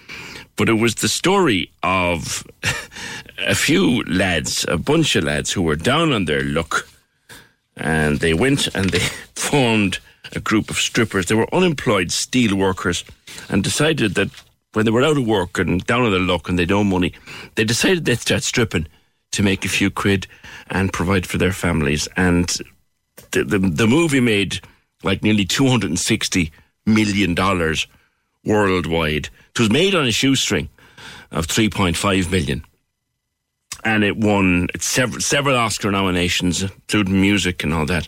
But 0.55 0.69
it 0.69 0.73
was 0.73 0.95
the 0.95 1.09
story 1.09 1.71
of 1.83 2.45
a 3.39 3.55
few 3.55 4.03
lads, 4.03 4.65
a 4.67 4.77
bunch 4.77 5.15
of 5.15 5.25
lads 5.25 5.51
who 5.51 5.61
were 5.61 5.75
down 5.75 6.13
on 6.13 6.25
their 6.25 6.43
luck. 6.43 6.87
And 7.77 8.19
they 8.19 8.33
went 8.33 8.73
and 8.73 8.89
they 8.89 8.99
formed 9.35 9.99
a 10.33 10.39
group 10.39 10.69
of 10.69 10.77
strippers. 10.77 11.25
They 11.25 11.35
were 11.35 11.53
unemployed 11.53 12.11
steel 12.11 12.55
workers 12.55 13.03
and 13.49 13.63
decided 13.63 14.15
that 14.15 14.29
when 14.73 14.85
they 14.85 14.91
were 14.91 15.03
out 15.03 15.17
of 15.17 15.27
work 15.27 15.57
and 15.57 15.85
down 15.85 16.03
on 16.03 16.11
their 16.11 16.19
luck 16.19 16.49
and 16.49 16.59
they'd 16.59 16.69
no 16.69 16.83
money, 16.83 17.13
they 17.55 17.63
decided 17.63 18.05
they'd 18.05 18.19
start 18.19 18.43
stripping 18.43 18.87
to 19.31 19.43
make 19.43 19.65
a 19.65 19.69
few 19.69 19.89
quid 19.89 20.27
and 20.69 20.93
provide 20.93 21.25
for 21.25 21.37
their 21.37 21.51
families. 21.51 22.07
And 22.17 22.47
the, 23.31 23.43
the, 23.43 23.59
the 23.59 23.87
movie 23.87 24.19
made 24.19 24.59
like 25.03 25.23
nearly 25.23 25.45
$260 25.45 26.51
million 26.85 27.35
worldwide. 28.45 29.29
It 29.51 29.59
was 29.59 29.69
made 29.69 29.95
on 29.95 30.05
a 30.05 30.11
shoestring 30.11 30.69
of 31.31 31.47
3.5 31.47 32.31
million. 32.31 32.63
And 33.83 34.03
it 34.03 34.17
won 34.17 34.69
several, 34.79 35.21
several 35.21 35.55
Oscar 35.55 35.91
nominations, 35.91 36.63
including 36.63 37.21
music 37.21 37.63
and 37.63 37.73
all 37.73 37.85
that. 37.85 38.07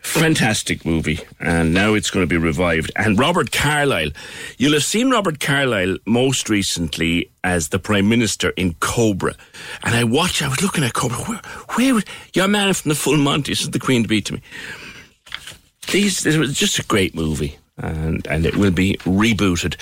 Fantastic 0.00 0.84
movie. 0.84 1.20
And 1.40 1.74
now 1.74 1.94
it's 1.94 2.10
going 2.10 2.22
to 2.22 2.28
be 2.28 2.36
revived. 2.36 2.92
And 2.94 3.18
Robert 3.18 3.50
Carlyle, 3.50 4.10
you'll 4.58 4.74
have 4.74 4.84
seen 4.84 5.10
Robert 5.10 5.40
Carlyle 5.40 5.96
most 6.06 6.48
recently 6.48 7.30
as 7.42 7.70
the 7.70 7.78
Prime 7.78 8.08
Minister 8.08 8.50
in 8.50 8.74
Cobra. 8.74 9.34
And 9.82 9.94
I 9.94 10.04
watched, 10.04 10.42
I 10.42 10.48
was 10.48 10.62
looking 10.62 10.84
at 10.84 10.92
Cobra. 10.92 11.18
Where, 11.18 11.40
where 11.70 11.94
was, 11.94 12.04
your 12.34 12.46
man 12.46 12.72
from 12.74 12.90
the 12.90 12.94
Full 12.94 13.16
Monty, 13.16 13.52
this 13.52 13.62
is 13.62 13.70
the 13.70 13.80
Queen 13.80 14.02
to 14.02 14.08
be 14.08 14.20
to 14.20 14.34
me. 14.34 14.42
These, 15.90 16.26
it 16.26 16.38
was 16.38 16.56
just 16.56 16.78
a 16.78 16.84
great 16.84 17.14
movie. 17.14 17.58
And, 17.78 18.26
and 18.26 18.46
it 18.46 18.56
will 18.56 18.70
be 18.70 18.96
rebooted. 19.04 19.76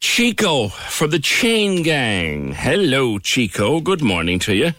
Chico 0.00 0.68
from 0.68 1.10
the 1.10 1.18
Chain 1.18 1.82
Gang. 1.82 2.52
Hello, 2.52 3.18
Chico. 3.18 3.80
Good 3.80 4.02
morning 4.02 4.38
to 4.40 4.54
you. 4.54 4.72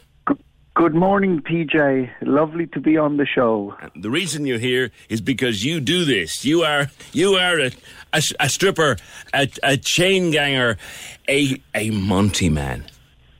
Good 0.76 0.93
morning, 0.93 1.41
PJ. 1.41 2.11
Lovely 2.22 2.67
to 2.67 2.81
be 2.81 2.97
on 2.97 3.15
the 3.15 3.26
show. 3.26 3.73
The 3.95 4.09
reason 4.09 4.45
you're 4.45 4.59
here 4.59 4.91
is 5.07 5.22
because 5.22 5.63
you 5.63 5.80
do 5.80 6.03
this. 6.03 6.43
You 6.43 6.63
are 6.63 6.91
you 7.13 7.35
are 7.35 7.59
a, 7.59 7.72
a, 8.11 8.22
a 8.41 8.49
stripper, 8.49 8.97
a, 9.34 9.49
a 9.63 9.77
chain 9.77 10.31
ganger, 10.31 10.77
a 11.30 11.61
a 11.73 11.91
Monty 11.91 12.49
man. 12.49 12.84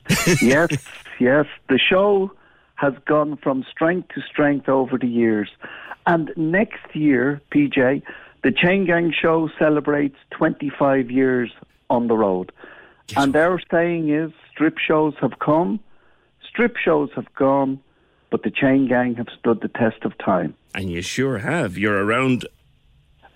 yes, 0.40 0.70
yes. 1.20 1.44
The 1.68 1.78
show 1.78 2.32
has 2.76 2.94
gone 3.04 3.36
from 3.36 3.66
strength 3.70 4.08
to 4.14 4.22
strength 4.22 4.70
over 4.70 4.96
the 4.96 5.06
years, 5.06 5.50
and 6.06 6.32
next 6.36 6.96
year, 6.96 7.42
PJ, 7.54 8.02
the 8.46 8.52
Chain 8.52 8.86
Gang 8.86 9.12
show 9.12 9.50
celebrates 9.58 10.16
25 10.30 11.10
years 11.10 11.50
on 11.90 12.06
the 12.06 12.16
road, 12.16 12.52
Guess 13.08 13.24
and 13.24 13.32
their 13.32 13.60
saying 13.70 14.08
is, 14.08 14.30
strip 14.52 14.78
shows 14.78 15.14
have 15.20 15.38
come 15.38 15.80
strip 16.56 16.76
shows 16.78 17.10
have 17.14 17.32
gone, 17.34 17.78
but 18.30 18.42
the 18.42 18.50
chain 18.50 18.88
gang 18.88 19.14
have 19.14 19.26
stood 19.38 19.60
the 19.60 19.68
test 19.68 20.02
of 20.04 20.16
time. 20.16 20.54
And 20.74 20.90
you 20.90 21.02
sure 21.02 21.36
have. 21.36 21.76
You're 21.76 22.02
around 22.02 22.46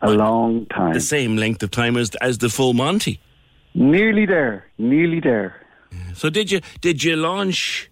a 0.01 0.11
long 0.11 0.65
time. 0.67 0.95
The 0.95 1.01
same 1.01 1.37
length 1.37 1.63
of 1.63 1.71
time 1.71 1.99
as 1.99 2.15
as 2.23 2.39
the 2.39 2.49
full 2.49 2.73
Monty. 2.73 3.21
Nearly 3.75 4.25
there. 4.25 4.67
Nearly 4.79 5.21
there. 5.21 5.55
So 6.15 6.31
did 6.31 6.51
you 6.51 6.61
did 6.81 7.05
you 7.05 7.17
launch 7.17 7.91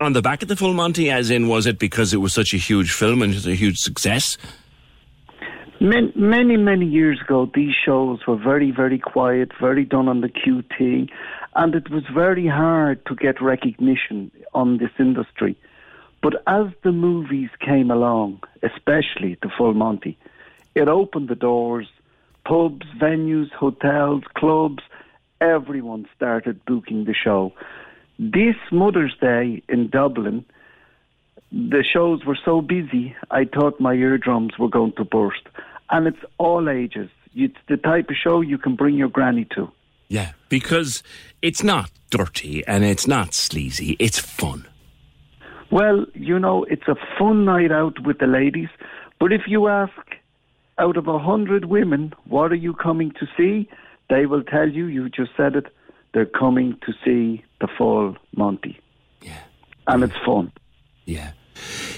on 0.00 0.12
the 0.12 0.20
back 0.20 0.42
of 0.42 0.48
the 0.48 0.56
full 0.56 0.74
Monty? 0.74 1.10
As 1.10 1.30
in, 1.30 1.48
was 1.48 1.64
it 1.64 1.78
because 1.78 2.12
it 2.12 2.18
was 2.18 2.34
such 2.34 2.52
a 2.52 2.58
huge 2.58 2.92
film 2.92 3.22
and 3.22 3.32
it 3.32 3.36
was 3.36 3.46
a 3.46 3.54
huge 3.54 3.78
success? 3.78 4.36
Many, 5.80 6.12
many, 6.16 6.56
many 6.56 6.86
years 6.86 7.20
ago, 7.20 7.48
these 7.54 7.72
shows 7.72 8.26
were 8.26 8.36
very, 8.36 8.72
very 8.72 8.98
quiet, 8.98 9.52
very 9.60 9.84
done 9.84 10.08
on 10.08 10.22
the 10.22 10.28
QT, 10.28 11.08
and 11.54 11.74
it 11.76 11.88
was 11.88 12.02
very 12.12 12.48
hard 12.48 13.06
to 13.06 13.14
get 13.14 13.40
recognition 13.40 14.32
on 14.54 14.78
this 14.78 14.90
industry. 14.98 15.56
But 16.20 16.42
as 16.48 16.66
the 16.82 16.90
movies 16.90 17.50
came 17.60 17.92
along, 17.92 18.42
especially 18.64 19.38
the 19.40 19.50
Full 19.56 19.72
Monty, 19.72 20.18
it 20.74 20.88
opened 20.88 21.28
the 21.28 21.36
doors. 21.36 21.86
Pubs, 22.44 22.86
venues, 23.00 23.52
hotels, 23.52 24.24
clubs, 24.34 24.82
everyone 25.40 26.08
started 26.16 26.64
booking 26.64 27.04
the 27.04 27.14
show. 27.14 27.52
This 28.18 28.56
Mother's 28.72 29.16
Day 29.20 29.62
in 29.68 29.90
Dublin, 29.90 30.44
the 31.52 31.84
shows 31.84 32.24
were 32.24 32.38
so 32.44 32.62
busy, 32.62 33.14
I 33.30 33.44
thought 33.44 33.80
my 33.80 33.94
eardrums 33.94 34.58
were 34.58 34.68
going 34.68 34.92
to 34.94 35.04
burst. 35.04 35.46
And 35.90 36.06
it's 36.06 36.24
all 36.38 36.68
ages. 36.68 37.10
It's 37.34 37.56
the 37.68 37.76
type 37.76 38.10
of 38.10 38.16
show 38.16 38.40
you 38.40 38.58
can 38.58 38.76
bring 38.76 38.96
your 38.96 39.08
granny 39.08 39.46
to. 39.54 39.70
Yeah, 40.08 40.32
because 40.48 41.02
it's 41.42 41.62
not 41.62 41.90
dirty 42.10 42.66
and 42.66 42.84
it's 42.84 43.06
not 43.06 43.34
sleazy. 43.34 43.96
It's 43.98 44.18
fun. 44.18 44.66
Well, 45.70 46.06
you 46.14 46.38
know, 46.38 46.64
it's 46.64 46.88
a 46.88 46.96
fun 47.18 47.44
night 47.44 47.70
out 47.70 48.04
with 48.04 48.18
the 48.18 48.26
ladies. 48.26 48.70
But 49.20 49.32
if 49.32 49.42
you 49.46 49.68
ask 49.68 49.92
out 50.78 50.96
of 50.96 51.08
a 51.08 51.18
hundred 51.18 51.66
women, 51.66 52.14
what 52.26 52.52
are 52.52 52.56
you 52.56 52.72
coming 52.72 53.12
to 53.20 53.26
see? 53.36 53.68
They 54.08 54.24
will 54.26 54.42
tell 54.42 54.68
you, 54.68 54.86
you 54.86 55.10
just 55.10 55.32
said 55.36 55.56
it, 55.56 55.66
they're 56.14 56.24
coming 56.24 56.78
to 56.86 56.92
see 57.04 57.44
the 57.60 57.68
full 57.76 58.16
Monty. 58.34 58.80
Yeah. 59.20 59.40
And 59.86 60.02
it's 60.02 60.16
fun. 60.24 60.52
Yeah. 61.04 61.32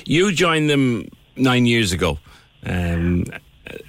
You 0.05 0.33
joined 0.33 0.69
them 0.69 1.09
nine 1.37 1.67
years 1.67 1.93
ago. 1.93 2.19
Um, 2.65 3.25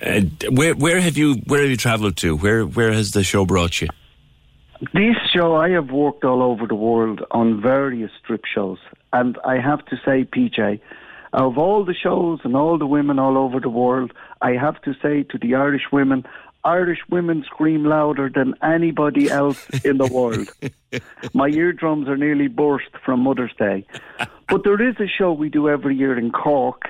uh, 0.02 0.22
where 0.50 0.74
where 0.76 1.00
have 1.02 1.18
you 1.18 1.36
where 1.48 1.62
have 1.62 1.70
you 1.70 1.78
travelled 1.78 2.18
to? 2.18 2.36
Where 2.36 2.66
where 2.66 2.92
has 2.92 3.12
the 3.12 3.24
show 3.24 3.46
brought 3.46 3.82
you? 3.82 3.88
This 4.94 5.16
show, 5.32 5.56
I 5.56 5.70
have 5.70 5.92
worked 5.92 6.24
all 6.24 6.42
over 6.42 6.66
the 6.66 6.76
world 6.76 7.22
on 7.30 7.62
various 7.62 8.10
strip 8.24 8.46
shows, 8.46 8.80
and 9.14 9.38
I 9.46 9.60
have 9.60 9.86
to 9.86 9.96
say, 10.04 10.24
PJ, 10.26 10.80
of 11.34 11.60
all 11.60 11.86
the 11.86 11.94
shows 11.94 12.40
and 12.44 12.56
all 12.56 12.80
the 12.80 12.88
women 12.88 13.20
all 13.20 13.38
over 13.38 13.60
the 13.60 13.70
world, 13.70 14.12
I 14.42 14.54
have 14.54 14.82
to 14.82 14.96
say 15.02 15.22
to 15.24 15.38
the 15.38 15.54
Irish 15.54 15.84
women, 15.92 16.26
Irish 16.64 17.00
women 17.10 17.44
scream 17.46 17.86
louder 17.86 18.30
than 18.34 18.56
anybody 18.64 19.30
else 19.30 19.70
in 19.86 19.98
the 19.98 20.08
world. 20.08 20.52
My 21.34 21.48
eardrums 21.50 22.08
are 22.08 22.18
nearly 22.18 22.48
burst 22.48 22.90
from 23.06 23.22
Mother's 23.22 23.54
Day. 23.60 23.86
But 24.50 24.64
there 24.64 24.82
is 24.82 24.96
a 25.00 25.08
show 25.08 25.32
we 25.32 25.50
do 25.50 25.70
every 25.70 25.96
year 25.96 26.18
in 26.18 26.32
Cork, 26.32 26.90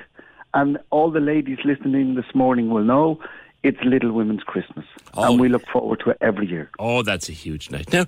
and 0.54 0.78
all 0.90 1.10
the 1.10 1.20
ladies 1.20 1.58
listening 1.64 2.14
this 2.14 2.34
morning 2.34 2.70
will 2.70 2.84
know 2.84 3.20
it's 3.62 3.78
Little 3.84 4.12
Women's 4.12 4.42
Christmas. 4.42 4.84
Oh. 5.14 5.30
And 5.30 5.40
we 5.40 5.48
look 5.48 5.66
forward 5.68 6.00
to 6.00 6.10
it 6.10 6.18
every 6.20 6.48
year. 6.48 6.70
Oh, 6.78 7.02
that's 7.02 7.28
a 7.28 7.32
huge 7.32 7.70
night. 7.70 7.92
Now, 7.92 8.06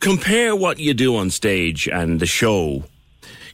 compare 0.00 0.56
what 0.56 0.78
you 0.78 0.94
do 0.94 1.16
on 1.16 1.30
stage 1.30 1.88
and 1.88 2.20
the 2.20 2.26
show. 2.26 2.84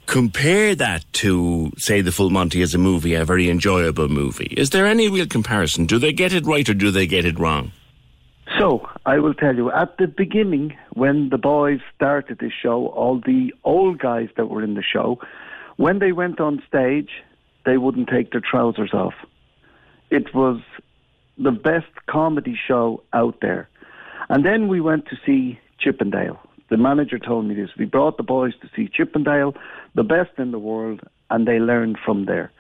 Compare 0.07 0.75
that 0.77 1.05
to, 1.15 1.73
say, 1.79 2.01
The 2.01 2.13
Full 2.13 2.31
Monty 2.31 2.61
as 2.63 2.75
a 2.75 2.79
movie, 2.79 3.15
a 3.15 3.25
very 3.25 3.49
enjoyable 3.49 4.09
movie. 4.09 4.53
Is 4.57 4.71
there 4.71 4.87
any 4.87 5.09
real 5.09 5.27
comparison? 5.27 5.87
Do 5.87 5.99
they 5.99 6.13
get 6.13 6.33
it 6.33 6.45
right 6.45 6.69
or 6.69 6.75
do 6.75 6.91
they 6.91 7.07
get 7.07 7.25
it 7.25 7.39
wrong? 7.39 7.73
So, 8.59 8.89
I 9.07 9.19
will 9.19 9.35
tell 9.35 9.55
you, 9.55 9.71
at 9.71 9.97
the 9.99 10.07
beginning, 10.07 10.77
when 10.93 11.31
the 11.31 11.39
boys 11.39 11.81
started 11.95 12.39
this 12.39 12.53
show, 12.53 12.89
all 12.89 13.21
the 13.21 13.55
old 13.65 13.99
guys 13.99 14.29
that 14.37 14.47
were 14.47 14.63
in 14.63 14.75
the 14.75 14.83
show, 14.83 15.19
when 15.77 16.01
they 16.01 16.13
went 16.13 16.41
on 16.41 16.63
stage, 16.69 17.11
they 17.65 17.79
wouldn't 17.79 18.09
take 18.09 18.33
their 18.33 18.41
trousers 18.41 18.93
off. 18.93 19.15
It 20.11 20.35
was 20.35 20.61
the 21.39 21.53
best 21.53 21.87
comedy 22.07 22.59
show 22.69 23.03
out 23.13 23.41
there. 23.41 23.69
And 24.29 24.45
then 24.45 24.69
we 24.69 24.81
went 24.81 25.07
to 25.07 25.17
see 25.25 25.59
Chippendale. 25.79 26.39
The 26.71 26.77
manager 26.77 27.19
told 27.19 27.47
me 27.47 27.55
this. 27.55 27.71
We 27.79 27.85
brought 27.85 28.17
the 28.17 28.23
boys 28.23 28.55
to 28.63 28.69
see 28.75 28.89
Chippendale, 28.89 29.55
the 29.95 30.05
best 30.05 30.31
in 30.39 30.53
the 30.53 30.59
world, 30.59 31.01
and 31.31 31.47
they 31.47 31.59
learned 31.59 31.99
from 32.05 32.27
there. 32.27 32.51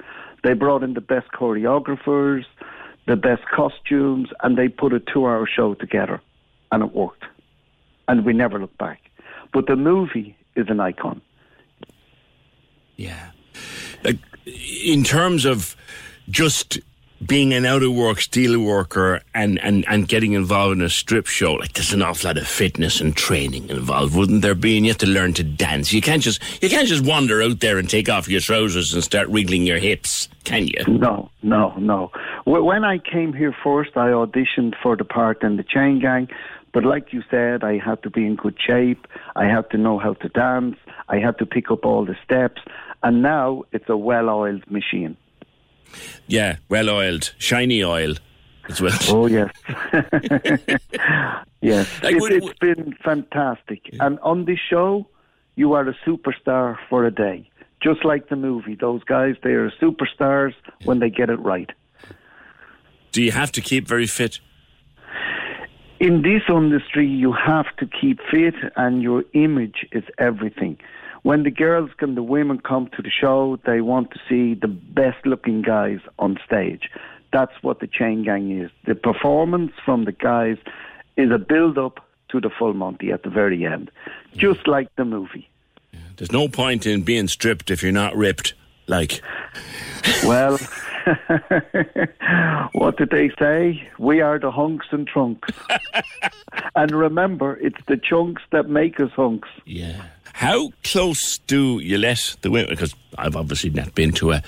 They 0.42 0.54
brought 0.54 0.82
in 0.82 0.94
the 0.94 1.00
best 1.00 1.28
choreographers, 1.32 2.44
the 3.06 3.16
best 3.16 3.42
costumes, 3.46 4.28
and 4.42 4.56
they 4.56 4.68
put 4.68 4.92
a 4.92 5.00
two-hour 5.00 5.46
show 5.46 5.74
together, 5.74 6.20
and 6.70 6.82
it 6.82 6.92
worked, 6.92 7.24
and 8.08 8.24
we 8.24 8.32
never 8.32 8.58
looked 8.58 8.78
back. 8.78 9.00
But 9.52 9.66
the 9.66 9.76
movie 9.76 10.36
is 10.56 10.66
an 10.68 10.80
icon. 10.80 11.20
Yeah. 12.96 13.30
Like, 14.04 14.18
in 14.46 15.04
terms 15.04 15.44
of 15.44 15.76
just 16.28 16.80
being 17.26 17.52
an 17.52 17.64
out 17.64 17.82
of 17.82 17.94
work 17.94 18.20
steel 18.20 18.60
worker 18.60 19.20
and, 19.34 19.58
and, 19.60 19.86
and 19.88 20.08
getting 20.08 20.32
involved 20.32 20.76
in 20.76 20.82
a 20.82 20.88
strip 20.88 21.26
show, 21.26 21.54
like 21.54 21.72
there's 21.74 21.92
an 21.92 22.02
awful 22.02 22.28
lot 22.28 22.38
of 22.38 22.46
fitness 22.46 23.00
and 23.00 23.16
training 23.16 23.68
involved, 23.70 24.16
wouldn't 24.16 24.42
there 24.42 24.54
be? 24.54 24.76
And 24.76 24.86
you 24.86 24.90
have 24.90 24.98
to 24.98 25.06
learn 25.06 25.32
to 25.34 25.44
dance. 25.44 25.92
You 25.92 26.00
can't 26.00 26.22
just 26.22 26.42
you 26.62 26.68
can't 26.68 26.88
just 26.88 27.04
wander 27.04 27.42
out 27.42 27.60
there 27.60 27.78
and 27.78 27.88
take 27.88 28.08
off 28.08 28.28
your 28.28 28.40
trousers 28.40 28.92
and 28.92 29.04
start 29.04 29.28
wriggling 29.28 29.62
your 29.62 29.78
hips, 29.78 30.28
can 30.44 30.66
you? 30.66 30.84
No, 30.88 31.30
no, 31.42 31.74
no. 31.78 32.10
When 32.44 32.84
I 32.84 32.98
came 32.98 33.32
here 33.32 33.54
first, 33.62 33.96
I 33.96 34.08
auditioned 34.08 34.74
for 34.82 34.96
the 34.96 35.04
part 35.04 35.42
in 35.42 35.56
the 35.56 35.64
Chain 35.64 36.00
Gang. 36.00 36.28
But 36.72 36.84
like 36.84 37.12
you 37.12 37.22
said, 37.30 37.62
I 37.62 37.78
had 37.78 38.02
to 38.02 38.10
be 38.10 38.24
in 38.26 38.36
good 38.36 38.56
shape. 38.58 39.06
I 39.36 39.44
had 39.44 39.70
to 39.70 39.78
know 39.78 39.98
how 39.98 40.14
to 40.14 40.28
dance. 40.30 40.76
I 41.08 41.18
had 41.18 41.38
to 41.38 41.46
pick 41.46 41.70
up 41.70 41.84
all 41.84 42.06
the 42.06 42.16
steps. 42.24 42.62
And 43.02 43.22
now 43.22 43.64
it's 43.72 43.88
a 43.88 43.96
well-oiled 43.96 44.70
machine. 44.70 45.16
Yeah, 46.26 46.56
well 46.68 46.88
oiled, 46.88 47.34
shiny 47.38 47.82
oil 47.82 48.14
as 48.68 48.80
well. 48.80 48.98
Oh 49.08 49.26
yes, 49.26 49.52
yes. 51.60 52.02
Like, 52.02 52.16
it, 52.16 52.42
has 52.42 52.52
been 52.60 52.94
fantastic. 53.04 53.90
Yeah. 53.92 54.06
And 54.06 54.18
on 54.20 54.44
this 54.44 54.58
show, 54.58 55.06
you 55.56 55.74
are 55.74 55.86
a 55.88 55.94
superstar 56.06 56.76
for 56.88 57.04
a 57.04 57.10
day, 57.10 57.48
just 57.82 58.04
like 58.04 58.28
the 58.28 58.36
movie. 58.36 58.76
Those 58.80 59.02
guys, 59.04 59.34
they 59.42 59.50
are 59.50 59.70
superstars 59.72 60.54
yeah. 60.64 60.86
when 60.86 61.00
they 61.00 61.10
get 61.10 61.28
it 61.28 61.40
right. 61.40 61.70
Do 63.10 63.22
you 63.22 63.32
have 63.32 63.52
to 63.52 63.60
keep 63.60 63.86
very 63.86 64.06
fit? 64.06 64.40
In 66.00 66.22
this 66.22 66.42
industry, 66.48 67.06
you 67.06 67.32
have 67.32 67.66
to 67.76 67.86
keep 67.86 68.18
fit, 68.30 68.54
and 68.76 69.02
your 69.02 69.24
image 69.34 69.86
is 69.92 70.04
everything 70.18 70.78
when 71.22 71.44
the 71.44 71.50
girls 71.50 71.90
and 72.00 72.16
the 72.16 72.22
women 72.22 72.58
come 72.58 72.88
to 72.96 73.02
the 73.02 73.10
show, 73.10 73.58
they 73.64 73.80
want 73.80 74.10
to 74.10 74.18
see 74.28 74.54
the 74.54 74.68
best 74.68 75.24
looking 75.24 75.62
guys 75.62 76.00
on 76.18 76.38
stage. 76.44 76.90
That's 77.32 77.52
what 77.62 77.80
the 77.80 77.86
chain 77.86 78.24
gang 78.24 78.50
is. 78.60 78.70
The 78.86 78.94
performance 78.94 79.72
from 79.84 80.04
the 80.04 80.12
guys 80.12 80.58
is 81.16 81.30
a 81.30 81.38
build 81.38 81.78
up 81.78 82.00
to 82.30 82.40
the 82.40 82.50
full 82.50 82.74
Monty 82.74 83.12
at 83.12 83.22
the 83.22 83.30
very 83.30 83.64
end, 83.64 83.90
just 84.36 84.66
like 84.66 84.94
the 84.96 85.04
movie. 85.04 85.48
There's 86.16 86.32
no 86.32 86.48
point 86.48 86.86
in 86.86 87.02
being 87.02 87.28
stripped 87.28 87.70
if 87.70 87.82
you're 87.82 87.92
not 87.92 88.16
ripped. 88.16 88.54
Like, 88.86 89.22
well, 90.24 90.58
what 92.72 92.96
did 92.96 93.10
they 93.10 93.30
say? 93.38 93.88
We 93.98 94.20
are 94.20 94.38
the 94.38 94.50
hunks 94.50 94.86
and 94.90 95.06
trunks. 95.06 95.48
and 96.74 96.90
remember, 96.90 97.56
it's 97.56 97.82
the 97.86 97.96
chunks 97.96 98.42
that 98.50 98.68
make 98.68 99.00
us 99.00 99.10
hunks. 99.12 99.48
Yeah. 99.64 100.02
How 100.42 100.70
close 100.82 101.38
do 101.46 101.78
you 101.78 101.98
let 101.98 102.34
the 102.42 102.50
women? 102.50 102.70
Because 102.70 102.96
I've 103.16 103.36
obviously 103.36 103.70
not 103.70 103.94
been 103.94 104.10
to 104.14 104.32
a, 104.32 104.42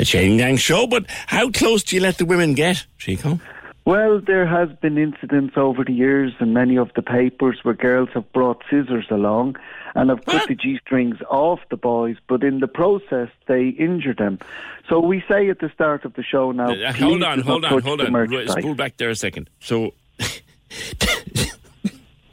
a 0.00 0.04
chain 0.04 0.36
gang 0.36 0.56
show, 0.56 0.88
but 0.88 1.08
how 1.28 1.48
close 1.52 1.84
do 1.84 1.94
you 1.94 2.02
let 2.02 2.18
the 2.18 2.24
women 2.24 2.54
get, 2.54 2.84
Chico? 2.98 3.38
Well, 3.84 4.20
there 4.20 4.48
has 4.48 4.68
been 4.80 4.98
incidents 4.98 5.54
over 5.56 5.84
the 5.84 5.92
years 5.92 6.32
in 6.40 6.52
many 6.52 6.76
of 6.76 6.90
the 6.96 7.02
papers 7.02 7.60
where 7.62 7.74
girls 7.74 8.08
have 8.14 8.32
brought 8.32 8.64
scissors 8.68 9.06
along 9.08 9.54
and 9.94 10.10
have 10.10 10.24
cut 10.24 10.48
the 10.48 10.56
G-strings 10.56 11.18
off 11.30 11.60
the 11.70 11.76
boys, 11.76 12.16
but 12.26 12.42
in 12.42 12.58
the 12.58 12.66
process 12.66 13.28
they 13.46 13.68
injure 13.68 14.12
them. 14.12 14.40
So 14.88 14.98
we 14.98 15.22
say 15.28 15.48
at 15.50 15.60
the 15.60 15.70
start 15.72 16.04
of 16.04 16.14
the 16.14 16.24
show 16.24 16.50
now, 16.50 16.72
uh, 16.72 16.92
hold 16.92 17.22
on, 17.22 17.42
hold 17.42 17.64
on, 17.64 17.80
hold 17.80 18.00
on. 18.00 18.12
Right, 18.12 18.50
spool 18.50 18.74
back 18.74 18.96
there 18.96 19.10
a 19.10 19.14
second. 19.14 19.50
So 19.60 19.94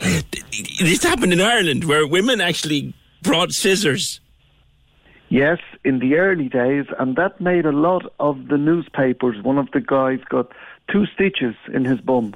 this 0.79 1.03
happened 1.03 1.33
in 1.33 1.41
Ireland 1.41 1.85
where 1.85 2.07
women 2.07 2.41
actually 2.41 2.93
brought 3.21 3.51
scissors. 3.51 4.19
Yes, 5.29 5.59
in 5.83 5.99
the 5.99 6.15
early 6.15 6.47
days, 6.47 6.85
and 6.99 7.15
that 7.15 7.41
made 7.41 7.65
a 7.65 7.71
lot 7.71 8.05
of 8.19 8.49
the 8.49 8.57
newspapers. 8.57 9.41
One 9.41 9.57
of 9.57 9.71
the 9.71 9.81
guys 9.81 10.19
got 10.29 10.51
two 10.91 11.05
stitches 11.07 11.55
in 11.73 11.85
his 11.85 11.99
bum. 12.01 12.35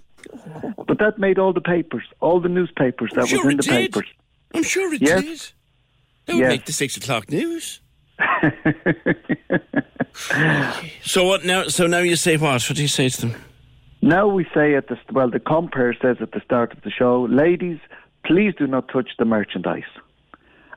But 0.87 0.97
that 0.99 1.19
made 1.19 1.37
all 1.37 1.53
the 1.53 1.61
papers, 1.61 2.03
all 2.19 2.39
the 2.39 2.49
newspapers 2.49 3.11
that 3.15 3.27
sure 3.27 3.45
was 3.45 3.51
in 3.51 3.57
the 3.57 3.63
did. 3.63 3.71
papers. 3.71 4.07
I'm 4.53 4.63
sure 4.63 4.93
it 4.93 5.01
yes. 5.01 5.21
did. 5.21 5.39
That 6.25 6.33
would 6.33 6.41
yes. 6.41 6.49
make 6.49 6.65
the 6.65 6.73
six 6.73 6.97
o'clock 6.97 7.29
news. 7.29 7.81
so 11.03 11.23
what 11.25 11.45
now? 11.45 11.67
So 11.67 11.87
now 11.87 11.99
you 11.99 12.15
say 12.15 12.35
what? 12.37 12.67
What 12.67 12.75
do 12.75 12.81
you 12.81 12.87
say 12.87 13.09
to 13.09 13.21
them? 13.21 13.35
Now 14.01 14.27
we 14.27 14.45
say 14.53 14.75
at 14.75 14.87
the 14.87 14.97
well, 15.11 15.29
the 15.29 15.39
compere 15.39 15.93
says 16.01 16.17
at 16.19 16.31
the 16.31 16.41
start 16.41 16.73
of 16.73 16.81
the 16.81 16.89
show, 16.89 17.27
ladies, 17.29 17.79
please 18.27 18.53
do 18.57 18.67
not 18.67 18.89
touch 18.89 19.11
the 19.17 19.25
merchandise. 19.25 19.89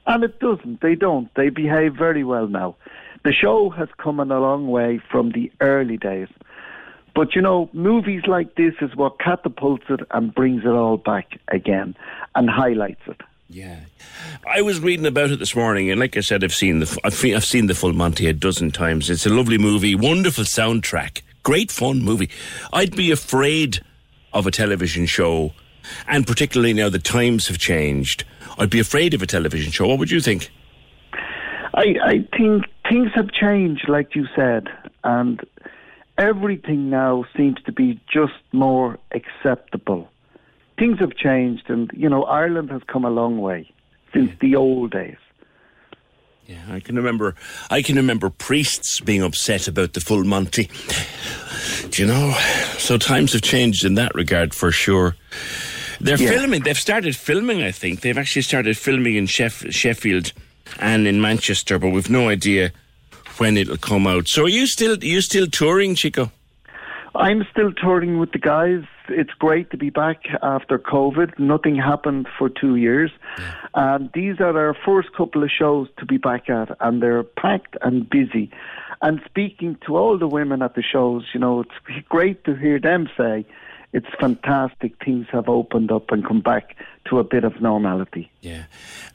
And 0.06 0.24
it 0.24 0.38
doesn't. 0.40 0.80
They 0.80 0.94
don't. 0.94 1.32
They 1.34 1.50
behave 1.50 1.94
very 1.94 2.24
well 2.24 2.46
now. 2.46 2.76
The 3.24 3.32
show 3.32 3.68
has 3.70 3.88
come 3.98 4.18
a 4.18 4.24
long 4.24 4.68
way 4.68 5.00
from 5.10 5.32
the 5.32 5.52
early 5.60 5.98
days. 5.98 6.28
But 7.14 7.34
you 7.34 7.42
know, 7.42 7.68
movies 7.72 8.22
like 8.26 8.54
this 8.54 8.74
is 8.80 8.96
what 8.96 9.18
catapults 9.18 9.84
it 9.88 10.00
and 10.12 10.34
brings 10.34 10.64
it 10.64 10.68
all 10.68 10.96
back 10.96 11.38
again 11.48 11.96
and 12.34 12.48
highlights 12.48 13.02
it. 13.06 13.20
Yeah, 13.48 13.80
I 14.46 14.62
was 14.62 14.78
reading 14.78 15.06
about 15.06 15.32
it 15.32 15.40
this 15.40 15.56
morning, 15.56 15.90
and 15.90 15.98
like 15.98 16.16
I 16.16 16.20
said, 16.20 16.44
I've 16.44 16.54
seen 16.54 16.78
the 16.78 16.98
I've, 17.02 17.44
seen 17.44 17.66
the 17.66 17.74
full 17.74 17.92
Monty 17.92 18.28
a 18.28 18.32
dozen 18.32 18.70
times. 18.70 19.10
It's 19.10 19.26
a 19.26 19.30
lovely 19.30 19.58
movie, 19.58 19.96
wonderful 19.96 20.44
soundtrack, 20.44 21.22
great 21.42 21.72
fun 21.72 22.00
movie. 22.00 22.30
I'd 22.72 22.94
be 22.94 23.10
afraid 23.10 23.80
of 24.32 24.46
a 24.46 24.52
television 24.52 25.06
show 25.06 25.52
and 26.06 26.26
particularly 26.26 26.72
now 26.72 26.88
the 26.88 26.98
times 26.98 27.48
have 27.48 27.58
changed, 27.58 28.24
I'd 28.58 28.70
be 28.70 28.80
afraid 28.80 29.14
of 29.14 29.22
a 29.22 29.26
television 29.26 29.72
show. 29.72 29.86
What 29.86 29.98
would 29.98 30.10
you 30.10 30.20
think? 30.20 30.50
I, 31.74 31.94
I 32.04 32.28
think 32.36 32.64
things 32.88 33.10
have 33.14 33.30
changed, 33.30 33.88
like 33.88 34.14
you 34.14 34.26
said, 34.34 34.68
and 35.04 35.40
everything 36.18 36.90
now 36.90 37.24
seems 37.36 37.62
to 37.64 37.72
be 37.72 38.00
just 38.12 38.34
more 38.52 38.98
acceptable. 39.12 40.08
Things 40.78 40.98
have 40.98 41.14
changed, 41.14 41.68
and 41.68 41.90
you 41.94 42.08
know 42.08 42.24
Ireland 42.24 42.70
has 42.70 42.82
come 42.86 43.04
a 43.04 43.10
long 43.10 43.38
way 43.38 43.70
since 44.12 44.30
the 44.40 44.56
old 44.56 44.90
days. 44.90 45.16
Yeah, 46.50 46.56
I 46.68 46.80
can 46.80 46.96
remember. 46.96 47.36
I 47.70 47.80
can 47.80 47.94
remember 47.94 48.28
priests 48.28 48.98
being 48.98 49.22
upset 49.22 49.68
about 49.68 49.92
the 49.92 50.00
full 50.00 50.24
Monty. 50.24 50.68
Do 51.90 52.02
you 52.02 52.08
know? 52.08 52.36
So 52.76 52.98
times 52.98 53.34
have 53.34 53.42
changed 53.42 53.84
in 53.84 53.94
that 53.94 54.12
regard 54.16 54.52
for 54.52 54.72
sure. 54.72 55.14
They're 56.00 56.18
yeah. 56.18 56.30
filming. 56.30 56.64
They've 56.64 56.76
started 56.76 57.14
filming. 57.14 57.62
I 57.62 57.70
think 57.70 58.00
they've 58.00 58.18
actually 58.18 58.42
started 58.42 58.76
filming 58.76 59.14
in 59.14 59.26
Sheff- 59.26 59.72
Sheffield 59.72 60.32
and 60.80 61.06
in 61.06 61.20
Manchester, 61.20 61.78
but 61.78 61.90
we've 61.90 62.10
no 62.10 62.28
idea 62.28 62.72
when 63.38 63.56
it'll 63.56 63.76
come 63.76 64.08
out. 64.08 64.26
So 64.26 64.42
are 64.42 64.48
you 64.48 64.66
still 64.66 64.94
are 64.94 65.04
you 65.04 65.20
still 65.20 65.46
touring, 65.46 65.94
Chico? 65.94 66.32
I'm 67.14 67.46
still 67.52 67.72
touring 67.72 68.18
with 68.18 68.32
the 68.32 68.38
guys. 68.38 68.82
It's 69.10 69.32
great 69.38 69.70
to 69.70 69.76
be 69.76 69.90
back 69.90 70.22
after 70.42 70.78
COVID. 70.78 71.38
Nothing 71.38 71.76
happened 71.76 72.28
for 72.38 72.48
two 72.48 72.76
years. 72.76 73.10
And 73.74 74.10
these 74.12 74.40
are 74.40 74.56
our 74.56 74.74
first 74.74 75.12
couple 75.12 75.42
of 75.42 75.50
shows 75.50 75.88
to 75.98 76.06
be 76.06 76.16
back 76.16 76.48
at, 76.48 76.76
and 76.80 77.02
they're 77.02 77.22
packed 77.22 77.76
and 77.82 78.08
busy. 78.08 78.50
And 79.02 79.20
speaking 79.24 79.78
to 79.86 79.96
all 79.96 80.18
the 80.18 80.28
women 80.28 80.62
at 80.62 80.74
the 80.74 80.82
shows, 80.82 81.24
you 81.32 81.40
know, 81.40 81.60
it's 81.60 82.06
great 82.08 82.44
to 82.44 82.54
hear 82.54 82.78
them 82.78 83.08
say 83.16 83.46
it's 83.92 84.06
fantastic. 84.20 84.92
Things 85.04 85.26
have 85.32 85.48
opened 85.48 85.90
up 85.90 86.10
and 86.12 86.24
come 86.24 86.40
back 86.40 86.76
to 87.06 87.18
a 87.18 87.24
bit 87.24 87.44
of 87.44 87.60
normality. 87.60 88.30
Yeah. 88.40 88.64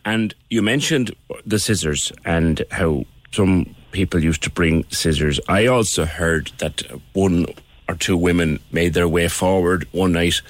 And 0.04 0.34
you 0.50 0.62
mentioned 0.62 1.16
the 1.46 1.60
scissors 1.60 2.12
and 2.26 2.64
how 2.72 3.06
some 3.32 3.76
people 3.92 4.22
used 4.22 4.44
to 4.44 4.50
bring 4.50 4.86
scissors. 4.90 5.40
I 5.48 5.68
also 5.68 6.06
heard 6.06 6.52
that 6.58 6.82
one 7.14 7.46
or 7.88 7.96
two 7.96 8.18
women 8.18 8.60
made 8.72 8.94
their 8.94 9.08
way 9.08 9.28
forward 9.28 9.88
one 9.92 10.14
night 10.14 10.42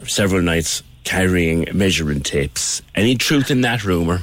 or 0.00 0.06
several 0.06 0.42
nights 0.42 0.82
carrying 1.04 1.66
measuring 1.72 2.20
tapes. 2.20 2.82
Any 2.94 3.16
truth 3.16 3.50
in 3.50 3.62
that 3.62 3.84
rumour? 3.84 4.20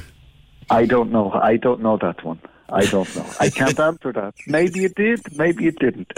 I 0.69 0.85
don't 0.85 1.11
know. 1.11 1.31
I 1.31 1.57
don't 1.57 1.81
know 1.81 1.97
that 1.97 2.23
one. 2.23 2.39
I 2.69 2.85
don't 2.85 3.15
know. 3.15 3.25
I 3.39 3.49
can't 3.49 3.79
answer 3.79 4.11
that. 4.11 4.33
Maybe 4.45 4.83
it 4.83 4.95
did, 4.95 5.21
maybe 5.37 5.67
it 5.67 5.79
didn't. 5.79 6.11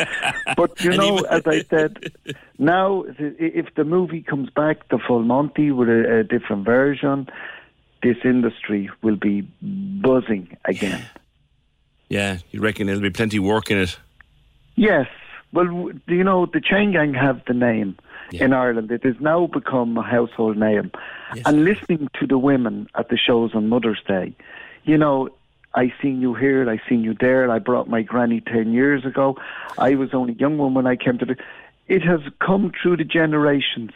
But 0.57 0.84
you 0.84 0.90
know, 0.98 1.20
as 1.20 1.44
I 1.45 1.61
said, 1.64 2.11
now 2.57 3.06
if 3.18 3.74
the 3.76 3.84
movie 3.84 4.22
comes 4.22 4.49
back, 4.49 4.90
the 4.90 4.98
full 4.98 5.22
Monty 5.22 5.72
with 5.72 5.90
a, 5.90 6.20
a 6.20 6.24
different 6.24 6.66
version, 6.66 7.30
this 8.02 8.18
industry 8.24 8.90
will 9.03 9.16
be 9.16 9.41
buzzing 9.61 10.57
again. 10.66 11.06
Yeah, 12.07 12.40
you 12.49 12.61
reckon 12.61 12.88
there'll 12.88 13.02
be 13.02 13.11
plenty 13.11 13.38
work 13.38 13.70
in 13.70 13.78
it? 13.78 13.98
Yes. 14.76 15.07
Well, 15.51 15.91
you 16.07 16.23
know, 16.23 16.45
the 16.45 16.61
Chain 16.61 16.91
Gang 16.91 17.13
have 17.13 17.41
the 17.47 17.53
name 17.53 17.97
yeah. 18.31 18.45
in 18.45 18.53
Ireland. 18.53 18.91
It 18.91 19.03
has 19.03 19.15
now 19.19 19.47
become 19.47 19.97
a 19.97 20.03
household 20.03 20.57
name. 20.57 20.91
Yes. 21.34 21.43
And 21.45 21.65
listening 21.65 22.09
to 22.19 22.27
the 22.27 22.38
women 22.38 22.88
at 22.95 23.09
the 23.09 23.17
shows 23.17 23.55
on 23.55 23.67
Mother's 23.67 24.01
Day, 24.07 24.34
you 24.84 24.97
know, 24.97 25.30
I 25.76 25.93
seen 26.01 26.21
you 26.21 26.34
here, 26.34 26.69
I 26.69 26.80
seen 26.88 27.03
you 27.03 27.15
there. 27.19 27.49
I 27.49 27.59
brought 27.59 27.88
my 27.88 28.01
granny 28.01 28.41
ten 28.41 28.73
years 28.73 29.05
ago. 29.05 29.38
I 29.77 29.95
was 29.95 30.13
only 30.13 30.34
a 30.34 30.38
young 30.38 30.57
one 30.57 30.73
when 30.73 30.88
I 30.88 30.95
came 30.95 31.17
to 31.19 31.26
the. 31.26 31.35
It 31.88 32.03
has 32.03 32.21
come 32.39 32.71
through 32.81 32.97
the 32.97 33.03
generations. 33.03 33.91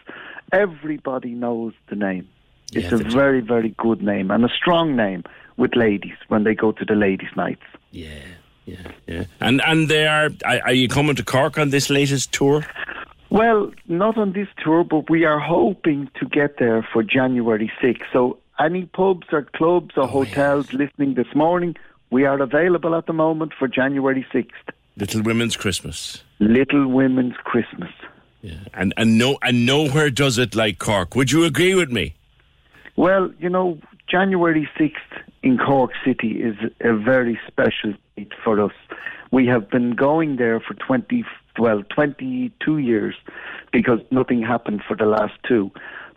Everybody 0.51 1.31
knows 1.31 1.73
the 1.89 1.95
name. 1.95 2.27
It's 2.73 2.91
Yeah, 2.91 2.99
a 2.99 3.09
very, 3.09 3.41
very 3.41 3.69
good 3.77 4.01
name 4.01 4.31
and 4.31 4.43
a 4.45 4.49
strong 4.49 4.95
name 4.95 5.23
with 5.57 5.75
ladies 5.75 6.15
when 6.27 6.43
they 6.43 6.55
go 6.55 6.71
to 6.71 6.85
the 6.85 6.95
ladies' 6.95 7.35
nights. 7.35 7.61
Yeah. 7.91 8.19
And 9.39 9.61
and 9.61 9.89
they 9.89 10.07
are. 10.07 10.29
Are 10.45 10.73
you 10.73 10.87
coming 10.87 11.15
to 11.15 11.23
Cork 11.23 11.57
on 11.57 11.69
this 11.69 11.89
latest 11.89 12.31
tour? 12.31 12.65
Well, 13.29 13.71
not 13.87 14.17
on 14.17 14.33
this 14.33 14.47
tour, 14.63 14.83
but 14.83 15.09
we 15.09 15.25
are 15.25 15.39
hoping 15.39 16.09
to 16.19 16.25
get 16.27 16.59
there 16.59 16.87
for 16.93 17.01
January 17.01 17.71
6th. 17.81 18.03
So, 18.13 18.37
any 18.59 18.85
pubs 18.85 19.25
or 19.31 19.41
clubs 19.55 19.97
or 19.97 20.03
oh, 20.03 20.07
hotels 20.07 20.71
listening 20.71 21.15
this 21.15 21.33
morning, 21.33 21.75
we 22.11 22.25
are 22.25 22.39
available 22.39 22.93
at 22.93 23.07
the 23.07 23.13
moment 23.13 23.53
for 23.57 23.67
January 23.67 24.23
6th. 24.31 24.51
Little 24.97 25.23
Women's 25.23 25.57
Christmas. 25.57 26.23
Little 26.37 26.87
Women's 26.87 27.35
Christmas. 27.37 27.89
Yeah. 28.43 28.59
And 28.73 28.93
and 28.97 29.17
no 29.17 29.37
and 29.41 29.65
nowhere 29.65 30.11
does 30.11 30.37
it 30.37 30.53
like 30.53 30.77
Cork. 30.77 31.15
Would 31.15 31.31
you 31.31 31.43
agree 31.45 31.73
with 31.73 31.89
me? 31.89 32.13
Well, 32.95 33.31
you 33.39 33.49
know, 33.49 33.79
January 34.09 34.69
6th 34.77 35.23
in 35.41 35.57
Cork 35.57 35.91
City 36.05 36.41
is 36.41 36.55
a 36.81 36.93
very 36.93 37.39
special 37.47 37.93
date 38.15 38.33
for 38.43 38.61
us. 38.63 38.73
We 39.31 39.47
have 39.47 39.69
been 39.69 39.91
going 39.91 40.35
there 40.35 40.59
for 40.59 40.73
20, 40.75 41.25
well, 41.57 41.83
22 41.89 42.77
years 42.77 43.15
because 43.71 43.99
nothing 44.11 44.41
happened 44.41 44.83
for 44.87 44.95
the 44.95 45.05
last 45.05 45.33
two. 45.47 45.71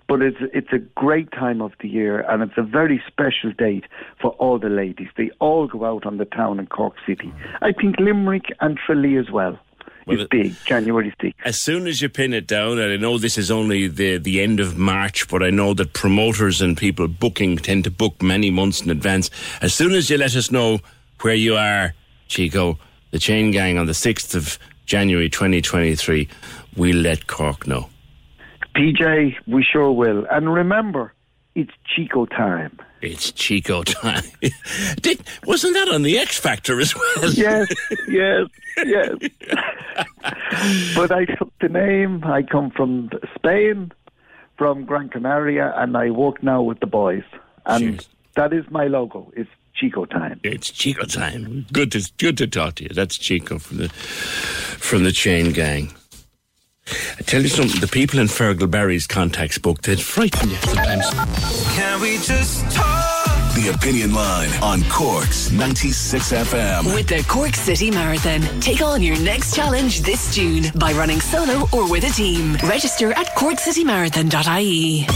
But 0.09 0.23
it's, 0.23 0.37
it's 0.53 0.73
a 0.73 0.79
great 0.79 1.33
time 1.33 1.61
of 1.61 1.73
the 1.81 1.89
year 1.89 2.21
and 2.21 2.43
it's 2.43 2.57
a 2.57 2.63
very 2.63 3.03
special 3.07 3.53
date 3.57 3.85
for 4.21 4.31
all 4.33 4.59
the 4.59 4.69
ladies. 4.69 5.09
They 5.17 5.31
all 5.41 5.67
go 5.67 5.85
out 5.85 6.07
on 6.07 6.19
the 6.19 6.27
town 6.27 6.61
in 6.61 6.67
Cork 6.67 6.95
City. 7.07 7.33
I 7.63 7.73
think 7.73 7.99
Limerick 7.99 8.55
and 8.61 8.79
Tralee 8.79 9.17
as 9.17 9.31
well. 9.33 9.59
Well, 10.07 10.21
is 10.21 10.29
big, 10.29 10.55
January 10.65 11.13
6th. 11.21 11.35
As 11.45 11.61
soon 11.61 11.89
as 11.89 12.01
you 12.01 12.09
pin 12.09 12.33
it 12.33 12.47
down, 12.47 12.79
and 12.79 12.93
I 12.93 12.97
know 12.97 13.19
this 13.19 13.37
is 13.37 13.51
only 13.51 13.89
the, 13.89 14.19
the 14.19 14.41
end 14.41 14.61
of 14.61 14.79
March, 14.79 15.27
but 15.29 15.43
I 15.43 15.51
know 15.51 15.75
that 15.75 15.95
promoters 15.95 16.63
and 16.63 16.77
people 16.77 17.09
booking 17.09 17.57
tend 17.57 17.85
to 17.85 17.91
book 17.91 18.23
many 18.23 18.51
months 18.51 18.81
in 18.81 18.91
advance. 18.91 19.31
As 19.61 19.75
soon 19.75 19.93
as 19.93 20.09
you 20.09 20.17
let 20.17 20.37
us 20.37 20.53
know 20.53 20.79
where 21.23 21.35
you 21.35 21.57
are, 21.57 21.93
Chico, 22.29 22.79
the 23.11 23.19
Chain 23.19 23.51
Gang 23.51 23.79
on 23.79 23.87
the 23.87 23.93
6th 23.93 24.37
of 24.37 24.61
January 24.85 25.29
2023, 25.29 26.29
we'll 26.77 26.97
let 26.97 27.27
Cork 27.27 27.67
know. 27.67 27.91
PJ, 28.77 29.35
we 29.49 29.65
sure 29.65 29.91
will. 29.91 30.25
And 30.31 30.53
remember, 30.53 31.15
it's 31.57 31.73
Chico 31.85 32.27
time. 32.27 32.79
It's 33.07 33.31
Chico 33.31 33.85
time. 33.85 34.25
Did, 35.01 35.21
wasn't 35.45 35.75
that 35.75 35.89
on 35.89 36.03
the 36.03 36.19
X 36.19 36.39
Factor 36.39 36.81
as 36.81 36.95
well? 36.95 37.31
Yes, 37.33 37.73
yes, 38.09 38.49
yes. 38.85 39.15
but 40.97 41.13
I 41.13 41.25
took 41.25 41.53
the 41.61 41.69
name. 41.69 42.25
I 42.25 42.43
come 42.43 42.71
from 42.71 43.11
Spain, 43.37 43.93
from 44.59 44.85
Gran 44.85 45.09
Canaria, 45.09 45.73
and 45.77 45.97
I 45.97 46.11
work 46.11 46.43
now 46.43 46.63
with 46.63 46.81
the 46.81 46.87
boys. 46.87 47.23
And 47.65 48.05
that 48.35 48.53
is 48.53 48.65
my 48.71 48.87
logo. 48.87 49.33
It's 49.37 49.51
Chico 49.75 50.05
time. 50.05 50.41
It's 50.43 50.71
Chico 50.71 51.05
time. 51.05 51.67
Good 51.73 51.93
to 51.93 52.11
good 52.19 52.37
to 52.39 52.47
talk 52.47 52.77
to 52.77 52.85
you. 52.85 52.91
That's 52.91 53.17
Chico 53.17 53.59
from 53.59 53.77
the 53.77 53.89
from 53.89 55.05
the 55.05 55.13
Chain 55.13 55.53
Gang. 55.53 55.93
I 57.19 57.23
tell 57.23 57.43
you 57.43 57.49
something. 57.49 57.81
The 57.81 57.89
people 57.89 58.19
in 58.21 58.27
Fergal 58.27 58.71
Barry's 58.71 59.07
contacts 59.07 59.59
book 59.59 59.83
they 59.83 59.97
frighten 59.97 60.51
you 60.51 60.57
sometimes. 60.57 61.11
Can 61.75 62.01
we 62.01 62.17
just 62.19 62.71
talk? 62.75 62.86
The 63.57 63.73
Opinion 63.75 64.13
Line 64.13 64.51
on 64.63 64.83
Cork's 64.91 65.51
96 65.51 66.31
FM. 66.31 66.95
With 66.95 67.09
the 67.09 67.25
Cork 67.27 67.55
City 67.55 67.91
Marathon, 67.91 68.43
take 68.61 68.83
on 68.83 69.01
your 69.01 69.19
next 69.19 69.55
challenge 69.55 70.03
this 70.03 70.35
June 70.35 70.67
by 70.75 70.93
running 70.93 71.23
solo 71.23 71.67
or 71.73 71.91
with 71.91 72.05
a 72.05 72.11
team. 72.11 72.59
Register 72.65 73.13
at 73.13 73.29
corkcitymarathon.ie. 73.29 75.07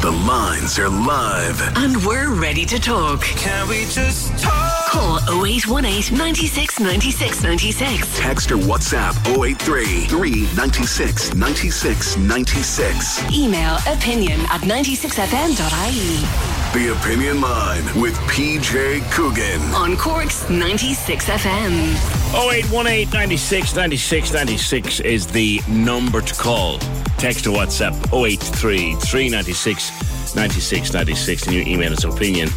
The 0.00 0.10
lines 0.12 0.78
are 0.78 0.88
live. 0.88 1.60
And 1.76 1.96
we're 2.06 2.32
ready 2.32 2.64
to 2.66 2.78
talk. 2.78 3.20
Can 3.22 3.68
we 3.68 3.84
just 3.86 4.38
talk? 4.38 4.90
Call 4.90 5.18
0818 5.44 6.16
96 6.16 6.78
96 6.80 7.42
96. 7.42 8.18
Text 8.18 8.52
or 8.52 8.58
WhatsApp 8.58 9.14
083 9.26 10.06
396 10.06 11.34
96 11.34 12.16
96. 12.16 13.32
Email 13.32 13.76
opinion 13.88 14.40
at 14.42 14.60
96fm.ie. 14.60 16.78
The 16.78 16.92
Opinion 17.00 17.40
Line 17.40 17.82
with 18.00 18.14
PJ 18.30 19.02
Coogan. 19.10 19.60
On 19.74 19.96
Cork's 19.96 20.48
96 20.48 21.24
FM. 21.24 21.94
0818 22.34 23.10
96 23.10 23.74
96 23.74 24.32
96 24.32 25.00
is 25.00 25.26
the 25.26 25.60
number 25.68 26.20
to 26.20 26.34
call. 26.34 26.78
Text 27.18 27.48
or 27.48 27.56
WhatsApp 27.56 27.94
083 28.14 28.94
396 28.94 29.87
96 30.34 30.92
96 30.92 31.46
and 31.46 31.54
you 31.54 31.62
email 31.62 31.92
us 31.92 32.02
opinion 32.04 32.48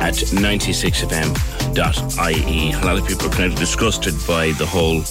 at 0.00 0.14
96fm.ie. 0.14 2.72
A 2.72 2.84
lot 2.84 2.98
of 2.98 3.06
people 3.06 3.26
are 3.26 3.30
kind 3.30 3.52
of 3.52 3.58
disgusted 3.58 4.14
by 4.26 4.52
the 4.52 4.66
whole 4.66 5.02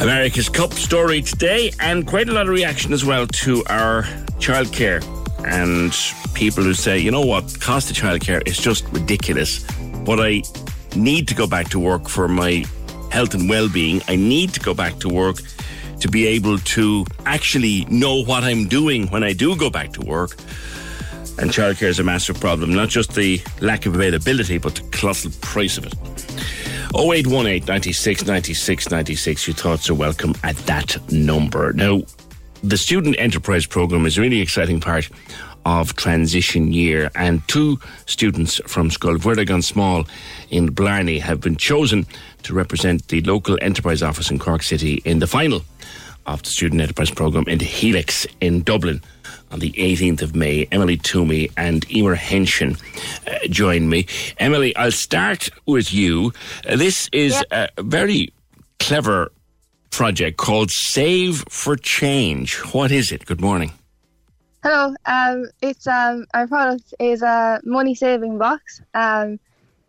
America's 0.00 0.48
Cup 0.48 0.72
story 0.74 1.22
today, 1.22 1.72
and 1.80 2.06
quite 2.06 2.28
a 2.28 2.32
lot 2.32 2.46
of 2.46 2.52
reaction 2.52 2.92
as 2.92 3.04
well 3.04 3.26
to 3.26 3.64
our 3.68 4.02
childcare 4.38 5.02
and 5.44 5.92
people 6.34 6.62
who 6.62 6.74
say, 6.74 6.98
you 6.98 7.10
know 7.10 7.24
what, 7.24 7.60
cost 7.60 7.90
of 7.90 7.96
childcare 7.96 8.46
is 8.46 8.56
just 8.56 8.88
ridiculous. 8.90 9.64
But 10.04 10.20
I 10.20 10.42
need 10.94 11.26
to 11.28 11.34
go 11.34 11.46
back 11.46 11.68
to 11.70 11.80
work 11.80 12.08
for 12.08 12.28
my 12.28 12.64
health 13.10 13.34
and 13.34 13.48
well-being. 13.48 14.02
I 14.08 14.16
need 14.16 14.52
to 14.54 14.60
go 14.60 14.74
back 14.74 14.98
to 15.00 15.08
work 15.08 15.36
to 16.00 16.08
be 16.08 16.26
able 16.26 16.58
to 16.58 17.04
actually 17.26 17.84
know 17.86 18.22
what 18.22 18.44
I'm 18.44 18.68
doing 18.68 19.08
when 19.08 19.22
I 19.24 19.32
do 19.32 19.56
go 19.56 19.70
back 19.70 19.92
to 19.94 20.00
work. 20.02 20.36
And 21.38 21.50
childcare 21.50 21.88
is 21.88 22.00
a 22.00 22.04
massive 22.04 22.40
problem, 22.40 22.74
not 22.74 22.88
just 22.88 23.14
the 23.14 23.40
lack 23.60 23.86
of 23.86 23.94
availability, 23.94 24.58
but 24.58 24.74
the 24.74 24.82
colossal 24.90 25.30
price 25.40 25.78
of 25.78 25.86
it. 25.86 25.94
0818 26.94 27.66
96 27.66 28.26
96 28.26 28.90
96. 28.90 29.46
Your 29.46 29.54
thoughts 29.54 29.90
are 29.90 29.94
welcome 29.94 30.34
at 30.42 30.56
that 30.66 30.96
number. 31.12 31.72
Now, 31.74 32.02
the 32.62 32.76
Student 32.76 33.16
Enterprise 33.18 33.66
Programme 33.66 34.06
is 34.06 34.18
a 34.18 34.20
really 34.20 34.40
exciting 34.40 34.80
part 34.80 35.08
of 35.64 35.94
transition 35.96 36.72
year, 36.72 37.10
and 37.14 37.46
two 37.46 37.78
students 38.06 38.60
from 38.66 38.90
Scoil 38.90 39.18
Mhuire 39.18 39.46
gan 39.46 39.60
Smál 39.60 40.08
in 40.50 40.70
Blarney 40.70 41.20
have 41.20 41.40
been 41.40 41.56
chosen 41.56 42.06
to 42.42 42.54
represent 42.54 43.06
the 43.08 43.20
local 43.22 43.58
enterprise 43.60 44.02
office 44.02 44.30
in 44.30 44.38
Cork 44.38 44.62
City 44.62 45.02
in 45.04 45.18
the 45.18 45.26
final 45.26 45.62
of 46.28 46.42
the 46.42 46.50
Student 46.50 46.82
Enterprise 46.82 47.10
Programme 47.10 47.44
in 47.48 47.58
the 47.58 47.64
Helix 47.64 48.26
in 48.40 48.62
Dublin 48.62 49.00
on 49.50 49.60
the 49.60 49.72
18th 49.72 50.22
of 50.22 50.36
May. 50.36 50.68
Emily 50.70 50.98
Toomey 50.98 51.48
and 51.56 51.90
Emer 51.90 52.16
Henshin 52.16 52.78
uh, 53.26 53.46
join 53.48 53.88
me. 53.88 54.06
Emily, 54.38 54.76
I'll 54.76 54.92
start 54.92 55.48
with 55.66 55.92
you. 55.92 56.32
Uh, 56.68 56.76
this 56.76 57.08
is 57.12 57.42
a 57.50 57.68
very 57.78 58.32
clever 58.78 59.32
project 59.90 60.36
called 60.36 60.70
Save 60.70 61.44
for 61.48 61.76
Change. 61.76 62.56
What 62.74 62.92
is 62.92 63.10
it? 63.10 63.24
Good 63.24 63.40
morning. 63.40 63.72
Hello. 64.62 64.94
Um, 65.06 65.46
it's 65.62 65.86
um, 65.86 66.26
our 66.34 66.46
product 66.46 66.92
is 67.00 67.22
a 67.22 67.60
money 67.64 67.94
saving 67.94 68.36
box. 68.36 68.82
Um, 68.92 69.40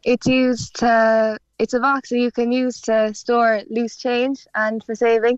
it's 0.03 0.25
used 0.25 0.77
to. 0.77 1.37
It's 1.57 1.73
a 1.73 1.79
box 1.81 2.09
that 2.09 2.19
you 2.19 2.31
can 2.31 2.53
use 2.53 2.79
to 2.81 3.13
store 3.13 3.61
loose 3.69 3.97
change 3.97 4.47
and 4.55 4.81
for 4.81 4.95
saving. 4.95 5.37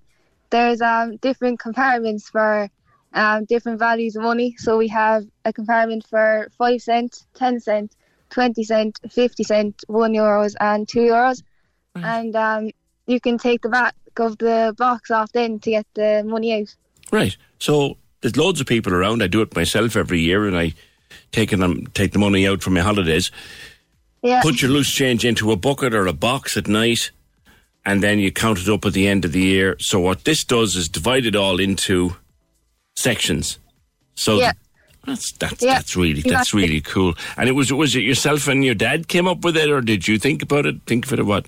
There's 0.51 0.81
um 0.81 1.17
different 1.17 1.59
compartments 1.59 2.29
for 2.29 2.69
um 3.13 3.45
different 3.45 3.79
values 3.79 4.15
of 4.15 4.23
money. 4.23 4.55
So 4.57 4.77
we 4.77 4.87
have 4.89 5.25
a 5.43 5.51
compartment 5.51 6.05
for 6.07 6.49
five 6.57 6.81
cent, 6.81 7.25
ten 7.33 7.59
cent, 7.59 7.95
twenty 8.29 8.63
cent, 8.63 8.99
fifty 9.09 9.43
cent, 9.43 9.83
one 9.87 10.13
euros, 10.13 10.53
and 10.59 10.87
two 10.87 10.99
euros. 10.99 11.41
And 11.95 12.35
um, 12.35 12.71
you 13.05 13.19
can 13.19 13.37
take 13.37 13.61
the 13.63 13.69
back 13.69 13.95
of 14.17 14.37
the 14.37 14.73
box 14.77 15.11
off 15.11 15.31
then 15.33 15.59
to 15.59 15.71
get 15.71 15.85
the 15.93 16.23
money 16.25 16.61
out. 16.61 16.73
Right. 17.11 17.35
So 17.59 17.97
there's 18.21 18.37
loads 18.37 18.61
of 18.61 18.67
people 18.67 18.93
around. 18.93 19.21
I 19.21 19.27
do 19.27 19.41
it 19.41 19.55
myself 19.55 19.97
every 19.97 20.21
year, 20.21 20.47
and 20.47 20.57
I 20.57 20.73
take 21.33 21.49
them 21.49 21.87
take 21.93 22.13
the 22.13 22.19
money 22.19 22.47
out 22.47 22.63
for 22.63 22.69
my 22.69 22.79
holidays. 22.79 23.31
Yeah. 24.21 24.41
Put 24.41 24.61
your 24.61 24.71
loose 24.71 24.91
change 24.91 25.25
into 25.25 25.51
a 25.51 25.57
bucket 25.57 25.93
or 25.93 26.07
a 26.07 26.13
box 26.13 26.55
at 26.55 26.67
night, 26.67 27.11
and 27.85 28.03
then 28.03 28.19
you 28.19 28.31
count 28.31 28.59
it 28.59 28.69
up 28.69 28.85
at 28.85 28.93
the 28.93 29.07
end 29.07 29.25
of 29.25 29.31
the 29.31 29.41
year. 29.41 29.75
So 29.79 29.99
what 29.99 30.23
this 30.23 30.43
does 30.43 30.75
is 30.75 30.87
divide 30.87 31.25
it 31.25 31.35
all 31.35 31.59
into 31.59 32.15
sections. 32.95 33.57
So 34.15 34.37
Yeah. 34.37 34.53
that's 35.05 35.31
that's 35.33 35.63
Yeah, 35.63 35.75
that's 35.75 35.95
really 35.95 36.21
that's 36.21 36.53
really 36.53 36.81
cool. 36.81 37.15
And 37.37 37.49
it 37.49 37.53
was 37.53 37.73
was 37.73 37.95
it 37.95 38.03
yourself 38.03 38.47
and 38.47 38.63
your 38.63 38.75
dad 38.75 39.07
came 39.07 39.27
up 39.27 39.43
with 39.43 39.57
it, 39.57 39.69
or 39.69 39.81
did 39.81 40.07
you 40.07 40.19
think 40.19 40.43
about 40.43 40.65
it? 40.65 40.81
Think 40.85 41.05
of 41.05 41.13
it 41.13 41.19
or 41.19 41.25
what? 41.25 41.47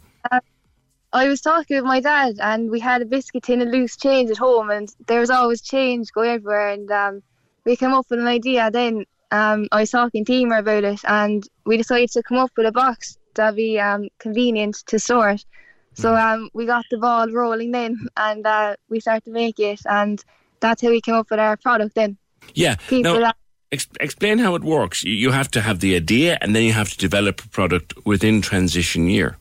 I 1.15 1.27
was 1.27 1.41
talking 1.41 1.77
with 1.77 1.85
my 1.85 1.99
dad, 1.99 2.37
and 2.39 2.71
we 2.71 2.79
had 2.79 3.03
a 3.03 3.05
biscuit 3.05 3.43
tin 3.43 3.61
of 3.61 3.67
loose 3.67 3.95
change 3.95 4.31
at 4.31 4.37
home, 4.37 4.71
and 4.71 4.89
there 5.05 5.19
was 5.19 5.29
always 5.29 5.61
change 5.61 6.11
going 6.11 6.31
everywhere. 6.31 6.69
And 6.69 6.89
um, 6.89 7.23
we 7.65 7.75
came 7.75 7.93
up 7.93 8.07
with 8.09 8.19
an 8.19 8.25
idea 8.25 8.71
then 8.71 9.05
um, 9.33 9.67
I 9.71 9.81
was 9.81 9.89
talking 9.89 10.23
to 10.25 10.33
Emer 10.33 10.57
about 10.57 10.83
it, 10.83 11.01
and 11.07 11.47
we 11.65 11.77
decided 11.77 12.11
to 12.11 12.21
come 12.23 12.37
up 12.37 12.51
with 12.55 12.67
a 12.67 12.71
box 12.71 13.17
that'd 13.33 13.55
be 13.55 13.79
um, 13.79 14.09
convenient 14.19 14.75
to 14.87 14.99
store 14.99 15.31
it. 15.31 15.45
So 15.93 16.15
um, 16.15 16.49
we 16.53 16.65
got 16.65 16.85
the 16.89 16.97
ball 16.97 17.29
rolling 17.29 17.71
then, 17.71 18.07
and 18.17 18.45
uh, 18.45 18.75
we 18.89 18.99
started 18.99 19.25
to 19.25 19.31
make 19.31 19.59
it, 19.59 19.81
and 19.85 20.23
that's 20.59 20.81
how 20.81 20.89
we 20.89 21.01
came 21.01 21.15
up 21.15 21.29
with 21.29 21.39
our 21.39 21.57
product 21.57 21.95
then. 21.95 22.17
Yeah. 22.53 22.75
People 22.87 23.19
now, 23.19 23.33
ex- 23.71 23.87
explain 23.99 24.39
how 24.39 24.55
it 24.55 24.63
works. 24.63 25.03
You, 25.03 25.13
you 25.13 25.31
have 25.31 25.51
to 25.51 25.61
have 25.61 25.79
the 25.79 25.95
idea, 25.95 26.37
and 26.41 26.55
then 26.55 26.63
you 26.63 26.73
have 26.73 26.89
to 26.91 26.97
develop 26.97 27.41
a 27.43 27.47
product 27.49 27.93
within 28.05 28.41
transition 28.41 29.07
year. 29.07 29.37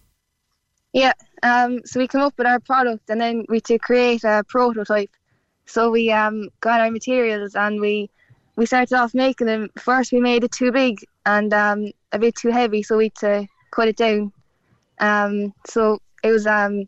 Yeah, 0.92 1.14
um, 1.42 1.80
so 1.84 1.98
we 2.00 2.08
came 2.08 2.20
up 2.20 2.34
with 2.36 2.46
our 2.46 2.60
product 2.60 3.08
and 3.08 3.20
then 3.20 3.44
we 3.48 3.60
to 3.62 3.78
create 3.78 4.24
a 4.24 4.44
prototype. 4.48 5.10
So 5.64 5.90
we 5.90 6.10
um, 6.10 6.50
got 6.60 6.80
our 6.80 6.90
materials 6.90 7.54
and 7.54 7.80
we 7.80 8.10
we 8.56 8.66
started 8.66 8.94
off 8.94 9.14
making 9.14 9.46
them. 9.46 9.70
First, 9.78 10.12
we 10.12 10.20
made 10.20 10.44
it 10.44 10.52
too 10.52 10.70
big 10.70 10.98
and 11.24 11.52
um, 11.54 11.92
a 12.12 12.18
bit 12.18 12.34
too 12.34 12.50
heavy, 12.50 12.82
so 12.82 12.98
we 12.98 13.04
had 13.04 13.14
to 13.16 13.46
cut 13.70 13.88
it 13.88 13.96
down. 13.96 14.32
Um, 14.98 15.54
so 15.66 15.98
it 16.22 16.30
was 16.30 16.46
um, 16.46 16.86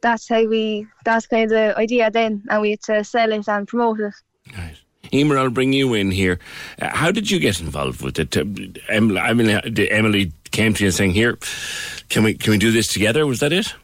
that's 0.00 0.28
how 0.28 0.44
we 0.46 0.86
that's 1.04 1.26
kind 1.26 1.44
of 1.44 1.50
the 1.50 1.78
idea 1.78 2.10
then, 2.10 2.42
and 2.48 2.62
we 2.62 2.70
had 2.70 2.82
to 2.82 3.04
sell 3.04 3.32
it 3.32 3.48
and 3.48 3.68
promote 3.68 4.00
it. 4.00 4.14
Nice. 4.56 4.82
Emer, 5.12 5.36
I'll 5.36 5.50
bring 5.50 5.72
you 5.72 5.94
in 5.94 6.10
here. 6.10 6.38
Uh, 6.80 6.88
how 6.88 7.10
did 7.10 7.30
you 7.30 7.38
get 7.38 7.60
involved 7.60 8.02
with 8.02 8.18
it? 8.18 8.36
Uh, 8.36 8.44
Emily, 8.88 9.20
I 9.20 9.34
mean, 9.34 9.50
uh, 9.50 9.60
Emily 9.90 10.32
came 10.52 10.74
to 10.74 10.84
you 10.84 10.90
saying, 10.90 11.12
"Here, 11.12 11.38
can 12.08 12.22
we 12.24 12.34
can 12.34 12.52
we 12.52 12.58
do 12.58 12.70
this 12.70 12.92
together?" 12.92 13.26
Was 13.26 13.40
that 13.40 13.52
it? 13.52 13.74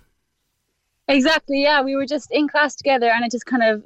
Exactly, 1.08 1.62
yeah. 1.62 1.82
We 1.82 1.96
were 1.96 2.06
just 2.06 2.30
in 2.30 2.48
class 2.48 2.74
together 2.74 3.06
and 3.06 3.24
it 3.24 3.30
just 3.30 3.46
kind 3.46 3.62
of, 3.62 3.82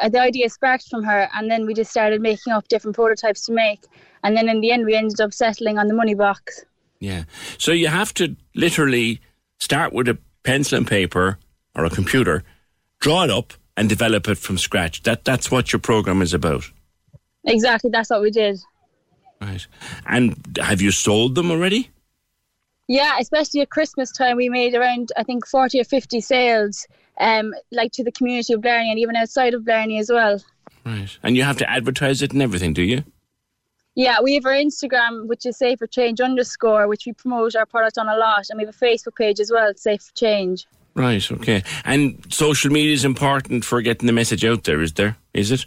uh, 0.00 0.10
the 0.10 0.20
idea 0.20 0.48
sparked 0.50 0.88
from 0.88 1.02
her 1.04 1.28
and 1.34 1.50
then 1.50 1.64
we 1.64 1.72
just 1.72 1.90
started 1.90 2.20
making 2.20 2.52
up 2.52 2.68
different 2.68 2.94
prototypes 2.94 3.46
to 3.46 3.52
make. 3.52 3.80
And 4.22 4.36
then 4.36 4.46
in 4.46 4.60
the 4.60 4.70
end, 4.70 4.84
we 4.84 4.94
ended 4.94 5.20
up 5.22 5.32
settling 5.32 5.78
on 5.78 5.88
the 5.88 5.94
money 5.94 6.14
box. 6.14 6.66
Yeah. 6.98 7.24
So 7.56 7.72
you 7.72 7.88
have 7.88 8.12
to 8.14 8.36
literally 8.54 9.22
start 9.60 9.92
with 9.92 10.08
a 10.08 10.18
pencil 10.42 10.78
and 10.78 10.86
paper 10.86 11.38
or 11.74 11.84
a 11.84 11.90
computer, 11.90 12.42
draw 13.00 13.24
it 13.24 13.30
up, 13.30 13.52
and 13.76 13.88
develop 13.88 14.28
it 14.28 14.36
from 14.38 14.58
scratch. 14.58 15.02
That 15.04 15.24
that's 15.24 15.50
what 15.50 15.72
your 15.72 15.80
program 15.80 16.20
is 16.22 16.34
about, 16.34 16.64
Exactly, 17.46 17.90
that's 17.90 18.10
what 18.10 18.20
we 18.20 18.30
did. 18.30 18.58
right? 19.40 19.66
And 20.06 20.36
have 20.60 20.82
you 20.82 20.90
sold 20.90 21.34
them 21.34 21.50
already? 21.50 21.88
Yeah, 22.88 23.16
especially 23.20 23.60
at 23.62 23.70
Christmas 23.70 24.10
time, 24.12 24.36
we 24.36 24.48
made 24.48 24.74
around, 24.74 25.10
I 25.16 25.22
think, 25.22 25.46
40 25.46 25.80
or 25.80 25.84
50 25.84 26.20
sales, 26.20 26.86
um, 27.18 27.54
like 27.70 27.92
to 27.92 28.04
the 28.04 28.10
community 28.12 28.52
of 28.52 28.60
Blarney 28.60 28.90
and 28.90 28.98
even 28.98 29.14
outside 29.16 29.54
of 29.54 29.64
Blarney 29.64 29.98
as 29.98 30.10
well. 30.12 30.42
Right. 30.84 31.16
And 31.22 31.36
you 31.36 31.44
have 31.44 31.56
to 31.58 31.70
advertise 31.70 32.20
it 32.20 32.32
and 32.32 32.42
everything, 32.42 32.72
do 32.74 32.82
you? 32.82 33.04
Yeah, 33.96 34.20
we 34.22 34.34
have 34.34 34.46
our 34.46 34.52
Instagram, 34.52 35.26
which 35.26 35.44
is 35.44 35.58
Save 35.58 35.78
for 35.78 35.86
Change 35.86 36.20
underscore, 36.20 36.86
which 36.86 37.06
we 37.06 37.12
promote 37.12 37.56
our 37.56 37.66
product 37.66 37.98
on 37.98 38.08
a 38.08 38.16
lot, 38.16 38.46
and 38.48 38.58
we 38.58 38.64
have 38.64 38.74
a 38.74 38.78
Facebook 38.78 39.16
page 39.16 39.40
as 39.40 39.50
well, 39.50 39.72
Save 39.76 40.02
for 40.02 40.14
Change. 40.14 40.66
Right. 40.94 41.30
Okay. 41.30 41.62
And 41.84 42.24
social 42.32 42.70
media 42.70 42.92
is 42.92 43.04
important 43.04 43.64
for 43.64 43.80
getting 43.82 44.06
the 44.06 44.12
message 44.12 44.44
out 44.44 44.64
there. 44.64 44.80
Is 44.80 44.92
there? 44.94 45.16
Is 45.34 45.50
it? 45.50 45.66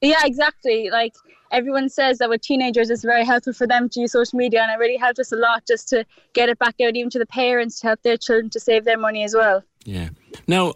Yeah, 0.00 0.20
exactly. 0.24 0.90
Like 0.90 1.14
everyone 1.50 1.88
says 1.88 2.18
that 2.18 2.28
with 2.28 2.42
teenagers, 2.42 2.90
it's 2.90 3.02
very 3.02 3.24
helpful 3.24 3.52
for 3.52 3.66
them 3.66 3.88
to 3.90 4.00
use 4.00 4.12
social 4.12 4.36
media, 4.36 4.62
and 4.62 4.70
it 4.70 4.78
really 4.82 4.98
helped 4.98 5.18
us 5.18 5.32
a 5.32 5.36
lot 5.36 5.66
just 5.66 5.88
to 5.90 6.04
get 6.34 6.48
it 6.48 6.58
back 6.58 6.74
out, 6.80 6.96
even 6.96 7.10
to 7.10 7.18
the 7.18 7.26
parents, 7.26 7.80
to 7.80 7.88
help 7.88 8.02
their 8.02 8.16
children 8.16 8.50
to 8.50 8.60
save 8.60 8.84
their 8.84 8.98
money 8.98 9.22
as 9.24 9.34
well. 9.34 9.62
Yeah. 9.84 10.10
Now, 10.46 10.74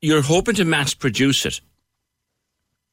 you're 0.00 0.22
hoping 0.22 0.56
to 0.56 0.64
mass 0.64 0.94
produce 0.94 1.46
it. 1.46 1.60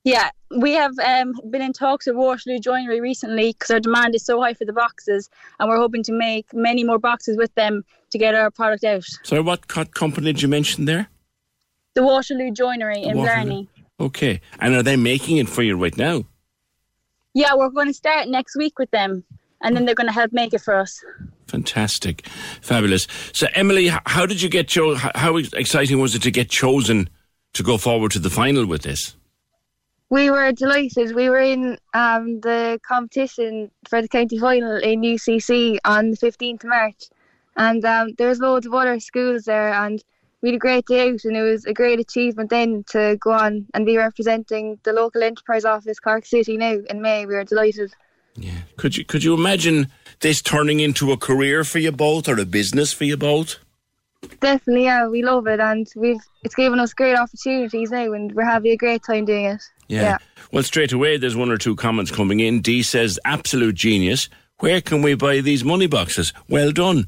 Yeah, 0.10 0.32
we 0.58 0.74
have 0.74 0.98
um, 0.98 1.36
been 1.52 1.62
in 1.62 1.72
talks 1.72 2.08
with 2.08 2.16
Waterloo 2.16 2.58
Joinery 2.58 3.00
recently 3.00 3.52
because 3.54 3.70
our 3.70 3.80
demand 3.80 4.16
is 4.16 4.26
so 4.26 4.42
high 4.42 4.56
for 4.56 4.66
the 4.66 4.74
boxes, 4.74 5.30
and 5.60 5.70
we're 5.70 5.78
hoping 5.78 6.02
to 6.02 6.12
make 6.12 6.52
many 6.52 6.84
more 6.84 6.98
boxes 6.98 7.38
with 7.38 7.54
them 7.54 7.84
to 8.10 8.18
get 8.18 8.34
our 8.34 8.50
product 8.50 8.84
out. 8.84 9.04
So, 9.22 9.44
what 9.44 9.68
co- 9.68 9.86
company 9.86 10.34
did 10.34 10.42
you 10.42 10.48
mention 10.48 10.86
there? 10.86 11.10
The 11.94 12.02
Waterloo 12.02 12.50
Joinery 12.50 13.04
in 13.04 13.18
Waterloo. 13.18 13.46
Blarney. 13.46 13.68
Okay. 14.00 14.42
And 14.60 14.74
are 14.74 14.82
they 14.82 14.96
making 14.96 15.38
it 15.38 15.48
for 15.48 15.62
you 15.62 15.78
right 15.78 15.96
now? 15.96 16.26
Yeah, 17.36 17.54
we're 17.54 17.70
going 17.70 17.90
to 17.90 17.94
start 17.94 18.30
next 18.30 18.56
week 18.56 18.80
with 18.80 18.90
them, 18.90 19.24
and 19.62 19.76
then 19.76 19.86
they're 19.86 19.94
going 19.94 20.08
to 20.08 20.14
help 20.14 20.34
make 20.34 20.56
it 20.56 20.62
for 20.62 20.76
us. 20.80 21.00
Fantastic. 21.46 22.26
Fabulous. 22.62 23.06
So, 23.32 23.46
Emily, 23.54 23.90
how 24.08 24.26
did 24.26 24.42
you 24.42 24.50
get 24.50 24.70
cho- 24.70 24.96
How 24.96 25.38
exciting 25.38 26.00
was 26.00 26.16
it 26.16 26.24
to 26.24 26.32
get 26.32 26.50
chosen 26.50 27.10
to 27.54 27.62
go 27.62 27.78
forward 27.78 28.10
to 28.14 28.20
the 28.20 28.32
final 28.32 28.66
with 28.66 28.82
this? 28.82 29.16
We 30.10 30.32
were 30.32 30.52
delighted. 30.52 31.14
We 31.16 31.30
were 31.30 31.40
in 31.40 31.78
um, 31.94 32.40
the 32.42 32.80
competition 32.88 33.70
for 33.88 34.02
the 34.02 34.08
county 34.08 34.40
final 34.40 34.78
in 34.78 35.02
UCC 35.02 35.78
on 35.86 36.12
the 36.12 36.18
15th 36.18 36.64
of 36.64 36.70
March, 36.70 37.10
and 37.56 37.86
um, 37.86 38.14
there 38.18 38.30
was 38.30 38.40
loads 38.40 38.66
of 38.66 38.74
other 38.74 39.00
schools 39.00 39.44
there, 39.44 39.72
and 39.72 40.04
we 40.42 40.50
had 40.50 40.56
a 40.56 40.60
great 40.60 40.86
day 40.88 41.10
out, 41.10 41.26
and 41.26 41.38
it 41.38 41.44
was 41.44 41.66
a 41.66 41.74
great 41.74 42.00
achievement 42.00 42.50
then 42.50 42.84
to 42.90 43.18
go 43.20 43.32
on 43.32 43.68
and 43.74 43.86
be 43.86 43.98
representing 43.98 44.80
the 44.84 44.94
local 44.94 45.22
enterprise 45.22 45.66
office, 45.66 46.00
Cork 46.00 46.26
City, 46.26 46.58
now 46.58 46.78
in 46.90 47.02
May. 47.02 47.26
We 47.28 47.36
were 47.36 47.44
delighted. 47.44 47.94
Yeah, 48.36 48.62
could 48.78 48.98
you 48.98 49.06
could 49.06 49.24
you 49.24 49.34
imagine 49.34 49.90
this 50.22 50.42
turning 50.42 50.80
into 50.80 51.12
a 51.12 51.18
career 51.18 51.64
for 51.64 51.80
you 51.80 51.92
both 51.92 52.28
or 52.28 52.40
a 52.40 52.46
business 52.46 52.94
for 52.94 53.04
you 53.04 53.18
both? 53.18 53.58
Definitely, 54.40 54.86
yeah, 54.86 55.08
we 55.08 55.24
love 55.24 55.48
it, 55.48 55.60
and 55.60 55.88
we've 55.96 56.22
it's 56.44 56.56
given 56.56 56.80
us 56.80 56.94
great 56.94 57.16
opportunities 57.16 57.92
now, 57.92 58.14
and 58.14 58.34
we're 58.34 58.46
having 58.46 58.72
a 58.72 58.78
great 58.78 59.04
time 59.04 59.26
doing 59.26 59.46
it. 59.46 59.62
Yeah. 59.90 60.18
Well, 60.52 60.64
straight 60.64 60.92
away, 60.94 61.18
there's 61.18 61.36
one 61.36 61.52
or 61.52 61.58
two 61.58 61.76
comments 61.76 62.12
coming 62.12 62.40
in. 62.40 62.62
D 62.62 62.82
says, 62.84 63.20
absolute 63.26 63.76
genius. 63.76 64.30
Where 64.60 64.82
can 64.82 65.02
we 65.02 65.16
buy 65.16 65.42
these 65.42 65.64
money 65.64 65.88
boxes? 65.88 66.32
Well 66.48 66.72
done. 66.72 67.08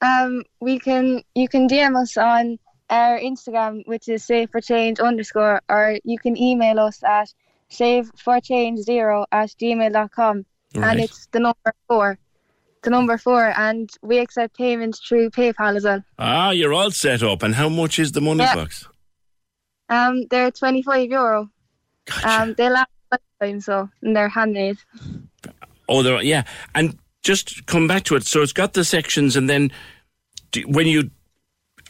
Um, 0.00 0.42
we 0.60 0.78
can 0.78 1.22
you 1.34 1.48
can 1.48 1.68
DM 1.68 2.00
us 2.00 2.16
on 2.16 2.58
our 2.90 3.18
Instagram, 3.18 3.86
which 3.86 4.08
is 4.08 4.24
save 4.24 4.50
for 4.50 4.60
change 4.60 4.98
underscore, 4.98 5.60
or 5.68 5.98
you 6.04 6.18
can 6.18 6.36
email 6.36 6.78
us 6.80 7.02
at 7.04 7.32
save 7.68 8.10
for 8.16 8.40
change 8.40 8.80
zero 8.80 9.24
at 9.30 9.50
gmail.com. 9.50 10.44
Right. 10.74 10.90
And 10.90 11.00
it's 11.00 11.26
the 11.32 11.40
number 11.40 11.72
four. 11.88 12.18
The 12.82 12.90
number 12.90 13.16
four, 13.16 13.52
and 13.56 13.88
we 14.02 14.18
accept 14.18 14.56
payments 14.56 14.98
through 14.98 15.30
PayPal 15.30 15.76
as 15.76 15.84
well. 15.84 16.02
Ah, 16.18 16.50
you're 16.50 16.74
all 16.74 16.90
set 16.90 17.22
up. 17.22 17.44
And 17.44 17.54
how 17.54 17.68
much 17.68 18.00
is 18.00 18.10
the 18.10 18.20
money 18.20 18.40
Yeah. 18.42 18.56
box? 18.56 18.88
Um, 19.88 20.24
they're 20.30 20.50
twenty 20.50 20.82
five 20.82 21.08
euro. 22.08 22.42
Um, 22.42 22.54
they 22.54 22.68
last 22.68 22.90
a 23.12 23.18
lifetime, 23.40 23.60
so 23.60 23.88
and 24.02 24.16
they're 24.16 24.28
handmade. 24.28 24.78
Oh, 25.88 26.02
there, 26.02 26.22
yeah. 26.22 26.44
And 26.74 26.98
just 27.22 27.66
come 27.66 27.86
back 27.86 28.04
to 28.04 28.16
it. 28.16 28.24
So 28.24 28.42
it's 28.42 28.52
got 28.52 28.72
the 28.72 28.84
sections, 28.84 29.36
and 29.36 29.48
then 29.48 29.72
do, 30.50 30.62
when 30.62 30.86
you, 30.86 31.10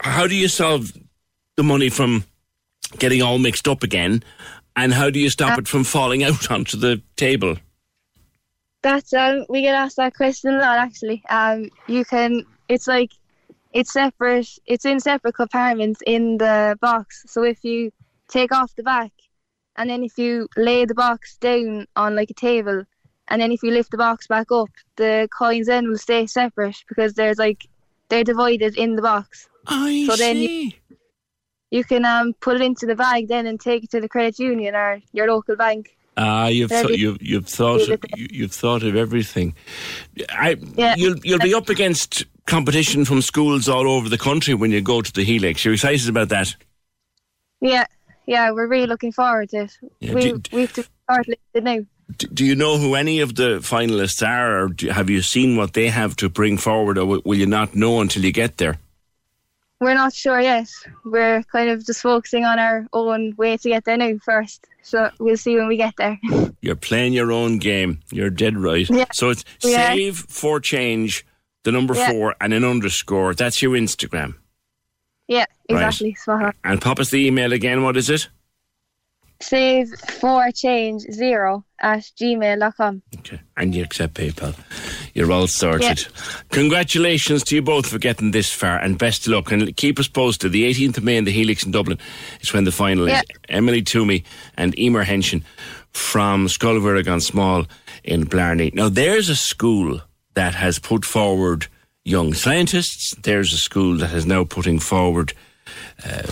how 0.01 0.27
do 0.27 0.35
you 0.35 0.47
solve 0.47 0.91
the 1.55 1.63
money 1.63 1.89
from 1.89 2.25
getting 2.97 3.21
all 3.21 3.39
mixed 3.39 3.67
up 3.67 3.83
again? 3.83 4.23
And 4.75 4.93
how 4.93 5.09
do 5.09 5.19
you 5.19 5.29
stop 5.29 5.59
it 5.59 5.67
from 5.67 5.83
falling 5.83 6.23
out 6.23 6.49
onto 6.51 6.77
the 6.77 7.01
table? 7.15 7.57
That's 8.81 9.13
um 9.13 9.45
we 9.47 9.61
get 9.61 9.75
asked 9.75 9.95
that 9.95 10.13
question 10.13 10.53
a 10.53 10.57
lot 10.57 10.77
actually. 10.77 11.23
Um 11.29 11.69
you 11.87 12.03
can 12.03 12.45
it's 12.67 12.87
like 12.87 13.11
it's 13.71 13.93
separate 13.93 14.49
it's 14.65 14.83
in 14.85 14.99
separate 14.99 15.35
compartments 15.35 16.01
in 16.05 16.37
the 16.37 16.77
box. 16.81 17.23
So 17.27 17.43
if 17.43 17.63
you 17.63 17.91
take 18.27 18.51
off 18.51 18.75
the 18.75 18.83
back 18.83 19.11
and 19.75 19.89
then 19.89 20.03
if 20.03 20.17
you 20.17 20.47
lay 20.55 20.85
the 20.85 20.93
box 20.93 21.37
down 21.37 21.87
on 21.95 22.15
like 22.15 22.29
a 22.29 22.33
table 22.35 22.83
and 23.27 23.41
then 23.41 23.51
if 23.51 23.63
you 23.63 23.71
lift 23.71 23.91
the 23.91 23.97
box 23.97 24.27
back 24.27 24.51
up, 24.51 24.69
the 24.97 25.27
coins 25.37 25.67
then 25.67 25.87
will 25.87 25.97
stay 25.97 26.25
separate 26.25 26.83
because 26.87 27.13
there's 27.13 27.37
like 27.37 27.67
they're 28.09 28.23
divided 28.23 28.77
in 28.77 28.95
the 28.95 29.01
box. 29.01 29.47
I 29.65 30.05
so 30.07 30.15
then 30.15 30.37
you, 30.37 30.71
you 31.71 31.83
can 31.83 32.05
um 32.05 32.33
put 32.41 32.55
it 32.55 32.61
into 32.61 32.85
the 32.85 32.95
bag 32.95 33.27
then 33.29 33.47
and 33.47 33.59
take 33.59 33.85
it 33.85 33.91
to 33.91 34.01
the 34.01 34.09
credit 34.09 34.39
union 34.39 34.75
or 34.75 34.99
your 35.13 35.27
local 35.27 35.55
bank. 35.55 35.95
Ah, 36.15 36.47
you've 36.47 36.69
th- 36.69 36.99
you've 36.99 37.21
you've 37.21 37.47
thought 37.47 37.87
of, 37.89 37.99
you've 38.15 38.51
thought 38.51 38.83
of 38.83 38.95
everything. 38.95 39.55
I 40.29 40.57
Yeah. 40.75 40.95
you'll 40.95 41.17
you'll 41.23 41.39
be 41.39 41.55
up 41.55 41.69
against 41.69 42.25
competition 42.45 43.05
from 43.05 43.21
schools 43.21 43.67
all 43.69 43.89
over 43.89 44.09
the 44.09 44.17
country 44.17 44.53
when 44.53 44.69
you 44.69 44.81
go 44.81 45.01
to 45.01 45.11
the 45.11 45.23
Helix. 45.23 45.63
You're 45.65 45.73
excited 45.73 46.09
about 46.09 46.29
that. 46.29 46.55
Yeah, 47.61 47.85
yeah, 48.25 48.51
we're 48.51 48.67
really 48.67 48.87
looking 48.87 49.11
forward 49.11 49.49
to 49.49 49.63
it. 49.63 49.77
Yeah, 49.99 50.13
we 50.13 50.21
do- 50.33 50.41
we've 50.51 50.73
to 50.73 50.83
start 51.03 51.27
listed 51.27 51.63
now. 51.63 51.79
Do 52.33 52.45
you 52.45 52.55
know 52.55 52.77
who 52.77 52.95
any 52.95 53.21
of 53.21 53.35
the 53.35 53.59
finalists 53.59 54.25
are, 54.27 54.63
or 54.63 54.67
do, 54.69 54.89
have 54.89 55.09
you 55.09 55.21
seen 55.21 55.55
what 55.57 55.73
they 55.73 55.87
have 55.87 56.15
to 56.17 56.29
bring 56.29 56.57
forward, 56.57 56.97
or 56.97 57.05
will 57.05 57.37
you 57.37 57.45
not 57.47 57.75
know 57.75 58.01
until 58.01 58.23
you 58.23 58.31
get 58.31 58.57
there? 58.57 58.77
We're 59.79 59.95
not 59.95 60.13
sure 60.13 60.39
yet. 60.39 60.67
We're 61.03 61.43
kind 61.43 61.69
of 61.69 61.85
just 61.85 62.01
focusing 62.01 62.45
on 62.45 62.59
our 62.59 62.87
own 62.93 63.33
way 63.37 63.57
to 63.57 63.69
get 63.69 63.83
there 63.85 63.97
now 63.97 64.13
first. 64.23 64.67
So 64.81 65.09
we'll 65.19 65.37
see 65.37 65.55
when 65.57 65.67
we 65.67 65.77
get 65.77 65.93
there. 65.97 66.19
You're 66.61 66.75
playing 66.75 67.13
your 67.13 67.31
own 67.31 67.57
game. 67.57 67.99
You're 68.11 68.29
dead 68.29 68.57
right. 68.57 68.87
Yeah. 68.89 69.05
So 69.13 69.29
it's 69.29 69.43
Yeah. 69.61 69.93
save 69.93 70.17
for 70.17 70.59
change, 70.59 71.25
the 71.63 71.71
number 71.71 71.95
Yeah. 71.95 72.11
four, 72.11 72.35
and 72.39 72.53
an 72.53 72.63
underscore. 72.63 73.33
That's 73.33 73.61
your 73.61 73.71
Instagram. 73.75 74.35
Yeah, 75.33 75.45
exactly. 75.69 76.15
On. 76.27 76.53
And 76.63 76.81
pop 76.81 76.99
us 76.99 77.09
the 77.09 77.25
email 77.27 77.51
again. 77.53 77.83
What 77.83 77.97
is 77.97 78.09
it? 78.09 78.29
save 79.41 79.89
for 80.21 80.49
change 80.51 81.01
zero 81.11 81.65
at 81.81 81.99
gmail.com. 82.19 83.01
Okay. 83.19 83.39
And 83.57 83.75
you 83.75 83.83
accept 83.83 84.13
PayPal. 84.13 84.55
You're 85.13 85.31
all 85.33 85.47
sorted. 85.47 86.07
Congratulations 86.51 87.43
to 87.45 87.55
you 87.55 87.61
both 87.61 87.87
for 87.87 87.99
getting 87.99 88.31
this 88.31 88.49
far 88.51 88.77
and 88.77 88.97
best 88.97 89.27
of 89.27 89.33
luck. 89.33 89.51
And 89.51 89.75
keep 89.75 89.99
us 89.99 90.07
posted. 90.07 90.53
The 90.53 90.63
18th 90.69 90.97
of 90.97 91.03
May 91.03 91.17
in 91.17 91.25
the 91.25 91.31
Helix 91.31 91.63
in 91.65 91.71
Dublin 91.71 91.99
is 92.39 92.53
when 92.53 92.63
the 92.63 92.71
final 92.71 93.07
Yeah. 93.09 93.19
is. 93.19 93.25
Emily 93.49 93.81
Toomey 93.81 94.23
and 94.55 94.77
Emer 94.79 95.03
Henshin 95.03 95.43
from 95.91 96.47
Sculver 96.47 97.21
Small 97.21 97.65
in 98.03 98.23
Blarney. 98.25 98.71
Now, 98.73 98.87
there's 98.89 99.27
a 99.29 99.35
school 99.35 99.99
that 100.35 100.55
has 100.55 100.79
put 100.79 101.03
forward 101.05 101.67
young 102.05 102.33
scientists. 102.33 103.15
There's 103.23 103.53
a 103.53 103.57
school 103.57 103.97
that 103.97 104.13
is 104.13 104.25
now 104.25 104.43
putting 104.43 104.79
forward 104.79 105.33
uh, 106.05 106.23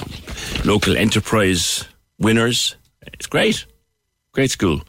local 0.66 0.98
enterprise 0.98 1.88
winners. 2.20 2.76
It's 3.14 3.28
great. 3.28 3.66
Great 4.34 4.52
school. 4.52 4.82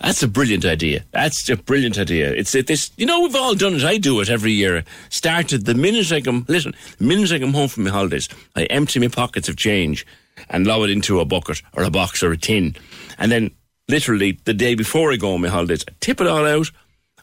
That's 0.00 0.22
a 0.22 0.28
brilliant 0.28 0.64
idea. 0.64 1.04
That's 1.10 1.48
a 1.48 1.56
brilliant 1.56 1.98
idea. 1.98 2.32
It's 2.32 2.54
it, 2.54 2.68
this. 2.68 2.90
You 2.96 3.06
know, 3.06 3.20
we've 3.20 3.34
all 3.34 3.54
done 3.54 3.74
it. 3.74 3.84
I 3.84 3.98
do 3.98 4.20
it 4.20 4.30
every 4.30 4.52
year. 4.52 4.84
Started 5.08 5.66
the 5.66 5.74
minute 5.74 6.12
I 6.12 6.20
come. 6.20 6.44
Listen, 6.48 6.74
the 6.98 7.04
minute 7.04 7.32
I 7.32 7.40
come 7.40 7.52
home 7.52 7.68
from 7.68 7.84
my 7.84 7.90
holidays, 7.90 8.28
I 8.54 8.64
empty 8.64 9.00
my 9.00 9.08
pockets 9.08 9.48
of 9.48 9.56
change 9.56 10.06
and 10.48 10.66
lob 10.66 10.82
it 10.82 10.90
into 10.90 11.20
a 11.20 11.24
bucket 11.24 11.60
or 11.74 11.82
a 11.82 11.90
box 11.90 12.22
or 12.22 12.30
a 12.30 12.36
tin, 12.36 12.76
and 13.18 13.32
then 13.32 13.50
literally 13.88 14.38
the 14.44 14.54
day 14.54 14.74
before 14.74 15.12
I 15.12 15.16
go 15.16 15.34
on 15.34 15.42
my 15.42 15.48
holidays, 15.48 15.84
I 15.88 15.92
tip 16.00 16.20
it 16.20 16.26
all 16.28 16.46
out. 16.46 16.70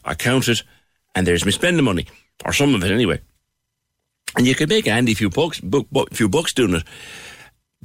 I 0.04 0.14
count 0.14 0.50
it, 0.50 0.62
and 1.16 1.26
there's 1.26 1.46
me 1.46 1.52
spending 1.52 1.86
money 1.86 2.06
or 2.46 2.54
some 2.54 2.76
of 2.76 2.84
it 2.84 2.92
anyway. 2.92 3.20
And 4.36 4.46
you 4.46 4.56
could 4.56 4.70
make 4.70 4.88
a 4.88 4.92
handy 4.92 5.14
few 5.14 5.30
bucks, 5.30 5.60
book, 5.60 5.90
book, 5.92 6.14
few 6.14 6.30
bucks 6.30 6.54
doing 6.54 6.76
it. 6.76 6.84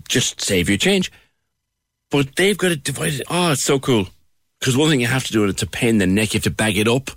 Just 0.08 0.40
save 0.40 0.68
your 0.68 0.78
change. 0.78 1.10
But 2.10 2.36
they've 2.36 2.58
got 2.58 2.72
it 2.72 2.84
divided. 2.84 3.22
Oh, 3.30 3.52
it's 3.52 3.64
so 3.64 3.78
cool. 3.78 4.08
Because 4.58 4.76
one 4.76 4.90
thing 4.90 5.00
you 5.00 5.06
have 5.06 5.24
to 5.24 5.32
do, 5.32 5.42
and 5.42 5.50
it's 5.50 5.62
a 5.62 5.66
pain 5.66 5.90
in 5.90 5.98
the 5.98 6.06
neck, 6.06 6.34
you 6.34 6.38
have 6.38 6.44
to 6.44 6.50
bag 6.50 6.76
it 6.76 6.88
up 6.88 7.10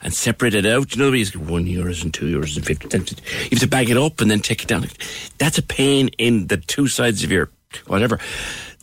and 0.00 0.14
separate 0.14 0.54
it 0.54 0.66
out. 0.66 0.94
You 0.94 1.02
know, 1.02 1.10
get 1.12 1.36
one 1.36 1.66
euros 1.66 2.02
and 2.02 2.14
two 2.14 2.26
euros 2.26 2.56
and 2.56 2.64
fifty 2.64 2.88
cents. 2.88 3.12
You 3.44 3.50
have 3.50 3.60
to 3.60 3.68
bag 3.68 3.90
it 3.90 3.96
up 3.96 4.20
and 4.20 4.30
then 4.30 4.40
take 4.40 4.62
it 4.62 4.68
down. 4.68 4.86
That's 5.38 5.58
a 5.58 5.62
pain 5.62 6.08
in 6.18 6.46
the 6.46 6.56
two 6.56 6.88
sides 6.88 7.22
of 7.22 7.30
your 7.30 7.50
whatever. 7.86 8.18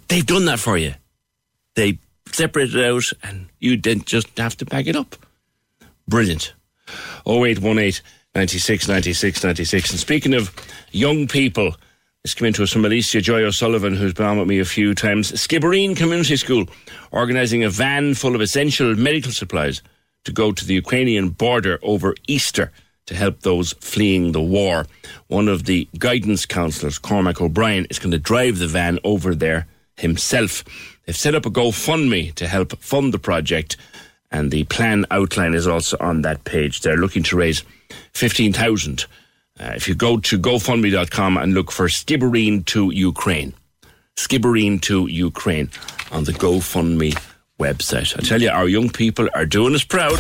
They've 0.07 0.25
done 0.25 0.45
that 0.45 0.59
for 0.59 0.77
you. 0.77 0.93
They 1.75 1.99
separate 2.31 2.73
it 2.73 2.85
out 2.85 3.03
and 3.23 3.47
you 3.59 3.77
then 3.77 4.01
just 4.01 4.37
have 4.37 4.57
to 4.57 4.65
bag 4.65 4.87
it 4.87 4.95
up. 4.95 5.15
Brilliant. 6.07 6.53
0818 7.27 8.01
96 8.35 8.87
96 8.87 9.43
96. 9.43 9.91
And 9.91 9.99
speaking 9.99 10.33
of 10.33 10.53
young 10.91 11.27
people, 11.27 11.75
Let's 12.25 12.33
come 12.33 12.47
into 12.47 12.63
us 12.63 12.73
from 12.73 12.85
Alicia 12.85 13.21
Joy 13.21 13.43
O'Sullivan, 13.43 13.95
who's 13.95 14.15
been 14.15 14.25
on 14.25 14.39
with 14.39 14.47
me 14.47 14.57
a 14.57 14.65
few 14.65 14.95
times. 14.95 15.31
Skibbereen 15.33 15.95
Community 15.95 16.35
School 16.37 16.65
organising 17.11 17.63
a 17.63 17.69
van 17.69 18.15
full 18.15 18.33
of 18.33 18.41
essential 18.41 18.95
medical 18.95 19.31
supplies 19.31 19.83
to 20.23 20.31
go 20.31 20.51
to 20.51 20.65
the 20.65 20.73
Ukrainian 20.73 21.29
border 21.29 21.77
over 21.83 22.15
Easter 22.27 22.71
to 23.05 23.13
help 23.13 23.41
those 23.41 23.73
fleeing 23.73 24.31
the 24.31 24.41
war. 24.41 24.87
One 25.27 25.47
of 25.47 25.65
the 25.65 25.87
guidance 25.99 26.47
counsellors, 26.47 26.97
Cormac 26.97 27.41
O'Brien, 27.41 27.85
is 27.91 27.99
going 27.99 28.09
to 28.09 28.17
drive 28.17 28.57
the 28.57 28.67
van 28.67 28.97
over 29.03 29.35
there 29.35 29.67
himself. 29.97 30.63
They've 31.05 31.15
set 31.15 31.35
up 31.35 31.45
a 31.45 31.51
GoFundMe 31.51 32.33
to 32.33 32.47
help 32.47 32.75
fund 32.79 33.13
the 33.13 33.19
project, 33.19 33.77
and 34.31 34.51
the 34.51 34.63
plan 34.65 35.05
outline 35.11 35.53
is 35.53 35.67
also 35.67 35.97
on 35.99 36.21
that 36.21 36.43
page. 36.43 36.81
They're 36.81 36.97
looking 36.97 37.23
to 37.23 37.37
raise 37.37 37.63
15,000 38.13 39.05
uh, 39.57 39.71
if 39.75 39.87
you 39.87 39.95
go 39.95 40.17
to 40.19 40.37
GoFundMe.com 40.37 41.37
and 41.37 41.53
look 41.53 41.71
for 41.71 41.87
Skibbereen 41.87 42.65
to 42.65 42.91
Ukraine, 42.91 43.53
Skibbereen 44.17 44.81
to 44.81 45.07
Ukraine 45.07 45.69
on 46.11 46.25
the 46.25 46.33
GoFundMe 46.33 47.17
website. 47.59 48.17
I 48.17 48.21
tell 48.21 48.41
you, 48.41 48.49
our 48.49 48.67
young 48.67 48.89
people 48.89 49.29
are 49.33 49.45
doing 49.45 49.73
us 49.73 49.85
proud. 49.85 50.19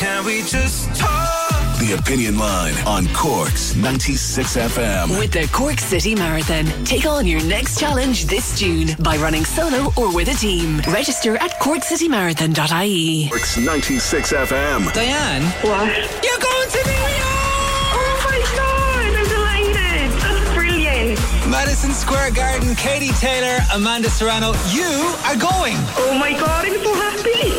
Can 0.00 0.24
we 0.24 0.42
just 0.42 0.94
talk? 0.96 1.51
The 1.82 1.98
Opinion 1.98 2.38
Line 2.38 2.74
on 2.86 3.08
Corks 3.12 3.74
96 3.74 4.56
FM. 4.56 5.18
With 5.18 5.32
the 5.32 5.48
Cork 5.52 5.80
City 5.80 6.14
Marathon, 6.14 6.64
take 6.84 7.06
on 7.06 7.26
your 7.26 7.42
next 7.42 7.76
challenge 7.80 8.26
this 8.26 8.56
June 8.56 8.90
by 9.00 9.16
running 9.16 9.44
solo 9.44 9.92
or 9.96 10.14
with 10.14 10.28
a 10.28 10.34
team. 10.34 10.78
Register 10.86 11.36
at 11.38 11.50
corkcitymarathon.ie. 11.60 13.28
Corks 13.30 13.58
96 13.58 14.32
FM. 14.32 14.92
Diane? 14.94 15.42
What? 15.66 15.88
You're 16.22 16.38
going 16.38 16.68
to 16.70 16.80
New 16.86 17.02
York! 17.18 17.90
Oh 17.98 18.14
my 18.30 18.38
god, 18.54 19.16
I'm 19.18 19.26
delighted. 19.26 20.20
That's 20.22 20.54
brilliant. 20.54 21.18
Madison 21.50 21.90
Square 21.90 22.30
Garden, 22.30 22.76
Katie 22.76 23.12
Taylor, 23.18 23.58
Amanda 23.74 24.08
Serrano, 24.08 24.52
you 24.70 24.86
are 25.26 25.34
going. 25.36 25.74
Oh 25.98 26.16
my 26.16 26.30
god, 26.30 26.64
I'm 26.64 26.78
so 26.78 26.94
happy. 26.94 27.50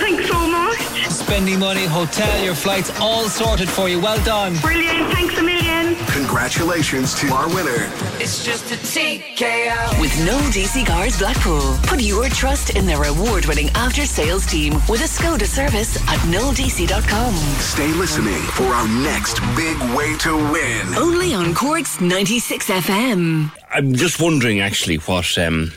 Thanks 0.00 0.26
so 0.28 0.46
much. 0.48 0.55
Spending 1.26 1.58
money, 1.58 1.86
hotel, 1.86 2.44
your 2.44 2.54
flights, 2.54 2.88
all 3.00 3.24
sorted 3.24 3.68
for 3.68 3.88
you. 3.88 3.98
Well 3.98 4.24
done. 4.24 4.54
Brilliant. 4.58 5.12
Thanks 5.12 5.36
a 5.36 5.42
million. 5.42 5.96
Congratulations 6.06 7.16
to 7.16 7.26
our 7.34 7.48
winner. 7.48 7.90
It's 8.20 8.44
just 8.44 8.70
a 8.70 8.76
TKO. 8.76 10.00
With 10.00 10.16
no 10.24 10.38
DC 10.54 10.86
Cars 10.86 11.18
Blackpool. 11.18 11.78
Put 11.82 12.00
your 12.00 12.28
trust 12.28 12.76
in 12.76 12.86
their 12.86 13.02
award 13.02 13.44
winning 13.46 13.70
after 13.70 14.06
sales 14.06 14.46
team 14.46 14.74
with 14.88 15.00
a 15.00 15.08
Skoda 15.08 15.46
service 15.46 15.96
at 16.08 16.20
noldc.com. 16.30 17.34
Stay 17.34 17.88
listening 17.94 18.40
for 18.52 18.66
our 18.66 18.86
next 18.86 19.40
big 19.56 19.76
way 19.96 20.16
to 20.18 20.36
win. 20.52 20.94
Only 20.94 21.34
on 21.34 21.54
Cork's 21.54 22.00
96 22.00 22.70
FM. 22.70 23.50
I'm 23.72 23.94
just 23.94 24.20
wondering, 24.20 24.60
actually, 24.60 24.98
what 24.98 25.36
um, 25.38 25.72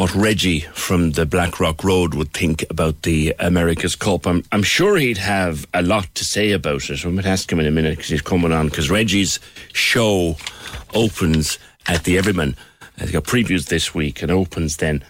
what 0.00 0.14
Reggie 0.14 0.60
from 0.72 1.10
the 1.10 1.26
Blackrock 1.26 1.84
Road 1.84 2.14
would 2.14 2.32
think 2.32 2.64
about 2.70 3.02
the 3.02 3.34
America's 3.38 3.94
Cup. 3.94 4.26
I'm, 4.26 4.42
I'm 4.50 4.62
sure 4.62 4.96
he'd 4.96 5.18
have 5.18 5.66
a 5.74 5.82
lot 5.82 6.14
to 6.14 6.24
say 6.24 6.52
about 6.52 6.88
it. 6.88 7.04
I 7.04 7.10
might 7.10 7.26
ask 7.26 7.52
him 7.52 7.60
in 7.60 7.66
a 7.66 7.70
minute 7.70 7.98
because 7.98 8.08
he's 8.08 8.22
coming 8.22 8.50
on. 8.50 8.70
Because 8.70 8.88
Reggie's 8.88 9.38
show 9.74 10.38
opens 10.94 11.58
at 11.86 12.04
the 12.04 12.16
Everyman. 12.16 12.56
Uh, 12.80 13.04
They 13.04 13.12
got 13.12 13.24
previews 13.24 13.66
this 13.66 13.94
week 13.94 14.22
and 14.22 14.30
opens 14.30 14.78
then 14.78 15.04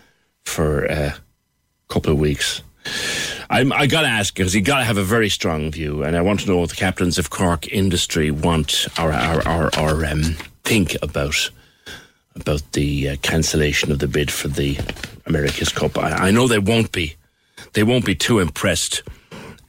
for 0.45 0.87
a 0.87 1.15
couple 1.87 2.13
of 2.13 2.19
weeks. 2.19 2.61
I'm, 3.49 3.73
I 3.73 3.87
got 3.87 4.01
to 4.01 4.09
ask 4.09 4.35
because 4.35 4.57
you 4.57 4.61
got 4.61 4.79
to 4.79 4.85
have 4.85 4.99
a 4.99 5.05
very 5.05 5.29
strong 5.29 5.71
view, 5.71 6.03
and 6.03 6.17
I 6.17 6.21
want 6.21 6.41
to 6.41 6.49
know 6.49 6.57
what 6.57 6.71
the 6.71 6.75
captains 6.75 7.17
of 7.17 7.31
Cork 7.31 7.69
industry 7.69 8.33
want 8.33 8.89
or 8.99 9.13
or, 9.13 9.49
or, 9.49 9.79
or 9.79 10.05
um, 10.05 10.35
think 10.65 10.97
about 11.01 11.49
about 12.35 12.63
the 12.73 13.11
uh, 13.11 13.17
cancellation 13.23 13.91
of 13.93 13.99
the 13.99 14.09
bid 14.09 14.31
for 14.31 14.49
the 14.49 14.79
America's 15.27 15.71
Cup. 15.71 15.99
I, 15.99 16.29
I 16.29 16.31
know 16.31 16.49
they 16.49 16.59
won't 16.59 16.93
be. 16.93 17.17
They 17.73 17.83
won't 17.83 18.05
be 18.05 18.15
too 18.15 18.39
impressed 18.39 19.03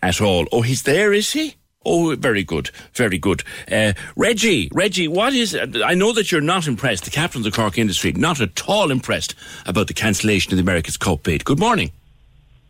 at 0.02 0.22
all. 0.22 0.48
Oh, 0.52 0.62
he's 0.62 0.84
there, 0.84 1.14
is 1.14 1.34
he? 1.34 1.56
Oh, 1.84 2.16
very 2.16 2.44
good, 2.44 2.70
very 2.94 3.18
good. 3.18 3.44
Uh, 3.72 3.94
Reggie, 4.16 4.70
Reggie, 4.72 5.08
what 5.08 5.34
is? 5.34 5.56
I 5.56 5.96
know 5.96 6.14
that 6.14 6.32
you're 6.32 6.40
not 6.40 6.68
impressed. 6.68 7.06
The 7.06 7.12
captains 7.12 7.46
of 7.46 7.54
the 7.54 7.56
Cork 7.56 7.78
industry 7.80 8.12
not 8.12 8.40
at 8.40 8.70
all 8.70 8.92
impressed 8.92 9.34
about 9.66 9.88
the 9.88 9.94
cancellation 9.94 10.54
of 10.54 10.58
the 10.58 10.62
America's 10.62 10.98
Cup 10.98 11.24
bid. 11.24 11.44
Good 11.44 11.60
morning. 11.60 11.92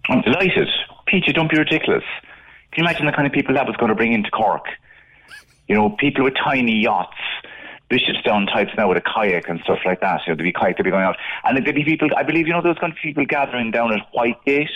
I'm 0.08 0.22
delighted. 0.22 0.70
Peter. 1.08 1.34
don't 1.34 1.52
be 1.52 1.58
ridiculous. 1.58 2.06
Can 2.72 2.84
you 2.84 2.90
imagine 2.90 3.06
the 3.06 3.12
kind 3.12 3.28
of 3.28 3.34
people 3.34 3.54
that 3.56 3.68
was 3.68 3.76
going 3.76 3.90
to 3.90 3.96
bring 3.96 4.14
into 4.14 4.32
Cork? 4.32 4.66
You 5.68 5.76
know, 5.76 5.90
people 5.90 6.24
with 6.24 6.36
tiny 6.36 6.82
yachts, 6.82 7.18
Bishopstown 7.92 8.48
types 8.48 8.72
now 8.78 8.88
with 8.88 8.98
a 8.98 9.02
kayak 9.02 9.50
and 9.50 9.60
stuff 9.62 9.80
like 9.86 10.00
that. 10.00 10.22
You 10.26 10.32
know, 10.32 10.38
there'd 10.38 10.46
be 10.46 10.54
kayak, 10.54 10.78
they'd 10.78 10.84
be 10.84 10.92
going 10.92 11.04
out. 11.04 11.18
And 11.44 11.58
there'd 11.58 11.76
be 11.76 11.84
people, 11.84 12.08
I 12.16 12.24
believe, 12.24 12.48
you 12.48 12.54
know, 12.54 12.62
there 12.62 12.72
was 12.72 12.80
going 12.80 12.94
to 12.94 12.96
be 12.96 13.10
people 13.10 13.26
gathering 13.26 13.72
down 13.72 13.94
at 13.94 14.08
Whitegate 14.14 14.70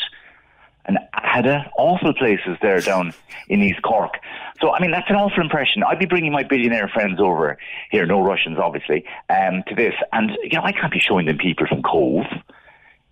and 0.86 1.00
Aghada, 1.16 1.70
awful 1.78 2.14
places 2.14 2.58
there 2.62 2.82
down 2.82 3.14
in 3.48 3.62
East 3.62 3.82
Cork. 3.82 4.20
So, 4.62 4.72
I 4.72 4.82
mean, 4.82 4.92
that's 4.92 5.10
an 5.10 5.16
awful 5.16 5.42
impression. 5.42 5.84
I'd 5.84 6.00
be 6.00 6.06
bringing 6.06 6.32
my 6.32 6.44
billionaire 6.44 6.90
friends 6.90 7.20
over 7.20 7.58
here, 7.90 8.06
no 8.06 8.22
Russians, 8.22 8.58
obviously, 8.60 9.06
um, 9.30 9.64
to 9.68 9.76
this. 9.76 9.94
And, 10.12 10.32
you 10.44 10.58
know, 10.58 10.64
I 10.64 10.72
can't 10.72 10.92
be 10.92 11.00
showing 11.00 11.26
them 11.26 11.38
people 11.38 11.68
from 11.68 11.82
Cobh. 11.82 12.26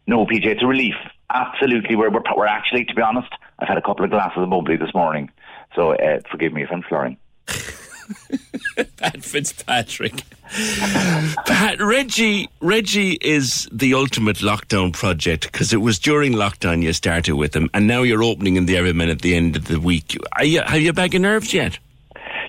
No, 0.05 0.25
PJ, 0.25 0.45
it's 0.45 0.63
a 0.63 0.67
relief. 0.67 0.95
Absolutely. 1.34 1.95
We're, 1.95 2.11
we're, 2.11 2.21
we're 2.35 2.45
actually, 2.45 2.85
to 2.85 2.93
be 2.93 3.01
honest, 3.01 3.30
I've 3.59 3.67
had 3.69 3.77
a 3.77 3.81
couple 3.81 4.03
of 4.03 4.11
glasses 4.11 4.43
of 4.43 4.49
bubbly 4.49 4.75
this 4.75 4.93
morning. 4.93 5.31
So 5.75 5.93
uh, 5.95 6.19
forgive 6.30 6.53
me 6.53 6.63
if 6.63 6.69
I'm 6.71 6.84
slurring. 6.89 7.17
Pat 8.97 9.23
Fitzpatrick. 9.23 10.23
Pat, 11.45 11.80
Reggie, 11.80 12.49
Reggie 12.61 13.17
is 13.21 13.67
the 13.71 13.93
ultimate 13.93 14.38
lockdown 14.38 14.93
project 14.93 15.51
because 15.51 15.73
it 15.73 15.81
was 15.81 15.97
during 15.97 16.34
lockdown 16.34 16.84
you 16.84 16.93
started 16.93 17.35
with 17.35 17.55
him, 17.55 17.69
and 17.73 17.88
now 17.88 18.03
you're 18.03 18.23
opening 18.23 18.55
in 18.55 18.65
the 18.65 18.77
Everyman 18.77 19.09
at 19.09 19.21
the 19.21 19.35
end 19.35 19.55
of 19.55 19.65
the 19.65 19.80
week. 19.80 20.17
Are 20.34 20.45
you, 20.45 20.61
have 20.61 20.81
you 20.81 20.91
in 20.91 21.21
nerves 21.21 21.53
yet? 21.53 21.80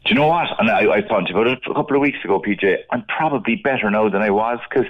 Do 0.04 0.10
you 0.10 0.16
know 0.16 0.26
what? 0.26 0.48
And 0.58 0.70
I, 0.70 0.96
I 0.96 1.02
thought 1.02 1.30
about 1.30 1.46
it 1.46 1.60
a 1.66 1.72
couple 1.74 1.96
of 1.96 2.02
weeks 2.02 2.18
ago, 2.22 2.38
PJ. 2.38 2.76
I'm 2.90 3.04
probably 3.06 3.56
better 3.56 3.90
now 3.90 4.10
than 4.10 4.20
I 4.20 4.30
was 4.30 4.58
because, 4.68 4.86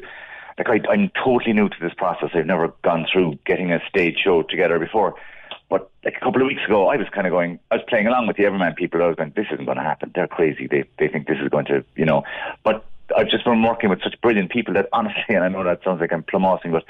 like, 0.66 0.84
I'm 0.90 1.10
totally 1.22 1.52
new 1.52 1.68
to 1.68 1.76
this 1.80 1.94
process. 1.94 2.30
I've 2.34 2.46
never 2.46 2.72
gone 2.82 3.06
through 3.12 3.38
getting 3.46 3.70
a 3.70 3.80
stage 3.88 4.18
show 4.24 4.42
together 4.42 4.80
before. 4.80 5.14
But 5.74 5.90
like 6.04 6.14
a 6.16 6.20
couple 6.20 6.40
of 6.40 6.46
weeks 6.46 6.62
ago, 6.64 6.86
I 6.86 6.94
was 6.94 7.08
kind 7.12 7.26
of 7.26 7.32
going, 7.32 7.58
I 7.72 7.74
was 7.74 7.84
playing 7.88 8.06
along 8.06 8.28
with 8.28 8.36
the 8.36 8.44
Everyman 8.44 8.74
people. 8.74 9.02
I 9.02 9.08
was 9.08 9.16
going, 9.16 9.32
this 9.34 9.46
isn't 9.52 9.64
going 9.64 9.76
to 9.76 9.82
happen. 9.82 10.12
They're 10.14 10.28
crazy. 10.28 10.68
They 10.68 10.84
they 11.00 11.08
think 11.08 11.26
this 11.26 11.38
is 11.42 11.48
going 11.48 11.64
to, 11.64 11.84
you 11.96 12.04
know. 12.04 12.22
But 12.62 12.84
I've 13.16 13.28
just 13.28 13.44
been 13.44 13.60
working 13.60 13.90
with 13.90 14.00
such 14.00 14.14
brilliant 14.20 14.52
people 14.52 14.72
that 14.74 14.88
honestly, 14.92 15.34
and 15.34 15.42
I 15.42 15.48
know 15.48 15.64
that 15.64 15.82
sounds 15.82 16.00
like 16.00 16.12
I'm 16.12 16.22
plumossing, 16.22 16.70
but 16.70 16.84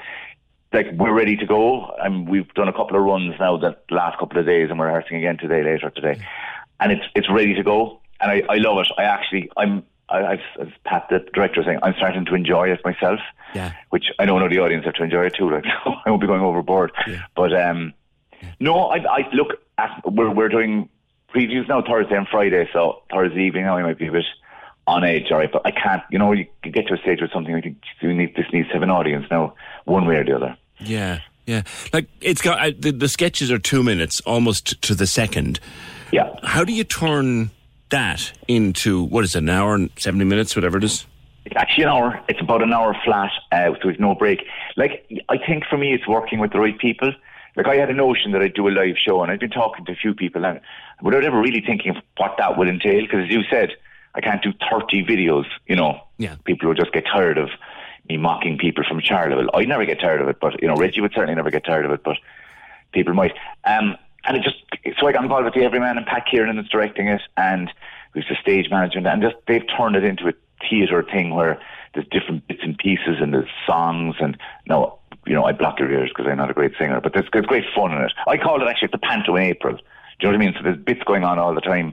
like 0.75 0.93
we're 0.99 1.15
ready 1.15 1.35
to 1.35 1.47
go. 1.47 1.97
And 1.99 2.29
we've 2.29 2.53
done 2.53 2.69
a 2.69 2.75
couple 2.75 2.99
of 2.99 3.05
runs 3.05 3.35
now 3.41 3.57
the 3.57 3.75
last 3.91 4.19
couple 4.19 4.39
of 4.39 4.45
days, 4.45 4.69
and 4.69 4.79
we're 4.79 4.89
rehearsing 4.89 5.17
again 5.17 5.39
today, 5.39 5.65
later 5.65 5.89
today, 5.89 6.23
and 6.79 6.93
it's 6.93 7.07
it's 7.15 7.31
ready 7.31 7.55
to 7.55 7.63
go. 7.63 8.03
And 8.21 8.31
I, 8.31 8.43
I 8.51 8.57
love 8.57 8.77
it. 8.81 8.89
I 8.99 9.05
actually 9.05 9.51
I'm 9.57 9.85
I, 10.11 10.25
I've, 10.33 10.41
as 10.61 10.69
Pat, 10.85 11.07
the 11.09 11.21
director, 11.33 11.63
saying 11.65 11.79
I'm 11.83 11.95
starting 11.97 12.27
to 12.27 12.35
enjoy 12.35 12.69
it 12.69 12.81
myself. 12.85 13.21
Yeah. 13.55 13.73
Which 13.89 14.13
I 14.19 14.27
know, 14.27 14.39
know 14.39 14.51
the 14.51 14.59
audience 14.59 14.85
have 14.85 14.93
to 14.97 15.05
enjoy 15.05 15.25
it 15.25 15.37
too. 15.37 15.49
Like 15.49 15.65
so 15.65 15.95
I 16.05 16.11
won't 16.11 16.21
be 16.21 16.27
going 16.27 16.43
overboard. 16.43 16.93
But 17.35 17.59
um, 17.59 17.95
no, 18.61 18.87
I, 18.87 18.97
I 18.99 19.29
look. 19.33 19.61
At, 19.77 20.03
we're 20.05 20.31
we're 20.31 20.49
doing 20.49 20.89
previews 21.35 21.69
now 21.69 21.83
Thursday 21.83 22.17
and 22.17 22.29
Friday. 22.29 22.69
So 22.73 23.03
Thursday 23.11 23.47
evening 23.47 23.65
now 23.65 23.77
I 23.77 23.83
might 23.83 23.99
be 23.99 24.07
a 24.07 24.13
bit 24.13 24.25
on 24.87 25.05
edge, 25.05 25.31
all 25.31 25.39
right. 25.39 25.51
But 25.51 25.63
I 25.65 25.71
can't. 25.71 26.03
You 26.11 26.19
know, 26.19 26.33
you 26.33 26.47
get 26.63 26.87
to 26.89 26.95
a 26.95 26.99
stage 26.99 27.21
with 27.21 27.33
something. 27.33 27.55
I 27.55 27.61
think 27.61 27.79
you 28.01 28.15
need 28.15 28.37
this 28.37 28.47
needs 28.53 28.69
to 28.69 28.75
have 28.75 28.83
an 28.83 28.91
audience 28.91 29.27
now, 29.31 29.55
one 29.85 30.07
way 30.07 30.17
or 30.17 30.25
the 30.25 30.37
other. 30.37 30.57
Yeah, 30.79 31.21
yeah. 31.47 31.63
Like 31.93 32.09
it's 32.21 32.43
got 32.43 32.59
uh, 32.61 32.73
the, 32.79 32.93
the 32.93 33.09
sketches 33.09 33.51
are 33.51 33.59
two 33.59 33.83
minutes, 33.83 34.21
almost 34.21 34.81
to 34.83 34.95
the 34.95 35.07
second. 35.07 35.61
Yeah. 36.13 36.35
How 36.43 36.65
do 36.65 36.73
you 36.73 36.85
turn 36.85 37.51
that 37.91 38.33
into 38.49 39.03
what 39.03 39.25
is 39.25 39.35
it, 39.35 39.39
an 39.39 39.49
hour 39.49 39.75
and 39.75 39.91
seventy 39.99 40.25
minutes, 40.25 40.55
whatever 40.55 40.79
it 40.79 40.85
is? 40.85 41.07
It's 41.45 41.57
actually 41.57 41.85
an 41.85 41.91
hour. 41.91 42.21
It's 42.29 42.41
about 42.41 42.63
an 42.63 42.73
hour 42.73 42.97
flat, 43.05 43.31
uh, 43.53 43.73
so 43.75 43.79
there's 43.85 44.01
no 44.01 44.15
break. 44.15 44.43
Like 44.77 45.07
I 45.29 45.37
think 45.37 45.65
for 45.69 45.77
me, 45.77 45.93
it's 45.93 46.09
working 46.09 46.39
with 46.39 46.53
the 46.53 46.59
right 46.59 46.79
people. 46.79 47.13
Like 47.57 47.67
I 47.69 47.77
had 47.77 47.91
a 47.91 47.95
notion 47.95 48.33
that 48.33 48.43
I'd 48.43 48.55
do 48.55 48.69
a 48.69 48.71
live 48.71 48.97
show, 48.99 49.23
and 49.23 49.31
I'd 49.31 49.41
been 49.41 49.51
talking 49.51 49.85
to 49.85 49.93
a 49.93 49.97
few 49.97 50.15
people, 50.15 50.45
and 50.45 50.61
without 51.03 51.25
ever 51.25 51.39
really 51.39 51.61
thinking 51.61 51.95
what 52.17 52.37
that 52.39 52.59
would 52.59 52.69
entail, 52.69 53.03
because 53.03 53.25
as 53.25 53.31
you 53.31 53.43
said, 53.49 53.71
I 54.15 54.21
can't 54.21 54.43
do 54.43 54.53
30 54.71 55.05
videos. 55.05 55.47
You 55.67 55.77
know, 55.77 56.01
Yeah. 56.19 56.37
people 56.45 56.69
would 56.69 56.77
just 56.79 56.93
get 56.93 57.05
tired 57.07 57.39
of 57.39 57.51
me 58.09 58.17
mocking 58.17 58.59
people 58.59 58.85
from 58.85 59.01
Charleville. 59.01 59.49
I'd 59.55 59.69
never 59.69 59.85
get 59.87 60.01
tired 60.01 60.21
of 60.21 60.29
it, 60.29 60.39
but 60.41 60.61
you 60.61 60.69
know, 60.69 60.75
Reggie 60.77 61.01
would 61.01 61.13
certainly 61.15 61.35
never 61.35 61.51
get 61.51 61.65
tired 61.65 61.85
of 61.85 61.91
it, 61.93 62.03
but 62.05 62.17
people 62.93 63.15
might. 63.15 63.33
Um, 63.65 63.97
and 64.27 64.37
it 64.37 64.43
just 64.43 64.57
so 64.99 65.07
I 65.07 65.13
got 65.13 65.23
involved 65.23 65.45
with 65.45 65.55
the 65.55 65.63
Everyman 65.65 65.97
and 65.97 66.07
Pat 66.07 66.27
Kiernan 66.31 66.57
that's 66.57 66.69
directing 66.69 67.09
it, 67.09 67.23
and 67.37 67.73
who's 68.13 68.27
the 68.29 68.37
stage 68.41 68.69
manager, 68.71 68.99
and 68.99 69.23
just 69.23 69.37
they've 69.47 69.65
turned 69.77 69.97
it 69.97 70.05
into 70.05 70.29
a 70.29 70.33
theatre 70.69 71.03
thing 71.03 71.35
where 71.35 71.61
there's 71.95 72.07
different 72.09 72.47
bits 72.49 72.61
and 72.63 72.77
pieces 72.79 73.17
and 73.21 73.33
there's 73.33 73.49
songs 73.67 74.17
and 74.21 74.37
no, 74.67 74.99
you 75.27 75.35
know, 75.35 75.45
I 75.45 75.53
block 75.53 75.79
your 75.79 75.91
ears 75.91 76.11
because 76.11 76.31
I'm 76.31 76.39
not 76.39 76.51
a 76.51 76.55
great 76.55 76.73
singer, 76.79 77.01
but 77.01 77.13
there's, 77.15 77.27
there's 77.33 77.47
great 77.47 77.65
fun 77.75 77.93
in 77.93 78.03
it. 78.03 78.13
I 78.27 78.37
call 78.37 78.61
it 78.63 78.69
actually 78.69 78.89
the 78.93 78.99
panto 78.99 79.37
in 79.37 79.45
April. 79.45 79.77
Do 79.77 79.83
you 80.21 80.29
know 80.29 80.39
what 80.39 80.43
I 80.43 80.47
mean? 80.47 80.55
So 80.57 80.63
there's 80.63 80.79
bits 80.79 81.03
going 81.05 81.25
on 81.25 81.39
all 81.39 81.55
the 81.55 81.61
time, 81.61 81.93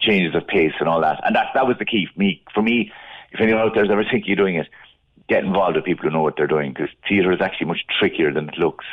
changes 0.00 0.34
of 0.34 0.46
pace 0.46 0.72
and 0.80 0.88
all 0.88 1.00
that, 1.02 1.20
and 1.24 1.34
that 1.36 1.48
that 1.54 1.66
was 1.66 1.76
the 1.78 1.84
key 1.84 2.08
for 2.12 2.18
me. 2.18 2.42
For 2.52 2.62
me, 2.62 2.92
if 3.32 3.40
anyone 3.40 3.60
out 3.60 3.74
there's 3.74 3.90
ever 3.90 4.04
thinking 4.04 4.32
of 4.32 4.38
doing 4.38 4.56
it, 4.56 4.68
get 5.28 5.44
involved 5.44 5.76
with 5.76 5.84
people 5.84 6.04
who 6.04 6.10
know 6.10 6.22
what 6.22 6.36
they're 6.36 6.46
doing 6.46 6.72
because 6.72 6.90
theatre 7.08 7.32
is 7.32 7.40
actually 7.40 7.68
much 7.68 7.80
trickier 7.98 8.32
than 8.32 8.48
it 8.48 8.58
looks. 8.58 8.84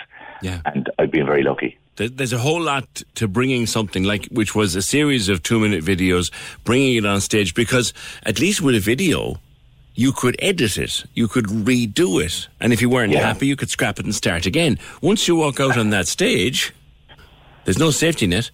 Yeah. 0.41 0.61
And 0.65 0.89
I've 0.99 1.11
been 1.11 1.25
very 1.25 1.43
lucky. 1.43 1.79
There's 1.95 2.33
a 2.33 2.37
whole 2.37 2.61
lot 2.61 3.01
to 3.15 3.27
bringing 3.27 3.65
something 3.65 4.03
like, 4.03 4.27
which 4.27 4.53
was 4.53 4.75
a 4.75 4.83
series 4.83 5.29
of 5.29 5.41
two 5.41 5.59
minute 5.59 5.83
videos, 5.83 6.31
bringing 6.63 6.95
it 6.95 7.05
on 7.07 7.21
stage 7.21 7.55
because 7.55 7.91
at 8.21 8.39
least 8.39 8.61
with 8.61 8.75
a 8.75 8.79
video, 8.79 9.39
you 9.97 10.11
could 10.13 10.35
edit 10.39 10.77
it, 10.77 11.03
you 11.15 11.27
could 11.27 11.45
redo 11.47 12.23
it, 12.23 12.47
and 12.61 12.71
if 12.71 12.81
you 12.81 12.89
weren't 12.89 13.11
Yeah. 13.11 13.25
happy, 13.25 13.47
you 13.47 13.55
could 13.55 13.69
scrap 13.71 13.97
it 13.99 14.05
and 14.05 14.13
start 14.15 14.45
again. 14.45 14.77
Once 15.01 15.27
you 15.27 15.35
walk 15.35 15.59
out 15.59 15.75
on 15.77 15.89
that 15.89 16.07
stage, 16.07 16.71
there's 17.65 17.79
no 17.79 17.89
safety 17.89 18.27
net. 18.27 18.51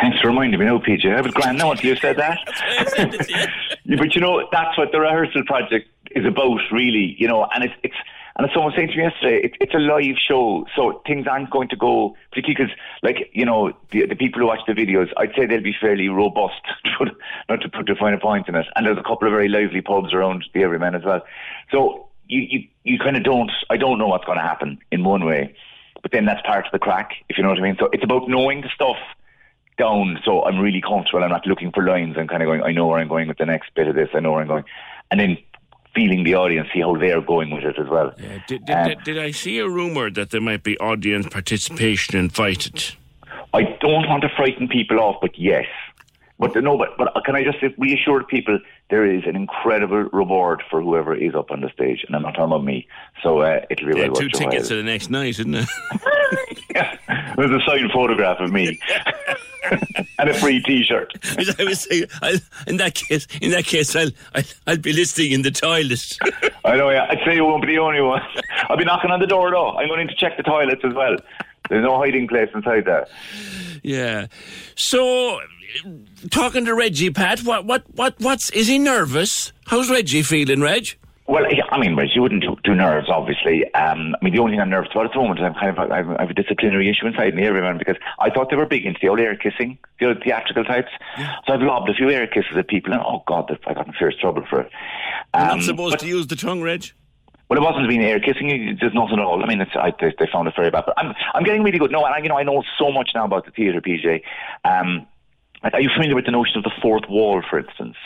Thanks 0.00 0.18
for 0.20 0.28
reminding 0.28 0.58
me 0.58 0.66
now, 0.66 0.78
PJ. 0.78 1.04
I 1.14 1.20
was 1.20 1.32
grand 1.34 1.58
now 1.58 1.72
until 1.72 1.90
you 1.90 1.96
said 1.96 2.16
that. 2.16 2.38
But 3.98 4.14
you 4.14 4.20
know, 4.20 4.46
that's 4.52 4.76
what 4.76 4.92
the 4.92 5.00
rehearsal 5.00 5.44
project 5.46 5.88
is 6.10 6.24
about, 6.26 6.60
really. 6.72 7.16
You 7.18 7.26
know, 7.28 7.46
and 7.54 7.64
it's 7.64 7.74
it's 7.82 7.94
and 8.38 8.46
as 8.46 8.54
someone 8.54 8.70
was 8.70 8.76
saying 8.76 8.90
to 8.90 8.96
me 8.96 9.02
yesterday, 9.02 9.40
it, 9.42 9.56
it's 9.60 9.74
a 9.74 9.78
live 9.78 10.16
show, 10.16 10.64
so 10.76 11.02
things 11.04 11.26
aren't 11.26 11.50
going 11.50 11.68
to 11.70 11.76
go 11.76 12.14
particularly 12.30 12.54
because, 12.54 12.76
like, 13.02 13.30
you 13.32 13.44
know, 13.44 13.72
the 13.90 14.06
the 14.06 14.14
people 14.14 14.40
who 14.40 14.46
watch 14.46 14.60
the 14.66 14.74
videos, 14.74 15.08
I'd 15.16 15.32
say 15.36 15.46
they'll 15.46 15.60
be 15.60 15.74
fairly 15.78 16.08
robust, 16.08 16.62
not 17.48 17.60
to 17.62 17.68
put 17.68 17.90
a 17.90 18.18
point 18.18 18.48
in 18.48 18.54
it. 18.54 18.66
And 18.76 18.86
there's 18.86 18.96
a 18.96 19.02
couple 19.02 19.26
of 19.26 19.32
very 19.32 19.48
lively 19.48 19.80
pubs 19.80 20.14
around 20.14 20.44
the 20.54 20.62
Everyman 20.62 20.94
as 20.94 21.04
well. 21.04 21.22
So 21.72 22.06
you 22.28 22.42
you, 22.42 22.68
you 22.84 22.98
kind 23.00 23.16
of 23.16 23.24
don't. 23.24 23.50
I 23.70 23.76
don't 23.76 23.98
know 23.98 24.06
what's 24.06 24.24
going 24.24 24.38
to 24.38 24.44
happen 24.44 24.78
in 24.92 25.02
one 25.02 25.24
way, 25.24 25.56
but 26.00 26.12
then 26.12 26.24
that's 26.24 26.46
part 26.46 26.64
of 26.64 26.70
the 26.70 26.78
crack, 26.78 27.10
if 27.28 27.38
you 27.38 27.42
know 27.42 27.50
what 27.50 27.58
I 27.58 27.62
mean. 27.62 27.76
So 27.80 27.88
it's 27.92 28.04
about 28.04 28.28
knowing 28.28 28.60
the 28.60 28.70
stuff 28.72 28.98
down 29.78 30.18
so 30.24 30.44
I'm 30.44 30.58
really 30.58 30.80
comfortable. 30.80 31.22
I'm 31.22 31.30
not 31.30 31.46
looking 31.46 31.72
for 31.72 31.84
lines. 31.84 32.16
I'm 32.18 32.28
kind 32.28 32.42
of 32.42 32.48
going, 32.48 32.62
I 32.62 32.72
know 32.72 32.86
where 32.86 32.98
I'm 32.98 33.08
going 33.08 33.28
with 33.28 33.38
the 33.38 33.46
next 33.46 33.74
bit 33.74 33.86
of 33.86 33.94
this. 33.94 34.08
I 34.12 34.20
know 34.20 34.32
where 34.32 34.42
I'm 34.42 34.48
going. 34.48 34.64
And 35.10 35.18
then 35.18 35.38
feeling 35.98 36.22
the 36.22 36.34
audience, 36.34 36.68
see 36.72 36.80
how 36.80 36.96
they're 36.96 37.20
going 37.20 37.50
with 37.50 37.64
it 37.64 37.76
as 37.76 37.88
well. 37.88 38.12
Did, 38.46 38.64
did, 38.64 38.70
um, 38.70 38.88
did, 38.88 39.02
did 39.04 39.18
I 39.18 39.32
see 39.32 39.58
a 39.58 39.68
rumour 39.68 40.10
that 40.10 40.30
there 40.30 40.40
might 40.40 40.62
be 40.62 40.78
audience 40.78 41.26
participation 41.28 42.16
invited? 42.16 42.94
I 43.52 43.62
don't 43.80 44.06
want 44.06 44.22
to 44.22 44.28
frighten 44.36 44.68
people 44.68 45.00
off, 45.00 45.16
but 45.20 45.36
yes. 45.36 45.66
But 46.38 46.54
no, 46.62 46.78
but, 46.78 46.96
but 46.96 47.12
can 47.24 47.34
I 47.34 47.42
just 47.42 47.58
reassure 47.78 48.22
people 48.22 48.60
there 48.90 49.04
is 49.04 49.24
an 49.26 49.34
incredible 49.34 50.04
reward 50.12 50.62
for 50.70 50.80
whoever 50.80 51.14
is 51.14 51.34
up 51.34 51.50
on 51.50 51.60
the 51.60 51.70
stage, 51.70 52.04
and 52.06 52.14
I'm 52.14 52.22
not 52.22 52.34
talking 52.34 52.44
about 52.44 52.64
me. 52.64 52.86
So 53.22 53.40
uh, 53.40 53.60
it'll 53.70 53.88
be 53.88 53.98
Yeah, 53.98 54.08
well 54.08 54.14
two 54.14 54.28
tickets 54.28 54.68
to 54.68 54.76
the 54.76 54.84
next 54.84 55.10
night, 55.10 55.40
isn't 55.40 55.54
it? 55.54 55.68
yeah, 56.74 56.96
There's 57.36 57.50
a 57.50 57.60
signed 57.66 57.90
photograph 57.92 58.38
of 58.40 58.52
me 58.52 58.78
and 60.18 60.30
a 60.30 60.34
free 60.34 60.60
T-shirt. 60.62 61.12
I 61.58 61.64
was 61.64 61.80
saying, 61.80 62.04
I, 62.22 62.40
in 62.66 62.76
that 62.76 62.94
case, 62.94 63.26
in 63.40 63.50
that 63.50 63.64
case, 63.64 63.94
I'll, 63.96 64.10
I'll, 64.34 64.42
I'll 64.66 64.78
be 64.78 64.92
listening 64.92 65.32
in 65.32 65.42
the 65.42 65.50
toilet. 65.50 66.16
I 66.64 66.76
know, 66.76 66.90
yeah. 66.90 67.06
I'd 67.08 67.18
say 67.26 67.34
you 67.34 67.44
won't 67.44 67.62
be 67.62 67.74
the 67.74 67.78
only 67.78 68.00
one. 68.00 68.22
I'll 68.68 68.76
be 68.76 68.84
knocking 68.84 69.10
on 69.10 69.20
the 69.20 69.26
door 69.26 69.50
though. 69.50 69.76
I'm 69.76 69.88
going 69.88 70.06
to 70.06 70.14
check 70.14 70.36
the 70.36 70.42
toilets 70.42 70.82
as 70.84 70.94
well. 70.94 71.16
There's 71.68 71.84
no 71.84 71.98
hiding 71.98 72.28
place 72.28 72.48
inside 72.54 72.84
there. 72.86 73.06
Yeah. 73.82 74.26
So, 74.74 75.40
talking 76.30 76.64
to 76.64 76.74
Reggie, 76.74 77.10
Pat, 77.10 77.40
what, 77.40 77.64
what, 77.64 77.84
what, 77.94 78.14
what's 78.20 78.50
is 78.50 78.66
he 78.68 78.78
nervous? 78.78 79.52
How's 79.66 79.90
Reggie 79.90 80.22
feeling, 80.22 80.60
Reg? 80.60 80.86
Well, 81.26 81.44
I 81.70 81.78
mean, 81.78 81.94
Reg, 81.94 82.08
you 82.14 82.22
wouldn't 82.22 82.42
do, 82.42 82.56
do 82.64 82.74
nerves, 82.74 83.08
obviously. 83.10 83.62
Um, 83.74 84.16
I 84.18 84.24
mean, 84.24 84.32
the 84.34 84.40
only 84.40 84.52
thing 84.52 84.60
I'm 84.62 84.70
nervous 84.70 84.90
about 84.92 85.04
at 85.06 85.12
the 85.12 85.18
moment 85.18 85.40
is 85.40 85.44
I'm 85.44 85.52
kind 85.54 85.68
of 85.68 85.78
I 85.90 85.96
have, 85.98 86.08
I 86.10 86.20
have 86.22 86.30
a 86.30 86.34
disciplinary 86.34 86.88
issue 86.88 87.06
inside 87.06 87.34
me, 87.34 87.44
everyone, 87.46 87.76
because 87.76 87.96
I 88.18 88.30
thought 88.30 88.48
they 88.48 88.56
were 88.56 88.64
big 88.64 88.86
into 88.86 88.98
the 89.02 89.08
old 89.10 89.20
air 89.20 89.36
kissing, 89.36 89.78
the 90.00 90.06
old 90.06 90.22
theatrical 90.24 90.64
types. 90.64 90.88
So 91.46 91.52
I've 91.52 91.60
lobbed 91.60 91.90
a 91.90 91.94
few 91.94 92.08
air 92.08 92.26
kisses 92.26 92.56
at 92.56 92.68
people, 92.68 92.94
and 92.94 93.02
oh 93.02 93.22
god, 93.26 93.54
I 93.66 93.74
got 93.74 93.86
in 93.86 93.92
fierce 93.92 94.16
trouble 94.18 94.44
for 94.48 94.62
it. 94.62 94.70
You're 95.34 95.42
Um, 95.42 95.58
not 95.58 95.64
supposed 95.64 95.92
but- 95.92 96.00
to 96.00 96.06
use 96.06 96.26
the 96.28 96.36
tongue, 96.36 96.62
Reg. 96.62 96.86
Well, 97.50 97.58
it 97.58 97.62
wasn't 97.62 97.88
being 97.88 98.02
air 98.04 98.20
kissing. 98.20 98.76
There's 98.78 98.92
nothing 98.92 99.18
at 99.18 99.24
all. 99.24 99.42
I 99.42 99.46
mean, 99.46 99.62
it's, 99.62 99.70
I, 99.74 99.90
they, 99.98 100.12
they 100.18 100.26
found 100.30 100.48
it 100.48 100.54
very 100.54 100.70
bad. 100.70 100.84
But 100.84 100.98
I'm, 100.98 101.14
I'm 101.32 101.44
getting 101.44 101.62
really 101.62 101.78
good. 101.78 101.90
No, 101.90 102.04
and 102.04 102.14
I, 102.14 102.18
you 102.18 102.28
know, 102.28 102.36
I 102.36 102.42
know 102.42 102.62
so 102.78 102.92
much 102.92 103.10
now 103.14 103.24
about 103.24 103.46
the 103.46 103.50
theatre, 103.52 103.80
PJ. 103.80 104.20
Um, 104.66 105.06
are 105.72 105.80
you 105.80 105.90
familiar 105.94 106.14
with 106.14 106.26
the 106.26 106.32
notion 106.32 106.56
of 106.58 106.64
the 106.64 106.72
fourth 106.82 107.04
wall, 107.08 107.42
for 107.48 107.58
instance? 107.58 107.96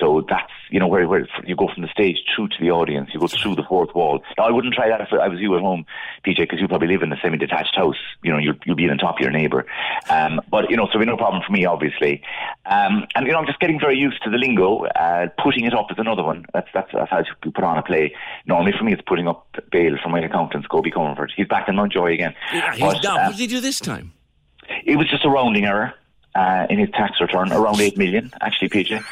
So 0.00 0.24
that's, 0.28 0.50
you 0.70 0.80
know, 0.80 0.88
where, 0.88 1.06
where 1.06 1.28
you 1.46 1.54
go 1.54 1.68
from 1.72 1.82
the 1.82 1.88
stage 1.88 2.16
through 2.34 2.48
to 2.48 2.56
the 2.60 2.70
audience. 2.70 3.10
You 3.14 3.20
go 3.20 3.28
through 3.28 3.54
the 3.54 3.62
fourth 3.62 3.94
wall. 3.94 4.20
Now, 4.36 4.44
I 4.46 4.50
wouldn't 4.50 4.74
try 4.74 4.88
that 4.88 5.00
if 5.00 5.08
I 5.12 5.28
was 5.28 5.38
you 5.38 5.54
at 5.54 5.60
home, 5.62 5.86
PJ, 6.26 6.36
because 6.38 6.60
you 6.60 6.66
probably 6.66 6.88
live 6.88 7.02
in 7.02 7.12
a 7.12 7.16
semi-detached 7.22 7.76
house. 7.76 7.96
You 8.22 8.32
know, 8.32 8.38
you'll, 8.38 8.56
you'll 8.66 8.74
be 8.76 8.90
on 8.90 8.98
top 8.98 9.16
of 9.16 9.20
your 9.20 9.30
neighbour. 9.30 9.66
Um, 10.10 10.40
but, 10.50 10.68
you 10.68 10.76
know, 10.76 10.88
so 10.92 10.98
no 10.98 11.16
problem 11.16 11.42
for 11.46 11.52
me, 11.52 11.64
obviously. 11.64 12.22
Um, 12.66 13.06
and, 13.14 13.24
you 13.26 13.32
know, 13.32 13.38
I'm 13.38 13.46
just 13.46 13.60
getting 13.60 13.78
very 13.78 13.96
used 13.96 14.20
to 14.24 14.30
the 14.30 14.36
lingo. 14.36 14.84
Uh, 14.86 15.28
putting 15.40 15.64
it 15.64 15.74
up 15.74 15.92
is 15.92 15.98
another 15.98 16.24
one. 16.24 16.44
That's, 16.52 16.68
that's, 16.74 16.90
that's 16.92 17.10
how 17.10 17.18
you 17.44 17.52
put 17.52 17.62
on 17.62 17.78
a 17.78 17.82
play. 17.82 18.14
Normally 18.46 18.72
for 18.76 18.82
me, 18.82 18.92
it's 18.92 19.02
putting 19.06 19.28
up 19.28 19.46
bail 19.70 19.96
from 20.02 20.10
my 20.10 20.20
accountant, 20.20 20.66
Scobie 20.68 20.92
Comerford. 20.92 21.28
He's 21.36 21.46
back 21.46 21.68
in 21.68 21.76
Mountjoy 21.76 22.14
again. 22.14 22.34
Yeah, 22.52 22.72
he's 22.72 22.80
But, 22.80 23.02
down. 23.02 23.20
uh, 23.20 23.22
what 23.26 23.36
did 23.36 23.40
he 23.40 23.46
do 23.46 23.60
this 23.60 23.78
time? 23.78 24.12
it 24.86 24.96
was 24.96 25.08
just 25.10 25.24
a 25.24 25.28
rounding 25.28 25.66
error 25.66 25.92
uh, 26.34 26.66
in 26.70 26.78
his 26.78 26.90
tax 26.90 27.20
return, 27.20 27.52
around 27.52 27.80
eight 27.80 27.96
million, 27.96 28.32
actually, 28.40 28.68
PJ. 28.68 29.02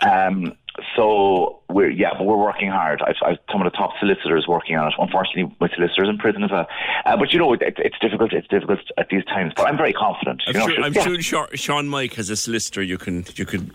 Um, 0.00 0.56
so 0.94 1.60
we're 1.68 1.90
yeah, 1.90 2.10
but 2.16 2.24
we're 2.24 2.36
working 2.36 2.70
hard. 2.70 3.02
I've, 3.02 3.16
I've 3.24 3.38
some 3.50 3.60
of 3.60 3.70
the 3.70 3.76
top 3.76 3.92
solicitors 3.98 4.46
working 4.46 4.76
on 4.76 4.88
it. 4.88 4.94
Unfortunately, 4.98 5.54
my 5.60 5.68
solicitors 5.74 6.08
in 6.08 6.18
prison 6.18 6.44
as 6.44 6.50
well. 6.50 6.66
Uh, 7.04 7.16
but 7.16 7.32
you 7.32 7.38
know, 7.38 7.52
it, 7.52 7.62
it's 7.62 7.98
difficult. 7.98 8.32
It's 8.32 8.48
difficult 8.48 8.80
at 8.96 9.08
these 9.08 9.24
times. 9.24 9.52
But 9.56 9.66
I'm 9.66 9.76
very 9.76 9.92
confident. 9.92 10.42
I'm 10.46 10.54
you 10.54 10.60
know, 10.60 10.68
sure, 10.68 10.84
I'm 10.84 10.92
yeah. 10.92 11.16
sure 11.20 11.48
Sean 11.54 11.88
Mike 11.88 12.14
has 12.14 12.30
a 12.30 12.36
solicitor 12.36 12.82
you 12.82 12.98
can 12.98 13.24
you 13.34 13.44
can. 13.44 13.72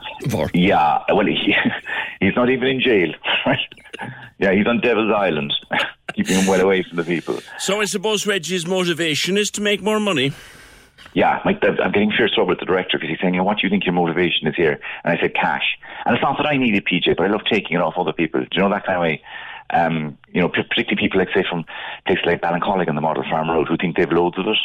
Yeah, 0.53 1.03
well, 1.09 1.25
he, 1.25 1.55
he's 2.19 2.35
not 2.35 2.49
even 2.49 2.67
in 2.67 2.81
jail. 2.81 3.13
Right? 3.45 3.59
Yeah, 4.39 4.53
he's 4.53 4.65
on 4.67 4.79
Devil's 4.79 5.11
Island, 5.13 5.53
keeping 6.15 6.37
him 6.37 6.47
well 6.47 6.61
away 6.61 6.83
from 6.83 6.95
the 6.95 7.03
people. 7.03 7.39
So 7.59 7.81
I 7.81 7.85
suppose 7.85 8.25
Reggie's 8.25 8.65
motivation 8.65 9.37
is 9.37 9.51
to 9.51 9.61
make 9.61 9.81
more 9.81 9.99
money. 9.99 10.31
Yeah, 11.13 11.39
Mike, 11.45 11.63
I'm 11.63 11.91
getting 11.91 12.11
fierce 12.11 12.33
trouble 12.33 12.49
with 12.49 12.59
the 12.59 12.65
director 12.65 12.97
because 12.97 13.09
he's 13.09 13.19
saying, 13.21 13.35
you 13.35 13.39
know, 13.39 13.43
what 13.43 13.59
do 13.59 13.67
you 13.67 13.69
think 13.69 13.85
your 13.85 13.93
motivation 13.93 14.47
is 14.47 14.55
here? 14.55 14.79
And 15.03 15.17
I 15.17 15.21
said, 15.21 15.35
cash. 15.35 15.77
And 16.05 16.15
it's 16.15 16.23
not 16.23 16.37
that 16.37 16.47
I 16.47 16.57
need 16.57 16.75
it, 16.75 16.85
PJ, 16.85 17.15
but 17.15 17.25
I 17.25 17.29
love 17.29 17.41
taking 17.49 17.77
it 17.77 17.81
off 17.81 17.93
other 17.97 18.13
people. 18.13 18.41
Do 18.41 18.47
you 18.51 18.61
know 18.61 18.69
that 18.69 18.85
kind 18.85 18.97
of 18.97 19.01
way? 19.01 19.21
Um, 19.73 20.17
you 20.31 20.41
know, 20.41 20.49
particularly 20.49 20.95
people 20.95 21.19
like, 21.19 21.29
say, 21.33 21.43
from 21.47 21.65
places 22.05 22.25
like 22.25 22.41
Ballincollig 22.41 22.87
and 22.87 22.97
the 22.97 23.01
Model 23.01 23.23
Farm 23.23 23.49
Road 23.49 23.67
who 23.67 23.77
think 23.77 23.97
they've 23.97 24.11
loads 24.11 24.37
of 24.37 24.47
it. 24.47 24.57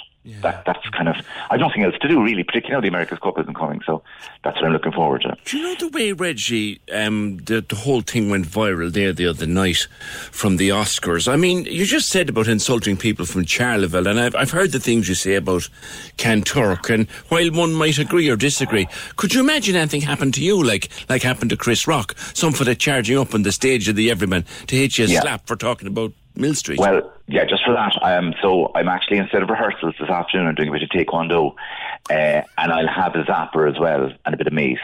That 0.43 0.67
that's 0.67 0.87
kind 0.91 1.09
of 1.09 1.17
I've 1.49 1.61
nothing 1.61 1.85
else 1.85 1.95
to 2.03 2.09
do 2.09 2.23
really. 2.23 2.45
Particularly 2.45 2.75
now 2.75 2.81
the 2.83 2.89
America's 2.89 3.19
Cup 3.19 3.39
isn't 3.39 3.55
coming, 3.55 3.81
so 3.87 4.03
that's 4.45 4.57
what 4.57 4.67
I'm 4.67 4.73
looking 4.73 4.93
forward 4.93 5.23
to. 5.23 5.35
Do 5.47 5.57
you 5.57 5.63
know 5.63 5.75
the 5.77 5.89
way 5.89 6.13
Reggie, 6.13 6.81
um, 6.93 7.39
the 7.39 7.65
the 7.67 7.77
whole 7.77 8.03
thing 8.03 8.29
went 8.29 8.47
viral 8.47 8.93
there 8.93 9.15
the 9.15 9.27
other 9.27 9.47
night 9.47 9.87
from 10.31 10.59
the 10.59 10.69
Oscars? 10.69 11.33
I 11.33 11.37
mean, 11.37 11.65
you 11.65 11.87
just 11.87 12.11
said 12.11 12.29
about 12.29 12.47
insulting 12.47 12.99
people 12.99 13.25
from 13.25 13.47
Charleville, 13.47 14.07
and 14.07 14.21
I've 14.21 14.35
I've 14.37 14.51
heard 14.51 14.73
the 14.73 14.81
things 14.81 15.09
you 15.09 15.15
say 15.15 15.37
about 15.37 15.71
Kanturk, 16.19 16.93
and 16.93 17.09
while 17.31 17.51
one 17.53 17.73
might 17.73 17.99
agree 17.99 18.29
or 18.29 18.37
disagree, 18.37 18.87
could 19.17 19.33
you 19.33 19.41
imagine 19.41 19.77
anything 19.77 20.03
happened 20.03 20.35
to 20.35 20.45
you 20.45 20.63
like 20.63 20.91
like 21.09 21.23
happened 21.23 21.51
to 21.51 21.57
Chris 21.57 21.87
Rock, 21.87 22.19
some 22.35 22.53
for 22.53 22.65
the 22.65 22.75
charging 22.75 23.17
up 23.17 23.35
on 23.35 23.45
the 23.45 23.53
stage 23.53 23.89
of 23.89 23.97
the 23.97 24.11
Everyman 24.11 24.45
to 24.67 24.77
hit 24.77 24.98
you 24.99 25.05
a 25.07 25.09
Yeah. 25.09 25.21
slap 25.21 25.47
for 25.47 25.57
talking 25.57 25.89
about 25.89 26.13
Mill 26.37 26.55
Street? 26.55 26.79
Well, 26.79 27.13
yeah, 27.27 27.45
just 27.45 27.65
for 27.65 27.73
that. 27.75 27.97
Um, 28.03 28.35
so 28.43 28.71
I'm 28.75 28.89
actually 28.89 29.19
instead 29.19 29.43
of 29.43 29.51
rehearsals 29.51 29.95
this 30.01 30.09
afternoon, 30.09 30.47
I'm 30.49 30.55
doing 30.55 30.69
a 30.69 30.73
bit 30.73 30.83
of 30.83 30.89
taekwondo, 30.91 31.55
uh, 32.11 32.43
and 32.59 32.73
I'll 32.73 32.87
have 32.89 33.15
a 33.15 33.23
zapper 33.25 33.71
as 33.71 33.79
well 33.79 34.11
and 34.25 34.35
a 34.35 34.37
bit 34.37 34.47
of 34.47 34.53
mace, 34.53 34.79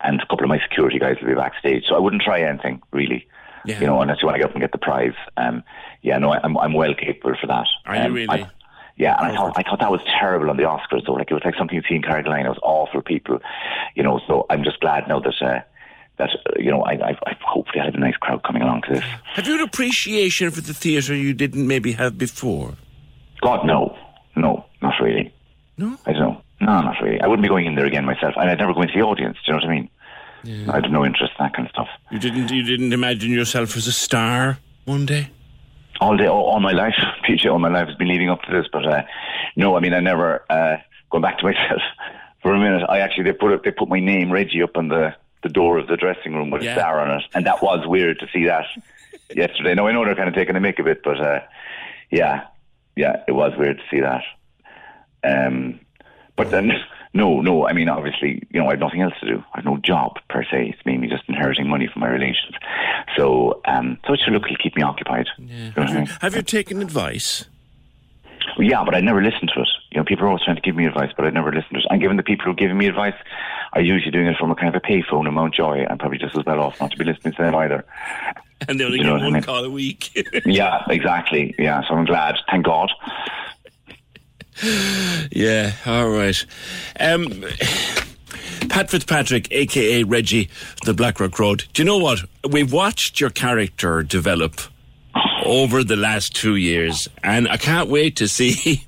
and 0.00 0.20
a 0.20 0.26
couple 0.26 0.44
of 0.44 0.48
my 0.48 0.58
security 0.60 0.98
guys 0.98 1.16
will 1.20 1.28
be 1.28 1.34
backstage. 1.34 1.84
So 1.88 1.94
I 1.94 1.98
wouldn't 1.98 2.22
try 2.22 2.40
anything 2.40 2.82
really, 2.92 3.26
Yeah. 3.64 3.80
you 3.80 3.86
know, 3.86 4.00
unless 4.00 4.22
you 4.22 4.26
want 4.26 4.36
to 4.36 4.40
get 4.40 4.48
up 4.48 4.52
and 4.54 4.60
get 4.60 4.72
the 4.72 4.78
prize. 4.78 5.14
Um, 5.36 5.62
yeah, 6.02 6.18
no, 6.18 6.32
I'm 6.34 6.56
I'm 6.58 6.72
well 6.72 6.94
capable 6.94 7.36
for 7.40 7.46
that. 7.48 7.66
Are 7.86 7.96
you 7.96 8.02
Um, 8.02 8.12
really? 8.14 8.28
I- 8.42 8.46
yeah, 8.96 9.16
and 9.20 9.28
I 9.28 9.34
thought 9.36 9.52
I 9.56 9.62
thought 9.62 9.78
that 9.78 9.92
was 9.92 10.00
terrible 10.18 10.50
on 10.50 10.56
the 10.56 10.64
Oscars 10.64 11.06
though. 11.06 11.12
Like 11.12 11.30
it 11.30 11.34
was 11.34 11.44
like 11.44 11.54
something 11.56 11.76
you'd 11.76 11.84
see 11.88 11.94
in 11.94 12.02
Carrigaline. 12.02 12.44
It 12.46 12.48
was 12.48 12.58
awful 12.62 13.00
people, 13.02 13.40
you 13.94 14.02
know. 14.02 14.20
So 14.26 14.44
I'm 14.50 14.64
just 14.64 14.80
glad 14.80 15.06
now 15.06 15.20
that 15.20 15.40
uh, 15.40 15.60
that 16.18 16.30
you 16.58 16.70
know 16.70 16.82
I, 16.82 16.92
I 16.92 17.10
I 17.26 17.36
hopefully 17.44 17.80
I 17.80 17.86
have 17.86 17.94
a 17.94 17.98
nice 17.98 18.16
crowd 18.16 18.42
coming 18.42 18.62
along 18.62 18.82
to 18.82 18.94
this. 18.94 19.04
Have 19.34 19.46
you 19.46 19.54
an 19.54 19.60
appreciation 19.60 20.50
for 20.50 20.60
the 20.60 20.74
theatre 20.74 21.14
you 21.14 21.34
didn't 21.34 21.66
maybe 21.66 21.92
have 21.92 22.18
before? 22.18 22.74
God, 23.40 23.64
no, 23.66 23.96
no, 24.36 24.64
not 24.82 24.94
really. 25.00 25.32
No, 25.76 25.96
I 26.06 26.12
don't 26.12 26.20
know. 26.20 26.42
No, 26.60 26.80
not 26.80 26.96
really. 27.02 27.20
I 27.20 27.26
wouldn't 27.28 27.42
be 27.42 27.48
going 27.48 27.66
in 27.66 27.76
there 27.76 27.86
again 27.86 28.04
myself, 28.04 28.34
and 28.36 28.50
I'd 28.50 28.58
never 28.58 28.74
go 28.74 28.82
into 28.82 28.94
the 28.94 29.04
audience. 29.04 29.36
Do 29.46 29.52
you 29.52 29.58
know 29.58 29.64
what 29.64 29.70
I 29.70 29.74
mean? 29.74 29.90
I 30.68 30.80
have 30.80 30.90
no 30.90 31.04
interest 31.04 31.32
in 31.38 31.44
that 31.44 31.54
kind 31.54 31.66
of 31.66 31.72
stuff. 31.72 31.88
You 32.10 32.18
didn't 32.18 32.50
you 32.50 32.62
didn't 32.62 32.92
imagine 32.92 33.30
yourself 33.30 33.76
as 33.76 33.86
a 33.86 33.92
star 33.92 34.58
one 34.84 35.04
day? 35.06 35.30
All 36.00 36.16
day, 36.16 36.26
all, 36.26 36.44
all 36.44 36.60
my 36.60 36.72
life, 36.72 36.94
PJ, 37.28 37.50
all 37.50 37.58
my 37.58 37.68
life 37.68 37.88
has 37.88 37.96
been 37.96 38.08
leading 38.08 38.30
up 38.30 38.42
to 38.42 38.52
this. 38.52 38.66
But 38.72 38.86
uh, 38.86 39.02
no, 39.56 39.76
I 39.76 39.80
mean, 39.80 39.94
I 39.94 40.00
never. 40.00 40.44
Uh, 40.48 40.76
going 41.10 41.22
back 41.22 41.38
to 41.38 41.44
myself 41.50 41.82
for 42.42 42.54
a 42.54 42.58
minute, 42.58 42.84
I 42.88 43.00
actually 43.00 43.24
they 43.24 43.32
put 43.32 43.52
it, 43.52 43.62
they 43.64 43.70
put 43.70 43.88
my 43.88 44.00
name 44.00 44.32
Reggie 44.32 44.62
up 44.62 44.76
on 44.76 44.88
the 44.88 45.14
the 45.42 45.48
door 45.48 45.78
of 45.78 45.86
the 45.86 45.96
dressing 45.96 46.34
room 46.34 46.50
with 46.50 46.62
Yeah. 46.62 46.72
a 46.76 46.78
star 46.78 47.00
on 47.00 47.10
it, 47.18 47.24
and 47.34 47.46
that 47.46 47.62
was 47.62 47.86
weird 47.86 48.18
to 48.20 48.26
see 48.32 48.44
that 48.46 48.66
yesterday. 49.34 49.74
Now 49.74 49.86
I 49.86 49.92
know 49.92 50.04
they're 50.04 50.14
kind 50.14 50.28
of 50.28 50.34
taking 50.34 50.56
a 50.56 50.60
mick 50.60 50.78
of 50.78 50.86
it, 50.86 51.02
but 51.04 51.20
uh, 51.20 51.40
yeah, 52.10 52.46
yeah, 52.96 53.22
it 53.28 53.32
was 53.32 53.52
weird 53.56 53.78
to 53.78 53.84
see 53.90 54.00
that. 54.00 54.22
Um, 55.24 55.80
but 56.36 56.50
then, 56.50 56.72
no, 57.14 57.40
no. 57.40 57.66
I 57.66 57.72
mean, 57.72 57.88
obviously, 57.88 58.42
you 58.50 58.60
know, 58.60 58.66
I 58.68 58.70
have 58.72 58.80
nothing 58.80 59.02
else 59.02 59.14
to 59.20 59.26
do. 59.26 59.44
I 59.54 59.58
have 59.58 59.64
no 59.64 59.76
job 59.78 60.16
per 60.28 60.42
se. 60.44 60.74
It's 60.74 60.86
mainly 60.86 61.08
just 61.08 61.24
inheriting 61.28 61.68
money 61.68 61.88
from 61.92 62.00
my 62.00 62.08
relations. 62.08 62.54
So, 63.16 63.60
um, 63.66 63.98
so 64.06 64.12
it 64.14 64.20
should 64.24 64.32
look 64.32 64.44
to 64.44 64.56
keep 64.56 64.76
me 64.76 64.82
occupied. 64.82 65.26
You 65.38 65.72
know 65.76 65.82
I 65.82 65.92
mean? 65.94 66.06
Have 66.20 66.34
you 66.36 66.42
taken 66.42 66.80
advice? 66.82 67.46
Well, 68.56 68.66
yeah, 68.66 68.84
but 68.84 68.94
I 68.94 69.00
never 69.00 69.22
listened 69.22 69.50
to 69.54 69.60
it. 69.62 69.68
You 69.98 70.02
know, 70.02 70.04
people 70.04 70.26
are 70.26 70.28
always 70.28 70.44
trying 70.44 70.54
to 70.54 70.62
give 70.62 70.76
me 70.76 70.86
advice, 70.86 71.10
but 71.16 71.24
I 71.26 71.30
never 71.30 71.50
listen 71.50 71.70
to 71.72 71.78
it. 71.80 71.86
And 71.90 72.00
given 72.00 72.16
the 72.16 72.22
people 72.22 72.44
who 72.44 72.52
are 72.52 72.54
giving 72.54 72.78
me 72.78 72.86
advice 72.86 73.14
are 73.72 73.80
usually 73.80 74.12
doing 74.12 74.28
it 74.28 74.36
from 74.38 74.52
a 74.52 74.54
kind 74.54 74.72
of 74.72 74.80
a 74.80 74.86
payphone 74.86 75.26
in 75.26 75.34
Mountjoy, 75.34 75.84
I'm 75.90 75.98
probably 75.98 76.18
just 76.18 76.36
as 76.38 76.44
well 76.44 76.60
off 76.60 76.80
not 76.80 76.92
to 76.92 76.96
be 76.96 77.04
listening 77.04 77.34
to 77.34 77.42
them 77.42 77.54
either. 77.56 77.84
And 78.68 78.78
they 78.78 78.84
only 78.84 78.98
You 78.98 79.04
get 79.04 79.12
what 79.12 79.20
I 79.20 79.24
one 79.24 79.32
mean? 79.34 79.42
call 79.42 79.64
a 79.64 79.70
week. 79.70 80.24
yeah, 80.44 80.82
exactly. 80.88 81.54
Yeah, 81.58 81.80
so 81.88 81.94
I'm 81.94 82.04
glad. 82.04 82.36
Thank 82.50 82.64
God. 82.66 82.90
yeah, 85.30 85.72
all 85.86 86.08
right. 86.08 86.44
Um, 86.98 87.44
Pat 88.68 88.90
Fitzpatrick, 88.90 89.48
aka 89.52 90.02
Reggie, 90.02 90.48
the 90.84 90.94
Blackrock 90.94 91.38
Road. 91.38 91.64
Do 91.72 91.82
you 91.82 91.86
know 91.86 91.98
what? 91.98 92.20
We've 92.50 92.72
watched 92.72 93.20
your 93.20 93.30
character 93.30 94.02
develop 94.02 94.60
over 95.44 95.84
the 95.84 95.96
last 95.96 96.34
two 96.34 96.56
years, 96.56 97.08
and 97.22 97.48
I 97.48 97.56
can't 97.56 97.88
wait 97.88 98.16
to 98.16 98.26
see 98.28 98.84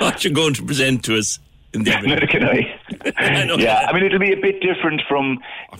what 0.00 0.24
you're 0.24 0.32
going 0.32 0.54
to 0.54 0.64
present 0.64 1.04
to 1.04 1.16
us 1.16 1.38
in 1.72 1.84
the 1.84 1.90
Neither 1.90 2.26
can 2.26 2.44
I. 2.44 2.80
yeah, 3.58 3.86
I 3.88 3.92
mean, 3.92 4.04
it'll 4.04 4.18
be 4.18 4.32
a 4.32 4.40
bit 4.40 4.60
different 4.60 5.02
from, 5.08 5.38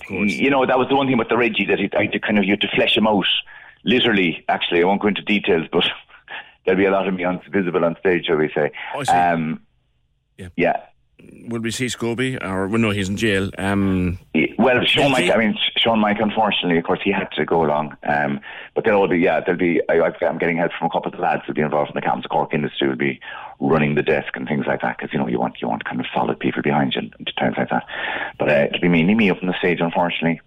you 0.09 0.49
know, 0.49 0.65
that 0.65 0.77
was 0.77 0.87
the 0.87 0.95
one 0.95 1.07
thing 1.07 1.15
about 1.15 1.29
the 1.29 1.37
Reggie 1.37 1.65
that 1.65 1.79
it, 1.79 1.93
I 1.95 2.03
had 2.03 2.13
to 2.13 2.19
kind 2.19 2.37
of, 2.37 2.45
you 2.45 2.51
had 2.51 2.61
to 2.61 2.69
flesh 2.75 2.95
him 2.95 3.07
out. 3.07 3.25
Literally, 3.83 4.45
actually, 4.47 4.81
I 4.81 4.85
won't 4.85 5.01
go 5.01 5.07
into 5.07 5.21
details, 5.21 5.67
but 5.71 5.83
there'll 6.65 6.77
be 6.77 6.85
a 6.85 6.91
lot 6.91 7.07
of 7.07 7.13
me 7.13 7.23
on, 7.23 7.41
visible 7.51 7.83
on 7.83 7.97
stage, 7.99 8.25
shall 8.25 8.37
we 8.37 8.49
say. 8.55 8.71
Oh, 8.95 8.99
I 8.99 9.03
see. 9.03 9.11
Um, 9.11 9.61
yeah. 10.55 10.85
Will 11.47 11.61
we 11.61 11.71
see 11.71 11.87
Scobie? 11.87 12.41
Or, 12.43 12.67
well, 12.67 12.79
no, 12.79 12.91
he's 12.91 13.09
in 13.09 13.17
jail. 13.17 13.49
Um, 13.57 14.19
Well, 14.57 14.85
Sean? 14.85 15.11
Mike, 15.11 15.31
I 15.31 15.37
mean, 15.37 15.57
Sean 15.75 15.99
Mike, 15.99 16.17
unfortunately, 16.19 16.77
of 16.77 16.83
course, 16.83 16.99
he 17.03 17.11
had 17.11 17.27
to 17.31 17.45
go 17.45 17.63
along. 17.65 17.97
Um, 18.03 18.39
but 18.75 18.85
there'll 18.85 19.07
be, 19.07 19.17
yeah, 19.17 19.39
there'll 19.39 19.59
be, 19.59 19.81
I, 19.89 19.99
I'm 20.21 20.37
getting 20.37 20.57
help 20.57 20.71
from 20.77 20.87
a 20.87 20.89
couple 20.91 21.11
of 21.11 21.17
the 21.17 21.23
lads 21.23 21.41
who'll 21.45 21.55
be 21.55 21.61
involved 21.61 21.89
in 21.89 21.95
the 21.95 22.01
Captain's 22.01 22.27
Cork 22.27 22.53
industry, 22.53 22.87
will 22.87 22.95
be 22.95 23.19
running 23.59 23.95
the 23.95 24.03
desk 24.03 24.35
and 24.35 24.47
things 24.47 24.65
like 24.67 24.81
that, 24.81 24.97
because, 24.97 25.11
you 25.13 25.19
know, 25.19 25.27
you 25.27 25.39
want, 25.39 25.61
you 25.61 25.67
want 25.67 25.83
kind 25.83 25.99
of 25.99 26.05
solid 26.13 26.39
people 26.39 26.61
behind 26.61 26.93
you 26.95 27.01
and 27.01 27.33
times 27.37 27.55
like 27.57 27.69
that. 27.69 27.85
But 28.37 28.49
uh, 28.49 28.67
it'll 28.69 28.81
be 28.81 28.87
mainly 28.87 29.15
me 29.15 29.29
up 29.29 29.41
on 29.41 29.47
the 29.47 29.57
stage, 29.57 29.79
unfortunately. 29.81 30.41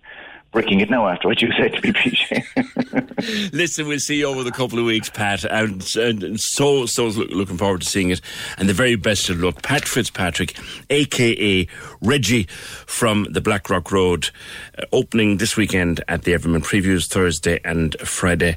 Breaking 0.54 0.78
it 0.78 0.88
now 0.88 1.08
after 1.08 1.26
what 1.26 1.42
you 1.42 1.50
said 1.58 1.72
to 1.72 1.80
me, 1.82 1.92
PJ. 1.92 3.52
Listen, 3.52 3.88
we'll 3.88 3.98
see 3.98 4.20
you 4.20 4.26
over 4.26 4.44
the 4.44 4.52
couple 4.52 4.78
of 4.78 4.84
weeks, 4.84 5.10
Pat. 5.10 5.44
And, 5.44 5.84
and 5.96 6.40
so, 6.40 6.86
so 6.86 7.06
looking 7.08 7.56
forward 7.58 7.80
to 7.80 7.86
seeing 7.88 8.10
it. 8.10 8.20
And 8.56 8.68
the 8.68 8.72
very 8.72 8.94
best 8.94 9.28
of 9.28 9.40
luck. 9.40 9.62
Pat 9.62 9.84
Fitzpatrick, 9.84 10.56
aka 10.90 11.66
Reggie 12.00 12.44
from 12.86 13.26
the 13.32 13.40
Blackrock 13.40 13.90
Road, 13.90 14.30
uh, 14.78 14.84
opening 14.92 15.38
this 15.38 15.56
weekend 15.56 16.04
at 16.06 16.22
the 16.22 16.34
Everyman 16.34 16.62
Previews 16.62 17.08
Thursday 17.08 17.58
and 17.64 17.96
Friday, 17.98 18.56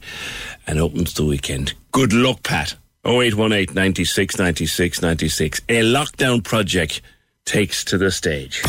and 0.67 0.79
opens 0.79 1.15
the 1.15 1.25
weekend. 1.25 1.73
Good 1.91 2.13
luck, 2.13 2.43
Pat. 2.43 2.75
0818 3.05 3.73
96 3.73 4.37
96 4.37 5.01
96. 5.01 5.61
A 5.67 5.81
lockdown 5.81 6.43
project 6.43 7.01
takes 7.45 7.83
to 7.85 7.97
the 7.97 8.11
stage. 8.11 8.61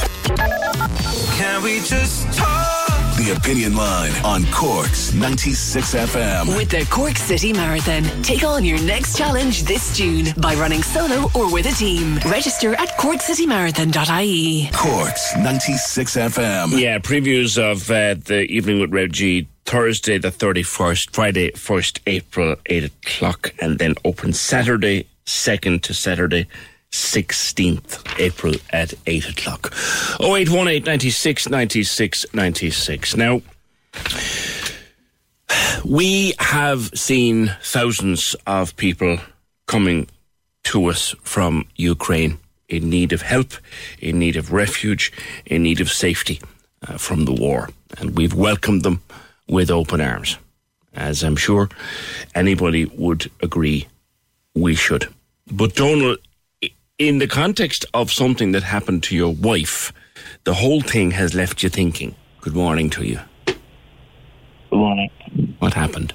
Can 1.37 1.63
we 1.63 1.81
just 1.81 2.33
talk? 2.39 2.48
The 3.29 3.35
Opinion 3.35 3.77
Line 3.77 4.13
on 4.25 4.47
Cork's 4.47 5.13
96 5.13 5.95
FM. 5.95 6.57
With 6.57 6.71
the 6.71 6.87
Cork 6.87 7.19
City 7.19 7.53
Marathon, 7.53 8.05
take 8.23 8.43
on 8.43 8.65
your 8.65 8.81
next 8.81 9.19
challenge 9.19 9.65
this 9.65 9.95
June 9.95 10.29
by 10.39 10.55
running 10.55 10.83
solo 10.83 11.29
or 11.35 11.53
with 11.53 11.67
a 11.67 11.73
team. 11.73 12.17
Register 12.25 12.73
at 12.77 12.89
corkcitymarathon.ie. 12.97 14.71
Cork's 14.73 15.37
96 15.37 16.17
FM. 16.17 16.81
Yeah, 16.81 17.01
previews 17.01 17.59
of 17.59 17.91
uh, 17.91 18.15
the 18.15 18.45
evening 18.45 18.81
with 18.81 18.95
Reggie 18.95 19.47
Thursday 19.67 20.17
the 20.17 20.31
31st, 20.31 21.15
Friday 21.15 21.51
1st 21.51 22.01
April, 22.07 22.57
8 22.65 22.85
o'clock, 22.85 23.53
and 23.61 23.79
then 23.79 23.95
open 24.07 24.33
Saturday 24.33 25.07
2nd 25.27 25.83
to 25.83 25.93
Saturday 25.93 26.47
16th 26.93 28.19
April 28.19 28.55
at 28.71 28.95
8 29.07 29.31
o'clock. 29.31 29.73
0818 30.21 30.85
96 30.85 31.49
96 31.49 32.27
96. 32.35 33.17
Now, 33.17 33.43
we 35.85 36.35
have 36.39 36.91
seen 36.95 37.55
thousands 37.63 38.35
of 38.47 38.77
people 38.77 39.19
coming 39.67 40.09
to 40.65 40.87
us 40.87 41.15
from 41.23 41.67
Ukraine 41.77 42.39
in 42.69 42.91
need 42.91 43.13
of 43.13 43.23
help, 43.23 43.55
in 44.01 44.19
need 44.19 44.37
of 44.37 44.53
refuge, 44.53 45.13
in 45.47 45.63
need 45.63 45.81
of 45.81 45.91
safety 45.91 46.41
uh, 46.87 46.99
from 46.99 47.25
the 47.25 47.33
war. 47.33 47.71
And 47.99 48.17
we've 48.17 48.35
welcomed 48.35 48.83
them 48.83 49.03
with 49.49 49.71
open 49.71 50.01
arms, 50.01 50.37
as 50.95 51.23
I'm 51.23 51.37
sure 51.37 51.69
anybody 52.35 52.85
would 52.85 53.31
agree 53.43 53.89
we 54.55 54.75
should. 54.75 55.09
But 55.51 55.75
Donald, 55.75 56.19
in 56.99 57.19
the 57.19 57.29
context 57.29 57.87
of 57.95 58.11
something 58.11 58.53
that 58.53 58.65
happened 58.65 59.05
to 59.05 59.17
your 59.17 59.33
wife, 59.33 59.93
the 60.45 60.55
whole 60.55 60.81
thing 60.81 61.13
has 61.13 61.35
left 61.35 61.63
you 61.63 61.69
thinking. 61.69 62.15
Good 62.41 62.55
morning 62.55 62.91
to 62.91 63.05
you. 63.05 63.21
Good 63.47 63.57
morning. 64.73 65.11
What 65.61 65.75
happened? 65.75 66.13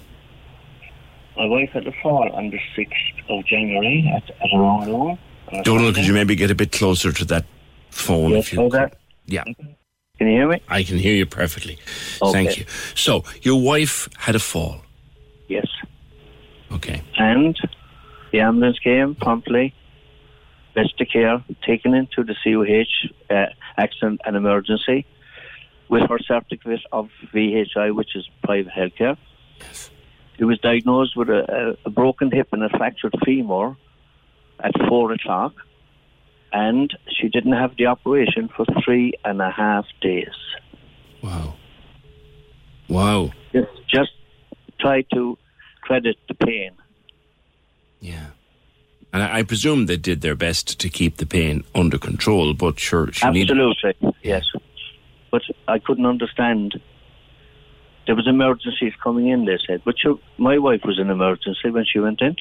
My 1.38 1.46
wife 1.46 1.70
had 1.72 1.88
a 1.88 1.94
fall 2.04 2.30
on 2.34 2.50
the 2.52 2.60
6th 2.78 3.30
of 3.30 3.46
January 3.46 4.12
at, 4.14 4.30
at 4.30 4.54
around 4.54 4.88
noon. 4.88 5.18
on 5.52 5.64
Donald, 5.64 5.96
could 5.96 6.06
you 6.06 6.14
maybe 6.14 6.36
get 6.36 6.52
a 6.52 6.56
bit 6.56 6.72
closer 6.72 7.12
to 7.12 7.26
that 7.26 7.46
phone? 7.90 8.32
Yes, 8.32 8.48
if 8.48 8.54
you 8.54 8.60
hold 8.60 8.74
that. 8.74 8.98
Yeah. 9.26 9.44
Can 9.44 10.28
you 10.28 10.28
hear 10.28 10.50
me? 10.50 10.62
I 10.68 10.84
can 10.84 10.98
hear 10.98 11.16
you 11.16 11.26
perfectly. 11.26 11.80
Okay. 12.22 12.32
Thank 12.32 12.58
you. 12.58 12.66
So, 12.94 13.24
your 13.42 13.60
wife 13.60 14.10
had 14.18 14.36
a 14.36 14.40
fall. 14.40 14.82
Yes. 15.48 15.66
Okay. 16.72 17.02
And 17.18 17.58
the 18.32 18.42
ambulance 18.42 18.78
came 18.80 19.16
promptly, 19.16 19.74
best 20.74 20.98
to 20.98 21.06
care, 21.06 21.44
taken 21.66 21.94
into 21.94 22.24
the 22.24 22.36
CUH 22.44 23.12
uh, 23.30 23.45
accident 23.78 24.22
and 24.26 24.36
emergency 24.36 25.06
with 25.90 26.10
her 26.10 26.20
certificate 26.20 26.82
of 26.91 27.10
VHI, 27.34 27.94
which 27.95 28.16
is 28.16 28.28
private 28.44 28.74
healthcare. 28.74 29.18
Yes. 29.60 29.91
She 30.38 30.44
was 30.44 30.60
diagnosed 30.60 31.16
with 31.16 31.30
a, 31.30 31.78
a, 31.86 31.90
broken 31.90 32.32
hip 32.32 32.50
and 32.52 32.64
a 32.64 32.70
fractured 32.70 33.14
femur 33.24 33.76
at 34.60 34.72
four 34.88 35.12
o'clock, 35.12 35.54
and 36.52 36.91
she 37.08 37.30
didn't 37.30 37.54
have 37.54 37.76
the 37.78 37.86
operation 37.86 38.50
for 38.56 38.66
three 38.84 39.14
and 39.24 39.41
a 39.41 39.52
half 39.52 39.86
days. 40.02 40.36
Wow. 41.22 41.56
Wow. 42.90 43.32
Just, 43.54 43.70
just 43.88 44.12
try 44.80 45.04
to 45.14 45.38
credit 45.82 46.18
the 46.28 46.34
pain. 46.34 46.72
And 49.14 49.23
I, 49.23 49.40
I 49.40 49.44
presume 49.44 49.85
they 49.85 49.98
did 49.98 50.22
their 50.22 50.35
best 50.35 50.80
to 50.80 50.90
keep 50.90 51.18
the 51.18 51.26
pain 51.26 51.64
under 51.73 51.99
control, 51.99 52.53
but 52.53 52.80
sure, 52.80 53.11
she 53.11 53.30
needed. 53.30 53.57
Absolutely, 53.57 54.15
yes. 54.23 54.44
But 55.31 55.44
I 55.68 55.80
couldn't 55.80 56.07
understand. 56.07 56.81
There 58.06 58.15
was 58.15 58.27
emergencies 58.27 58.94
coming 59.02 59.30
in. 59.30 59.45
They 59.45 59.60
said, 59.65 59.84
but 59.85 60.03
your, 60.03 60.19
my 60.38 60.57
wife 60.57 60.81
was 60.84 60.99
in 60.99 61.10
emergency 61.10 61.69
when 61.69 61.85
she 61.85 61.99
went 61.99 62.22
in. 62.22 62.35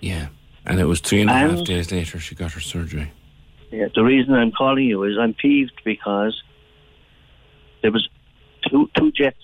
Yeah. 0.00 0.28
And 0.64 0.80
it 0.80 0.84
was 0.84 1.00
three 1.00 1.20
and 1.20 1.28
a 1.28 1.34
half 1.34 1.64
days 1.64 1.92
later 1.92 2.18
she 2.18 2.34
got 2.34 2.52
her 2.52 2.60
surgery. 2.60 3.12
Yeah, 3.70 3.88
the 3.94 4.02
reason 4.02 4.32
I'm 4.34 4.52
calling 4.52 4.84
you 4.84 5.02
is 5.02 5.18
I'm 5.18 5.34
peeved 5.34 5.82
because 5.84 6.42
there 7.82 7.90
was 7.90 8.08
two 8.70 8.88
two 8.96 9.10
jets 9.12 9.36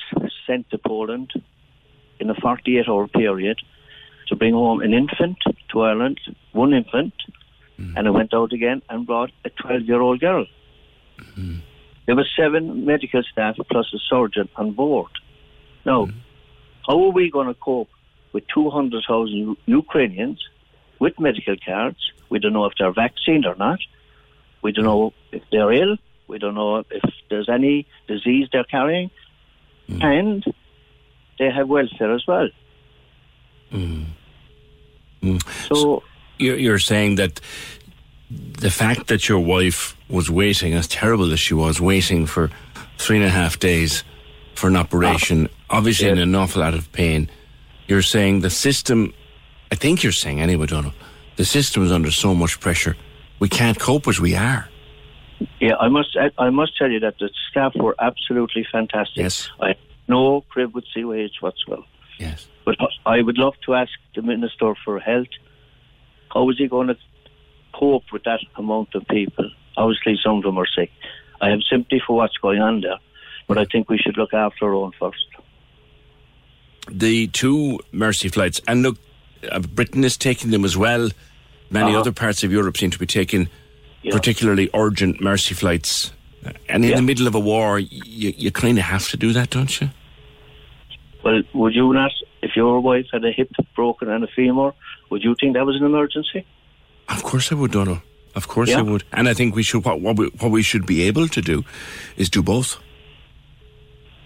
sent 0.47 0.70
to 0.70 0.78
Poland 0.78 1.32
in 2.20 2.31
a 2.31 2.35
48 2.35 2.89
hour 2.89 3.09
period 3.09 3.61
to 4.31 4.36
bring 4.36 4.55
home 4.55 4.81
an 4.81 4.94
infant 4.94 5.39
to 5.70 5.82
Ireland, 5.82 6.19
one 6.52 6.73
infant, 6.73 7.12
hmm. 7.77 7.97
and 7.97 8.07
I 8.07 8.11
went 8.11 8.32
out 8.32 8.52
again 8.52 8.81
and 8.89 9.07
brought 9.07 9.31
a 9.44 9.51
12 9.51 9.82
year 9.82 10.01
old 10.01 10.20
girl. 10.20 10.47
Hmm. 11.35 11.57
There 12.07 12.16
were 12.16 12.27
seven 12.36 12.86
medical 12.86 13.23
staff 13.31 13.57
plus 13.70 13.93
a 13.94 13.98
surgeon 14.09 14.48
on 14.57 14.73
board. 14.73 15.11
Now, 15.85 16.07
hmm. 16.07 16.19
how 16.86 17.05
are 17.05 17.11
we 17.11 17.31
going 17.31 17.48
to 17.48 17.55
cope 17.55 17.90
with 18.32 18.44
200,000 18.55 19.57
Ukrainians 19.66 20.43
with 20.98 21.19
medical 21.20 21.57
cards? 21.65 21.98
We 22.31 22.39
don't 22.39 22.52
know 22.52 22.66
if 22.66 22.74
they're 22.78 22.93
vaccinated 22.93 23.47
or 23.47 23.57
not. 23.57 23.81
We 24.62 24.73
don't 24.73 24.85
know 24.85 25.12
if 25.32 25.43
they're 25.51 25.73
ill. 25.73 25.97
We 26.28 26.39
don't 26.39 26.55
know 26.55 26.85
if 26.90 27.02
there's 27.28 27.48
any 27.48 27.89
disease 28.07 28.48
they're 28.52 28.65
carrying. 28.65 29.11
And 30.01 30.44
they 31.40 31.51
have 31.51 31.69
welfare 31.69 32.15
as 32.15 32.24
well. 32.28 32.48
So 35.69 36.03
you're, 36.39 36.57
you're 36.57 36.79
saying 36.79 37.17
that 37.17 37.41
the 38.31 38.71
fact 38.71 39.09
that 39.09 39.29
your 39.29 39.41
wife 39.41 39.97
was 40.09 40.31
waiting, 40.31 40.75
as 40.75 40.87
terrible 40.89 41.33
as 41.33 41.41
she 41.41 41.55
was, 41.55 41.81
waiting 41.81 42.27
for 42.27 42.51
three 42.99 43.17
and 43.17 43.27
a 43.27 43.31
half 43.31 43.59
days 43.59 44.05
for 44.55 44.69
an 44.69 44.77
operation, 44.77 45.49
ah, 45.51 45.77
obviously 45.79 46.09
in 46.09 46.19
an 46.19 46.35
awful 46.35 46.63
lot 46.63 46.75
of 46.75 46.91
pain, 46.93 47.31
you're 47.87 48.03
saying 48.03 48.41
the 48.41 48.51
system, 48.51 49.13
I 49.73 49.75
think 49.75 50.03
you're 50.03 50.13
saying 50.13 50.41
anyway, 50.41 50.67
Donald, 50.67 50.95
the 51.37 51.45
system 51.45 51.85
is 51.85 51.93
under 51.93 52.11
so 52.11 52.35
much 52.35 52.61
pressure, 52.61 52.97
we 53.39 53.49
can't 53.49 53.79
cope 53.79 54.07
as 54.07 54.21
we 54.21 54.35
are. 54.37 54.69
Yeah, 55.59 55.77
I 55.77 55.89
must 55.89 56.17
I, 56.39 56.51
must 56.51 56.77
tell 56.77 56.91
you 56.91 57.01
that 57.01 57.19
the 57.19 57.31
staff 57.51 57.73
were 57.75 57.97
absolutely 57.99 58.67
fantastic. 58.71 59.23
Yes. 59.23 59.49
I 59.61 59.75
no 60.07 60.43
crib 60.43 60.75
with 60.75 60.85
CUH 60.93 61.41
whatsoever. 61.41 61.83
Yes. 62.19 62.47
But 62.65 62.77
I 63.07 63.23
would 63.23 63.39
love 63.39 63.55
to 63.66 63.74
ask 63.74 63.91
the 64.15 64.23
Minister 64.23 64.74
for 64.85 64.99
Health, 65.01 65.28
how 66.32 66.49
is 66.51 66.59
he 66.59 66.69
going 66.69 66.89
to 66.89 66.97
cope 67.74 68.05
with 68.12 68.24
that 68.24 68.41
amount 68.57 68.95
of 68.95 69.07
people? 69.09 69.51
Obviously, 69.77 70.19
some 70.23 70.37
of 70.39 70.43
them 70.43 70.59
are 70.59 70.66
sick. 70.66 70.91
I 71.41 71.49
have 71.51 71.61
sympathy 71.70 72.03
for 72.07 72.16
what's 72.16 72.37
going 72.37 72.61
on 72.61 72.82
there, 72.82 72.99
but 73.49 73.57
I 73.59 73.65
think 73.65 73.89
we 73.89 73.99
should 73.99 74.16
look 74.19 74.35
after 74.35 74.66
our 74.66 74.74
own 74.74 74.93
first. 74.99 75.24
the 76.91 77.28
two 77.28 77.78
Mercy 77.93 78.28
flights, 78.28 78.61
and 78.66 78.82
look, 78.82 78.99
uh, 79.51 79.61
Britain 79.61 80.03
is 80.03 80.16
taking 80.16 80.51
them 80.51 80.65
as 80.65 80.77
well. 80.77 81.09
Many 81.70 81.91
Uh-huh. 81.91 82.01
other 82.01 82.12
parts 82.12 82.43
of 82.43 82.51
Europe 82.51 82.77
seem 82.77 82.91
to 82.91 82.99
be 82.99 83.07
taking 83.07 83.49
particularly 84.11 84.69
urgent 84.74 85.20
Mercy 85.20 85.55
flights. 85.55 86.12
And 86.69 86.85
in 86.85 86.97
the 86.97 87.03
middle 87.03 87.27
of 87.28 87.35
a 87.35 87.39
war, 87.39 87.78
you, 87.78 88.32
you 88.37 88.51
kind 88.51 88.78
of 88.78 88.85
have 88.85 89.09
to 89.11 89.16
do 89.16 89.32
that, 89.35 89.51
don't 89.51 89.81
you? 89.81 89.91
Well, 91.23 91.43
would 91.55 91.75
you 91.75 91.93
not, 91.93 92.13
if 92.43 92.57
your 92.57 92.81
wife 92.81 93.07
had 93.13 93.25
a 93.25 93.33
hip 93.33 93.51
broken 93.77 94.09
and 94.11 94.25
a 94.25 94.29
femur, 94.29 94.73
would 95.11 95.23
you 95.23 95.35
think 95.39 95.55
that 95.55 95.67
was 95.67 95.77
an 95.77 95.85
emergency? 95.85 96.47
Of 97.09 97.23
course 97.23 97.53
I 97.53 97.57
would, 97.57 97.73
Donald. 97.73 98.01
Of 98.35 98.49
course 98.49 98.71
Yeah. 98.71 98.79
I 98.79 98.83
would. 98.83 99.05
And 99.13 99.29
I 99.29 99.35
think 99.35 99.55
we 99.55 99.63
should. 99.63 99.85
What, 99.85 100.01
what, 100.01 100.17
we, 100.17 100.27
what 100.39 100.51
we 100.51 100.63
should 100.63 100.87
be 100.87 101.03
able 101.03 101.29
to 101.29 101.43
do 101.43 101.65
is 102.17 102.31
do 102.31 102.43
both. 102.43 102.79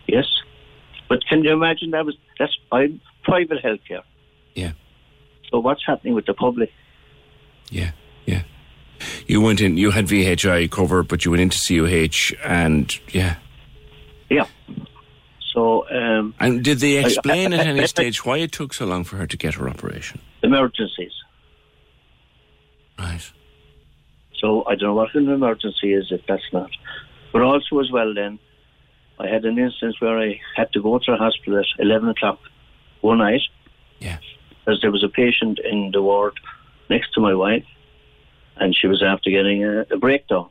Yes. 0.07 0.27
But 1.09 1.25
can 1.27 1.43
you 1.43 1.53
imagine 1.53 1.91
that 1.91 2.05
was 2.05 2.17
that's 2.39 2.57
private 3.25 3.63
healthcare. 3.63 4.03
Yeah. 4.55 4.73
So 5.51 5.59
what's 5.59 5.85
happening 5.87 6.15
with 6.15 6.27
the 6.27 6.35
public? 6.35 6.73
Yeah, 7.71 7.93
yeah. 8.27 8.43
You 9.27 9.41
went 9.41 9.61
in. 9.61 9.77
You 9.77 9.91
had 9.91 10.07
VHI 10.07 10.71
cover, 10.71 11.03
but 11.03 11.25
you 11.25 11.31
went 11.31 11.41
into 11.41 11.59
CUH, 11.59 12.35
and 12.45 12.99
yeah. 13.15 13.37
Yeah. 14.31 14.47
So 15.55 15.89
um, 15.89 16.35
And 16.41 16.63
did 16.65 16.79
they 16.81 16.97
explain 17.03 17.55
I- 17.55 17.59
at 17.59 17.67
any 17.69 17.87
stage 17.87 18.25
why 18.27 18.39
it 18.39 18.51
took 18.53 18.75
so 18.75 18.85
long 18.87 19.05
for 19.05 19.17
her 19.17 19.27
to 19.27 19.37
get 19.37 19.55
her 19.55 19.69
operation? 19.69 20.21
emergencies. 20.43 21.13
Right. 22.99 23.31
So 24.41 24.65
I 24.67 24.75
don't 24.75 24.89
know 24.91 24.95
what 24.95 25.15
an 25.15 25.29
emergency 25.29 25.95
is 25.95 26.09
if 26.11 26.21
that's 26.29 26.43
not. 26.53 26.71
But 27.33 27.43
also 27.43 27.79
as 27.81 27.91
well 27.91 28.13
then, 28.15 28.39
I 29.19 29.27
had 29.29 29.45
an 29.45 29.59
instance 29.59 30.01
where 30.01 30.19
I 30.19 30.41
had 30.57 30.73
to 30.73 30.83
go 30.83 30.99
to 30.99 31.11
the 31.13 31.17
hospital 31.17 31.59
at 31.59 31.67
11 31.79 32.09
o'clock 32.11 32.41
one 33.01 33.19
night. 33.19 33.41
Yes. 34.01 34.21
Because 34.65 34.81
there 34.83 34.91
was 34.91 35.05
a 35.05 35.09
patient 35.09 35.59
in 35.61 35.91
the 35.93 36.03
ward 36.03 36.35
next 36.91 37.13
to 37.15 37.21
my 37.21 37.35
wife, 37.35 37.65
and 38.57 38.75
she 38.77 38.87
was 38.87 39.03
after 39.03 39.31
getting 39.31 39.65
a, 39.65 39.87
a 39.91 39.97
breakdown. 39.97 40.49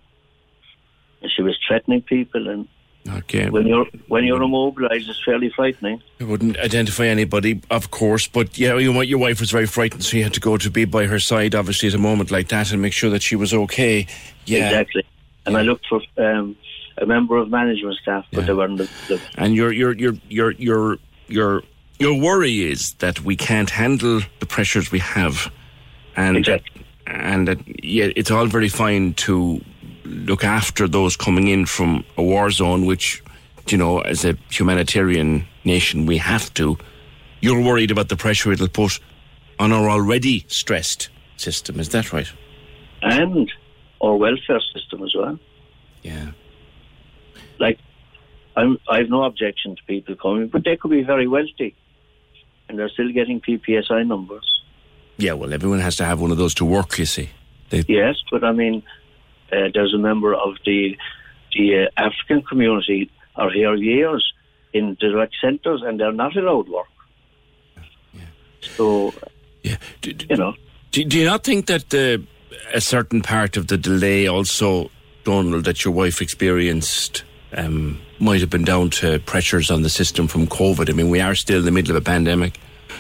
And 1.22 1.32
she 1.32 1.42
was 1.42 1.58
threatening 1.68 2.02
people, 2.02 2.48
and 2.50 2.68
Okay. 3.10 3.50
when 3.50 3.68
you're 3.68 3.86
when 4.08 4.24
you're 4.24 4.42
immobilized, 4.42 5.10
it's 5.10 5.22
fairly 5.26 5.50
frightening. 5.50 6.02
I 6.22 6.24
wouldn't 6.24 6.58
identify 6.58 7.06
anybody, 7.06 7.62
of 7.70 7.92
course, 7.92 8.28
but 8.28 8.58
yeah, 8.58 8.78
you, 8.78 9.00
your 9.02 9.20
wife 9.20 9.42
was 9.42 9.52
very 9.52 9.66
frightened, 9.66 10.06
so 10.06 10.16
you 10.16 10.24
had 10.24 10.34
to 10.36 10.40
go 10.40 10.56
to 10.56 10.72
be 10.72 10.86
by 10.86 11.06
her 11.06 11.20
side, 11.20 11.54
obviously, 11.54 11.90
at 11.90 11.96
a 11.96 11.98
moment 11.98 12.32
like 12.32 12.48
that, 12.50 12.72
and 12.72 12.82
make 12.82 12.94
sure 12.94 13.10
that 13.10 13.22
she 13.22 13.36
was 13.36 13.54
okay. 13.54 14.08
Yeah. 14.46 14.68
Exactly. 14.68 15.04
And 15.46 15.58
I 15.58 15.62
looked 15.64 15.86
for 15.88 16.02
um, 16.18 16.56
a 16.98 17.06
member 17.06 17.38
of 17.38 17.50
management 17.50 17.98
staff, 18.02 18.26
but 18.32 18.46
they 18.46 18.54
weren't. 18.54 18.78
The, 18.78 18.90
the, 19.10 19.22
And 19.36 19.54
your 19.54 19.74
your 19.74 19.94
your 19.94 20.14
your 20.30 20.52
your 20.52 20.98
your 21.28 21.64
your 22.00 22.20
worry 22.20 22.64
is 22.64 22.94
that 23.00 23.22
we 23.22 23.36
can't 23.36 23.70
handle 23.70 24.22
the 24.40 24.46
pressures 24.46 24.92
we 24.92 25.00
have, 25.00 25.52
and 26.16 26.46
that, 26.46 26.62
and 27.06 27.48
that 27.50 27.84
yeah, 27.84 28.10
it's 28.16 28.32
all 28.32 28.46
very 28.46 28.70
fine 28.70 29.14
to 29.16 29.62
look 30.06 30.44
after 30.44 30.88
those 30.88 31.16
coming 31.16 31.48
in 31.48 31.66
from 31.66 32.04
a 32.18 32.24
war 32.24 32.52
zone, 32.52 32.86
which 32.86 33.24
you 33.68 33.78
know, 33.78 34.00
as 34.02 34.26
a 34.26 34.38
humanitarian 34.50 35.48
nation, 35.64 36.06
we 36.06 36.18
have 36.18 36.54
to. 36.56 36.78
You're 37.40 37.62
worried 37.62 37.92
about 37.92 38.10
the 38.10 38.16
pressure 38.16 38.52
it'll 38.52 38.68
put 38.68 39.00
on 39.60 39.72
our 39.72 39.90
already 39.90 40.46
stressed 40.48 41.10
system. 41.38 41.80
Is 41.80 41.90
that 41.90 42.12
right? 42.12 42.32
and 43.04 43.52
our 44.02 44.16
welfare 44.16 44.62
system 44.74 45.04
as 45.04 45.14
well. 45.16 45.40
Yeah. 46.02 46.32
Like, 47.60 47.80
I'm, 48.56 48.78
I 48.90 49.00
have 49.00 49.10
no 49.10 49.24
objection 49.24 49.76
to 49.76 49.84
people 49.84 50.16
coming, 50.16 50.48
but 50.48 50.64
they 50.64 50.78
could 50.78 50.92
be 50.92 51.04
very 51.04 51.28
wealthy, 51.28 51.76
and 52.68 52.78
they're 52.78 52.90
still 52.90 53.12
getting 53.12 53.42
PPSI 53.42 54.08
numbers. 54.08 54.50
Yeah. 55.18 55.34
Well, 55.34 55.54
everyone 55.54 55.80
has 55.80 55.96
to 55.98 56.06
have 56.06 56.20
one 56.20 56.32
of 56.32 56.38
those 56.38 56.54
to 56.56 56.66
work. 56.66 56.98
You 56.98 57.06
see. 57.06 57.30
They, 57.70 57.84
Yes, 57.88 58.16
but 58.32 58.44
I 58.44 58.52
mean, 58.52 58.84
uh, 59.56 59.70
there's 59.74 59.94
a 59.94 59.98
member 59.98 60.34
of 60.34 60.56
the 60.66 60.98
the 61.56 61.86
uh, 61.86 62.06
African 62.08 62.42
community 62.42 63.12
are 63.36 63.52
here 63.52 63.76
years 63.76 64.24
in 64.74 64.98
direct 65.00 65.36
centres, 65.40 65.82
and 65.86 66.00
they're 66.00 66.12
not 66.12 66.36
allowed 66.36 66.68
work. 66.70 66.88
So, 68.62 69.14
yeah, 69.62 69.78
you 70.04 70.38
know, 70.38 70.54
Do, 70.94 71.04
do 71.04 71.18
you 71.18 71.26
not 71.26 71.44
think 71.44 71.66
that 71.66 71.90
the, 71.90 72.24
a 72.72 72.80
certain 72.80 73.22
part 73.24 73.58
of 73.58 73.66
the 73.66 73.78
delay 73.78 74.28
also, 74.28 74.92
Donald, 75.24 75.66
that 75.66 75.84
your 75.84 75.92
wife 75.92 76.22
experienced 76.22 77.24
um, 77.58 78.00
might 78.20 78.42
have 78.42 78.52
been 78.52 78.64
down 78.64 78.92
to 78.92 79.18
pressures 79.26 79.72
on 79.72 79.82
the 79.82 79.90
system 79.90 80.28
from 80.28 80.46
COVID? 80.46 80.90
I 80.90 80.94
mean, 80.94 81.10
we 81.10 81.20
are 81.20 81.34
still 81.34 81.60
in 81.60 81.66
the 81.66 81.72
middle 81.72 81.96
of 81.96 82.02
a 82.02 82.06
pandemic. 82.06 82.60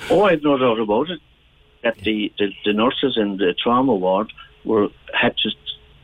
Oh, 0.10 0.24
I've 0.24 0.42
no 0.42 0.58
doubt 0.58 0.80
about 0.80 1.12
it. 1.12 1.20
That 1.84 1.98
the, 1.98 2.34
the, 2.40 2.52
the 2.66 2.74
nurses 2.74 3.16
in 3.16 3.38
the 3.38 3.54
trauma 3.62 3.94
ward 3.94 4.34
were 4.66 4.88
had 5.14 5.38
to 5.38 5.52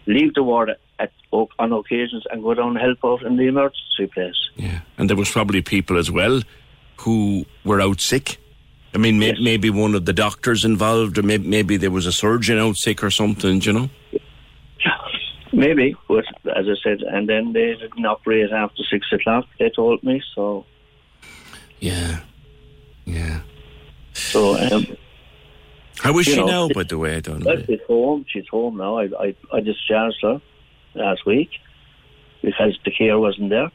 leave 0.10 0.34
the 0.34 0.44
ward 0.44 0.72
at, 1.00 1.12
on 1.32 1.72
occasions 1.72 2.24
and 2.32 2.44
go 2.44 2.54
down 2.54 2.76
and 2.76 2.80
help 2.80 2.98
out 3.06 3.26
in 3.26 3.38
the 3.38 3.48
emergency 3.48 4.08
place. 4.14 4.50
Yeah, 4.56 4.82
and 4.98 5.10
there 5.10 5.18
was 5.18 5.32
probably 5.32 5.62
people 5.62 5.98
as 5.98 6.12
well 6.12 6.42
who 6.98 7.46
were 7.64 7.80
out 7.80 8.02
sick. 8.02 8.38
I 8.94 8.98
mean, 8.98 9.20
may, 9.20 9.36
maybe 9.40 9.70
one 9.70 9.94
of 9.94 10.06
the 10.06 10.14
doctors 10.14 10.66
involved, 10.66 11.20
or 11.20 11.24
maybe, 11.24 11.48
maybe 11.48 11.78
there 11.78 11.92
was 11.92 12.08
a 12.08 12.12
surgeon 12.12 12.58
out 12.58 12.76
sick 12.76 13.04
or 13.04 13.12
something, 13.12 13.62
you 13.62 13.72
know? 13.72 13.90
Maybe, 15.54 15.96
but 16.08 16.26
as 16.56 16.66
I 16.68 16.76
said, 16.84 17.02
and 17.02 17.30
then 17.30 17.54
they 17.54 17.76
didn't 17.76 18.06
operate 18.06 18.52
after 18.52 18.84
six 18.84 19.06
o'clock. 19.12 19.46
They 19.60 19.70
told 19.70 20.04
me 20.04 20.22
so. 20.34 20.66
Yeah, 21.80 22.22
yeah. 23.06 23.42
So, 24.14 24.58
um, 24.58 24.86
How 26.00 26.14
How 26.14 26.20
is 26.20 26.28
You 26.28 26.34
she 26.34 26.40
know, 26.40 26.68
now, 26.68 26.70
by 26.70 26.84
the 26.84 26.98
way? 26.98 27.18
I 27.18 27.20
don't 27.20 27.44
know. 27.44 27.56
She's 27.66 27.80
home. 27.88 28.26
She's 28.30 28.48
home 28.50 28.78
now. 28.78 29.00
I, 29.00 29.04
I, 29.20 29.36
I 29.54 29.60
discharged 29.60 30.18
her 30.22 30.42
last 30.96 31.26
week 31.26 31.50
because 32.42 32.78
the 32.86 32.92
care 32.92 33.20
wasn't 33.20 33.50
there. 33.50 33.72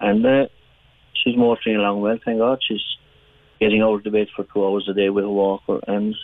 And 0.00 0.24
uh, 0.26 0.46
she's 1.14 1.36
motoring 1.36 1.76
along 1.76 2.00
well, 2.02 2.18
thank 2.24 2.38
God. 2.38 2.58
She's 2.66 2.82
getting 3.58 3.80
out 3.80 3.94
of 3.94 4.04
the 4.04 4.10
bed 4.10 4.28
for 4.36 4.44
two 4.44 4.64
hours 4.64 4.86
a 4.88 4.94
day 4.94 5.08
with 5.08 5.24
a 5.24 5.30
walker 5.30 5.80
and 5.86 6.14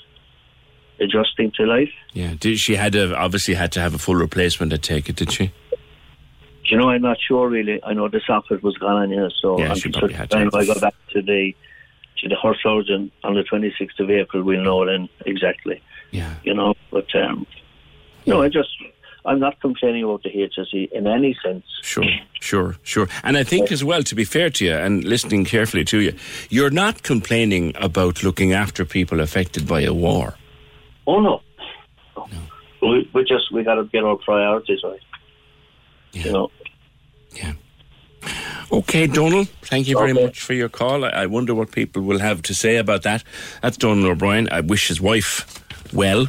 adjusting 1.00 1.52
to 1.56 1.64
life. 1.64 1.92
Yeah, 2.12 2.34
did 2.38 2.58
she 2.58 2.74
had 2.74 2.92
to, 2.92 3.16
obviously 3.16 3.54
had 3.54 3.72
to 3.72 3.80
have 3.80 3.94
a 3.94 3.98
full 3.98 4.16
replacement. 4.16 4.72
I 4.72 4.76
take 4.76 5.08
it, 5.08 5.16
did 5.16 5.32
she? 5.32 5.52
You 6.64 6.76
know, 6.76 6.90
I'm 6.90 7.02
not 7.02 7.16
sure 7.26 7.48
really. 7.48 7.82
I 7.82 7.94
know 7.94 8.08
the 8.08 8.20
socket 8.26 8.62
was 8.62 8.76
gone 8.76 9.02
on 9.02 9.10
here, 9.10 9.30
so 9.40 9.58
Yeah, 9.58 9.70
I'm 9.70 9.76
she 9.76 9.90
probably 9.90 10.12
had 10.12 10.30
to 10.30 10.36
I 10.38 10.64
go 10.66 10.78
back 10.78 10.94
to 11.14 11.22
the 11.22 11.54
to 12.20 12.28
the 12.28 12.36
horse 12.36 12.58
surgeon 12.62 13.10
on 13.24 13.34
the 13.34 13.42
26th 13.42 13.98
of 13.98 14.10
April, 14.10 14.42
we'll 14.42 14.62
know 14.62 14.84
then 14.86 15.08
exactly. 15.26 15.82
Yeah. 16.10 16.34
You 16.42 16.54
know, 16.54 16.74
but 16.90 17.06
um, 17.14 17.46
no, 18.26 18.42
I 18.42 18.48
just 18.48 18.70
I'm 19.24 19.38
not 19.38 19.60
complaining 19.60 20.04
about 20.04 20.22
the 20.22 20.30
HSE 20.30 20.92
in 20.92 21.06
any 21.06 21.36
sense. 21.42 21.64
Sure, 21.82 22.04
sure, 22.40 22.76
sure. 22.82 23.08
And 23.22 23.36
I 23.36 23.44
think 23.44 23.70
as 23.70 23.84
well, 23.84 24.02
to 24.02 24.14
be 24.14 24.24
fair 24.24 24.50
to 24.50 24.64
you 24.64 24.74
and 24.74 25.04
listening 25.04 25.44
carefully 25.44 25.84
to 25.84 26.00
you, 26.00 26.14
you're 26.48 26.70
not 26.70 27.02
complaining 27.02 27.74
about 27.76 28.22
looking 28.22 28.52
after 28.52 28.84
people 28.84 29.20
affected 29.20 29.68
by 29.68 29.82
a 29.82 29.92
war. 29.92 30.34
Oh 31.06 31.20
no, 31.20 31.42
we, 32.82 33.10
we 33.12 33.24
just 33.24 33.52
we 33.52 33.62
got 33.62 33.74
to 33.74 33.84
get 33.84 34.04
our 34.04 34.16
priorities 34.16 34.80
right. 34.84 35.00
You 36.12 36.32
know. 36.32 36.50
Okay, 38.72 39.06
Donald, 39.06 39.48
thank 39.62 39.88
you 39.88 39.98
very 39.98 40.12
much 40.12 40.40
for 40.40 40.52
your 40.52 40.68
call. 40.68 41.04
I, 41.04 41.26
wonder 41.26 41.54
what 41.54 41.72
people 41.72 42.02
will 42.02 42.20
have 42.20 42.42
to 42.42 42.54
say 42.54 42.76
about 42.76 43.02
that. 43.02 43.24
That's 43.62 43.76
Donald 43.76 44.06
O'Brien. 44.06 44.48
I 44.52 44.60
wish 44.60 44.88
his 44.88 45.00
wife 45.00 45.64
well. 45.92 46.28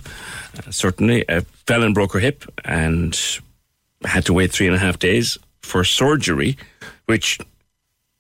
Uh, 0.58 0.72
certainly, 0.72 1.28
uh, 1.30 1.42
fell 1.68 1.84
and 1.84 1.94
broke 1.94 2.14
her 2.14 2.20
hip 2.20 2.44
and 2.66 3.18
had 4.04 4.26
to 4.26 4.34
wait 4.34 4.52
three 4.52 4.68
and 4.68 4.76
a 4.76 4.80
half 4.80 4.98
days 4.98 5.38
for 5.62 5.84
surgery, 5.84 6.58
which, 7.06 7.40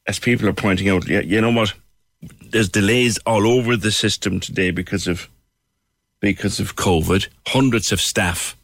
as 0.06 0.20
people 0.20 0.48
are 0.48 0.54
pointing 0.54 0.88
out, 0.88 1.08
you 1.08 1.42
know 1.42 1.52
what? 1.52 1.74
There's 2.42 2.70
delays 2.70 3.18
all 3.26 3.48
over 3.48 3.76
the 3.76 3.92
system 3.92 4.40
today 4.40 4.70
because 4.70 5.08
of 5.08 5.30
because 6.20 6.60
of 6.60 6.76
COVID. 6.76 7.28
Hundreds 7.48 7.92
of 7.92 8.00
staff 8.00 8.56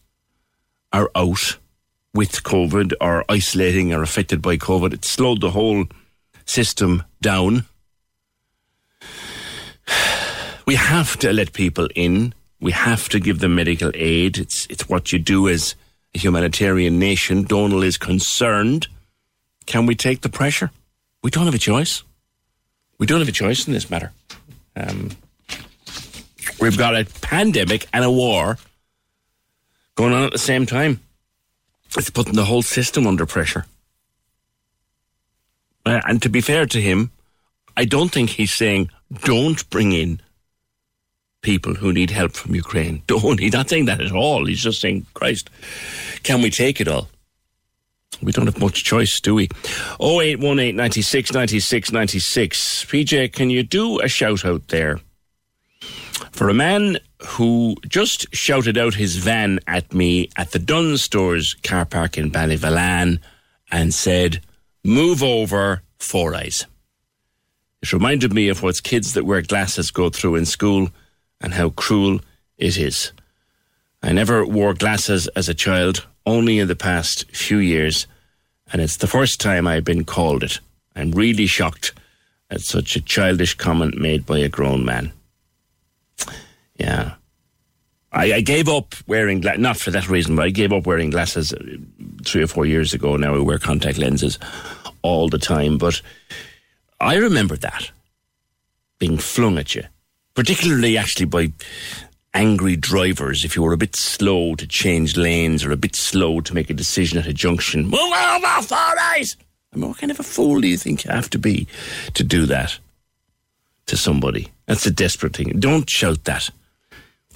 are 0.93 1.09
out 1.15 1.57
with 2.13 2.43
COVID 2.43 2.93
or 2.99 3.23
isolating 3.29 3.93
or 3.93 4.01
affected 4.01 4.41
by 4.41 4.57
COVID. 4.57 4.93
It 4.93 5.05
slowed 5.05 5.41
the 5.41 5.51
whole 5.51 5.85
system 6.45 7.03
down. 7.21 7.65
We 10.65 10.75
have 10.75 11.17
to 11.19 11.31
let 11.31 11.53
people 11.53 11.87
in. 11.95 12.33
We 12.59 12.71
have 12.71 13.07
to 13.09 13.19
give 13.19 13.39
them 13.39 13.55
medical 13.55 13.91
aid. 13.93 14.37
It's 14.37 14.65
it's 14.69 14.89
what 14.89 15.13
you 15.13 15.19
do 15.19 15.47
as 15.47 15.75
a 16.13 16.19
humanitarian 16.19 16.99
nation. 16.99 17.43
Donald 17.43 17.83
is 17.83 17.97
concerned. 17.97 18.87
Can 19.65 19.85
we 19.85 19.95
take 19.95 20.21
the 20.21 20.29
pressure? 20.29 20.71
We 21.23 21.29
don't 21.29 21.45
have 21.45 21.55
a 21.55 21.59
choice. 21.59 22.03
We 22.97 23.05
don't 23.05 23.19
have 23.19 23.29
a 23.29 23.33
choice 23.33 23.67
in 23.67 23.73
this 23.73 23.89
matter. 23.89 24.11
Um, 24.75 25.11
we've 26.59 26.77
got 26.77 26.95
a 26.95 27.05
pandemic 27.21 27.87
and 27.93 28.03
a 28.03 28.11
war 28.11 28.57
going 29.95 30.13
on 30.13 30.23
at 30.23 30.31
the 30.31 30.37
same 30.37 30.65
time. 30.65 30.99
It's 31.95 32.09
putting 32.09 32.33
the 32.33 32.45
whole 32.45 32.61
system 32.61 33.07
under 33.07 33.25
pressure. 33.25 33.65
Uh, 35.85 36.01
and 36.05 36.21
to 36.21 36.29
be 36.29 36.41
fair 36.41 36.65
to 36.65 36.81
him, 36.81 37.11
I 37.77 37.85
don't 37.85 38.11
think 38.11 38.31
he's 38.31 38.53
saying 38.53 38.89
don't 39.23 39.69
bring 39.69 39.93
in 39.93 40.21
people 41.41 41.75
who 41.75 41.93
need 41.93 42.09
help 42.09 42.33
from 42.33 42.55
Ukraine. 42.55 43.03
Don't. 43.07 43.39
He's 43.39 43.53
not 43.53 43.69
saying 43.69 43.85
that 43.85 44.01
at 44.01 44.11
all. 44.11 44.45
He's 44.45 44.61
just 44.61 44.81
saying, 44.81 45.05
Christ, 45.13 45.49
can 46.23 46.41
we 46.41 46.49
take 46.49 46.81
it 46.81 46.87
all? 46.89 47.07
We 48.21 48.31
don't 48.31 48.47
have 48.47 48.59
much 48.59 48.83
choice, 48.83 49.21
do 49.21 49.35
we? 49.35 49.47
0818 50.01 50.75
96 50.75 51.33
96 51.33 51.91
96. 51.91 52.85
PJ, 52.85 53.31
can 53.33 53.49
you 53.49 53.63
do 53.63 53.99
a 53.99 54.07
shout 54.07 54.43
out 54.43 54.67
there 54.69 54.99
for 56.37 56.49
a 56.49 56.53
man 56.53 56.99
who 57.25 57.75
just 57.87 58.31
shouted 58.31 58.77
out 58.77 58.93
his 58.93 59.15
van 59.15 59.59
at 59.65 59.91
me 59.91 60.29
at 60.35 60.51
the 60.51 60.59
Dunnes 60.59 61.01
Stores 61.01 61.55
car 61.63 61.83
park 61.83 62.15
in 62.15 62.29
Ballyvolane 62.29 63.17
and 63.71 63.91
said, 63.91 64.41
Move 64.83 65.23
over, 65.23 65.81
four 65.97 66.35
eyes. 66.35 66.67
It 67.81 67.91
reminded 67.91 68.33
me 68.33 68.49
of 68.49 68.61
what 68.61 68.83
kids 68.83 69.13
that 69.13 69.25
wear 69.25 69.41
glasses 69.41 69.89
go 69.89 70.11
through 70.11 70.35
in 70.35 70.45
school 70.45 70.89
and 71.41 71.55
how 71.55 71.71
cruel 71.71 72.19
it 72.59 72.77
is. 72.77 73.13
I 74.03 74.11
never 74.11 74.45
wore 74.45 74.75
glasses 74.75 75.27
as 75.29 75.49
a 75.49 75.55
child, 75.55 76.05
only 76.27 76.59
in 76.59 76.67
the 76.67 76.75
past 76.75 77.25
few 77.31 77.57
years, 77.57 78.05
and 78.71 78.79
it's 78.79 78.97
the 78.97 79.07
first 79.07 79.41
time 79.41 79.65
I've 79.65 79.85
been 79.85 80.05
called 80.05 80.43
it. 80.43 80.59
I'm 80.95 81.09
really 81.13 81.47
shocked 81.47 81.93
at 82.51 82.61
such 82.61 82.95
a 82.95 83.01
childish 83.01 83.55
comment 83.55 83.97
made 83.97 84.27
by 84.27 84.37
a 84.37 84.49
grown 84.49 84.85
man. 84.85 85.13
Yeah. 86.77 87.15
I, 88.11 88.33
I 88.33 88.41
gave 88.41 88.69
up 88.69 88.95
wearing 89.05 89.41
gla- 89.41 89.57
not 89.57 89.77
for 89.77 89.91
that 89.91 90.09
reason, 90.09 90.35
but 90.35 90.45
I 90.45 90.49
gave 90.49 90.71
up 90.71 90.85
wearing 90.85 91.09
glasses 91.09 91.53
uh, 91.53 91.63
three 92.25 92.43
or 92.43 92.47
four 92.47 92.65
years 92.65 92.93
ago. 92.93 93.17
Now 93.17 93.35
I 93.35 93.39
wear 93.39 93.59
contact 93.59 93.97
lenses 93.97 94.39
all 95.01 95.29
the 95.29 95.37
time, 95.37 95.77
but 95.77 96.01
I 96.99 97.15
remember 97.15 97.55
that 97.57 97.91
being 98.99 99.17
flung 99.17 99.57
at 99.57 99.75
you, 99.75 99.83
particularly 100.33 100.97
actually 100.97 101.25
by 101.25 101.51
angry 102.33 102.75
drivers. 102.75 103.43
If 103.43 103.55
you 103.55 103.63
were 103.63 103.73
a 103.73 103.77
bit 103.77 103.95
slow 103.95 104.55
to 104.55 104.67
change 104.67 105.17
lanes 105.17 105.63
or 105.65 105.71
a 105.71 105.77
bit 105.77 105.95
slow 105.95 106.41
to 106.41 106.53
make 106.53 106.69
a 106.69 106.73
decision 106.73 107.17
at 107.17 107.27
a 107.27 107.33
junction, 107.33 107.85
move 107.85 107.99
over, 107.99 108.61
four 108.61 108.77
eyes. 108.99 109.35
I 109.73 109.77
mean, 109.77 109.89
what 109.89 109.97
kind 109.97 110.11
of 110.11 110.19
a 110.19 110.23
fool 110.23 110.61
do 110.61 110.67
you 110.67 110.77
think 110.77 111.03
you 111.03 111.11
have 111.11 111.29
to 111.31 111.37
be 111.39 111.67
to 112.13 112.23
do 112.23 112.45
that 112.45 112.79
to 113.87 113.97
somebody? 113.97 114.47
That's 114.65 114.85
a 114.85 114.91
desperate 114.91 115.35
thing. 115.35 115.59
Don't 115.59 115.89
shout 115.89 116.23
that. 116.23 116.49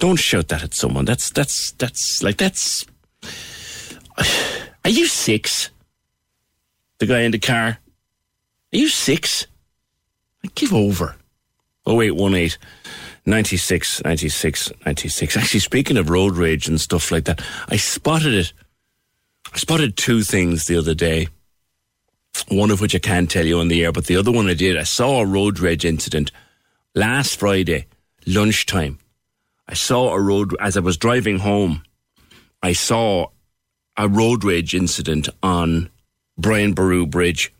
Don't 0.02 0.16
shout 0.16 0.48
that 0.48 0.64
at 0.64 0.74
someone. 0.74 1.04
That's 1.04 1.30
that's 1.30 1.70
that's 1.78 2.24
like 2.24 2.36
that's. 2.36 2.84
Are 4.84 4.90
you 4.90 5.06
six? 5.06 5.70
The 6.98 7.06
guy 7.06 7.20
in 7.20 7.30
the 7.30 7.38
car. 7.38 7.78
Are 8.72 8.76
you 8.76 8.88
six? 8.88 9.46
I 10.44 10.48
Give 10.56 10.74
over. 10.74 11.14
Oh 11.86 12.02
eight 12.02 12.16
one 12.16 12.34
eight. 12.34 12.58
96, 13.26 14.02
96, 14.04 14.72
96. 14.84 15.36
Actually, 15.36 15.60
speaking 15.60 15.96
of 15.96 16.10
road 16.10 16.36
rage 16.36 16.66
and 16.66 16.80
stuff 16.80 17.12
like 17.12 17.26
that, 17.26 17.40
I 17.68 17.76
spotted 17.76 18.34
it. 18.34 18.52
I 19.54 19.58
spotted 19.58 19.96
two 19.96 20.22
things 20.22 20.66
the 20.66 20.78
other 20.78 20.94
day. 20.94 21.28
One 22.48 22.72
of 22.72 22.80
which 22.80 22.96
I 22.96 22.98
can't 22.98 23.30
tell 23.30 23.46
you 23.46 23.60
on 23.60 23.68
the 23.68 23.84
air, 23.84 23.92
but 23.92 24.06
the 24.06 24.16
other 24.16 24.32
one 24.32 24.48
I 24.48 24.54
did. 24.54 24.76
I 24.76 24.82
saw 24.82 25.20
a 25.20 25.26
road 25.26 25.60
rage 25.60 25.84
incident 25.84 26.32
last 26.92 27.38
Friday, 27.38 27.86
lunchtime. 28.26 28.98
I 29.68 29.74
saw 29.74 30.12
a 30.12 30.20
road, 30.20 30.54
as 30.60 30.76
I 30.76 30.80
was 30.80 30.96
driving 30.96 31.38
home, 31.38 31.82
I 32.62 32.72
saw 32.72 33.28
a 33.96 34.08
road 34.08 34.44
rage 34.44 34.74
incident 34.74 35.28
on 35.42 35.90
Brian 36.38 36.72
Boru 36.72 37.06
Bridge. 37.06 37.52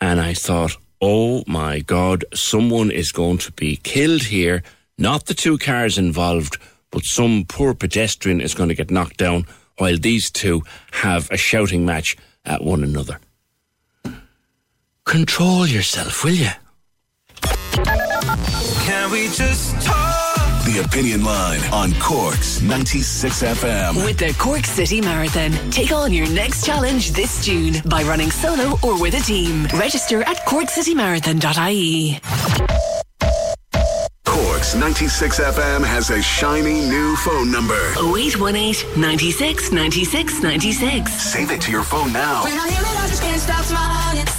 And 0.00 0.20
I 0.20 0.34
thought, 0.34 0.76
oh 1.00 1.44
my 1.46 1.80
God, 1.80 2.24
someone 2.34 2.90
is 2.90 3.12
going 3.12 3.38
to 3.38 3.52
be 3.52 3.76
killed 3.76 4.24
here. 4.24 4.62
Not 4.98 5.26
the 5.26 5.34
two 5.34 5.58
cars 5.58 5.98
involved, 5.98 6.58
but 6.90 7.04
some 7.04 7.44
poor 7.48 7.74
pedestrian 7.74 8.40
is 8.40 8.54
going 8.54 8.68
to 8.68 8.74
get 8.74 8.90
knocked 8.90 9.16
down 9.16 9.46
while 9.78 9.96
these 9.96 10.30
two 10.30 10.62
have 10.92 11.30
a 11.30 11.36
shouting 11.36 11.84
match 11.84 12.16
at 12.44 12.62
one 12.62 12.84
another. 12.84 13.18
Control 15.04 15.66
yourself, 15.66 16.24
will 16.24 16.32
you? 16.32 16.50
Can 18.86 19.10
we 19.10 19.28
just 19.28 19.80
talk? 19.82 20.23
The 20.64 20.82
Opinion 20.82 21.22
Line 21.22 21.60
on 21.74 21.92
Cork's 22.00 22.62
96 22.62 23.42
FM. 23.42 24.02
With 24.06 24.16
the 24.16 24.34
Cork 24.38 24.64
City 24.64 25.02
Marathon, 25.02 25.52
take 25.70 25.92
on 25.92 26.10
your 26.10 26.26
next 26.30 26.64
challenge 26.64 27.12
this 27.12 27.44
June 27.44 27.74
by 27.84 28.02
running 28.02 28.30
solo 28.30 28.78
or 28.82 28.98
with 28.98 29.12
a 29.12 29.20
team. 29.20 29.64
Register 29.74 30.22
at 30.22 30.38
corkcitymarathon.ie. 30.46 32.63
Cork's 34.64 34.76
96 34.76 35.40
FM 35.40 35.84
has 35.84 36.08
a 36.08 36.22
shiny 36.22 36.80
new 36.88 37.14
phone 37.16 37.50
number. 37.50 37.78
0818 37.98 38.98
96 38.98 39.72
96 39.72 40.42
96. 40.42 41.12
Save 41.12 41.50
it 41.50 41.60
to 41.60 41.70
your 41.70 41.82
phone 41.82 42.10
now. 42.14 42.44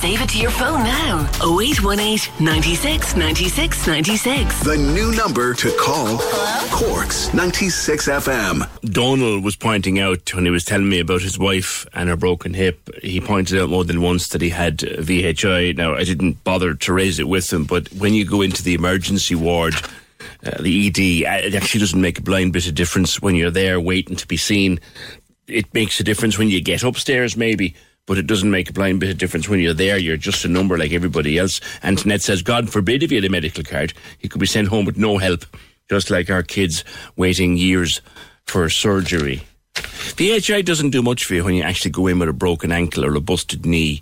Save 0.02 0.22
it 0.24 0.30
to 0.30 0.40
your 0.40 0.50
phone 0.50 0.84
now. 0.84 1.30
0818 1.44 2.44
96 2.44 3.16
96 3.16 3.86
96. 3.88 4.64
The 4.64 4.78
new 4.78 5.12
number 5.12 5.54
to 5.54 5.72
call 5.80 6.18
Cork's 6.72 7.32
96 7.36 8.08
FM. 8.08 8.68
Donald 8.82 9.44
was 9.44 9.56
pointing 9.56 10.00
out 10.00 10.34
when 10.34 10.46
he 10.46 10.52
was 10.52 10.66
telling 10.66 10.90
me 10.90 11.00
about 11.02 11.22
his 11.22 11.38
wife 11.38 11.86
and 11.94 12.10
her 12.10 12.18
broken 12.18 12.56
hip, 12.56 12.90
he 13.04 13.22
pointed 13.22 13.60
out 13.62 13.70
more 13.70 13.86
than 13.86 14.02
once 14.02 14.30
that 14.30 14.42
he 14.42 14.50
had 14.50 14.80
VHI. 14.80 15.78
Now, 15.78 15.94
I 15.94 16.04
didn't 16.04 16.44
bother 16.44 16.74
to 16.74 16.94
raise 16.94 17.20
it 17.20 17.28
with 17.28 17.54
him, 17.54 17.66
but 17.66 17.94
when 17.94 18.16
you 18.16 18.26
go 18.26 18.42
into 18.42 18.64
the 18.64 18.74
emergency 18.74 19.36
ward, 19.36 19.76
uh, 20.46 20.62
the 20.62 20.88
ED. 20.88 21.28
Uh, 21.28 21.48
It 21.48 21.56
actually 21.56 21.80
doesn't 21.82 22.02
make 22.02 22.20
a 22.20 22.24
blind 22.24 22.54
bit 22.54 22.68
of 22.68 22.76
difference 22.76 23.22
when 23.22 23.36
you're 23.36 23.52
there 23.52 23.80
waiting 23.80 24.16
to 24.16 24.28
be 24.28 24.38
seen. 24.38 24.80
It 25.48 25.74
makes 25.74 26.00
a 26.00 26.04
difference 26.04 26.38
when 26.38 26.50
you 26.50 26.62
get 26.62 26.84
upstairs, 26.84 27.38
maybe, 27.38 27.76
but 28.08 28.18
it 28.18 28.28
doesn't 28.28 28.50
make 28.52 28.70
a 28.70 28.74
blind 28.74 29.00
bit 29.00 29.10
of 29.12 29.18
difference 29.18 29.48
when 29.48 29.60
you're 29.60 29.74
there. 29.74 29.98
You're 29.98 30.18
just 30.18 30.46
a 30.46 30.48
number 30.48 30.78
like 30.78 30.92
everybody 30.92 31.38
else. 31.38 31.62
And 31.84 31.98
Antoinette 31.98 32.22
says, 32.24 32.42
God 32.42 32.70
forbid 32.70 33.04
if 33.04 33.12
you 33.12 33.18
had 33.18 33.26
a 33.26 33.30
medical 33.30 33.64
card, 33.64 33.94
he 34.18 34.28
could 34.28 34.42
be 34.42 34.48
sent 34.48 34.70
home 34.70 34.86
with 34.86 34.98
no 34.98 35.18
help, 35.18 35.46
just 35.90 36.10
like 36.10 36.30
our 36.30 36.44
kids 36.44 36.84
waiting 37.16 37.58
years 37.58 38.02
for 38.46 38.70
surgery. 38.70 39.44
VHI 39.76 40.64
doesn't 40.64 40.92
do 40.92 41.02
much 41.02 41.26
for 41.26 41.34
you 41.36 41.44
when 41.44 41.56
you 41.56 41.64
actually 41.64 41.92
go 41.92 42.08
in 42.08 42.18
with 42.20 42.30
a 42.30 42.34
broken 42.34 42.72
ankle 42.72 43.04
or 43.06 43.14
a 43.16 43.20
busted 43.22 43.66
knee 43.66 44.02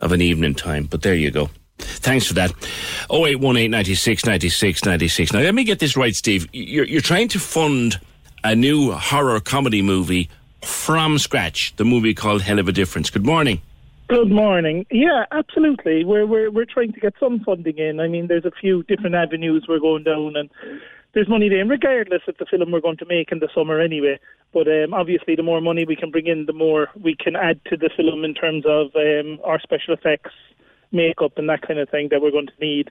of 0.00 0.12
an 0.12 0.20
evening 0.20 0.54
time, 0.54 0.84
but 0.86 1.02
there 1.02 1.14
you 1.14 1.30
go. 1.30 1.50
Thanks 1.82 2.26
for 2.26 2.34
that. 2.34 2.52
0818 3.10 3.70
96 3.70 4.24
96 4.26 4.84
96. 4.84 5.32
Now, 5.32 5.40
let 5.40 5.54
me 5.54 5.64
get 5.64 5.78
this 5.78 5.96
right, 5.96 6.14
Steve. 6.14 6.48
You're, 6.52 6.86
you're 6.86 7.00
trying 7.00 7.28
to 7.28 7.38
fund 7.38 8.00
a 8.44 8.54
new 8.54 8.92
horror 8.92 9.40
comedy 9.40 9.82
movie 9.82 10.28
from 10.62 11.18
scratch, 11.18 11.74
the 11.76 11.84
movie 11.84 12.14
called 12.14 12.42
Hell 12.42 12.58
of 12.58 12.68
a 12.68 12.72
Difference. 12.72 13.10
Good 13.10 13.26
morning. 13.26 13.60
Good 14.08 14.30
morning. 14.30 14.84
Yeah, 14.90 15.24
absolutely. 15.32 16.04
We're 16.04 16.26
we're 16.26 16.50
we're 16.50 16.66
trying 16.66 16.92
to 16.92 17.00
get 17.00 17.14
some 17.18 17.40
funding 17.40 17.78
in. 17.78 17.98
I 17.98 18.08
mean, 18.08 18.26
there's 18.26 18.44
a 18.44 18.50
few 18.50 18.82
different 18.82 19.14
avenues 19.14 19.64
we're 19.68 19.80
going 19.80 20.04
down, 20.04 20.36
and 20.36 20.50
there's 21.14 21.28
money 21.28 21.48
there, 21.48 21.64
regardless 21.64 22.22
of 22.28 22.36
the 22.38 22.46
film 22.46 22.72
we're 22.72 22.80
going 22.80 22.98
to 22.98 23.06
make 23.06 23.32
in 23.32 23.38
the 23.38 23.48
summer 23.54 23.80
anyway. 23.80 24.18
But 24.52 24.68
um, 24.68 24.92
obviously, 24.92 25.34
the 25.34 25.42
more 25.42 25.60
money 25.60 25.84
we 25.86 25.96
can 25.96 26.10
bring 26.10 26.26
in, 26.26 26.44
the 26.46 26.52
more 26.52 26.88
we 27.00 27.16
can 27.16 27.36
add 27.36 27.60
to 27.66 27.76
the 27.76 27.90
film 27.96 28.24
in 28.24 28.34
terms 28.34 28.64
of 28.66 28.94
um, 28.94 29.38
our 29.44 29.58
special 29.60 29.94
effects, 29.94 30.32
makeup, 30.92 31.32
and 31.36 31.48
that 31.48 31.62
kind 31.62 31.78
of 31.78 31.88
thing 31.88 32.08
that 32.10 32.20
we're 32.22 32.30
going 32.30 32.48
to 32.48 32.60
need. 32.60 32.90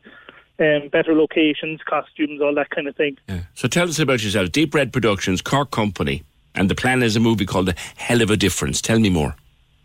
Um, 0.60 0.90
better 0.90 1.16
locations, 1.16 1.82
costumes, 1.90 2.40
all 2.40 2.54
that 2.54 2.70
kind 2.70 2.88
of 2.88 2.96
thing. 2.96 3.18
So 3.56 3.68
tell 3.68 3.90
us 3.90 3.98
about 3.98 4.24
yourself. 4.24 4.52
Deep 4.52 4.76
Red 4.76 4.94
Productions, 4.94 5.42
Cork 5.42 5.72
Company, 5.72 6.24
and 6.54 6.70
the 6.70 6.76
plan 6.76 7.02
is 7.02 7.16
a 7.16 7.20
movie 7.20 7.48
called 7.48 7.66
The 7.66 7.76
Hell 7.96 8.22
of 8.22 8.30
a 8.30 8.38
Difference. 8.38 8.80
Tell 8.80 9.00
me 9.00 9.10
more. 9.10 9.36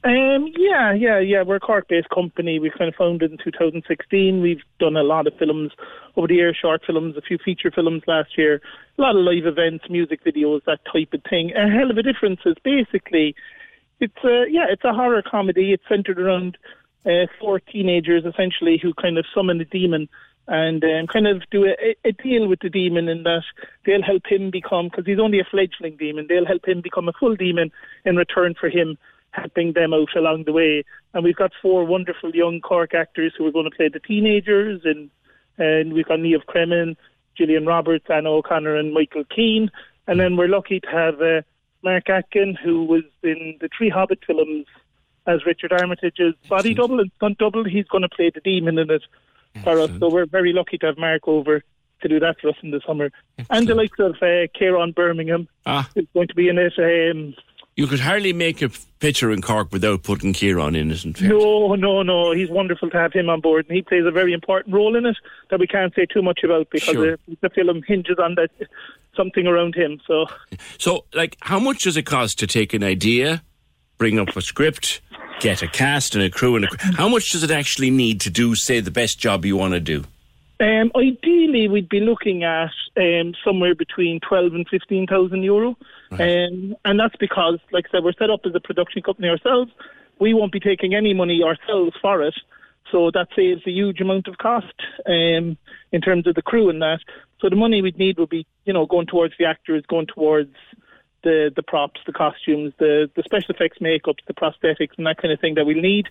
Um, 0.06 0.52
yeah, 0.56 0.92
yeah, 0.92 1.18
yeah. 1.18 1.42
We're 1.42 1.56
a 1.56 1.60
Cork-based 1.60 2.10
company. 2.10 2.60
We 2.60 2.70
kind 2.70 2.88
of 2.88 2.94
founded 2.94 3.32
in 3.32 3.38
2016. 3.38 4.40
We've 4.40 4.62
done 4.78 4.96
a 4.96 5.02
lot 5.02 5.26
of 5.26 5.34
films 5.36 5.72
over 6.16 6.28
the 6.28 6.34
years, 6.34 6.56
short 6.60 6.82
films, 6.86 7.16
a 7.16 7.20
few 7.20 7.38
feature 7.44 7.72
films 7.72 8.02
last 8.06 8.38
year, 8.38 8.60
a 8.98 9.02
lot 9.02 9.16
of 9.16 9.22
live 9.22 9.46
events, 9.46 9.86
music 9.90 10.24
videos, 10.24 10.62
that 10.64 10.78
type 10.92 11.12
of 11.12 11.22
thing. 11.28 11.52
A 11.56 11.68
hell 11.68 11.90
of 11.90 11.98
a 11.98 12.04
difference 12.04 12.40
is 12.46 12.54
basically, 12.62 13.34
it's 13.98 14.16
a 14.24 14.44
yeah, 14.48 14.66
it's 14.70 14.84
a 14.84 14.92
horror 14.92 15.22
comedy. 15.28 15.72
It's 15.72 15.82
centered 15.88 16.20
around 16.20 16.56
uh, 17.06 17.26
four 17.40 17.60
teenagers 17.60 18.24
essentially 18.24 18.78
who 18.82 18.92
kind 18.94 19.18
of 19.18 19.24
summon 19.34 19.60
a 19.60 19.64
demon 19.64 20.08
and 20.48 20.84
um, 20.84 21.06
kind 21.06 21.26
of 21.26 21.42
do 21.50 21.64
a, 21.64 21.96
a 22.04 22.12
deal 22.12 22.48
with 22.48 22.60
the 22.60 22.70
demon 22.70 23.08
in 23.08 23.24
that 23.24 23.42
they'll 23.84 24.02
help 24.02 24.26
him 24.26 24.50
become 24.50 24.88
because 24.88 25.06
he's 25.06 25.18
only 25.18 25.40
a 25.40 25.44
fledgling 25.44 25.96
demon. 25.96 26.26
They'll 26.28 26.46
help 26.46 26.66
him 26.66 26.80
become 26.80 27.08
a 27.08 27.12
full 27.12 27.34
demon 27.34 27.72
in 28.04 28.16
return 28.16 28.54
for 28.58 28.68
him 28.68 28.96
helping 29.32 29.72
them 29.72 29.92
out 29.92 30.16
along 30.16 30.44
the 30.44 30.52
way. 30.52 30.84
And 31.12 31.24
we've 31.24 31.36
got 31.36 31.52
four 31.60 31.84
wonderful 31.84 32.34
young 32.34 32.60
Cork 32.60 32.94
actors 32.94 33.34
who 33.36 33.46
are 33.46 33.52
going 33.52 33.68
to 33.70 33.76
play 33.76 33.88
the 33.88 34.00
teenagers, 34.00 34.82
and 34.84 35.10
and 35.58 35.92
we've 35.92 36.06
got 36.06 36.20
Neve 36.20 36.46
Kremen, 36.46 36.96
Gillian 37.36 37.64
Roberts, 37.66 38.06
Anna 38.10 38.30
O'Connor, 38.30 38.76
and 38.76 38.92
Michael 38.92 39.24
Keane. 39.24 39.70
And 40.06 40.20
then 40.20 40.36
we're 40.36 40.48
lucky 40.48 40.80
to 40.80 40.88
have 40.88 41.20
uh, 41.20 41.42
Mark 41.82 42.08
Atkin, 42.10 42.56
who 42.62 42.84
was 42.84 43.04
in 43.22 43.56
the 43.60 43.68
Three 43.76 43.88
Hobbit 43.88 44.20
films 44.26 44.66
as 45.26 45.44
Richard 45.46 45.72
Armitage's 45.72 46.34
body 46.48 46.74
double 46.74 47.00
and 47.00 47.10
stunt 47.16 47.38
double. 47.38 47.64
He's 47.64 47.86
going 47.86 48.02
to 48.02 48.08
play 48.08 48.30
the 48.30 48.40
demon 48.40 48.78
in 48.78 48.90
it 48.90 49.02
for 49.64 49.80
us. 49.80 49.90
So 49.98 50.08
we're 50.10 50.26
very 50.26 50.52
lucky 50.52 50.78
to 50.78 50.86
have 50.86 50.98
Mark 50.98 51.26
over 51.26 51.62
to 52.02 52.08
do 52.08 52.20
that 52.20 52.40
for 52.40 52.48
us 52.50 52.56
in 52.62 52.70
the 52.70 52.80
summer. 52.86 53.10
And 53.50 53.66
the 53.66 53.74
likes 53.74 53.98
of 53.98 54.16
uh, 54.22 54.46
Kieran 54.54 54.92
Birmingham 54.92 55.48
Ah. 55.64 55.88
is 55.96 56.06
going 56.14 56.28
to 56.28 56.34
be 56.34 56.48
in 56.48 56.58
it. 56.58 56.74
Um, 56.78 57.34
You 57.74 57.86
could 57.86 58.00
hardly 58.00 58.32
make 58.32 58.60
a 58.62 58.70
picture 59.00 59.30
in 59.30 59.40
Cork 59.42 59.72
without 59.72 60.02
putting 60.02 60.32
Kieran 60.34 60.74
in, 60.74 60.90
isn't 60.90 61.20
it? 61.20 61.28
No, 61.28 61.74
no, 61.74 62.02
no. 62.02 62.32
He's 62.32 62.50
wonderful 62.50 62.90
to 62.90 62.96
have 62.98 63.12
him 63.14 63.28
on 63.30 63.40
board, 63.40 63.66
and 63.68 63.76
he 63.76 63.82
plays 63.82 64.04
a 64.06 64.10
very 64.10 64.32
important 64.34 64.74
role 64.74 64.94
in 64.96 65.06
it 65.06 65.16
that 65.50 65.58
we 65.60 65.66
can't 65.66 65.94
say 65.94 66.06
too 66.06 66.22
much 66.22 66.40
about 66.44 66.68
because 66.70 66.94
Sure. 66.94 67.12
uh, 67.14 67.16
the 67.40 67.50
film 67.50 67.82
hinges 67.86 68.18
on 68.18 68.34
that 68.36 68.50
something 69.16 69.46
around 69.46 69.74
him. 69.74 69.98
So 70.06 70.26
So, 70.78 71.06
like, 71.14 71.36
how 71.40 71.58
much 71.58 71.84
does 71.84 71.96
it 71.96 72.04
cost 72.04 72.38
to 72.40 72.46
take 72.46 72.74
an 72.74 72.82
idea, 72.84 73.42
bring 73.98 74.18
up 74.18 74.36
a 74.36 74.42
script, 74.42 75.00
get 75.40 75.62
a 75.62 75.68
cast 75.68 76.14
and 76.14 76.24
a 76.24 76.30
crew, 76.30 76.56
and 76.56 76.64
a, 76.64 76.68
cr- 76.68 76.92
how 76.96 77.08
much 77.08 77.30
does 77.30 77.42
it 77.42 77.50
actually 77.50 77.90
need 77.90 78.20
to 78.22 78.30
do, 78.30 78.54
say, 78.54 78.80
the 78.80 78.90
best 78.90 79.18
job 79.18 79.44
you 79.44 79.56
want 79.56 79.74
to 79.74 79.80
do? 79.80 80.04
um, 80.58 80.90
ideally, 80.96 81.68
we'd 81.68 81.88
be 81.88 82.00
looking 82.00 82.42
at 82.42 82.72
um, 82.96 83.34
somewhere 83.44 83.74
between 83.74 84.20
twelve 84.20 84.54
and 84.54 84.66
fifteen 84.68 85.06
thousand 85.06 85.42
euro, 85.42 85.76
um, 86.12 86.74
and 86.84 86.98
that's 86.98 87.16
because, 87.16 87.58
like 87.72 87.86
I 87.88 87.90
said, 87.92 88.04
we're 88.04 88.12
set 88.14 88.30
up 88.30 88.40
as 88.46 88.54
a 88.54 88.60
production 88.60 89.02
company 89.02 89.28
ourselves. 89.28 89.70
We 90.18 90.32
won't 90.32 90.52
be 90.52 90.60
taking 90.60 90.94
any 90.94 91.12
money 91.12 91.42
ourselves 91.42 91.94
for 92.00 92.22
it, 92.22 92.34
so 92.90 93.10
that 93.10 93.28
saves 93.36 93.66
a 93.66 93.70
huge 93.70 94.00
amount 94.00 94.28
of 94.28 94.38
cost 94.38 94.72
um, 95.04 95.58
in 95.92 96.00
terms 96.00 96.26
of 96.26 96.34
the 96.34 96.42
crew 96.42 96.70
and 96.70 96.80
that. 96.80 97.00
So 97.40 97.50
the 97.50 97.56
money 97.56 97.82
we'd 97.82 97.98
need 97.98 98.18
would 98.18 98.30
be, 98.30 98.46
you 98.64 98.72
know, 98.72 98.86
going 98.86 99.06
towards 99.06 99.34
the 99.38 99.44
actors, 99.44 99.84
going 99.86 100.06
towards 100.06 100.54
the 101.26 101.50
the 101.54 101.62
props, 101.62 102.00
the 102.06 102.12
costumes, 102.12 102.72
the 102.78 103.10
the 103.16 103.22
special 103.24 103.54
effects, 103.54 103.78
makeups, 103.80 104.24
the 104.26 104.34
prosthetics, 104.42 104.96
and 104.96 105.06
that 105.06 105.18
kind 105.20 105.32
of 105.32 105.40
thing 105.40 105.54
that 105.56 105.66
we'll 105.66 105.82
need. 105.92 106.06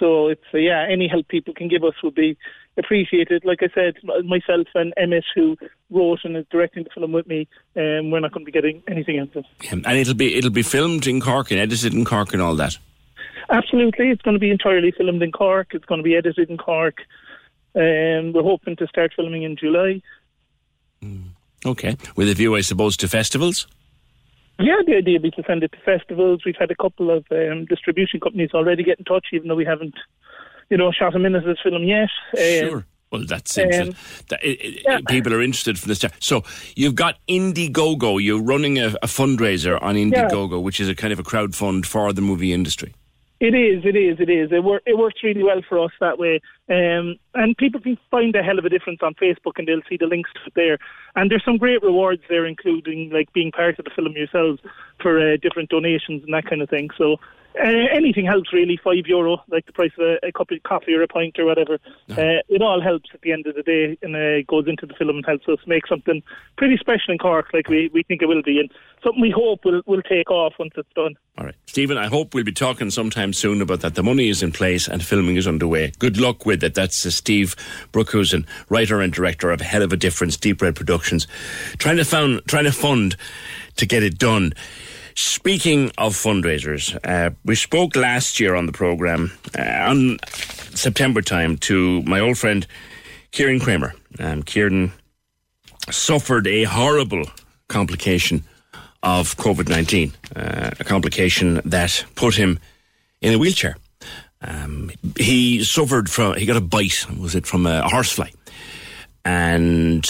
So 0.00 0.28
it's 0.28 0.50
uh, 0.52 0.58
yeah, 0.58 0.86
any 0.90 1.06
help 1.08 1.28
people 1.28 1.54
can 1.54 1.68
give 1.68 1.84
us 1.84 1.94
would 2.02 2.14
be 2.14 2.36
appreciated. 2.76 3.44
Like 3.44 3.62
I 3.62 3.68
said, 3.74 3.94
myself 4.24 4.66
and 4.74 4.92
Emmett, 4.96 5.24
who 5.34 5.56
wrote 5.90 6.20
and 6.24 6.36
is 6.36 6.46
directing 6.50 6.84
the 6.84 6.90
film 6.90 7.12
with 7.12 7.26
me, 7.26 7.46
um, 7.76 8.10
we're 8.10 8.20
not 8.20 8.32
going 8.32 8.44
to 8.44 8.50
be 8.52 8.58
getting 8.60 8.82
anything 8.88 9.18
else. 9.18 9.30
Um, 9.70 9.82
And 9.86 9.98
it'll 9.98 10.14
be 10.14 10.36
it'll 10.36 10.50
be 10.50 10.62
filmed 10.62 11.06
in 11.06 11.20
Cork 11.20 11.50
and 11.50 11.60
edited 11.60 11.94
in 11.94 12.04
Cork 12.04 12.32
and 12.32 12.42
all 12.42 12.56
that. 12.56 12.76
Absolutely, 13.50 14.10
it's 14.10 14.22
going 14.22 14.34
to 14.34 14.40
be 14.40 14.50
entirely 14.50 14.90
filmed 14.90 15.22
in 15.22 15.32
Cork. 15.32 15.68
It's 15.74 15.84
going 15.84 16.00
to 16.00 16.08
be 16.10 16.16
edited 16.16 16.50
in 16.50 16.56
Cork. 16.56 16.98
Um, 17.74 18.32
we're 18.32 18.42
hoping 18.42 18.76
to 18.76 18.86
start 18.88 19.12
filming 19.14 19.44
in 19.44 19.56
July. 19.56 20.02
Okay, 21.64 21.96
with 22.16 22.28
a 22.28 22.34
view, 22.34 22.56
I 22.56 22.62
suppose, 22.62 22.96
to 22.98 23.08
festivals. 23.08 23.66
Yeah, 24.60 24.76
the 24.86 24.96
idea 24.96 25.14
would 25.14 25.22
be 25.22 25.30
to 25.32 25.42
send 25.46 25.62
it 25.62 25.72
to 25.72 25.78
festivals. 25.84 26.42
We've 26.44 26.56
had 26.58 26.70
a 26.70 26.74
couple 26.74 27.10
of 27.10 27.24
um, 27.30 27.64
distribution 27.64 28.20
companies 28.20 28.50
already 28.52 28.84
get 28.84 28.98
in 28.98 29.04
touch, 29.04 29.28
even 29.32 29.48
though 29.48 29.54
we 29.54 29.64
haven't, 29.64 29.94
you 30.68 30.76
know, 30.76 30.92
shot 30.92 31.14
a 31.14 31.18
minute 31.18 31.44
of 31.44 31.48
a 31.48 31.56
film 31.62 31.82
yet. 31.84 32.10
Um, 32.36 32.68
Sure. 32.68 32.86
Well, 33.10 33.24
that's 33.26 33.58
interesting. 33.58 33.96
that, 34.28 34.44
it, 34.44 34.84
it, 34.86 35.06
People 35.08 35.34
are 35.34 35.42
interested 35.42 35.78
from 35.78 35.88
the 35.88 35.96
start. 35.96 36.14
So 36.20 36.44
you've 36.76 36.94
got 36.94 37.16
Indiegogo. 37.28 38.22
You're 38.22 38.40
running 38.40 38.78
a, 38.78 38.94
a 39.02 39.08
fundraiser 39.08 39.82
on 39.82 39.96
Indiegogo, 39.96 40.62
which 40.62 40.78
is 40.78 40.88
a 40.88 40.94
kind 40.94 41.12
of 41.12 41.18
a 41.18 41.24
crowd 41.24 41.56
fund 41.56 41.86
for 41.86 42.12
the 42.12 42.20
movie 42.20 42.52
industry. 42.52 42.94
It 43.40 43.54
is, 43.54 43.86
it 43.86 43.96
is, 43.96 44.20
it 44.20 44.28
is. 44.28 44.52
It, 44.52 44.62
wor- 44.62 44.82
it 44.84 44.98
works 44.98 45.24
really 45.24 45.42
well 45.42 45.62
for 45.66 45.82
us 45.82 45.92
that 45.98 46.18
way. 46.18 46.40
Um, 46.68 47.16
and 47.34 47.56
people 47.56 47.80
can 47.80 47.96
find 48.10 48.36
a 48.36 48.42
hell 48.42 48.58
of 48.58 48.66
a 48.66 48.68
difference 48.68 49.00
on 49.02 49.14
Facebook 49.14 49.52
and 49.56 49.66
they'll 49.66 49.80
see 49.88 49.96
the 49.96 50.06
links 50.06 50.30
there. 50.54 50.76
And 51.16 51.30
there's 51.30 51.44
some 51.44 51.56
great 51.56 51.82
rewards 51.82 52.22
there, 52.28 52.44
including 52.44 53.08
like 53.10 53.32
being 53.32 53.50
part 53.50 53.78
of 53.78 53.86
the 53.86 53.90
film 53.96 54.12
yourselves 54.14 54.60
for 55.00 55.18
uh, 55.18 55.38
different 55.40 55.70
donations 55.70 56.22
and 56.22 56.34
that 56.34 56.44
kind 56.44 56.60
of 56.60 56.68
thing. 56.68 56.90
So 56.98 57.16
uh, 57.56 57.86
anything 57.92 58.26
helps 58.26 58.52
really, 58.52 58.78
five 58.82 59.06
euro, 59.06 59.42
like 59.48 59.66
the 59.66 59.72
price 59.72 59.90
of 59.98 60.06
a, 60.06 60.26
a 60.26 60.32
cup 60.32 60.50
of 60.50 60.62
coffee 60.62 60.94
or 60.94 61.02
a 61.02 61.08
pint 61.08 61.38
or 61.38 61.44
whatever. 61.44 61.78
Uh, 62.10 62.42
it 62.48 62.62
all 62.62 62.80
helps 62.80 63.10
at 63.12 63.20
the 63.22 63.32
end 63.32 63.46
of 63.46 63.54
the 63.54 63.62
day 63.62 63.98
and 64.02 64.14
uh, 64.14 64.42
goes 64.46 64.66
into 64.68 64.86
the 64.86 64.94
film 64.94 65.16
and 65.16 65.26
helps 65.26 65.48
us 65.48 65.58
make 65.66 65.86
something 65.86 66.22
pretty 66.56 66.76
special 66.76 67.12
in 67.12 67.18
Cork 67.18 67.46
like 67.52 67.68
we, 67.68 67.90
we 67.92 68.02
think 68.02 68.22
it 68.22 68.26
will 68.26 68.42
be 68.42 68.60
and 68.60 68.70
something 69.02 69.20
we 69.20 69.30
hope 69.30 69.64
will, 69.64 69.82
will 69.86 70.02
take 70.02 70.30
off 70.30 70.54
once 70.58 70.72
it's 70.76 70.92
done. 70.94 71.16
All 71.38 71.46
right. 71.46 71.54
Stephen, 71.66 71.96
I 71.96 72.08
hope 72.08 72.34
we'll 72.34 72.44
be 72.44 72.52
talking 72.52 72.90
sometime 72.90 73.32
soon 73.32 73.62
about 73.62 73.80
that. 73.80 73.94
The 73.94 74.02
money 74.02 74.28
is 74.28 74.42
in 74.42 74.52
place 74.52 74.88
and 74.88 75.04
filming 75.04 75.36
is 75.36 75.48
underway. 75.48 75.92
Good 75.98 76.18
luck 76.18 76.46
with 76.46 76.62
it. 76.62 76.74
That's 76.74 77.04
uh, 77.04 77.10
Steve 77.10 77.56
Brookhusen, 77.92 78.46
writer 78.68 79.00
and 79.00 79.12
director 79.12 79.50
of 79.50 79.60
Hell 79.60 79.82
of 79.82 79.92
a 79.92 79.96
Difference, 79.96 80.36
Deep 80.36 80.60
Red 80.62 80.76
Productions, 80.76 81.26
trying 81.78 81.96
to, 81.96 82.04
found, 82.04 82.42
trying 82.46 82.64
to 82.64 82.72
fund 82.72 83.16
to 83.76 83.86
get 83.86 84.02
it 84.02 84.18
done. 84.18 84.52
Speaking 85.22 85.90
of 85.98 86.14
fundraisers, 86.14 86.98
uh, 87.04 87.34
we 87.44 87.54
spoke 87.54 87.94
last 87.94 88.40
year 88.40 88.54
on 88.54 88.64
the 88.64 88.72
programme, 88.72 89.30
uh, 89.56 89.62
on 89.62 90.18
September 90.74 91.20
time, 91.20 91.58
to 91.58 92.02
my 92.04 92.20
old 92.20 92.38
friend 92.38 92.66
Kieran 93.30 93.60
Kramer. 93.60 93.92
Um, 94.18 94.42
Kieran 94.42 94.92
suffered 95.90 96.46
a 96.46 96.64
horrible 96.64 97.26
complication 97.68 98.44
of 99.02 99.36
COVID 99.36 99.68
19, 99.68 100.14
uh, 100.36 100.70
a 100.80 100.84
complication 100.84 101.60
that 101.66 102.02
put 102.14 102.34
him 102.36 102.58
in 103.20 103.34
a 103.34 103.38
wheelchair. 103.38 103.76
Um, 104.40 104.90
he 105.18 105.62
suffered 105.62 106.08
from, 106.08 106.36
he 106.36 106.46
got 106.46 106.56
a 106.56 106.62
bite, 106.62 107.04
was 107.18 107.34
it 107.34 107.46
from 107.46 107.66
a 107.66 107.86
horsefly? 107.86 108.30
And 109.26 110.08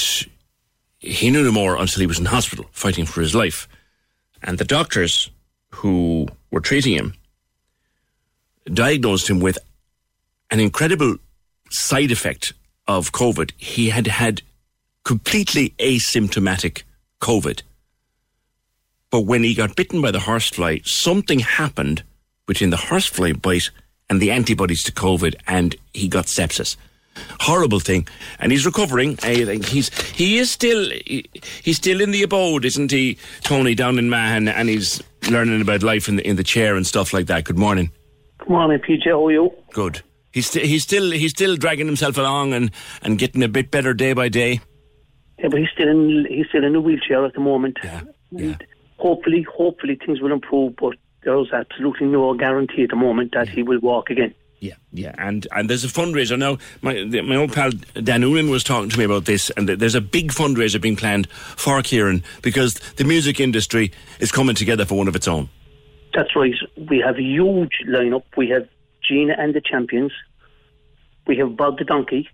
he 1.00 1.32
knew 1.32 1.42
no 1.42 1.50
more 1.50 1.74
until 1.74 2.00
he 2.00 2.06
was 2.06 2.20
in 2.20 2.26
hospital 2.26 2.66
fighting 2.70 3.06
for 3.06 3.20
his 3.20 3.34
life. 3.34 3.66
And 4.42 4.58
the 4.58 4.64
doctors 4.64 5.30
who 5.70 6.28
were 6.50 6.60
treating 6.60 6.94
him 6.94 7.14
diagnosed 8.72 9.28
him 9.28 9.40
with 9.40 9.58
an 10.50 10.60
incredible 10.60 11.16
side 11.70 12.10
effect 12.10 12.52
of 12.86 13.12
COVID. 13.12 13.52
He 13.56 13.90
had 13.90 14.06
had 14.06 14.42
completely 15.04 15.74
asymptomatic 15.78 16.82
COVID. 17.20 17.62
But 19.10 19.22
when 19.22 19.42
he 19.42 19.54
got 19.54 19.76
bitten 19.76 20.00
by 20.00 20.10
the 20.10 20.20
horsefly, 20.20 20.80
something 20.84 21.40
happened 21.40 22.02
between 22.46 22.70
the 22.70 22.76
horsefly 22.76 23.32
bite 23.32 23.70
and 24.08 24.20
the 24.20 24.30
antibodies 24.30 24.82
to 24.84 24.92
COVID, 24.92 25.34
and 25.46 25.76
he 25.94 26.08
got 26.08 26.26
sepsis. 26.26 26.76
Horrible 27.40 27.80
thing, 27.80 28.06
and 28.38 28.52
he's 28.52 28.64
recovering. 28.64 29.18
I 29.22 29.44
think 29.44 29.66
he's 29.66 29.88
he 30.10 30.38
is 30.38 30.50
still 30.50 30.90
he, 31.06 31.28
he's 31.62 31.76
still 31.76 32.00
in 32.00 32.12
the 32.12 32.22
abode, 32.22 32.64
isn't 32.64 32.90
he, 32.90 33.18
Tony, 33.42 33.74
down 33.74 33.98
in 33.98 34.08
Mahon, 34.08 34.48
and 34.48 34.68
he's 34.68 35.02
learning 35.28 35.60
about 35.60 35.82
life 35.82 36.08
in 36.08 36.16
the 36.16 36.26
in 36.26 36.36
the 36.36 36.44
chair 36.44 36.76
and 36.76 36.86
stuff 36.86 37.12
like 37.12 37.26
that. 37.26 37.44
Good 37.44 37.58
morning. 37.58 37.90
Good 38.38 38.48
morning, 38.48 38.78
PJ. 38.78 39.06
How 39.06 39.26
are 39.26 39.32
you? 39.32 39.52
Good. 39.72 40.02
He's 40.32 40.48
st- 40.48 40.66
he's 40.66 40.82
still 40.82 41.10
he's 41.10 41.32
still 41.32 41.56
dragging 41.56 41.86
himself 41.86 42.16
along 42.16 42.54
and, 42.54 42.70
and 43.02 43.18
getting 43.18 43.42
a 43.42 43.48
bit 43.48 43.70
better 43.70 43.92
day 43.92 44.12
by 44.12 44.28
day. 44.28 44.60
Yeah, 45.38 45.48
but 45.48 45.58
he's 45.58 45.70
still 45.74 45.88
in 45.88 46.26
he's 46.28 46.46
still 46.48 46.64
in 46.64 46.74
a 46.74 46.80
wheelchair 46.80 47.24
at 47.26 47.34
the 47.34 47.40
moment. 47.40 47.78
Yeah. 47.82 48.02
And 48.36 48.64
Hopefully, 48.98 49.46
hopefully 49.50 49.96
things 49.96 50.20
will 50.20 50.30
improve, 50.32 50.76
but 50.76 50.94
there's 51.22 51.50
absolutely 51.52 52.06
no 52.06 52.34
guarantee 52.34 52.82
at 52.82 52.90
the 52.90 52.96
moment 52.96 53.32
that 53.32 53.48
he 53.48 53.62
will 53.62 53.80
walk 53.80 54.10
again. 54.10 54.34
Yeah, 54.60 54.74
yeah, 54.92 55.14
and 55.16 55.46
and 55.52 55.70
there's 55.70 55.84
a 55.84 55.88
fundraiser 55.88 56.38
now. 56.38 56.58
My 56.82 57.02
my 57.22 57.36
old 57.36 57.54
pal 57.54 57.70
Dan 57.94 58.20
Noonan 58.20 58.50
was 58.50 58.62
talking 58.62 58.90
to 58.90 58.98
me 58.98 59.04
about 59.04 59.24
this, 59.24 59.48
and 59.50 59.66
there's 59.66 59.94
a 59.94 60.02
big 60.02 60.32
fundraiser 60.32 60.78
being 60.78 60.96
planned 60.96 61.30
for 61.30 61.80
Kieran 61.80 62.22
because 62.42 62.74
the 62.96 63.04
music 63.04 63.40
industry 63.40 63.90
is 64.18 64.30
coming 64.30 64.54
together 64.54 64.84
for 64.84 64.96
one 64.96 65.08
of 65.08 65.16
its 65.16 65.26
own. 65.26 65.48
That's 66.14 66.36
right. 66.36 66.52
We 66.76 66.98
have 66.98 67.16
a 67.16 67.22
huge 67.22 67.82
lineup. 67.88 68.24
We 68.36 68.50
have 68.50 68.68
Gina 69.06 69.34
and 69.38 69.54
the 69.54 69.62
Champions. 69.62 70.12
We 71.26 71.38
have 71.38 71.56
Bob 71.56 71.78
the 71.78 71.84
Donkey. 71.84 72.28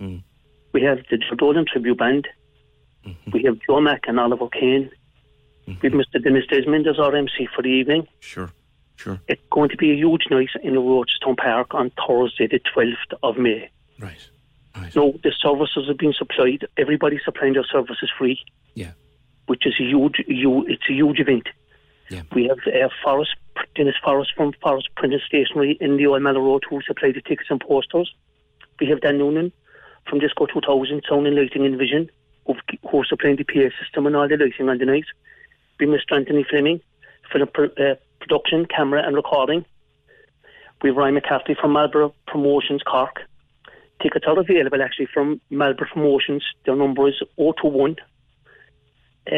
Mm. 0.00 0.22
We 0.72 0.82
have 0.82 0.98
the 1.08 1.18
Joe 1.18 1.36
Dolan 1.36 1.66
Tribute 1.70 1.98
Band. 1.98 2.26
Mm-hmm. 3.06 3.30
We 3.30 3.44
have 3.44 3.58
Joe 3.66 3.80
Mack 3.80 4.02
and 4.08 4.18
Oliver 4.18 4.48
Kane. 4.48 4.90
We 5.66 5.74
have 5.88 5.92
Mr. 5.92 6.22
Dennis 6.22 6.46
Desmond 6.50 6.86
as 6.88 6.98
our 6.98 7.14
MC 7.14 7.48
for 7.54 7.62
the 7.62 7.68
evening. 7.68 8.08
Sure, 8.18 8.50
sure. 9.00 9.20
It's 9.28 9.42
going 9.50 9.70
to 9.70 9.76
be 9.76 9.90
a 9.90 9.94
huge 9.94 10.24
night 10.30 10.50
in 10.62 10.74
Rochestown 10.74 11.36
Park 11.36 11.74
on 11.74 11.90
Thursday, 12.06 12.46
the 12.46 12.60
12th 12.60 13.18
of 13.22 13.36
May. 13.36 13.70
Right. 13.98 14.28
right. 14.76 14.94
No, 14.94 15.18
the 15.22 15.32
services 15.40 15.88
have 15.88 15.98
been 15.98 16.12
supplied. 16.12 16.66
Everybody's 16.76 17.20
supplying 17.24 17.54
their 17.54 17.64
services 17.64 18.10
free. 18.16 18.42
Yeah. 18.74 18.92
Which 19.46 19.66
is 19.66 19.74
a 19.80 19.84
huge, 19.84 20.16
huge 20.26 20.70
it's 20.70 20.88
a 20.88 20.92
huge 20.92 21.18
event. 21.18 21.48
Yeah. 22.08 22.22
We 22.34 22.48
have 22.48 22.58
uh, 22.66 22.88
Forrest, 23.02 23.36
Dennis 23.74 23.94
Forrest 24.02 24.32
from 24.36 24.52
Forrest 24.62 24.88
Printing 24.96 25.20
Stationery 25.26 25.78
in 25.80 25.96
the 25.96 26.06
Old 26.06 26.22
Mallow 26.22 26.40
Road 26.40 26.64
who 26.68 26.80
supply 26.82 27.12
the 27.12 27.22
tickets 27.22 27.50
and 27.50 27.60
posters. 27.60 28.12
We 28.80 28.86
have 28.88 29.00
Dan 29.00 29.18
Noonan 29.18 29.52
from 30.08 30.18
Disco 30.18 30.46
2000, 30.46 31.02
Sound 31.08 31.26
and 31.26 31.36
Lighting 31.36 31.64
and 31.64 31.78
Vision, 31.78 32.10
who 32.46 32.54
who 32.88 33.00
are 33.00 33.04
supplying 33.04 33.36
the 33.36 33.44
PA 33.44 33.68
system 33.82 34.06
and 34.06 34.16
all 34.16 34.28
the 34.28 34.36
lighting 34.36 34.68
on 34.68 34.78
the 34.78 34.86
night. 34.86 35.04
We 35.78 35.86
have 35.86 35.94
Mr. 35.94 36.16
Anthony 36.16 36.44
Fleming 36.48 36.80
the 37.38 37.46
pr- 37.46 37.80
uh, 37.80 37.94
production, 38.20 38.66
camera 38.66 39.02
and 39.06 39.16
recording. 39.16 39.64
We 40.82 40.90
have 40.90 40.96
Ryan 40.96 41.14
McCarthy 41.14 41.54
from 41.60 41.72
Marlborough 41.72 42.14
Promotions 42.26 42.82
Cork. 42.82 43.20
Tickets 44.02 44.24
are 44.26 44.38
available 44.38 44.82
actually 44.82 45.08
from 45.12 45.40
Marlborough 45.50 45.88
Promotions. 45.92 46.44
Their 46.64 46.76
number 46.76 47.08
is 47.08 47.22
021 47.36 47.96
uh, 49.30 49.36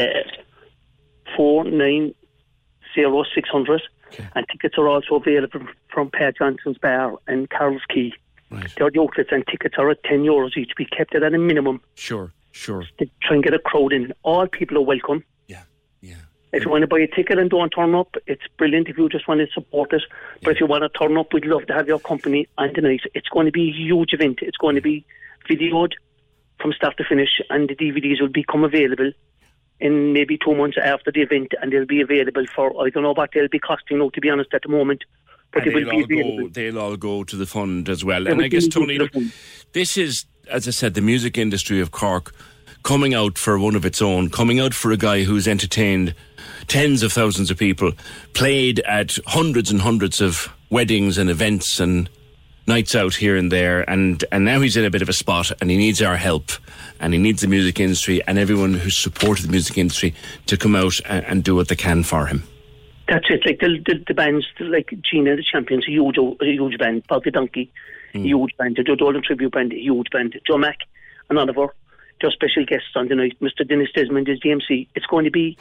490 1.36 2.14
And 4.34 4.46
tickets 4.50 4.76
are 4.78 4.88
also 4.88 5.16
available 5.16 5.66
from 5.92 6.10
Pat 6.10 6.36
Johnson's 6.36 6.78
Bar 6.78 7.18
and 7.26 7.48
Carroll's 7.50 7.82
Quay. 7.88 8.12
They're 8.76 8.90
the 8.90 9.00
outlets 9.00 9.30
and 9.32 9.46
tickets 9.46 9.76
are 9.78 9.90
at 9.90 10.02
10 10.04 10.22
euros 10.24 10.56
each. 10.56 10.72
We 10.78 10.84
kept 10.84 11.14
it 11.14 11.22
at 11.22 11.34
a 11.34 11.38
minimum 11.38 11.80
Sure, 11.94 12.32
sure. 12.52 12.84
to 12.98 13.06
try 13.22 13.36
and 13.36 13.42
get 13.42 13.54
a 13.54 13.58
crowd 13.58 13.92
in. 13.92 14.12
All 14.22 14.46
people 14.46 14.76
are 14.76 14.82
welcome. 14.82 15.24
Yeah, 16.52 16.58
yeah. 16.58 16.60
If 16.60 16.64
you 16.64 16.70
want 16.70 16.82
to 16.82 16.86
buy 16.86 17.00
a 17.00 17.06
ticket 17.06 17.38
and 17.38 17.50
don't 17.50 17.70
turn 17.70 17.94
up, 17.94 18.14
it's 18.26 18.42
brilliant 18.58 18.88
if 18.88 18.98
you 18.98 19.08
just 19.08 19.26
want 19.26 19.40
to 19.40 19.46
support 19.52 19.92
us. 19.92 20.02
But 20.42 20.52
if 20.52 20.60
you 20.60 20.66
want 20.66 20.82
to 20.82 20.88
turn 20.98 21.16
up, 21.16 21.32
we'd 21.32 21.46
love 21.46 21.66
to 21.66 21.72
have 21.72 21.88
your 21.88 22.00
company 22.00 22.48
on 22.58 22.72
the 22.74 22.82
night. 22.82 23.00
It's 23.14 23.28
going 23.28 23.46
to 23.46 23.52
be 23.52 23.70
a 23.70 23.72
huge 23.72 24.12
event. 24.12 24.40
It's 24.42 24.58
going 24.58 24.76
to 24.76 24.82
be 24.82 25.04
videoed 25.48 25.92
from 26.60 26.72
start 26.72 26.96
to 26.98 27.04
finish, 27.04 27.40
and 27.50 27.68
the 27.68 27.74
DVDs 27.74 28.20
will 28.20 28.28
become 28.28 28.64
available 28.64 29.12
in 29.80 30.12
maybe 30.12 30.38
two 30.38 30.54
months 30.54 30.76
after 30.82 31.10
the 31.10 31.22
event, 31.22 31.52
and 31.60 31.72
they'll 31.72 31.84
be 31.84 32.00
available 32.00 32.44
for, 32.54 32.70
I 32.86 32.90
don't 32.90 33.02
know 33.02 33.12
what 33.12 33.30
they'll 33.34 33.48
be 33.48 33.58
costing 33.58 33.98
now, 33.98 34.10
to 34.10 34.20
be 34.20 34.30
honest, 34.30 34.54
at 34.54 34.62
the 34.62 34.68
moment. 34.68 35.02
But 35.52 35.66
and 35.66 35.70
they 35.70 35.84
will 35.84 35.90
they'll 35.90 36.06
be 36.06 36.22
all 36.22 36.28
available. 36.28 36.48
go, 36.48 36.52
they'll 36.52 36.78
all 36.78 36.96
go 36.96 37.24
to 37.24 37.36
the 37.36 37.46
fund 37.46 37.88
as 37.88 38.04
well. 38.04 38.24
They 38.24 38.30
and 38.30 38.40
I 38.40 38.48
guess, 38.48 38.68
Tony, 38.68 38.98
look, 38.98 39.10
this 39.72 39.96
is, 39.96 40.24
as 40.48 40.68
I 40.68 40.70
said, 40.70 40.94
the 40.94 41.00
music 41.00 41.36
industry 41.36 41.80
of 41.80 41.90
Cork 41.90 42.32
coming 42.84 43.12
out 43.12 43.38
for 43.38 43.58
one 43.58 43.74
of 43.74 43.84
its 43.84 44.00
own, 44.00 44.30
coming 44.30 44.60
out 44.60 44.72
for 44.72 44.92
a 44.92 44.96
guy 44.96 45.24
who's 45.24 45.48
entertained 45.48 46.14
tens 46.68 47.02
of 47.02 47.12
thousands 47.12 47.50
of 47.50 47.58
people, 47.58 47.92
played 48.34 48.80
at 48.80 49.16
hundreds 49.26 49.70
and 49.70 49.80
hundreds 49.80 50.20
of 50.20 50.52
weddings 50.70 51.18
and 51.18 51.28
events 51.30 51.80
and 51.80 52.08
nights 52.66 52.94
out 52.94 53.14
here 53.14 53.36
and 53.36 53.50
there, 53.50 53.88
and, 53.90 54.24
and 54.30 54.44
now 54.44 54.60
he's 54.60 54.76
in 54.76 54.84
a 54.84 54.90
bit 54.90 55.02
of 55.02 55.08
a 55.08 55.12
spot 55.12 55.50
and 55.60 55.70
he 55.70 55.76
needs 55.76 56.00
our 56.00 56.16
help 56.16 56.52
and 57.00 57.12
he 57.12 57.18
needs 57.18 57.42
the 57.42 57.48
music 57.48 57.80
industry 57.80 58.22
and 58.26 58.38
everyone 58.38 58.74
who's 58.74 58.96
supported 58.96 59.44
the 59.44 59.50
music 59.50 59.76
industry 59.76 60.14
to 60.46 60.56
come 60.56 60.76
out 60.76 60.94
and, 61.06 61.24
and 61.26 61.44
do 61.44 61.54
what 61.54 61.68
they 61.68 61.76
can 61.76 62.02
for 62.02 62.26
him. 62.26 62.44
That's 63.08 63.26
it. 63.28 63.44
Like 63.44 63.58
the 63.58 63.82
the, 63.84 64.04
the 64.06 64.14
bands, 64.14 64.46
like 64.60 64.94
Gina, 65.02 65.36
the 65.36 65.42
Champions, 65.42 65.86
a 65.86 65.90
huge, 65.90 66.16
a 66.16 66.44
huge 66.44 66.78
band. 66.78 67.02
The 67.08 67.30
Donkey, 67.30 67.70
a 68.14 68.18
hmm. 68.18 68.24
huge 68.24 68.56
band. 68.56 68.76
The 68.76 68.84
Joe 68.84 68.94
Dolan 68.94 69.22
Tribute 69.22 69.52
Band, 69.52 69.72
a 69.72 69.78
huge 69.78 70.08
band. 70.10 70.40
Joe 70.46 70.56
Mack, 70.56 70.78
and 71.28 71.38
Oliver, 71.38 71.74
they're 72.20 72.30
special 72.30 72.64
guests 72.64 72.92
on 72.94 73.08
the 73.08 73.16
night. 73.16 73.36
Mr. 73.40 73.68
Dennis 73.68 73.88
Desmond 73.94 74.28
is 74.28 74.38
the 74.42 74.52
MC. 74.52 74.88
It's 74.94 75.06
going 75.06 75.24
to 75.24 75.30
be 75.30 75.58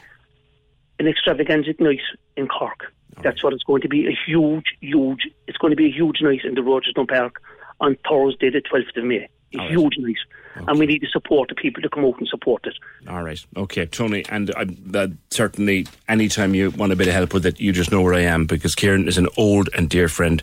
an 1.02 1.08
extravaganza 1.08 1.74
night 1.80 2.00
in 2.38 2.48
Cork. 2.48 2.94
That's 3.24 3.44
what 3.44 3.54
it's 3.54 3.64
going 3.64 3.82
to 3.82 3.90
be. 3.90 4.08
A 4.08 4.18
huge, 4.26 4.78
huge. 4.80 5.28
It's 5.48 5.58
going 5.58 5.72
to 5.72 5.76
be 5.76 5.88
a 5.88 5.92
huge 5.92 6.22
night 6.22 6.46
in 6.46 6.54
the 6.54 6.62
Rochestown 6.62 7.08
Park 7.08 7.42
on 7.80 7.98
Thursday, 8.08 8.52
the 8.52 8.62
twelfth 8.62 8.96
of 8.96 9.04
May. 9.04 9.28
A 9.54 9.68
huge 9.68 9.98
night, 9.98 10.16
and 10.56 10.80
we 10.80 10.86
need 10.86 11.00
to 11.00 11.10
support 11.10 11.50
the 11.50 11.56
people 11.56 11.82
to 11.82 11.90
come 11.90 12.06
out 12.06 12.18
and 12.20 12.28
support 12.30 12.66
it. 12.66 12.74
All 13.10 13.22
right. 13.22 13.46
Okay, 13.58 13.86
Tony, 13.86 14.24
and 14.30 14.50
I, 14.56 14.66
uh, 14.98 15.08
certainly 15.30 15.88
anytime 16.08 16.56
you 16.56 16.72
want 16.72 16.94
a 16.94 16.96
bit 16.96 17.10
of 17.10 17.14
help 17.14 17.34
with 17.34 17.46
it, 17.46 17.60
you 17.60 17.74
just 17.74 17.92
know 17.92 18.02
where 18.02 18.14
I 18.14 18.22
am 18.22 18.46
because 18.46 18.76
Kieran 18.76 19.10
is 19.10 19.18
an 19.18 19.28
old 19.36 19.68
and 19.74 19.90
dear 19.90 20.08
friend 20.08 20.42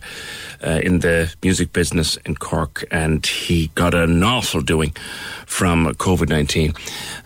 uh, 0.62 0.80
in 0.82 0.98
the 0.98 1.34
music 1.42 1.72
business 1.72 2.18
in 2.26 2.34
Cork, 2.34 2.84
and 2.90 3.24
he 3.24 3.68
got 3.68 3.94
an 3.94 4.22
awful 4.22 4.60
doing 4.60 4.94
from 5.46 5.86
COVID 5.94 6.28
19 6.28 6.74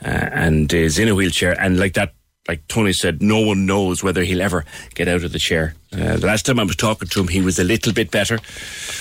uh, 0.05 0.07
and 0.07 0.73
is 0.73 1.01
in 1.01 1.09
a 1.09 1.17
wheelchair. 1.17 1.61
And 1.61 1.81
like 1.81 1.95
that, 1.95 2.15
like 2.49 2.67
Tony 2.69 2.93
said, 2.93 3.23
no 3.23 3.41
one 3.41 3.67
knows 3.67 4.03
whether 4.03 4.25
he'll 4.25 4.43
ever 4.43 4.65
get 4.95 5.09
out 5.09 5.23
of 5.23 5.33
the 5.33 5.39
chair. 5.39 5.75
Uh, 5.93 6.17
the 6.17 6.27
last 6.27 6.47
time 6.47 6.59
I 6.59 6.65
was 6.65 6.77
talking 6.77 7.09
to 7.09 7.21
him, 7.21 7.29
he 7.29 7.41
was 7.41 7.59
a 7.59 7.65
little 7.65 7.93
bit 7.93 8.11
better, 8.11 8.39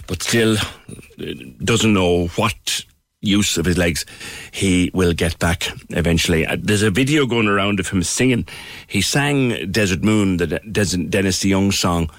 but 0.08 0.22
still 0.22 0.58
uh, 0.58 1.26
doesn't 1.64 1.94
know 1.94 2.28
what 2.36 2.86
use 3.22 3.58
of 3.58 3.66
his 3.66 3.78
legs 3.78 4.04
he 4.52 4.90
will 4.94 5.14
get 5.14 5.38
back 5.38 5.68
eventually. 5.90 6.46
Uh, 6.46 6.58
there's 6.60 6.82
a 6.82 6.90
video 6.90 7.26
going 7.28 7.48
around 7.48 7.80
of 7.80 7.88
him 7.88 8.02
singing. 8.02 8.48
He 8.88 9.02
sang 9.02 9.72
Desert 9.72 10.04
Moon, 10.04 10.38
the 10.38 10.48
De- 10.48 10.60
Dennis 10.60 11.40
DeYoung 11.44 11.72
song. 11.72 12.10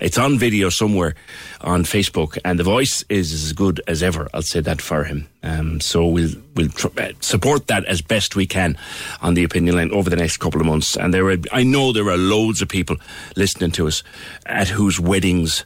It's 0.00 0.18
on 0.18 0.38
video 0.38 0.68
somewhere 0.68 1.14
on 1.60 1.82
Facebook, 1.82 2.38
and 2.44 2.58
the 2.58 2.64
voice 2.64 3.04
is 3.08 3.32
as 3.32 3.52
good 3.52 3.80
as 3.88 4.02
ever. 4.02 4.28
I'll 4.32 4.42
say 4.42 4.60
that 4.60 4.80
for 4.80 5.04
him. 5.04 5.28
Um, 5.42 5.80
so 5.80 6.06
we'll 6.06 6.30
we'll 6.54 6.68
tr- 6.68 6.88
uh, 6.96 7.12
support 7.20 7.66
that 7.66 7.84
as 7.86 8.00
best 8.00 8.36
we 8.36 8.46
can 8.46 8.78
on 9.20 9.34
the 9.34 9.42
opinion 9.42 9.74
line 9.74 9.90
over 9.90 10.08
the 10.08 10.16
next 10.16 10.36
couple 10.36 10.60
of 10.60 10.66
months. 10.66 10.96
And 10.96 11.12
there, 11.12 11.28
are, 11.28 11.36
I 11.50 11.64
know 11.64 11.92
there 11.92 12.08
are 12.08 12.16
loads 12.16 12.62
of 12.62 12.68
people 12.68 12.96
listening 13.34 13.72
to 13.72 13.88
us 13.88 14.04
at 14.46 14.68
whose 14.68 15.00
weddings 15.00 15.64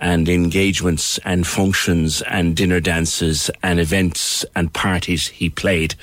and 0.00 0.28
engagements 0.28 1.18
and 1.24 1.46
functions 1.46 2.22
and 2.22 2.56
dinner 2.56 2.80
dances 2.80 3.50
and 3.62 3.80
events 3.80 4.44
and 4.54 4.72
parties 4.72 5.28
he 5.28 5.48
played. 5.50 5.94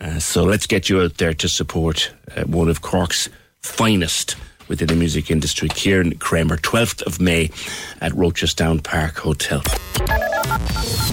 Uh, 0.00 0.18
so 0.18 0.42
let's 0.42 0.66
get 0.66 0.88
you 0.88 1.00
out 1.00 1.16
there 1.18 1.34
to 1.34 1.48
support 1.48 2.12
uh, 2.36 2.42
one 2.42 2.68
of 2.68 2.82
Cork's 2.82 3.28
finest 3.62 4.36
within 4.68 4.88
the 4.88 4.96
music 4.96 5.30
industry, 5.30 5.68
Kieran 5.68 6.16
Kramer, 6.18 6.56
12th 6.56 7.02
of 7.02 7.20
May 7.20 7.50
at 8.00 8.12
Rochestown 8.12 8.82
Park 8.82 9.16
Hotel. 9.16 9.60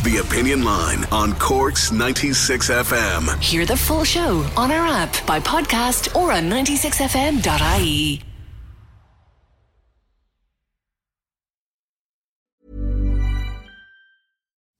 The 0.03 0.21
Opinion 0.25 0.63
Line 0.63 1.05
on 1.11 1.33
Cork's 1.33 1.91
96 1.91 2.69
FM. 2.69 3.39
Hear 3.41 3.65
the 3.65 3.77
full 3.77 4.03
show 4.03 4.45
on 4.57 4.71
our 4.71 4.85
app, 4.88 5.25
by 5.27 5.39
podcast, 5.39 6.15
or 6.15 6.31
on 6.31 6.49
96fm.ie. 6.49 8.21